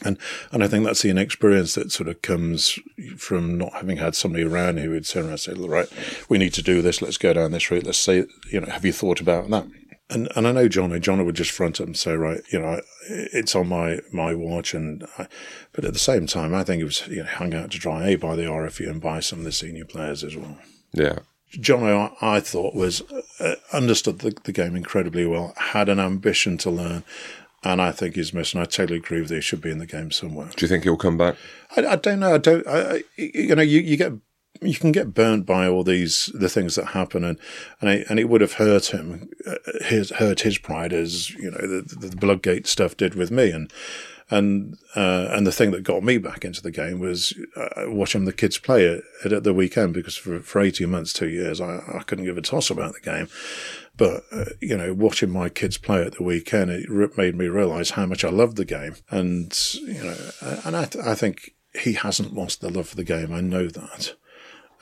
and 0.03 0.17
and 0.51 0.63
I 0.63 0.67
think 0.67 0.85
that's 0.85 1.03
the 1.03 1.09
inexperience 1.09 1.75
that 1.75 1.91
sort 1.91 2.09
of 2.09 2.21
comes 2.21 2.79
from 3.17 3.57
not 3.57 3.73
having 3.73 3.97
had 3.97 4.15
somebody 4.15 4.43
around 4.43 4.79
who 4.79 4.89
would 4.89 5.05
turn 5.05 5.23
around 5.23 5.31
and 5.33 5.39
say, 5.39 5.53
"Right, 5.53 5.87
we 6.29 6.37
need 6.37 6.53
to 6.55 6.63
do 6.63 6.81
this. 6.81 7.01
Let's 7.01 7.17
go 7.17 7.33
down 7.33 7.51
this 7.51 7.69
route. 7.69 7.85
Let's 7.85 7.99
say, 7.99 8.25
you 8.51 8.61
know, 8.61 8.71
have 8.71 8.85
you 8.85 8.91
thought 8.93 9.21
about 9.21 9.49
that?" 9.51 9.67
And 10.09 10.29
and 10.35 10.47
I 10.47 10.51
know 10.51 10.67
Johnny. 10.67 10.99
Johnny 10.99 11.23
would 11.23 11.35
just 11.35 11.51
front 11.51 11.79
up 11.79 11.87
and 11.87 11.97
say, 11.97 12.13
"Right, 12.15 12.41
you 12.51 12.59
know, 12.59 12.81
it's 13.07 13.55
on 13.55 13.67
my 13.69 13.99
my 14.11 14.33
watch." 14.33 14.73
And 14.73 15.05
I, 15.17 15.27
but 15.73 15.85
at 15.85 15.93
the 15.93 15.99
same 15.99 16.25
time, 16.25 16.53
I 16.55 16.63
think 16.63 16.81
it 16.81 16.85
was 16.85 17.07
you 17.07 17.17
know 17.17 17.29
hung 17.29 17.53
out 17.53 17.71
to 17.71 17.79
dry 17.79 18.09
a 18.09 18.15
by 18.15 18.35
the 18.35 18.43
RFU 18.43 18.89
and 18.89 19.01
by 19.01 19.19
some 19.19 19.39
of 19.39 19.45
the 19.45 19.51
senior 19.51 19.85
players 19.85 20.23
as 20.23 20.35
well. 20.35 20.57
yeah. 20.91 21.19
John, 21.59 21.83
I, 21.83 22.11
I 22.21 22.39
thought 22.39 22.75
was 22.75 23.01
uh, 23.39 23.55
understood 23.71 24.19
the, 24.19 24.35
the 24.43 24.51
game 24.51 24.75
incredibly 24.75 25.25
well, 25.25 25.53
had 25.57 25.89
an 25.89 25.99
ambition 25.99 26.57
to 26.59 26.69
learn, 26.69 27.03
and 27.63 27.81
I 27.81 27.91
think 27.91 28.15
he's 28.15 28.33
missing. 28.33 28.59
I 28.59 28.65
totally 28.65 28.97
agree 28.97 29.21
with 29.21 29.29
you. 29.29 29.37
He 29.37 29.41
should 29.41 29.61
be 29.61 29.71
in 29.71 29.77
the 29.77 29.85
game 29.85 30.11
somewhere. 30.11 30.49
Do 30.55 30.65
you 30.65 30.67
think 30.67 30.83
he'll 30.83 30.97
come 30.97 31.17
back? 31.17 31.35
I, 31.75 31.85
I 31.85 31.95
don't 31.95 32.19
know. 32.19 32.33
I 32.33 32.37
don't. 32.37 32.67
I, 32.67 32.95
I, 32.95 33.03
you 33.17 33.55
know, 33.55 33.61
you, 33.61 33.79
you 33.81 33.97
get 33.97 34.13
you 34.61 34.75
can 34.75 34.91
get 34.91 35.13
burnt 35.13 35.45
by 35.45 35.67
all 35.67 35.83
these 35.83 36.31
the 36.33 36.49
things 36.49 36.75
that 36.75 36.87
happen, 36.87 37.23
and 37.23 37.39
and 37.81 37.89
it, 37.89 38.07
and 38.09 38.19
it 38.19 38.29
would 38.29 38.41
have 38.41 38.53
hurt 38.53 38.87
him, 38.87 39.29
uh, 39.45 39.55
his 39.85 40.11
hurt 40.11 40.41
his 40.41 40.57
pride 40.57 40.93
as 40.93 41.31
you 41.31 41.51
know 41.51 41.57
the, 41.57 41.81
the, 41.81 42.07
the 42.07 42.15
Bloodgate 42.15 42.67
stuff 42.67 42.97
did 42.97 43.15
with 43.15 43.31
me, 43.31 43.51
and 43.51 43.71
and 44.29 44.77
uh, 44.95 45.27
and 45.31 45.45
the 45.45 45.51
thing 45.51 45.71
that 45.71 45.83
got 45.83 46.03
me 46.03 46.17
back 46.17 46.45
into 46.45 46.61
the 46.61 46.71
game 46.71 46.99
was 46.99 47.33
uh, 47.55 47.85
watching 47.87 48.25
the 48.25 48.33
kids 48.33 48.57
play 48.57 48.85
it, 48.85 49.03
at 49.31 49.43
the 49.43 49.53
weekend 49.53 49.93
because 49.93 50.15
for 50.15 50.39
for 50.39 50.61
eighteen 50.61 50.91
months, 50.91 51.13
two 51.13 51.29
years, 51.29 51.59
I, 51.59 51.81
I 51.93 52.03
couldn't 52.03 52.25
give 52.25 52.37
a 52.37 52.41
toss 52.41 52.69
about 52.69 52.93
the 52.93 53.01
game. 53.01 53.27
But 53.95 54.23
uh, 54.31 54.45
you 54.59 54.77
know, 54.77 54.93
watching 54.93 55.29
my 55.29 55.49
kids 55.49 55.77
play 55.77 56.03
at 56.03 56.13
the 56.13 56.23
weekend, 56.23 56.71
it 56.71 57.17
made 57.17 57.35
me 57.35 57.47
realise 57.47 57.91
how 57.91 58.05
much 58.05 58.23
I 58.23 58.29
loved 58.29 58.57
the 58.57 58.65
game, 58.65 58.95
and 59.09 59.57
you 59.75 60.03
know, 60.03 60.31
and 60.65 60.75
I, 60.75 60.87
I 61.05 61.15
think 61.15 61.51
he 61.79 61.93
hasn't 61.93 62.33
lost 62.33 62.61
the 62.61 62.69
love 62.69 62.87
for 62.87 62.95
the 62.95 63.03
game. 63.03 63.33
I 63.33 63.41
know 63.41 63.67
that. 63.67 64.15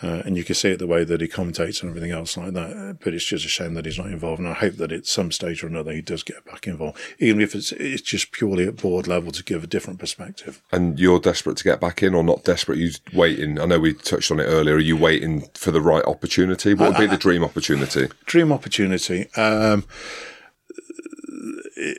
Uh, 0.03 0.23
and 0.25 0.35
you 0.35 0.43
can 0.43 0.55
see 0.55 0.69
it 0.69 0.79
the 0.79 0.87
way 0.87 1.03
that 1.03 1.21
he 1.21 1.27
commentates 1.27 1.81
and 1.81 1.89
everything 1.89 2.11
else 2.11 2.35
like 2.35 2.53
that. 2.53 2.71
Uh, 2.75 2.93
But 2.93 3.13
it's 3.13 3.25
just 3.25 3.45
a 3.45 3.49
shame 3.49 3.75
that 3.75 3.85
he's 3.85 3.97
not 3.97 4.07
involved. 4.07 4.39
And 4.39 4.47
I 4.47 4.53
hope 4.53 4.75
that 4.77 4.91
at 4.91 5.05
some 5.05 5.31
stage 5.31 5.63
or 5.63 5.67
another 5.67 5.91
he 5.91 6.01
does 6.01 6.23
get 6.23 6.43
back 6.45 6.67
involved, 6.67 6.99
even 7.19 7.41
if 7.41 7.53
it's 7.53 7.71
it's 7.73 8.01
just 8.01 8.31
purely 8.31 8.67
at 8.67 8.77
board 8.77 9.07
level 9.07 9.31
to 9.31 9.43
give 9.43 9.63
a 9.63 9.67
different 9.67 9.99
perspective. 9.99 10.61
And 10.71 10.99
you're 10.99 11.19
desperate 11.19 11.57
to 11.57 11.63
get 11.63 11.79
back 11.79 12.01
in, 12.01 12.15
or 12.15 12.23
not 12.23 12.43
desperate? 12.43 12.79
You're 12.79 12.91
waiting? 13.13 13.59
I 13.59 13.65
know 13.65 13.79
we 13.79 13.93
touched 13.93 14.31
on 14.31 14.39
it 14.39 14.45
earlier. 14.45 14.75
Are 14.75 14.79
you 14.79 14.97
waiting 14.97 15.47
for 15.53 15.71
the 15.71 15.81
right 15.81 16.05
opportunity? 16.05 16.73
What 16.73 16.89
would 16.89 16.97
be 16.97 17.07
the 17.07 17.17
dream 17.17 17.43
opportunity? 17.43 18.07
Dream 18.25 18.51
opportunity 18.51 19.27
um, 19.35 19.85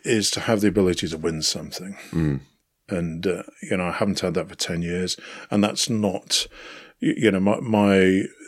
is 0.05 0.31
to 0.33 0.41
have 0.41 0.61
the 0.61 0.69
ability 0.69 1.09
to 1.09 1.17
win 1.19 1.43
something. 1.43 1.97
And, 2.89 3.27
uh, 3.27 3.45
you 3.63 3.77
know, 3.77 3.87
I 3.87 3.93
haven't 3.93 4.21
had 4.21 4.35
that 4.35 4.49
for 4.49 4.55
10 4.55 4.83
years. 4.83 5.17
And 5.51 5.65
that's 5.65 5.89
not, 5.89 6.47
you 7.03 7.33
know, 7.33 7.41
my, 7.41 7.59
my 7.59 7.97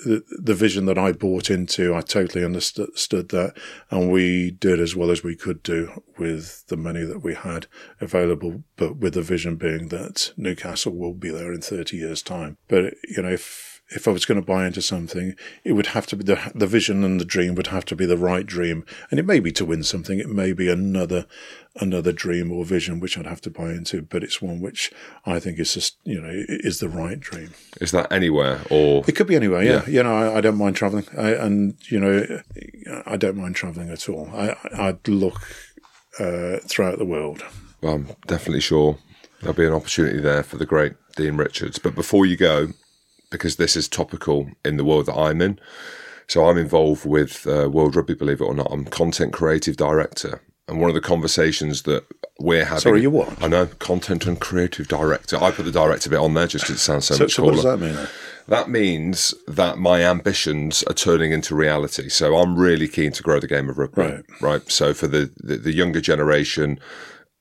the, 0.04 0.22
the 0.30 0.54
vision 0.54 0.86
that 0.86 0.96
I 0.96 1.10
bought 1.10 1.50
into, 1.50 1.92
I 1.92 2.02
totally 2.02 2.44
understood 2.44 3.28
that. 3.30 3.54
And 3.90 4.12
we 4.12 4.52
did 4.52 4.78
as 4.78 4.94
well 4.94 5.10
as 5.10 5.24
we 5.24 5.34
could 5.34 5.60
do 5.64 6.02
with 6.18 6.64
the 6.68 6.76
money 6.76 7.04
that 7.04 7.24
we 7.24 7.34
had 7.34 7.66
available, 8.00 8.62
but 8.76 8.98
with 8.98 9.14
the 9.14 9.22
vision 9.22 9.56
being 9.56 9.88
that 9.88 10.32
Newcastle 10.36 10.94
will 10.94 11.14
be 11.14 11.30
there 11.30 11.52
in 11.52 11.62
30 11.62 11.96
years' 11.96 12.22
time. 12.22 12.56
But, 12.68 12.94
you 13.08 13.22
know, 13.22 13.30
if, 13.30 13.73
if 13.90 14.08
I 14.08 14.12
was 14.12 14.24
going 14.24 14.40
to 14.40 14.46
buy 14.46 14.66
into 14.66 14.80
something, 14.80 15.34
it 15.62 15.72
would 15.72 15.88
have 15.88 16.06
to 16.06 16.16
be 16.16 16.24
the 16.24 16.52
the 16.54 16.66
vision 16.66 17.04
and 17.04 17.20
the 17.20 17.24
dream 17.24 17.54
would 17.54 17.68
have 17.68 17.84
to 17.86 17.96
be 17.96 18.06
the 18.06 18.16
right 18.16 18.46
dream, 18.46 18.84
and 19.10 19.20
it 19.20 19.26
may 19.26 19.40
be 19.40 19.52
to 19.52 19.64
win 19.64 19.82
something. 19.82 20.18
It 20.18 20.28
may 20.28 20.52
be 20.52 20.70
another 20.70 21.26
another 21.76 22.12
dream 22.12 22.52
or 22.52 22.64
vision 22.64 23.00
which 23.00 23.18
I'd 23.18 23.26
have 23.26 23.40
to 23.42 23.50
buy 23.50 23.70
into, 23.70 24.02
but 24.02 24.22
it's 24.22 24.40
one 24.40 24.60
which 24.60 24.92
I 25.26 25.38
think 25.38 25.58
is 25.58 25.74
just 25.74 25.98
you 26.04 26.20
know 26.20 26.30
is 26.32 26.78
the 26.78 26.88
right 26.88 27.20
dream. 27.20 27.50
Is 27.80 27.90
that 27.92 28.10
anywhere 28.10 28.60
or 28.70 29.04
It 29.06 29.16
could 29.16 29.26
be 29.26 29.36
anywhere, 29.36 29.62
yeah. 29.62 29.82
Yeah. 29.86 29.88
You 29.88 30.02
know, 30.02 30.14
I, 30.14 30.38
I 30.38 30.40
don't 30.40 30.58
mind 30.58 30.76
traveling, 30.76 31.06
I, 31.16 31.30
and 31.30 31.76
you 31.90 32.00
know, 32.00 32.40
I 33.06 33.16
don't 33.16 33.36
mind 33.36 33.56
traveling 33.56 33.90
at 33.90 34.08
all. 34.08 34.30
I, 34.32 34.56
I'd 34.76 35.06
look 35.08 35.40
uh, 36.18 36.58
throughout 36.68 36.98
the 36.98 37.04
world. 37.04 37.44
Well, 37.80 37.94
I'm 37.94 38.08
definitely 38.26 38.60
sure 38.60 38.98
there'll 39.40 39.54
be 39.54 39.66
an 39.66 39.74
opportunity 39.74 40.20
there 40.20 40.42
for 40.42 40.56
the 40.56 40.66
great 40.66 40.94
Dean 41.16 41.36
Richards. 41.36 41.78
But 41.78 41.94
before 41.94 42.24
you 42.24 42.36
go, 42.36 42.68
because 43.34 43.56
this 43.56 43.76
is 43.76 43.88
topical 43.88 44.50
in 44.64 44.76
the 44.76 44.84
world 44.84 45.06
that 45.06 45.16
I'm 45.16 45.40
in, 45.40 45.58
so 46.26 46.46
I'm 46.46 46.58
involved 46.58 47.04
with 47.04 47.46
uh, 47.46 47.68
World 47.70 47.96
Rugby, 47.96 48.14
believe 48.14 48.40
it 48.40 48.44
or 48.44 48.54
not. 48.54 48.68
I'm 48.70 48.84
content 48.86 49.32
creative 49.32 49.76
director. 49.76 50.40
And 50.66 50.80
one 50.80 50.88
of 50.88 50.94
the 50.94 51.02
conversations 51.02 51.82
that 51.82 52.04
we're 52.40 52.64
having. 52.64 52.80
Sorry, 52.80 53.02
you 53.02 53.10
what? 53.10 53.42
I 53.42 53.48
know, 53.48 53.66
content 53.66 54.24
and 54.26 54.40
creative 54.40 54.88
director. 54.88 55.36
I 55.36 55.50
put 55.50 55.66
the 55.66 55.70
director 55.72 56.08
bit 56.08 56.18
on 56.18 56.32
there 56.32 56.46
just 56.46 56.64
because 56.64 56.76
it 56.76 56.80
sounds 56.80 57.04
so, 57.04 57.14
So, 57.16 57.24
much 57.24 57.34
so 57.34 57.42
cooler. 57.42 57.52
what 57.56 57.62
does 57.62 57.64
that 57.64 57.78
mean? 57.78 58.08
That 58.48 58.70
means 58.70 59.34
that 59.46 59.76
my 59.76 60.02
ambitions 60.02 60.82
are 60.84 60.94
turning 60.94 61.32
into 61.32 61.54
reality. 61.54 62.08
So 62.08 62.36
I'm 62.36 62.56
really 62.56 62.88
keen 62.88 63.12
to 63.12 63.22
grow 63.22 63.40
the 63.40 63.46
game 63.46 63.68
of 63.68 63.76
rugby. 63.76 64.02
Right. 64.02 64.24
Right. 64.40 64.70
So 64.70 64.94
for 64.94 65.06
the, 65.06 65.30
the, 65.36 65.58
the 65.58 65.72
younger 65.72 66.00
generation, 66.00 66.78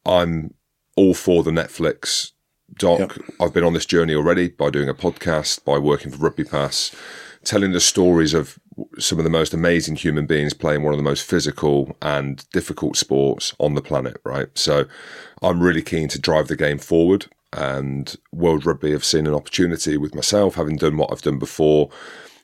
I'm 0.05 0.53
all 0.97 1.13
for 1.13 1.43
the 1.43 1.51
Netflix 1.51 2.32
doc. 2.77 2.99
Yep. 2.99 3.11
I've 3.39 3.53
been 3.53 3.63
on 3.63 3.73
this 3.73 3.85
journey 3.85 4.15
already 4.15 4.49
by 4.49 4.69
doing 4.69 4.89
a 4.89 4.93
podcast, 4.93 5.63
by 5.63 5.77
working 5.77 6.11
for 6.11 6.17
Rugby 6.17 6.43
Pass, 6.43 6.95
telling 7.43 7.71
the 7.71 7.79
stories 7.79 8.33
of 8.33 8.59
some 8.97 9.17
of 9.17 9.23
the 9.23 9.29
most 9.29 9.53
amazing 9.53 9.95
human 9.95 10.25
beings 10.25 10.53
playing 10.53 10.83
one 10.83 10.93
of 10.93 10.97
the 10.97 11.03
most 11.03 11.25
physical 11.25 11.95
and 12.01 12.49
difficult 12.51 12.97
sports 12.97 13.53
on 13.59 13.75
the 13.75 13.81
planet, 13.81 14.17
right? 14.23 14.47
So 14.57 14.85
I'm 15.41 15.61
really 15.61 15.81
keen 15.81 16.07
to 16.09 16.19
drive 16.19 16.47
the 16.47 16.55
game 16.55 16.79
forward. 16.79 17.27
And 17.51 18.15
World 18.31 18.65
Rugby 18.65 18.91
have 18.91 19.05
seen 19.05 19.27
an 19.27 19.35
opportunity 19.35 19.95
with 19.95 20.15
myself, 20.15 20.55
having 20.55 20.77
done 20.77 20.97
what 20.97 21.11
I've 21.11 21.21
done 21.21 21.37
before 21.37 21.91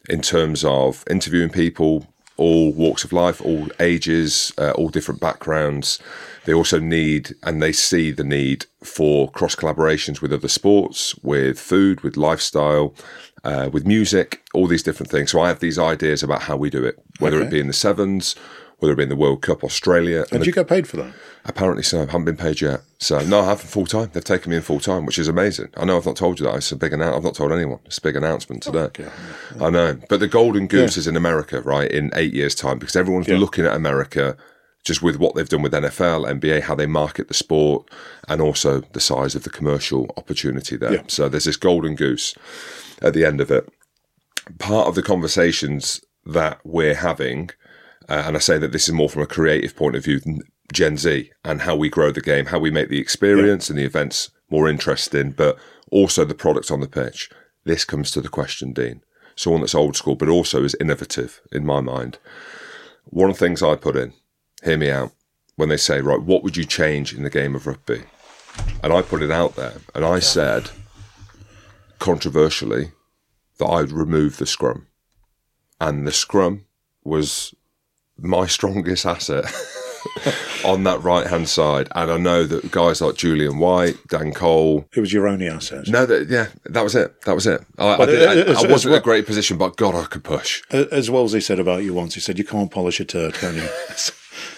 in 0.07 0.21
terms 0.21 0.63
of 0.63 1.03
interviewing 1.09 1.49
people, 1.49 2.05
all 2.37 2.71
walks 2.71 3.03
of 3.03 3.11
life, 3.11 3.41
all 3.41 3.67
ages, 3.79 4.53
uh, 4.57 4.71
all 4.71 4.89
different 4.89 5.19
backgrounds. 5.19 5.99
They 6.49 6.55
also 6.55 6.79
need 6.79 7.35
and 7.43 7.61
they 7.61 7.71
see 7.71 8.09
the 8.09 8.23
need 8.23 8.65
for 8.83 9.29
cross 9.29 9.53
collaborations 9.53 10.19
with 10.19 10.33
other 10.33 10.47
sports, 10.47 11.13
with 11.21 11.59
food, 11.59 12.01
with 12.01 12.17
lifestyle, 12.17 12.95
uh, 13.43 13.69
with 13.71 13.85
music, 13.85 14.41
all 14.55 14.65
these 14.65 14.81
different 14.81 15.11
things. 15.11 15.29
So 15.29 15.41
I 15.41 15.47
have 15.49 15.59
these 15.59 15.77
ideas 15.77 16.23
about 16.23 16.41
how 16.41 16.57
we 16.57 16.71
do 16.71 16.83
it, 16.83 16.97
whether 17.19 17.39
it 17.39 17.51
be 17.51 17.59
in 17.59 17.67
the 17.67 17.73
sevens, 17.73 18.33
whether 18.79 18.93
it 18.93 18.95
be 18.95 19.03
in 19.03 19.09
the 19.09 19.15
World 19.15 19.43
Cup, 19.43 19.63
Australia. 19.63 20.25
And 20.31 20.43
you 20.43 20.51
get 20.51 20.67
paid 20.67 20.87
for 20.87 20.97
that? 20.97 21.13
Apparently 21.45 21.83
so. 21.83 21.97
I 21.99 22.05
haven't 22.05 22.25
been 22.25 22.35
paid 22.35 22.61
yet. 22.61 22.81
So 22.97 23.19
no, 23.19 23.41
I 23.41 23.45
haven't 23.45 23.69
full 23.69 23.85
time. 23.85 24.09
They've 24.11 24.23
taken 24.23 24.49
me 24.49 24.55
in 24.55 24.63
full 24.63 24.79
time, 24.79 25.05
which 25.05 25.19
is 25.19 25.27
amazing. 25.27 25.67
I 25.77 25.85
know 25.85 25.97
I've 25.97 26.05
not 26.07 26.15
told 26.15 26.39
you 26.39 26.47
that. 26.47 26.55
It's 26.55 26.71
a 26.71 26.75
big 26.75 26.93
announcement. 26.93 27.17
I've 27.17 27.23
not 27.25 27.35
told 27.35 27.51
anyone. 27.51 27.77
It's 27.85 27.99
a 27.99 28.01
big 28.01 28.15
announcement 28.15 28.63
today. 28.63 28.89
I 29.61 29.69
know. 29.69 29.99
But 30.09 30.19
the 30.19 30.27
golden 30.27 30.65
goose 30.65 30.97
is 30.97 31.05
in 31.05 31.15
America, 31.15 31.61
right? 31.61 31.91
In 31.91 32.09
eight 32.15 32.33
years' 32.33 32.55
time, 32.55 32.79
because 32.79 32.95
everyone's 32.95 33.27
Yeah. 33.27 33.37
looking 33.37 33.67
at 33.67 33.75
America 33.75 34.35
just 34.89 35.01
with 35.01 35.15
what 35.15 35.35
they've 35.35 35.47
done 35.47 35.61
with 35.61 35.71
NFL, 35.71 36.29
NBA, 36.39 36.63
how 36.63 36.75
they 36.75 36.85
market 36.85 37.29
the 37.29 37.33
sport, 37.33 37.89
and 38.27 38.41
also 38.41 38.81
the 38.81 38.99
size 38.99 39.35
of 39.35 39.43
the 39.43 39.49
commercial 39.49 40.13
opportunity 40.17 40.75
there. 40.75 40.95
Yeah. 40.95 41.03
So 41.07 41.29
there's 41.29 41.45
this 41.45 41.55
golden 41.55 41.95
goose 41.95 42.35
at 43.01 43.13
the 43.13 43.23
end 43.23 43.39
of 43.39 43.49
it. 43.49 43.71
Part 44.57 44.87
of 44.87 44.95
the 44.95 45.03
conversations 45.03 46.01
that 46.25 46.59
we're 46.65 46.95
having 46.95 47.51
uh, 48.09 48.23
and 48.25 48.35
I 48.35 48.39
say 48.39 48.57
that 48.57 48.71
this 48.71 48.87
is 48.87 48.93
more 48.93 49.07
from 49.07 49.21
a 49.21 49.27
creative 49.27 49.75
point 49.75 49.95
of 49.95 50.03
view 50.03 50.19
than 50.19 50.41
Gen 50.73 50.97
Z 50.97 51.31
and 51.45 51.61
how 51.61 51.75
we 51.75 51.89
grow 51.89 52.11
the 52.11 52.21
game, 52.21 52.47
how 52.47 52.57
we 52.57 52.71
make 52.71 52.89
the 52.89 52.99
experience 52.99 53.69
and 53.69 53.77
the 53.77 53.85
events 53.85 54.31
more 54.49 54.67
interesting, 54.67 55.31
but 55.31 55.57
also 55.91 56.25
the 56.25 56.33
product 56.33 56.71
on 56.71 56.79
the 56.79 56.87
pitch. 56.87 57.29
This 57.65 57.85
comes 57.85 58.09
to 58.11 58.21
the 58.21 58.29
question, 58.29 58.73
Dean. 58.73 59.01
Someone 59.35 59.61
that's 59.61 59.75
old 59.75 59.95
school, 59.95 60.15
but 60.15 60.27
also 60.27 60.63
is 60.63 60.75
innovative 60.79 61.39
in 61.51 61.65
my 61.65 61.81
mind. 61.81 62.17
One 63.05 63.29
of 63.29 63.37
the 63.37 63.45
things 63.45 63.61
I 63.61 63.75
put 63.75 63.95
in, 63.95 64.13
hear 64.63 64.77
me 64.77 64.89
out, 64.89 65.11
when 65.55 65.69
they 65.69 65.77
say, 65.77 66.01
right, 66.01 66.21
what 66.21 66.43
would 66.43 66.55
you 66.57 66.65
change 66.65 67.13
in 67.13 67.23
the 67.23 67.29
game 67.29 67.55
of 67.55 67.67
rugby? 67.67 68.03
And 68.83 68.93
I 68.93 69.01
put 69.01 69.21
it 69.21 69.31
out 69.31 69.55
there 69.55 69.73
and 69.93 70.05
I 70.05 70.19
said, 70.19 70.69
controversially, 71.99 72.91
that 73.57 73.67
I'd 73.67 73.91
remove 73.91 74.37
the 74.37 74.45
scrum. 74.45 74.87
And 75.81 76.07
the 76.07 76.11
scrum 76.11 76.65
was 77.03 77.53
my 78.17 78.47
strongest 78.57 79.05
asset 79.05 79.45
on 80.65 80.83
that 80.85 81.01
right 81.03 81.27
hand 81.27 81.49
side. 81.49 81.89
And 81.95 82.11
I 82.11 82.17
know 82.17 82.45
that 82.45 82.71
guys 82.71 83.01
like 83.01 83.15
Julian 83.15 83.59
White, 83.59 83.97
Dan 84.07 84.33
Cole. 84.33 84.87
It 84.95 84.99
was 84.99 85.11
your 85.13 85.27
only 85.27 85.47
asset. 85.47 85.87
No, 85.87 86.05
that 86.05 86.29
yeah, 86.29 86.47
that 86.65 86.83
was 86.83 86.95
it. 86.95 87.21
That 87.21 87.35
was 87.35 87.47
it. 87.47 87.61
I, 87.77 87.95
I, 87.95 88.05
did, 88.05 88.27
I, 88.27 88.35
as- 88.35 88.57
I 88.57 88.63
as 88.63 88.71
wasn't 88.71 88.95
in 88.95 89.01
a 89.01 89.03
great 89.03 89.25
position, 89.25 89.57
but 89.57 89.77
God, 89.77 89.95
I 89.95 90.05
could 90.05 90.23
push. 90.23 90.63
As 90.71 91.09
Wellesley 91.09 91.41
said 91.41 91.59
about 91.59 91.83
you 91.83 91.93
once, 91.93 92.13
he 92.13 92.19
said, 92.21 92.37
you 92.37 92.45
can't 92.45 92.71
polish 92.71 92.99
a 92.99 93.05
turd, 93.05 93.33
can 93.35 93.55
you? 93.55 93.67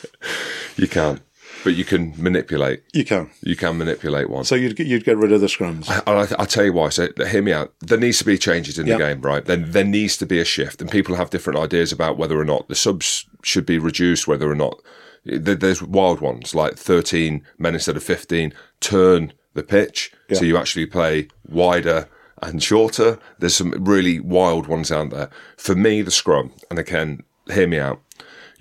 You 0.77 0.87
can't. 0.87 1.21
but 1.63 1.73
you 1.75 1.83
can 1.85 2.13
manipulate. 2.17 2.81
you 2.93 3.03
can. 3.05 3.29
You 3.41 3.55
can 3.55 3.77
manipulate 3.77 4.29
one. 4.29 4.45
So 4.45 4.55
you'd, 4.55 4.79
you'd 4.79 5.03
get 5.03 5.17
rid 5.17 5.31
of 5.31 5.41
the 5.41 5.47
scrums. 5.47 5.87
I, 6.07 6.41
I 6.41 6.45
tell 6.45 6.63
you 6.65 6.73
why. 6.73 6.89
So 6.89 7.09
hear 7.27 7.41
me 7.41 7.51
out. 7.53 7.73
There 7.81 7.99
needs 7.99 8.17
to 8.19 8.25
be 8.25 8.37
changes 8.37 8.79
in 8.79 8.87
Yeah. 8.87 8.97
the 8.97 9.03
game, 9.03 9.21
right? 9.21 9.45
Then 9.45 9.71
there 9.71 9.83
needs 9.83 10.17
to 10.17 10.25
be 10.25 10.39
a 10.39 10.45
shift, 10.45 10.81
and 10.81 10.89
people 10.89 11.15
have 11.15 11.29
different 11.29 11.59
ideas 11.59 11.91
about 11.91 12.17
whether 12.17 12.39
or 12.39 12.45
not 12.45 12.67
the 12.67 12.75
subs 12.75 13.25
should 13.43 13.65
be 13.65 13.77
reduced, 13.77 14.27
whether 14.27 14.49
or 14.49 14.55
not 14.55 14.79
there's 15.23 15.83
wild 15.83 16.19
ones 16.19 16.55
like 16.55 16.77
13 16.77 17.43
men 17.59 17.75
instead 17.75 17.95
of 17.97 18.03
15. 18.03 18.53
Turn 18.79 19.33
the 19.53 19.61
pitch 19.63 20.11
so 20.33 20.43
you 20.45 20.57
actually 20.57 20.85
play 20.87 21.27
wider 21.47 22.07
and 22.41 22.63
shorter. 22.63 23.19
There's 23.37 23.55
some 23.55 23.71
really 23.77 24.19
wild 24.19 24.65
ones 24.67 24.91
out 24.91 25.11
there. 25.11 25.29
For 25.57 25.75
me, 25.75 26.01
the 26.01 26.09
scrum, 26.11 26.53
and 26.71 26.79
again, 26.79 27.21
hear 27.51 27.67
me 27.67 27.77
out. 27.77 28.01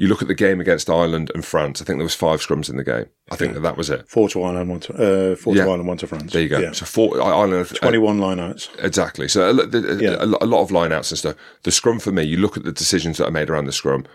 You 0.01 0.09
look 0.09 0.23
at 0.23 0.29
the 0.29 0.35
game 0.35 0.61
against 0.63 0.89
Ireland 0.89 1.31
and 1.35 1.45
France. 1.45 1.83
I 1.83 1.85
think 1.85 1.99
there 1.99 2.05
was 2.05 2.15
five 2.15 2.41
scrums 2.41 2.71
in 2.71 2.77
the 2.79 2.85
game. 2.85 3.05
I 3.31 3.37
think 3.37 3.53
that 3.53 3.61
that 3.61 3.77
was 3.77 3.91
it. 3.91 4.09
Four 4.09 4.31
to 4.31 4.43
Ireland, 4.43 4.71
one 4.71 4.81
to, 4.81 4.93
uh, 4.95 5.37
four 5.37 5.55
Yeah. 5.55 5.65
to 5.65 5.69
Ireland, 5.71 5.89
one 5.89 5.99
to 5.99 6.07
France. 6.07 6.33
There 6.33 6.41
you 6.41 6.49
go. 6.49 6.59
Yeah. 6.59 6.73
So 6.73 6.87
four 6.87 7.21
Ireland. 7.21 7.67
21 7.69 8.19
lineouts. 8.19 8.69
Exactly. 8.83 9.29
So 9.29 9.51
a, 9.51 9.53
a- 9.53 10.03
Yeah. 10.03 10.17
a, 10.19 10.25
a 10.25 10.49
lot 10.55 10.63
of 10.63 10.71
lineouts 10.71 11.11
and 11.11 11.19
stuff. 11.19 11.37
The 11.65 11.71
scrum 11.71 11.99
for 11.99 12.13
me, 12.13 12.23
you 12.23 12.39
look 12.39 12.57
at 12.57 12.65
the 12.65 12.73
decisions 12.73 13.19
that 13.19 13.27
are 13.29 13.31
made 13.31 13.51
around 13.51 13.67
the 13.67 13.73
scrum. 13.73 14.07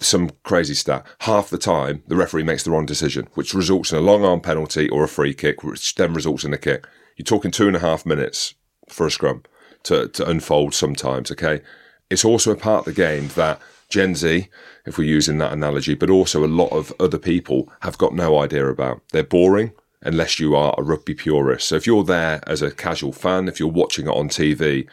Some 0.00 0.30
crazy 0.44 0.74
stat. 0.74 1.04
Half 1.22 1.50
the 1.50 1.58
time, 1.58 2.04
the 2.06 2.14
referee 2.16 2.44
makes 2.44 2.62
the 2.62 2.70
wrong 2.70 2.86
decision, 2.86 3.26
which 3.34 3.52
results 3.52 3.90
in 3.90 3.98
a 3.98 4.00
long 4.00 4.24
arm 4.24 4.40
penalty 4.42 4.88
or 4.90 5.02
a 5.02 5.08
free 5.08 5.34
kick, 5.34 5.64
which 5.64 5.96
then 5.96 6.14
results 6.14 6.44
in 6.44 6.54
a 6.54 6.58
kick. 6.58 6.86
You're 7.16 7.24
talking 7.24 7.50
two 7.50 7.66
and 7.66 7.74
a 7.76 7.80
half 7.80 8.06
minutes 8.06 8.54
for 8.88 9.06
a 9.06 9.10
scrum 9.10 9.42
to, 9.82 10.06
to 10.06 10.30
unfold 10.30 10.72
sometimes. 10.72 11.32
Okay. 11.32 11.62
It's 12.10 12.24
also 12.24 12.52
a 12.52 12.56
part 12.56 12.86
of 12.86 12.94
the 12.94 13.02
game 13.02 13.28
that 13.34 13.60
Gen 13.92 14.14
Z, 14.14 14.48
if 14.86 14.96
we're 14.96 15.04
using 15.04 15.36
that 15.38 15.52
analogy, 15.52 15.94
but 15.94 16.08
also 16.08 16.44
a 16.44 16.46
lot 16.46 16.72
of 16.72 16.94
other 16.98 17.18
people 17.18 17.70
have 17.82 17.98
got 17.98 18.14
no 18.14 18.38
idea 18.38 18.66
about. 18.66 19.02
They're 19.12 19.22
boring 19.22 19.72
unless 20.00 20.40
you 20.40 20.56
are 20.56 20.74
a 20.78 20.82
rugby 20.82 21.14
purist. 21.14 21.68
So 21.68 21.76
if 21.76 21.86
you're 21.86 22.02
there 22.02 22.40
as 22.46 22.62
a 22.62 22.70
casual 22.70 23.12
fan, 23.12 23.48
if 23.48 23.60
you're 23.60 23.68
watching 23.68 24.06
it 24.06 24.16
on 24.16 24.30
TV, 24.30 24.88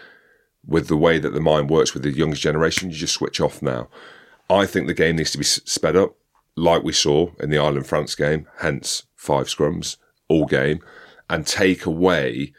with 0.67 0.89
the 0.89 0.97
way 0.97 1.17
that 1.17 1.33
the 1.33 1.39
mind 1.39 1.69
works 1.69 1.93
with 1.93 2.03
the 2.03 2.11
younger 2.11 2.35
generation, 2.35 2.89
you 2.89 2.95
just 2.97 3.13
switch 3.13 3.39
off 3.39 3.61
now. 3.61 3.87
I 4.49 4.65
think 4.65 4.87
the 4.87 4.93
game 4.93 5.15
needs 5.15 5.31
to 5.31 5.37
be 5.37 5.45
sped 5.45 5.95
up, 5.95 6.15
like 6.57 6.83
we 6.83 6.91
saw 6.91 7.31
in 7.39 7.49
the 7.49 7.57
Ireland 7.57 7.87
France 7.87 8.15
game, 8.15 8.47
hence 8.57 9.03
five 9.15 9.47
scrums 9.47 9.95
all 10.27 10.45
game, 10.45 10.81
and 11.29 11.47
take 11.47 11.85
away 11.85 12.53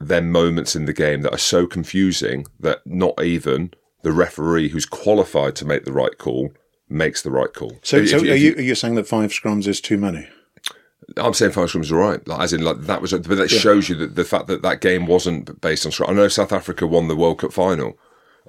them 0.00 0.32
moments 0.32 0.74
in 0.74 0.86
the 0.86 0.92
game 0.92 1.22
that 1.22 1.32
are 1.32 1.38
so 1.38 1.66
confusing 1.66 2.46
that 2.58 2.84
not 2.84 3.22
even 3.22 3.72
the 4.02 4.12
referee 4.12 4.68
who's 4.70 4.86
qualified 4.86 5.56
to 5.56 5.64
make 5.64 5.84
the 5.84 5.92
right 5.92 6.16
call 6.18 6.52
makes 6.88 7.22
the 7.22 7.30
right 7.30 7.52
call. 7.52 7.78
So, 7.82 7.98
If- 7.98 8.10
so 8.10 8.16
if- 8.16 8.22
are, 8.22 8.26
if 8.26 8.40
you, 8.42 8.54
are 8.56 8.60
you 8.62 8.74
saying 8.74 8.94
that 8.96 9.06
five 9.06 9.30
scrums 9.30 9.66
is 9.66 9.80
too 9.80 9.96
many? 9.98 10.28
I'm 11.16 11.34
saying 11.34 11.52
five 11.52 11.70
scrums 11.70 11.90
are 11.90 11.96
right, 11.96 12.26
like, 12.28 12.40
as 12.40 12.52
in 12.52 12.62
like 12.62 12.82
that 12.82 13.02
was, 13.02 13.12
but 13.12 13.24
that 13.36 13.50
shows 13.50 13.88
you 13.88 13.96
that 13.96 14.14
the 14.14 14.24
fact 14.24 14.46
that 14.46 14.62
that 14.62 14.80
game 14.80 15.06
wasn't 15.06 15.60
based 15.60 15.84
on 15.84 15.92
scrum. 15.92 16.10
I 16.10 16.12
know 16.12 16.28
South 16.28 16.52
Africa 16.52 16.86
won 16.86 17.08
the 17.08 17.16
World 17.16 17.38
Cup 17.38 17.52
final 17.52 17.98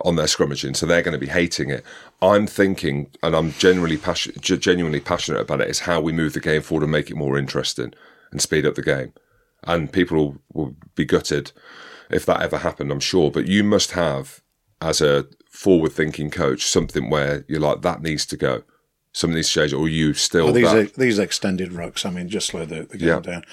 on 0.05 0.15
their 0.15 0.25
scrummaging, 0.27 0.75
so 0.75 0.85
they're 0.85 1.01
going 1.01 1.13
to 1.13 1.17
be 1.17 1.27
hating 1.31 1.69
it. 1.71 1.83
I'm 2.21 2.45
thinking, 2.45 3.09
and 3.23 3.35
I'm 3.35 3.51
genuinely 3.53 3.97
passion, 3.97 4.33
genuinely 4.39 4.99
passionate 4.99 5.41
about 5.41 5.61
it, 5.61 5.69
is 5.69 5.79
how 5.81 6.01
we 6.01 6.11
move 6.11 6.33
the 6.33 6.39
game 6.39 6.61
forward 6.61 6.83
and 6.83 6.91
make 6.91 7.09
it 7.09 7.15
more 7.17 7.37
interesting 7.37 7.93
and 8.31 8.41
speed 8.41 8.65
up 8.65 8.75
the 8.75 8.83
game. 8.83 9.13
And 9.63 9.91
people 9.91 10.17
will, 10.17 10.37
will 10.53 10.75
be 10.95 11.05
gutted 11.05 11.51
if 12.11 12.25
that 12.27 12.41
ever 12.41 12.59
happened, 12.59 12.91
I'm 12.91 12.99
sure. 12.99 13.31
But 13.31 13.47
you 13.47 13.63
must 13.63 13.91
have, 13.91 14.41
as 14.81 15.01
a 15.01 15.25
forward-thinking 15.61 16.31
coach, 16.31 16.65
something 16.65 17.09
where 17.09 17.45
you're 17.47 17.59
like, 17.59 17.81
that 17.81 18.01
needs 18.01 18.25
to 18.25 18.37
go. 18.37 18.63
Something 19.13 19.35
needs 19.35 19.49
to 19.49 19.59
change, 19.59 19.73
or 19.73 19.87
you 19.87 20.13
still 20.13 20.45
Well, 20.45 20.53
these 20.53 20.73
are, 20.73 20.83
these 20.83 21.19
extended 21.19 21.71
rucks, 21.71 22.05
I 22.05 22.09
mean, 22.09 22.29
just 22.29 22.47
slow 22.47 22.65
the, 22.65 22.83
the 22.83 22.97
game 22.97 23.09
Yeah. 23.09 23.19
down 23.19 23.43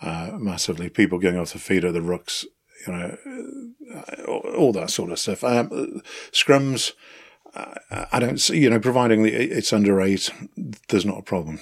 uh, 0.00 0.38
massively. 0.38 0.88
People 0.88 1.18
going 1.18 1.36
off 1.36 1.52
the 1.52 1.58
feet 1.58 1.84
of 1.84 1.94
the 1.94 2.00
rucks 2.00 2.44
you 2.86 2.92
know, 2.92 3.16
uh, 3.94 4.24
all 4.56 4.72
that 4.72 4.90
sort 4.90 5.12
of 5.12 5.18
stuff. 5.18 5.44
Um, 5.44 6.02
scrums, 6.32 6.92
I 7.54 8.18
don't 8.18 8.40
see, 8.40 8.58
you 8.58 8.70
know, 8.70 8.80
providing 8.80 9.26
it's 9.26 9.72
under 9.72 10.00
eight, 10.00 10.32
there's 10.88 11.04
not 11.04 11.18
a 11.18 11.22
problem. 11.22 11.60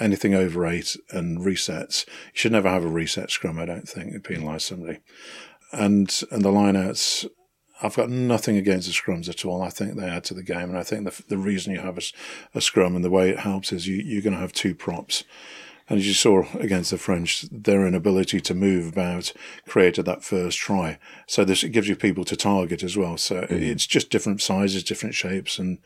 Anything 0.00 0.34
over 0.34 0.66
eight 0.66 0.96
and 1.10 1.38
resets, 1.38 2.06
you 2.06 2.32
should 2.34 2.52
never 2.52 2.68
have 2.68 2.84
a 2.84 2.88
reset 2.88 3.30
scrum, 3.30 3.58
I 3.58 3.66
don't 3.66 3.88
think, 3.88 4.14
it 4.14 4.24
penalise 4.24 4.62
somebody. 4.62 4.98
And, 5.72 6.22
and 6.30 6.42
the 6.42 6.50
lineouts, 6.50 7.28
I've 7.82 7.96
got 7.96 8.10
nothing 8.10 8.56
against 8.56 8.88
the 8.88 8.92
scrums 8.92 9.28
at 9.28 9.44
all. 9.44 9.62
I 9.62 9.70
think 9.70 9.94
they 9.94 10.08
add 10.08 10.24
to 10.24 10.34
the 10.34 10.42
game. 10.42 10.68
And 10.70 10.78
I 10.78 10.82
think 10.82 11.04
the, 11.04 11.22
the 11.28 11.38
reason 11.38 11.72
you 11.72 11.80
have 11.80 11.98
a, 11.98 12.02
a 12.54 12.60
scrum 12.60 12.96
and 12.96 13.04
the 13.04 13.10
way 13.10 13.30
it 13.30 13.40
helps 13.40 13.72
is 13.72 13.86
you, 13.86 13.96
you're 13.96 14.22
going 14.22 14.34
to 14.34 14.40
have 14.40 14.52
two 14.52 14.74
props. 14.74 15.24
And 15.88 15.98
as 15.98 16.06
you 16.06 16.12
saw 16.12 16.44
against 16.58 16.90
the 16.90 16.98
French, 16.98 17.42
their 17.50 17.86
inability 17.86 18.40
to 18.42 18.54
move 18.54 18.88
about 18.88 19.32
created 19.66 20.04
that 20.04 20.22
first 20.22 20.58
try. 20.58 20.98
So 21.26 21.44
this 21.44 21.64
it 21.64 21.70
gives 21.70 21.88
you 21.88 21.96
people 21.96 22.24
to 22.26 22.36
target 22.36 22.82
as 22.82 22.96
well. 22.96 23.16
So 23.16 23.42
mm. 23.42 23.50
it's 23.50 23.86
just 23.86 24.10
different 24.10 24.42
sizes, 24.42 24.84
different 24.84 25.14
shapes, 25.14 25.58
and 25.58 25.78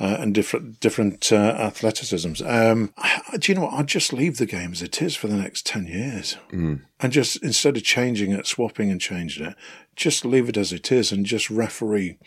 uh, 0.00 0.16
and 0.20 0.34
different 0.34 0.80
different 0.80 1.32
uh, 1.32 1.56
athleticisms. 1.58 2.42
Um, 2.42 2.92
do 3.38 3.50
you 3.50 3.56
know 3.56 3.64
what? 3.64 3.74
I'd 3.74 3.86
just 3.86 4.12
leave 4.12 4.36
the 4.36 4.46
game 4.46 4.72
as 4.72 4.82
it 4.82 5.02
is 5.02 5.16
for 5.16 5.26
the 5.26 5.36
next 5.36 5.66
ten 5.66 5.86
years, 5.86 6.36
mm. 6.52 6.80
and 7.00 7.12
just 7.12 7.42
instead 7.42 7.76
of 7.76 7.82
changing 7.82 8.32
it, 8.32 8.46
swapping 8.46 8.90
and 8.90 9.00
changing 9.00 9.46
it, 9.46 9.54
just 9.96 10.24
leave 10.24 10.48
it 10.48 10.56
as 10.56 10.72
it 10.72 10.92
is, 10.92 11.12
and 11.12 11.26
just 11.26 11.50
referee 11.50 12.18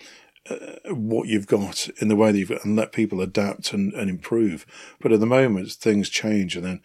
uh, 0.50 0.94
what 0.94 1.28
you've 1.28 1.48
got 1.48 1.88
in 2.00 2.08
the 2.08 2.16
way 2.16 2.32
that 2.32 2.40
you've 2.40 2.50
got 2.50 2.66
and 2.66 2.76
let 2.76 2.92
people 2.92 3.22
adapt 3.22 3.74
and, 3.74 3.94
and 3.94 4.10
improve. 4.10 4.66
But 5.00 5.12
at 5.12 5.20
the 5.20 5.26
moment, 5.26 5.72
things 5.72 6.10
change 6.10 6.56
and 6.56 6.66
then 6.66 6.82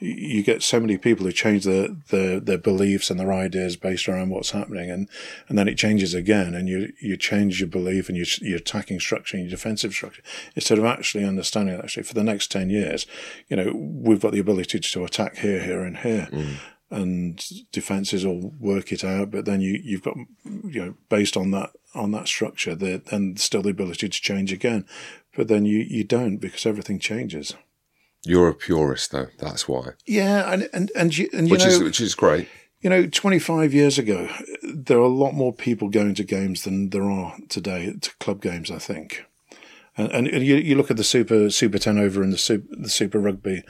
you 0.00 0.42
get 0.42 0.62
so 0.62 0.78
many 0.78 0.96
people 0.96 1.26
who 1.26 1.32
change 1.32 1.64
their, 1.64 1.88
their, 2.10 2.40
their 2.40 2.58
beliefs 2.58 3.10
and 3.10 3.18
their 3.18 3.32
ideas 3.32 3.76
based 3.76 4.08
around 4.08 4.30
what's 4.30 4.52
happening. 4.52 4.90
And, 4.90 5.08
and 5.48 5.58
then 5.58 5.68
it 5.68 5.76
changes 5.76 6.14
again 6.14 6.54
and 6.54 6.68
you, 6.68 6.92
you 7.00 7.16
change 7.16 7.60
your 7.60 7.68
belief 7.68 8.08
and 8.08 8.16
your, 8.16 8.26
your 8.40 8.58
attacking 8.58 9.00
structure 9.00 9.36
and 9.36 9.46
your 9.46 9.50
defensive 9.50 9.92
structure 9.92 10.22
instead 10.54 10.78
of 10.78 10.84
actually 10.84 11.24
understanding 11.24 11.74
actually 11.74 12.04
for 12.04 12.14
the 12.14 12.24
next 12.24 12.50
10 12.50 12.70
years, 12.70 13.06
you 13.48 13.56
know, 13.56 13.72
we've 13.74 14.20
got 14.20 14.32
the 14.32 14.38
ability 14.38 14.78
to 14.78 15.04
attack 15.04 15.38
here, 15.38 15.62
here 15.62 15.82
and 15.82 15.98
here. 15.98 16.28
Mm 16.30 16.56
and 16.90 17.44
defenses 17.70 18.24
will 18.24 18.52
work 18.58 18.92
it 18.92 19.04
out. 19.04 19.30
But 19.30 19.44
then 19.44 19.60
you 19.60 19.78
you've 19.82 20.02
got 20.02 20.16
you 20.44 20.84
know 20.84 20.94
based 21.08 21.36
on 21.36 21.50
that 21.50 21.70
on 21.94 22.12
that 22.12 22.28
structure, 22.28 22.74
the, 22.74 23.02
then 23.10 23.36
still 23.36 23.62
the 23.62 23.70
ability 23.70 24.08
to 24.08 24.22
change 24.22 24.52
again. 24.52 24.86
But 25.36 25.48
then 25.48 25.64
you 25.64 25.80
you 25.80 26.04
don't 26.04 26.38
because 26.38 26.66
everything 26.66 26.98
changes. 26.98 27.54
You're 28.24 28.48
a 28.48 28.54
purist, 28.54 29.12
though. 29.12 29.28
That's 29.38 29.68
why. 29.68 29.90
Yeah, 30.06 30.52
and 30.52 30.68
and 30.72 30.90
and 30.94 31.16
you, 31.16 31.28
and, 31.32 31.48
you 31.48 31.52
which 31.52 31.64
know, 31.64 31.70
is 31.70 31.82
which 31.82 32.00
is 32.00 32.14
great. 32.14 32.48
You 32.80 32.90
know, 32.90 33.08
25 33.08 33.74
years 33.74 33.98
ago, 33.98 34.28
there 34.62 34.98
are 34.98 35.02
a 35.02 35.08
lot 35.08 35.32
more 35.32 35.52
people 35.52 35.88
going 35.88 36.14
to 36.14 36.22
games 36.22 36.62
than 36.62 36.90
there 36.90 37.10
are 37.10 37.36
today 37.48 37.94
to 38.00 38.16
club 38.16 38.40
games. 38.40 38.70
I 38.70 38.78
think. 38.78 39.24
And, 39.96 40.28
and 40.28 40.46
you, 40.46 40.54
you 40.54 40.76
look 40.76 40.92
at 40.92 40.96
the 40.96 41.04
Super 41.04 41.50
Super 41.50 41.78
Ten 41.78 41.98
over 41.98 42.22
in 42.22 42.30
the 42.30 42.38
Super, 42.38 42.68
the 42.70 42.88
Super 42.88 43.18
Rugby 43.18 43.64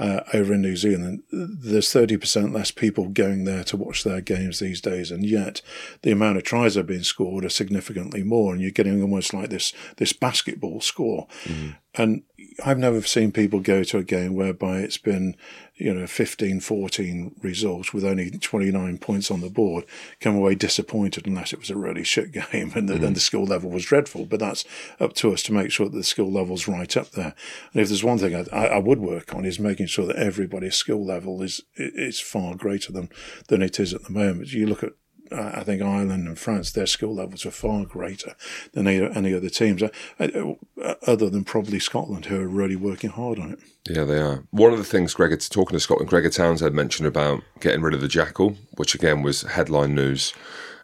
uh, 0.00 0.22
over 0.32 0.54
in 0.54 0.62
New 0.62 0.76
Zealand, 0.76 1.22
there's 1.30 1.92
30% 1.92 2.54
less 2.54 2.70
people 2.70 3.08
going 3.10 3.44
there 3.44 3.62
to 3.64 3.76
watch 3.76 4.02
their 4.02 4.22
games 4.22 4.58
these 4.58 4.80
days, 4.80 5.10
and 5.10 5.26
yet 5.26 5.60
the 6.00 6.10
amount 6.10 6.38
of 6.38 6.42
tries 6.42 6.74
that 6.74 6.80
are 6.80 6.84
being 6.84 7.02
scored 7.02 7.44
are 7.44 7.50
significantly 7.50 8.22
more, 8.22 8.54
and 8.54 8.62
you're 8.62 8.70
getting 8.70 9.02
almost 9.02 9.34
like 9.34 9.50
this 9.50 9.74
this 9.98 10.14
basketball 10.14 10.80
score. 10.80 11.26
Mm-hmm. 11.44 11.70
And 11.96 12.22
I've 12.64 12.78
never 12.78 13.02
seen 13.02 13.30
people 13.30 13.60
go 13.60 13.84
to 13.84 13.98
a 13.98 14.02
game 14.02 14.34
whereby 14.34 14.78
it's 14.78 14.96
been, 14.96 15.36
you 15.80 15.94
know, 15.94 16.06
15, 16.06 16.60
14 16.60 17.34
results 17.42 17.94
with 17.94 18.04
only 18.04 18.30
29 18.30 18.98
points 18.98 19.30
on 19.30 19.40
the 19.40 19.48
board, 19.48 19.84
come 20.20 20.36
away 20.36 20.54
disappointed 20.54 21.26
unless 21.26 21.52
it 21.52 21.58
was 21.58 21.70
a 21.70 21.76
really 21.76 22.04
shit 22.04 22.32
game 22.52 22.72
and 22.74 22.88
the, 22.88 22.94
mm. 22.94 23.06
and 23.06 23.16
the 23.16 23.20
skill 23.20 23.44
level 23.44 23.70
was 23.70 23.86
dreadful. 23.86 24.26
But 24.26 24.40
that's 24.40 24.64
up 25.00 25.14
to 25.14 25.32
us 25.32 25.42
to 25.44 25.52
make 25.52 25.70
sure 25.70 25.88
that 25.88 25.96
the 25.96 26.04
skill 26.04 26.30
level's 26.30 26.68
right 26.68 26.96
up 26.96 27.10
there. 27.12 27.34
And 27.72 27.82
if 27.82 27.88
there's 27.88 28.04
one 28.04 28.18
thing 28.18 28.34
I, 28.52 28.66
I 28.66 28.78
would 28.78 29.00
work 29.00 29.34
on 29.34 29.44
is 29.44 29.58
making 29.58 29.86
sure 29.86 30.06
that 30.06 30.16
everybody's 30.16 30.76
skill 30.76 31.04
level 31.04 31.42
is, 31.42 31.62
is 31.76 32.20
far 32.20 32.54
greater 32.54 32.92
than, 32.92 33.08
than 33.48 33.62
it 33.62 33.80
is 33.80 33.94
at 33.94 34.04
the 34.04 34.12
moment. 34.12 34.52
You 34.52 34.66
look 34.66 34.82
at 34.82 34.92
I 35.32 35.62
think 35.62 35.82
Ireland 35.82 36.26
and 36.26 36.38
France, 36.38 36.72
their 36.72 36.86
skill 36.86 37.14
levels 37.14 37.46
are 37.46 37.50
far 37.50 37.84
greater 37.84 38.34
than 38.72 38.86
any, 38.86 39.04
any 39.14 39.34
other 39.34 39.48
teams, 39.48 39.82
uh, 39.82 39.88
uh, 40.18 40.94
other 41.06 41.30
than 41.30 41.44
probably 41.44 41.78
Scotland, 41.78 42.26
who 42.26 42.40
are 42.40 42.48
really 42.48 42.76
working 42.76 43.10
hard 43.10 43.38
on 43.38 43.52
it. 43.52 43.58
Yeah, 43.88 44.04
they 44.04 44.18
are. 44.18 44.44
One 44.50 44.72
of 44.72 44.78
the 44.78 44.84
things 44.84 45.14
Gregor, 45.14 45.36
talking 45.36 45.76
to 45.76 45.80
Scotland, 45.80 46.10
Gregor 46.10 46.30
Townsend 46.30 46.74
mentioned 46.74 47.06
about 47.06 47.42
getting 47.60 47.82
rid 47.82 47.94
of 47.94 48.00
the 48.00 48.08
jackal, 48.08 48.56
which 48.76 48.94
again 48.94 49.22
was 49.22 49.42
headline 49.42 49.94
news 49.94 50.34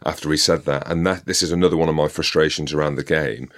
after 0.05 0.29
he 0.31 0.37
said 0.37 0.65
that. 0.65 0.89
And 0.89 1.05
that 1.05 1.25
this 1.25 1.43
is 1.43 1.51
another 1.51 1.77
one 1.77 1.89
of 1.89 1.95
my 1.95 2.07
frustrations 2.07 2.73
around 2.73 2.95
the 2.95 3.03
game 3.03 3.49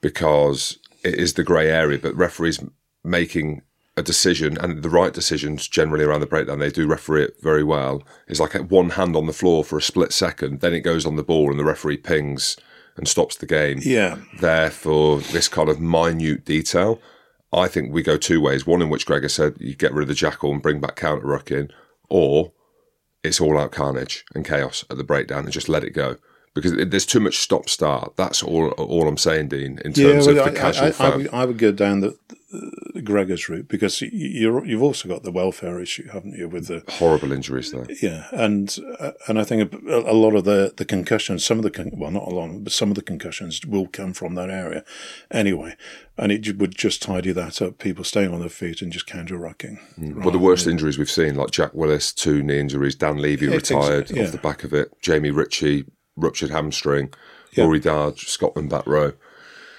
because 0.00 0.78
it 1.04 1.14
is 1.14 1.34
the 1.34 1.44
grey 1.44 1.70
area, 1.70 1.98
but 1.98 2.16
referees 2.16 2.62
making 3.04 3.62
a 3.96 4.02
decision 4.02 4.58
and 4.58 4.82
the 4.82 4.90
right 4.90 5.12
decisions 5.12 5.68
generally 5.68 6.04
around 6.04 6.20
the 6.20 6.26
breakdown, 6.26 6.58
they 6.58 6.70
do 6.70 6.86
referee 6.86 7.24
it 7.24 7.36
very 7.40 7.62
well. 7.62 8.02
It's 8.26 8.40
like 8.40 8.54
one 8.54 8.90
hand 8.90 9.14
on 9.14 9.26
the 9.26 9.32
floor 9.32 9.64
for 9.64 9.78
a 9.78 9.82
split 9.82 10.12
second, 10.12 10.60
then 10.60 10.74
it 10.74 10.80
goes 10.80 11.06
on 11.06 11.16
the 11.16 11.22
ball 11.22 11.50
and 11.50 11.58
the 11.58 11.64
referee 11.64 11.98
pings 11.98 12.56
and 12.96 13.06
stops 13.06 13.36
the 13.36 13.46
game. 13.46 13.78
Yeah. 13.82 14.18
There 14.40 14.70
for 14.70 15.18
this 15.18 15.48
kind 15.48 15.68
of 15.68 15.80
minute 15.80 16.44
detail. 16.44 17.00
I 17.52 17.68
think 17.68 17.92
we 17.92 18.02
go 18.02 18.16
two 18.16 18.40
ways. 18.40 18.66
One 18.66 18.82
in 18.82 18.90
which 18.90 19.06
Gregor 19.06 19.28
said 19.28 19.54
you 19.60 19.74
get 19.76 19.92
rid 19.92 20.02
of 20.02 20.08
the 20.08 20.14
jackal 20.14 20.50
and 20.50 20.62
bring 20.62 20.80
back 20.80 20.96
counter 20.96 21.26
rucking, 21.26 21.70
or 22.08 22.52
it's 23.22 23.40
all 23.40 23.58
out 23.58 23.72
carnage 23.72 24.24
and 24.34 24.44
chaos 24.44 24.84
at 24.90 24.96
the 24.96 25.04
breakdown 25.04 25.44
and 25.44 25.52
just 25.52 25.68
let 25.68 25.84
it 25.84 25.90
go 25.90 26.16
because 26.54 26.72
there's 26.72 27.06
too 27.06 27.20
much 27.20 27.38
stop 27.38 27.68
start. 27.68 28.14
That's 28.16 28.42
all. 28.42 28.70
All 28.70 29.08
I'm 29.08 29.18
saying, 29.18 29.48
Dean. 29.48 29.78
In 29.84 29.92
terms 29.92 29.98
yeah, 29.98 30.32
well, 30.32 30.46
of 30.48 30.54
the 30.54 30.58
I, 30.58 30.62
casual 30.62 30.86
I, 30.86 30.90
fan, 30.92 31.12
I 31.12 31.16
would, 31.16 31.28
I 31.32 31.44
would, 31.44 31.58
go 31.58 31.72
down 31.72 32.00
the 32.00 32.16
Gregor's 33.02 33.48
route 33.48 33.68
because 33.68 34.00
you 34.00 34.54
have 34.54 34.82
also 34.82 35.08
got 35.08 35.22
the 35.22 35.32
welfare 35.32 35.80
issue, 35.80 36.08
haven't 36.08 36.36
you? 36.36 36.48
With 36.48 36.68
the 36.68 36.82
horrible 36.88 37.32
injuries 37.32 37.72
there. 37.72 37.86
Yeah, 38.00 38.28
and 38.32 38.76
uh, 38.98 39.12
and 39.28 39.38
I 39.38 39.44
think 39.44 39.72
a, 39.72 39.88
a, 39.88 40.14
lot 40.14 40.34
of 40.34 40.44
the 40.44 40.72
the 40.76 40.84
concussions, 40.84 41.44
some 41.44 41.58
of 41.58 41.64
the 41.64 41.70
con- 41.70 41.92
well, 41.94 42.10
not 42.10 42.28
a 42.28 42.30
lot, 42.30 42.64
but 42.64 42.72
some 42.72 42.90
of 42.90 42.94
the 42.94 43.02
concussions 43.02 43.64
will 43.66 43.86
come 43.86 44.12
from 44.12 44.34
that 44.34 44.50
area, 44.50 44.84
anyway. 45.30 45.76
And 46.16 46.30
it 46.30 46.58
would 46.58 46.76
just 46.76 47.02
tidy 47.02 47.32
that 47.32 47.60
up. 47.60 47.78
People 47.78 48.04
staying 48.04 48.32
on 48.32 48.40
their 48.40 48.48
feet 48.48 48.82
and 48.82 48.92
just 48.92 49.06
counter 49.06 49.36
rucking. 49.36 49.80
Mm. 49.98 50.22
Well, 50.22 50.30
the 50.30 50.38
worst 50.38 50.66
injuries 50.68 50.96
we've 50.96 51.10
seen, 51.10 51.34
like 51.34 51.50
Jack 51.50 51.74
Willis, 51.74 52.12
two 52.12 52.42
knee 52.42 52.60
injuries. 52.60 52.94
Dan 52.94 53.18
Leavy 53.18 53.48
yeah, 53.48 53.56
retired 53.56 54.10
yeah. 54.10 54.24
off 54.24 54.32
the 54.32 54.38
back 54.38 54.62
of 54.62 54.72
it. 54.72 54.92
Jamie 55.02 55.32
Ritchie 55.32 55.86
ruptured 56.16 56.50
hamstring. 56.50 57.12
Yeah. 57.52 57.64
Rory 57.64 57.80
Darge, 57.80 58.28
Scotland 58.28 58.70
back 58.70 58.86
row. 58.86 59.12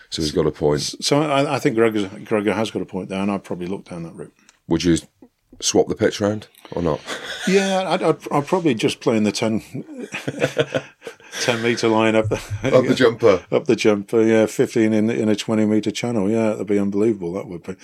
So 0.09 0.21
he's 0.21 0.31
got 0.31 0.45
a 0.45 0.51
point. 0.51 0.81
So 0.81 1.21
I, 1.21 1.55
I 1.55 1.59
think 1.59 1.75
Gregor, 1.75 2.09
Gregor 2.23 2.53
has 2.53 2.71
got 2.71 2.81
a 2.81 2.85
point 2.85 3.09
there, 3.09 3.21
and 3.21 3.31
I'd 3.31 3.43
probably 3.43 3.67
look 3.67 3.85
down 3.85 4.03
that 4.03 4.15
route. 4.15 4.33
Would 4.67 4.83
you 4.83 4.97
swap 5.59 5.87
the 5.87 5.95
pitch 5.95 6.19
round 6.19 6.47
or 6.71 6.81
not? 6.81 6.99
Yeah, 7.47 7.89
I'd, 7.89 8.03
I'd, 8.03 8.31
I'd 8.31 8.47
probably 8.47 8.73
just 8.73 8.99
play 8.99 9.17
in 9.17 9.23
the 9.23 9.31
10, 9.31 9.61
10 11.41 11.61
metre 11.61 11.87
line 11.87 12.15
up 12.15 12.29
the, 12.29 12.35
up 12.63 12.85
the 12.85 12.95
jumper. 12.95 13.45
Up 13.51 13.65
the 13.65 13.75
jumper, 13.75 14.21
yeah, 14.21 14.45
15 14.45 14.93
in, 14.93 15.09
in 15.09 15.29
a 15.29 15.35
20 15.35 15.65
metre 15.65 15.91
channel. 15.91 16.29
Yeah, 16.29 16.51
that'd 16.51 16.67
be 16.67 16.79
unbelievable. 16.79 17.33
That 17.33 17.47
would 17.47 17.63
be. 17.63 17.75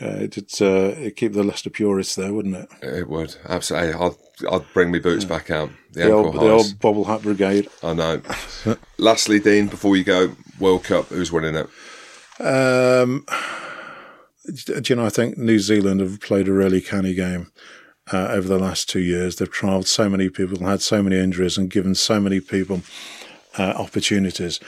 Yeah, 0.00 0.16
it'd, 0.20 0.50
uh, 0.60 0.98
it'd 0.98 1.16
keep 1.16 1.32
the 1.32 1.44
Leicester 1.44 1.70
purists 1.70 2.14
there, 2.14 2.32
wouldn't 2.32 2.56
it? 2.56 2.68
It 2.82 3.08
would, 3.08 3.36
absolutely. 3.48 3.94
I'd, 3.94 4.52
I'd 4.52 4.72
bring 4.72 4.90
my 4.90 4.98
boots 4.98 5.24
yeah. 5.24 5.28
back 5.28 5.50
out. 5.50 5.70
The, 5.92 6.04
the, 6.04 6.12
old, 6.12 6.34
the 6.34 6.50
old 6.50 6.78
bobble 6.80 7.04
hat 7.04 7.22
brigade. 7.22 7.68
I 7.82 7.94
know. 7.94 8.22
Lastly, 8.98 9.38
Dean, 9.38 9.68
before 9.68 9.96
you 9.96 10.04
go, 10.04 10.34
World 10.58 10.84
Cup, 10.84 11.06
who's 11.06 11.30
winning 11.30 11.54
it? 11.54 11.68
Um, 12.40 13.26
do 14.46 14.82
you 14.86 14.96
know, 14.96 15.06
I 15.06 15.10
think 15.10 15.38
New 15.38 15.58
Zealand 15.58 16.00
have 16.00 16.20
played 16.20 16.48
a 16.48 16.52
really 16.52 16.80
canny 16.80 17.14
game 17.14 17.52
uh, 18.12 18.28
over 18.30 18.48
the 18.48 18.58
last 18.58 18.88
two 18.88 19.00
years. 19.00 19.36
They've 19.36 19.50
trialled 19.50 19.86
so 19.86 20.08
many 20.08 20.28
people, 20.28 20.66
had 20.66 20.82
so 20.82 21.02
many 21.02 21.18
injuries, 21.18 21.56
and 21.56 21.70
given 21.70 21.94
so 21.94 22.20
many 22.20 22.40
people 22.40 22.82
uh, 23.58 23.74
opportunities 23.76 24.58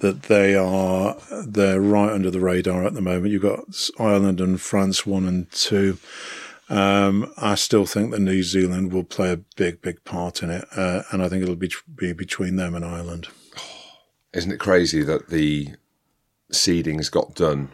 that 0.00 0.24
they 0.24 0.54
are 0.54 1.16
they're 1.46 1.80
right 1.80 2.12
under 2.12 2.30
the 2.30 2.40
radar 2.40 2.84
at 2.84 2.94
the 2.94 3.00
moment. 3.00 3.32
You've 3.32 3.42
got 3.42 3.90
Ireland 3.98 4.40
and 4.40 4.60
France 4.60 5.06
one 5.06 5.26
and 5.26 5.50
two. 5.52 5.98
Um, 6.68 7.32
I 7.36 7.54
still 7.54 7.86
think 7.86 8.10
that 8.10 8.20
New 8.20 8.42
Zealand 8.42 8.92
will 8.92 9.04
play 9.04 9.32
a 9.32 9.36
big, 9.36 9.82
big 9.82 10.02
part 10.04 10.42
in 10.42 10.50
it, 10.50 10.64
uh, 10.74 11.02
and 11.10 11.22
I 11.22 11.28
think 11.28 11.42
it'll 11.42 11.54
be, 11.54 11.70
be 11.94 12.12
between 12.12 12.56
them 12.56 12.74
and 12.74 12.84
Ireland. 12.84 13.28
Isn't 14.32 14.52
it 14.52 14.60
crazy 14.60 15.02
that 15.02 15.28
the 15.28 15.74
seedings 16.50 17.10
got 17.10 17.34
done 17.34 17.70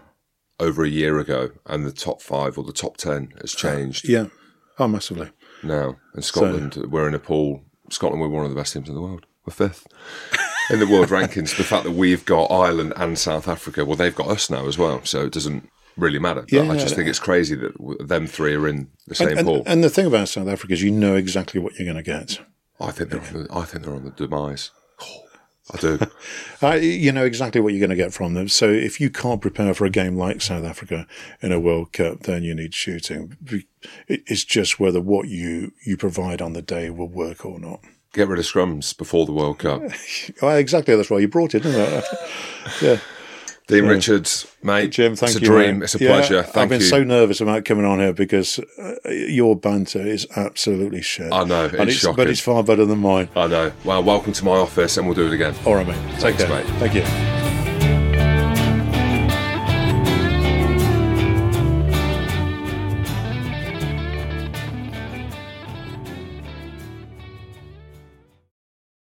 over 0.61 0.85
a 0.85 0.89
year 0.89 1.19
ago, 1.19 1.51
and 1.67 1.85
the 1.85 1.93
top 1.93 2.23
five 2.23 2.59
or 2.59 2.65
the 2.65 2.73
top 2.73 2.97
ten 2.97 3.33
has 3.41 3.53
changed? 3.53 4.09
Yeah, 4.09 4.27
oh, 4.79 4.89
massively. 4.89 5.31
Now, 5.63 5.97
in 6.15 6.23
Scotland, 6.23 6.75
so, 6.75 6.87
we're 6.87 7.09
in 7.09 7.15
a 7.15 7.19
pool. 7.19 7.63
Scotland, 7.91 8.21
we're 8.21 8.29
one 8.29 8.45
of 8.45 8.51
the 8.51 8.57
best 8.57 8.73
teams 8.75 8.89
in 8.89 8.95
the 8.95 9.01
world. 9.01 9.27
We're 9.47 9.53
fifth 9.53 9.87
in 10.71 10.79
the 10.79 10.87
world 10.87 11.09
rankings. 11.09 11.57
The 11.57 11.65
fact 11.65 11.85
that 11.85 11.93
we've 11.93 12.25
got 12.25 12.51
Ireland 12.51 12.93
and 12.97 13.19
South 13.19 13.49
Africa, 13.49 13.85
well, 13.85 13.97
they've 13.97 14.15
got 14.15 14.29
us 14.29 14.51
now 14.51 14.67
as 14.67 14.77
well, 14.77 15.05
so 15.05 15.25
it 15.25 15.33
doesn't 15.33 15.69
really 15.97 16.19
matter. 16.19 16.43
But 16.43 16.53
yeah, 16.53 16.71
I 16.71 16.77
just 16.77 16.95
think 16.95 17.09
it's 17.09 17.19
crazy 17.19 17.57
that 17.57 18.07
them 18.07 18.27
three 18.27 18.55
are 18.55 18.69
in 18.69 18.89
the 19.07 19.15
same 19.15 19.39
and, 19.39 19.47
pool. 19.47 19.57
And, 19.59 19.69
and 19.69 19.85
the 19.85 19.91
thing 19.91 20.07
about 20.07 20.29
South 20.29 20.49
Africa 20.49 20.73
is 20.73 20.83
you 20.83 20.91
know 20.91 21.17
exactly 21.17 21.61
what 21.61 21.79
you're 21.79 21.93
going 21.93 22.03
to 22.03 22.03
get. 22.03 22.41
I 22.81 22.93
think 22.93 23.11
they're 23.11 23.21
on 23.21 23.33
the, 23.33 23.49
I 23.51 23.65
think 23.65 23.85
they're 23.85 23.95
on 23.95 24.05
the 24.05 24.11
demise. 24.11 24.71
I 25.73 25.77
do. 25.79 25.99
Uh, 26.61 26.73
you 26.73 27.13
know 27.13 27.25
exactly 27.25 27.61
what 27.61 27.73
you're 27.73 27.79
going 27.79 27.89
to 27.89 27.95
get 27.95 28.13
from 28.13 28.35
them. 28.35 28.49
So 28.49 28.69
if 28.69 29.01
you 29.01 29.11
can't 29.11 29.41
prepare 29.41 29.75
for 29.75 29.85
a 29.85 29.91
game 29.91 30.17
like 30.17 30.43
South 30.43 30.65
Africa 30.65 31.07
in 31.41 31.53
a 31.53 31.61
World 31.61 31.93
Cup, 31.93 32.25
then 32.25 32.43
you 32.43 32.53
need 32.53 32.75
shooting. 32.75 33.37
It's 34.09 34.43
just 34.43 34.81
whether 34.81 35.01
what 35.01 35.29
you, 35.29 35.73
you 35.87 35.97
provide 35.97 36.43
on 36.43 36.55
the 36.55 36.63
day 36.63 36.91
will 36.91 37.07
work 37.07 37.47
or 37.47 37.61
not. 37.61 37.79
Get 38.13 38.27
rid 38.27 38.41
of 38.41 38.45
scrums 38.45 38.97
before 38.97 39.25
the 39.25 39.33
World 39.33 39.61
Cup. 39.61 39.83
Exactly. 40.43 40.97
That's 40.97 41.11
why 41.11 41.19
you 41.19 41.29
brought 41.29 41.55
it, 41.55 41.65
isn't 41.65 41.81
it? 41.81 42.05
yeah. 42.83 42.99
Dean 43.69 43.85
Richards, 43.87 44.47
mate. 44.63 44.89
Jim, 44.91 45.15
thank 45.15 45.33
it's 45.33 45.41
you. 45.43 45.47
a 45.47 45.51
dream. 45.51 45.79
mate. 45.79 45.85
It's 45.85 45.95
a 45.95 45.99
Yeah, 46.03 46.09
pleasure. 46.09 46.43
Thank 46.43 46.57
I've 46.57 46.69
been 46.71 46.81
you. 46.81 46.87
so 46.87 47.05
nervous 47.05 47.41
about 47.43 47.65
coming 47.67 47.85
on 47.85 47.99
here 48.01 48.15
because 48.15 48.59
uh, 48.59 48.95
your 49.11 49.55
banter 49.57 50.01
is 50.01 50.27
absolutely 50.37 51.03
shit. 51.03 51.31
I 51.33 51.45
know, 51.45 51.67
And 51.79 51.89
it's 51.91 52.07
But 52.07 52.29
it's 52.29 52.41
far 52.41 52.65
better 52.65 52.87
than 52.87 52.99
mine. 52.99 53.29
I 53.37 53.47
know. 53.47 53.73
Well, 53.85 54.03
welcome 54.03 54.33
to 54.33 54.45
my 54.45 54.57
office, 54.57 54.97
and 54.97 55.07
we'll 55.07 55.15
do 55.15 55.27
it 55.27 55.33
again. 55.35 55.55
All 55.67 55.75
right, 55.75 55.87
mate. 55.87 55.97
Take 56.19 56.37
Thanks, 56.37 56.45
care. 56.45 56.49
mate. 56.49 56.67
Thank 56.81 56.95
you. 56.95 57.38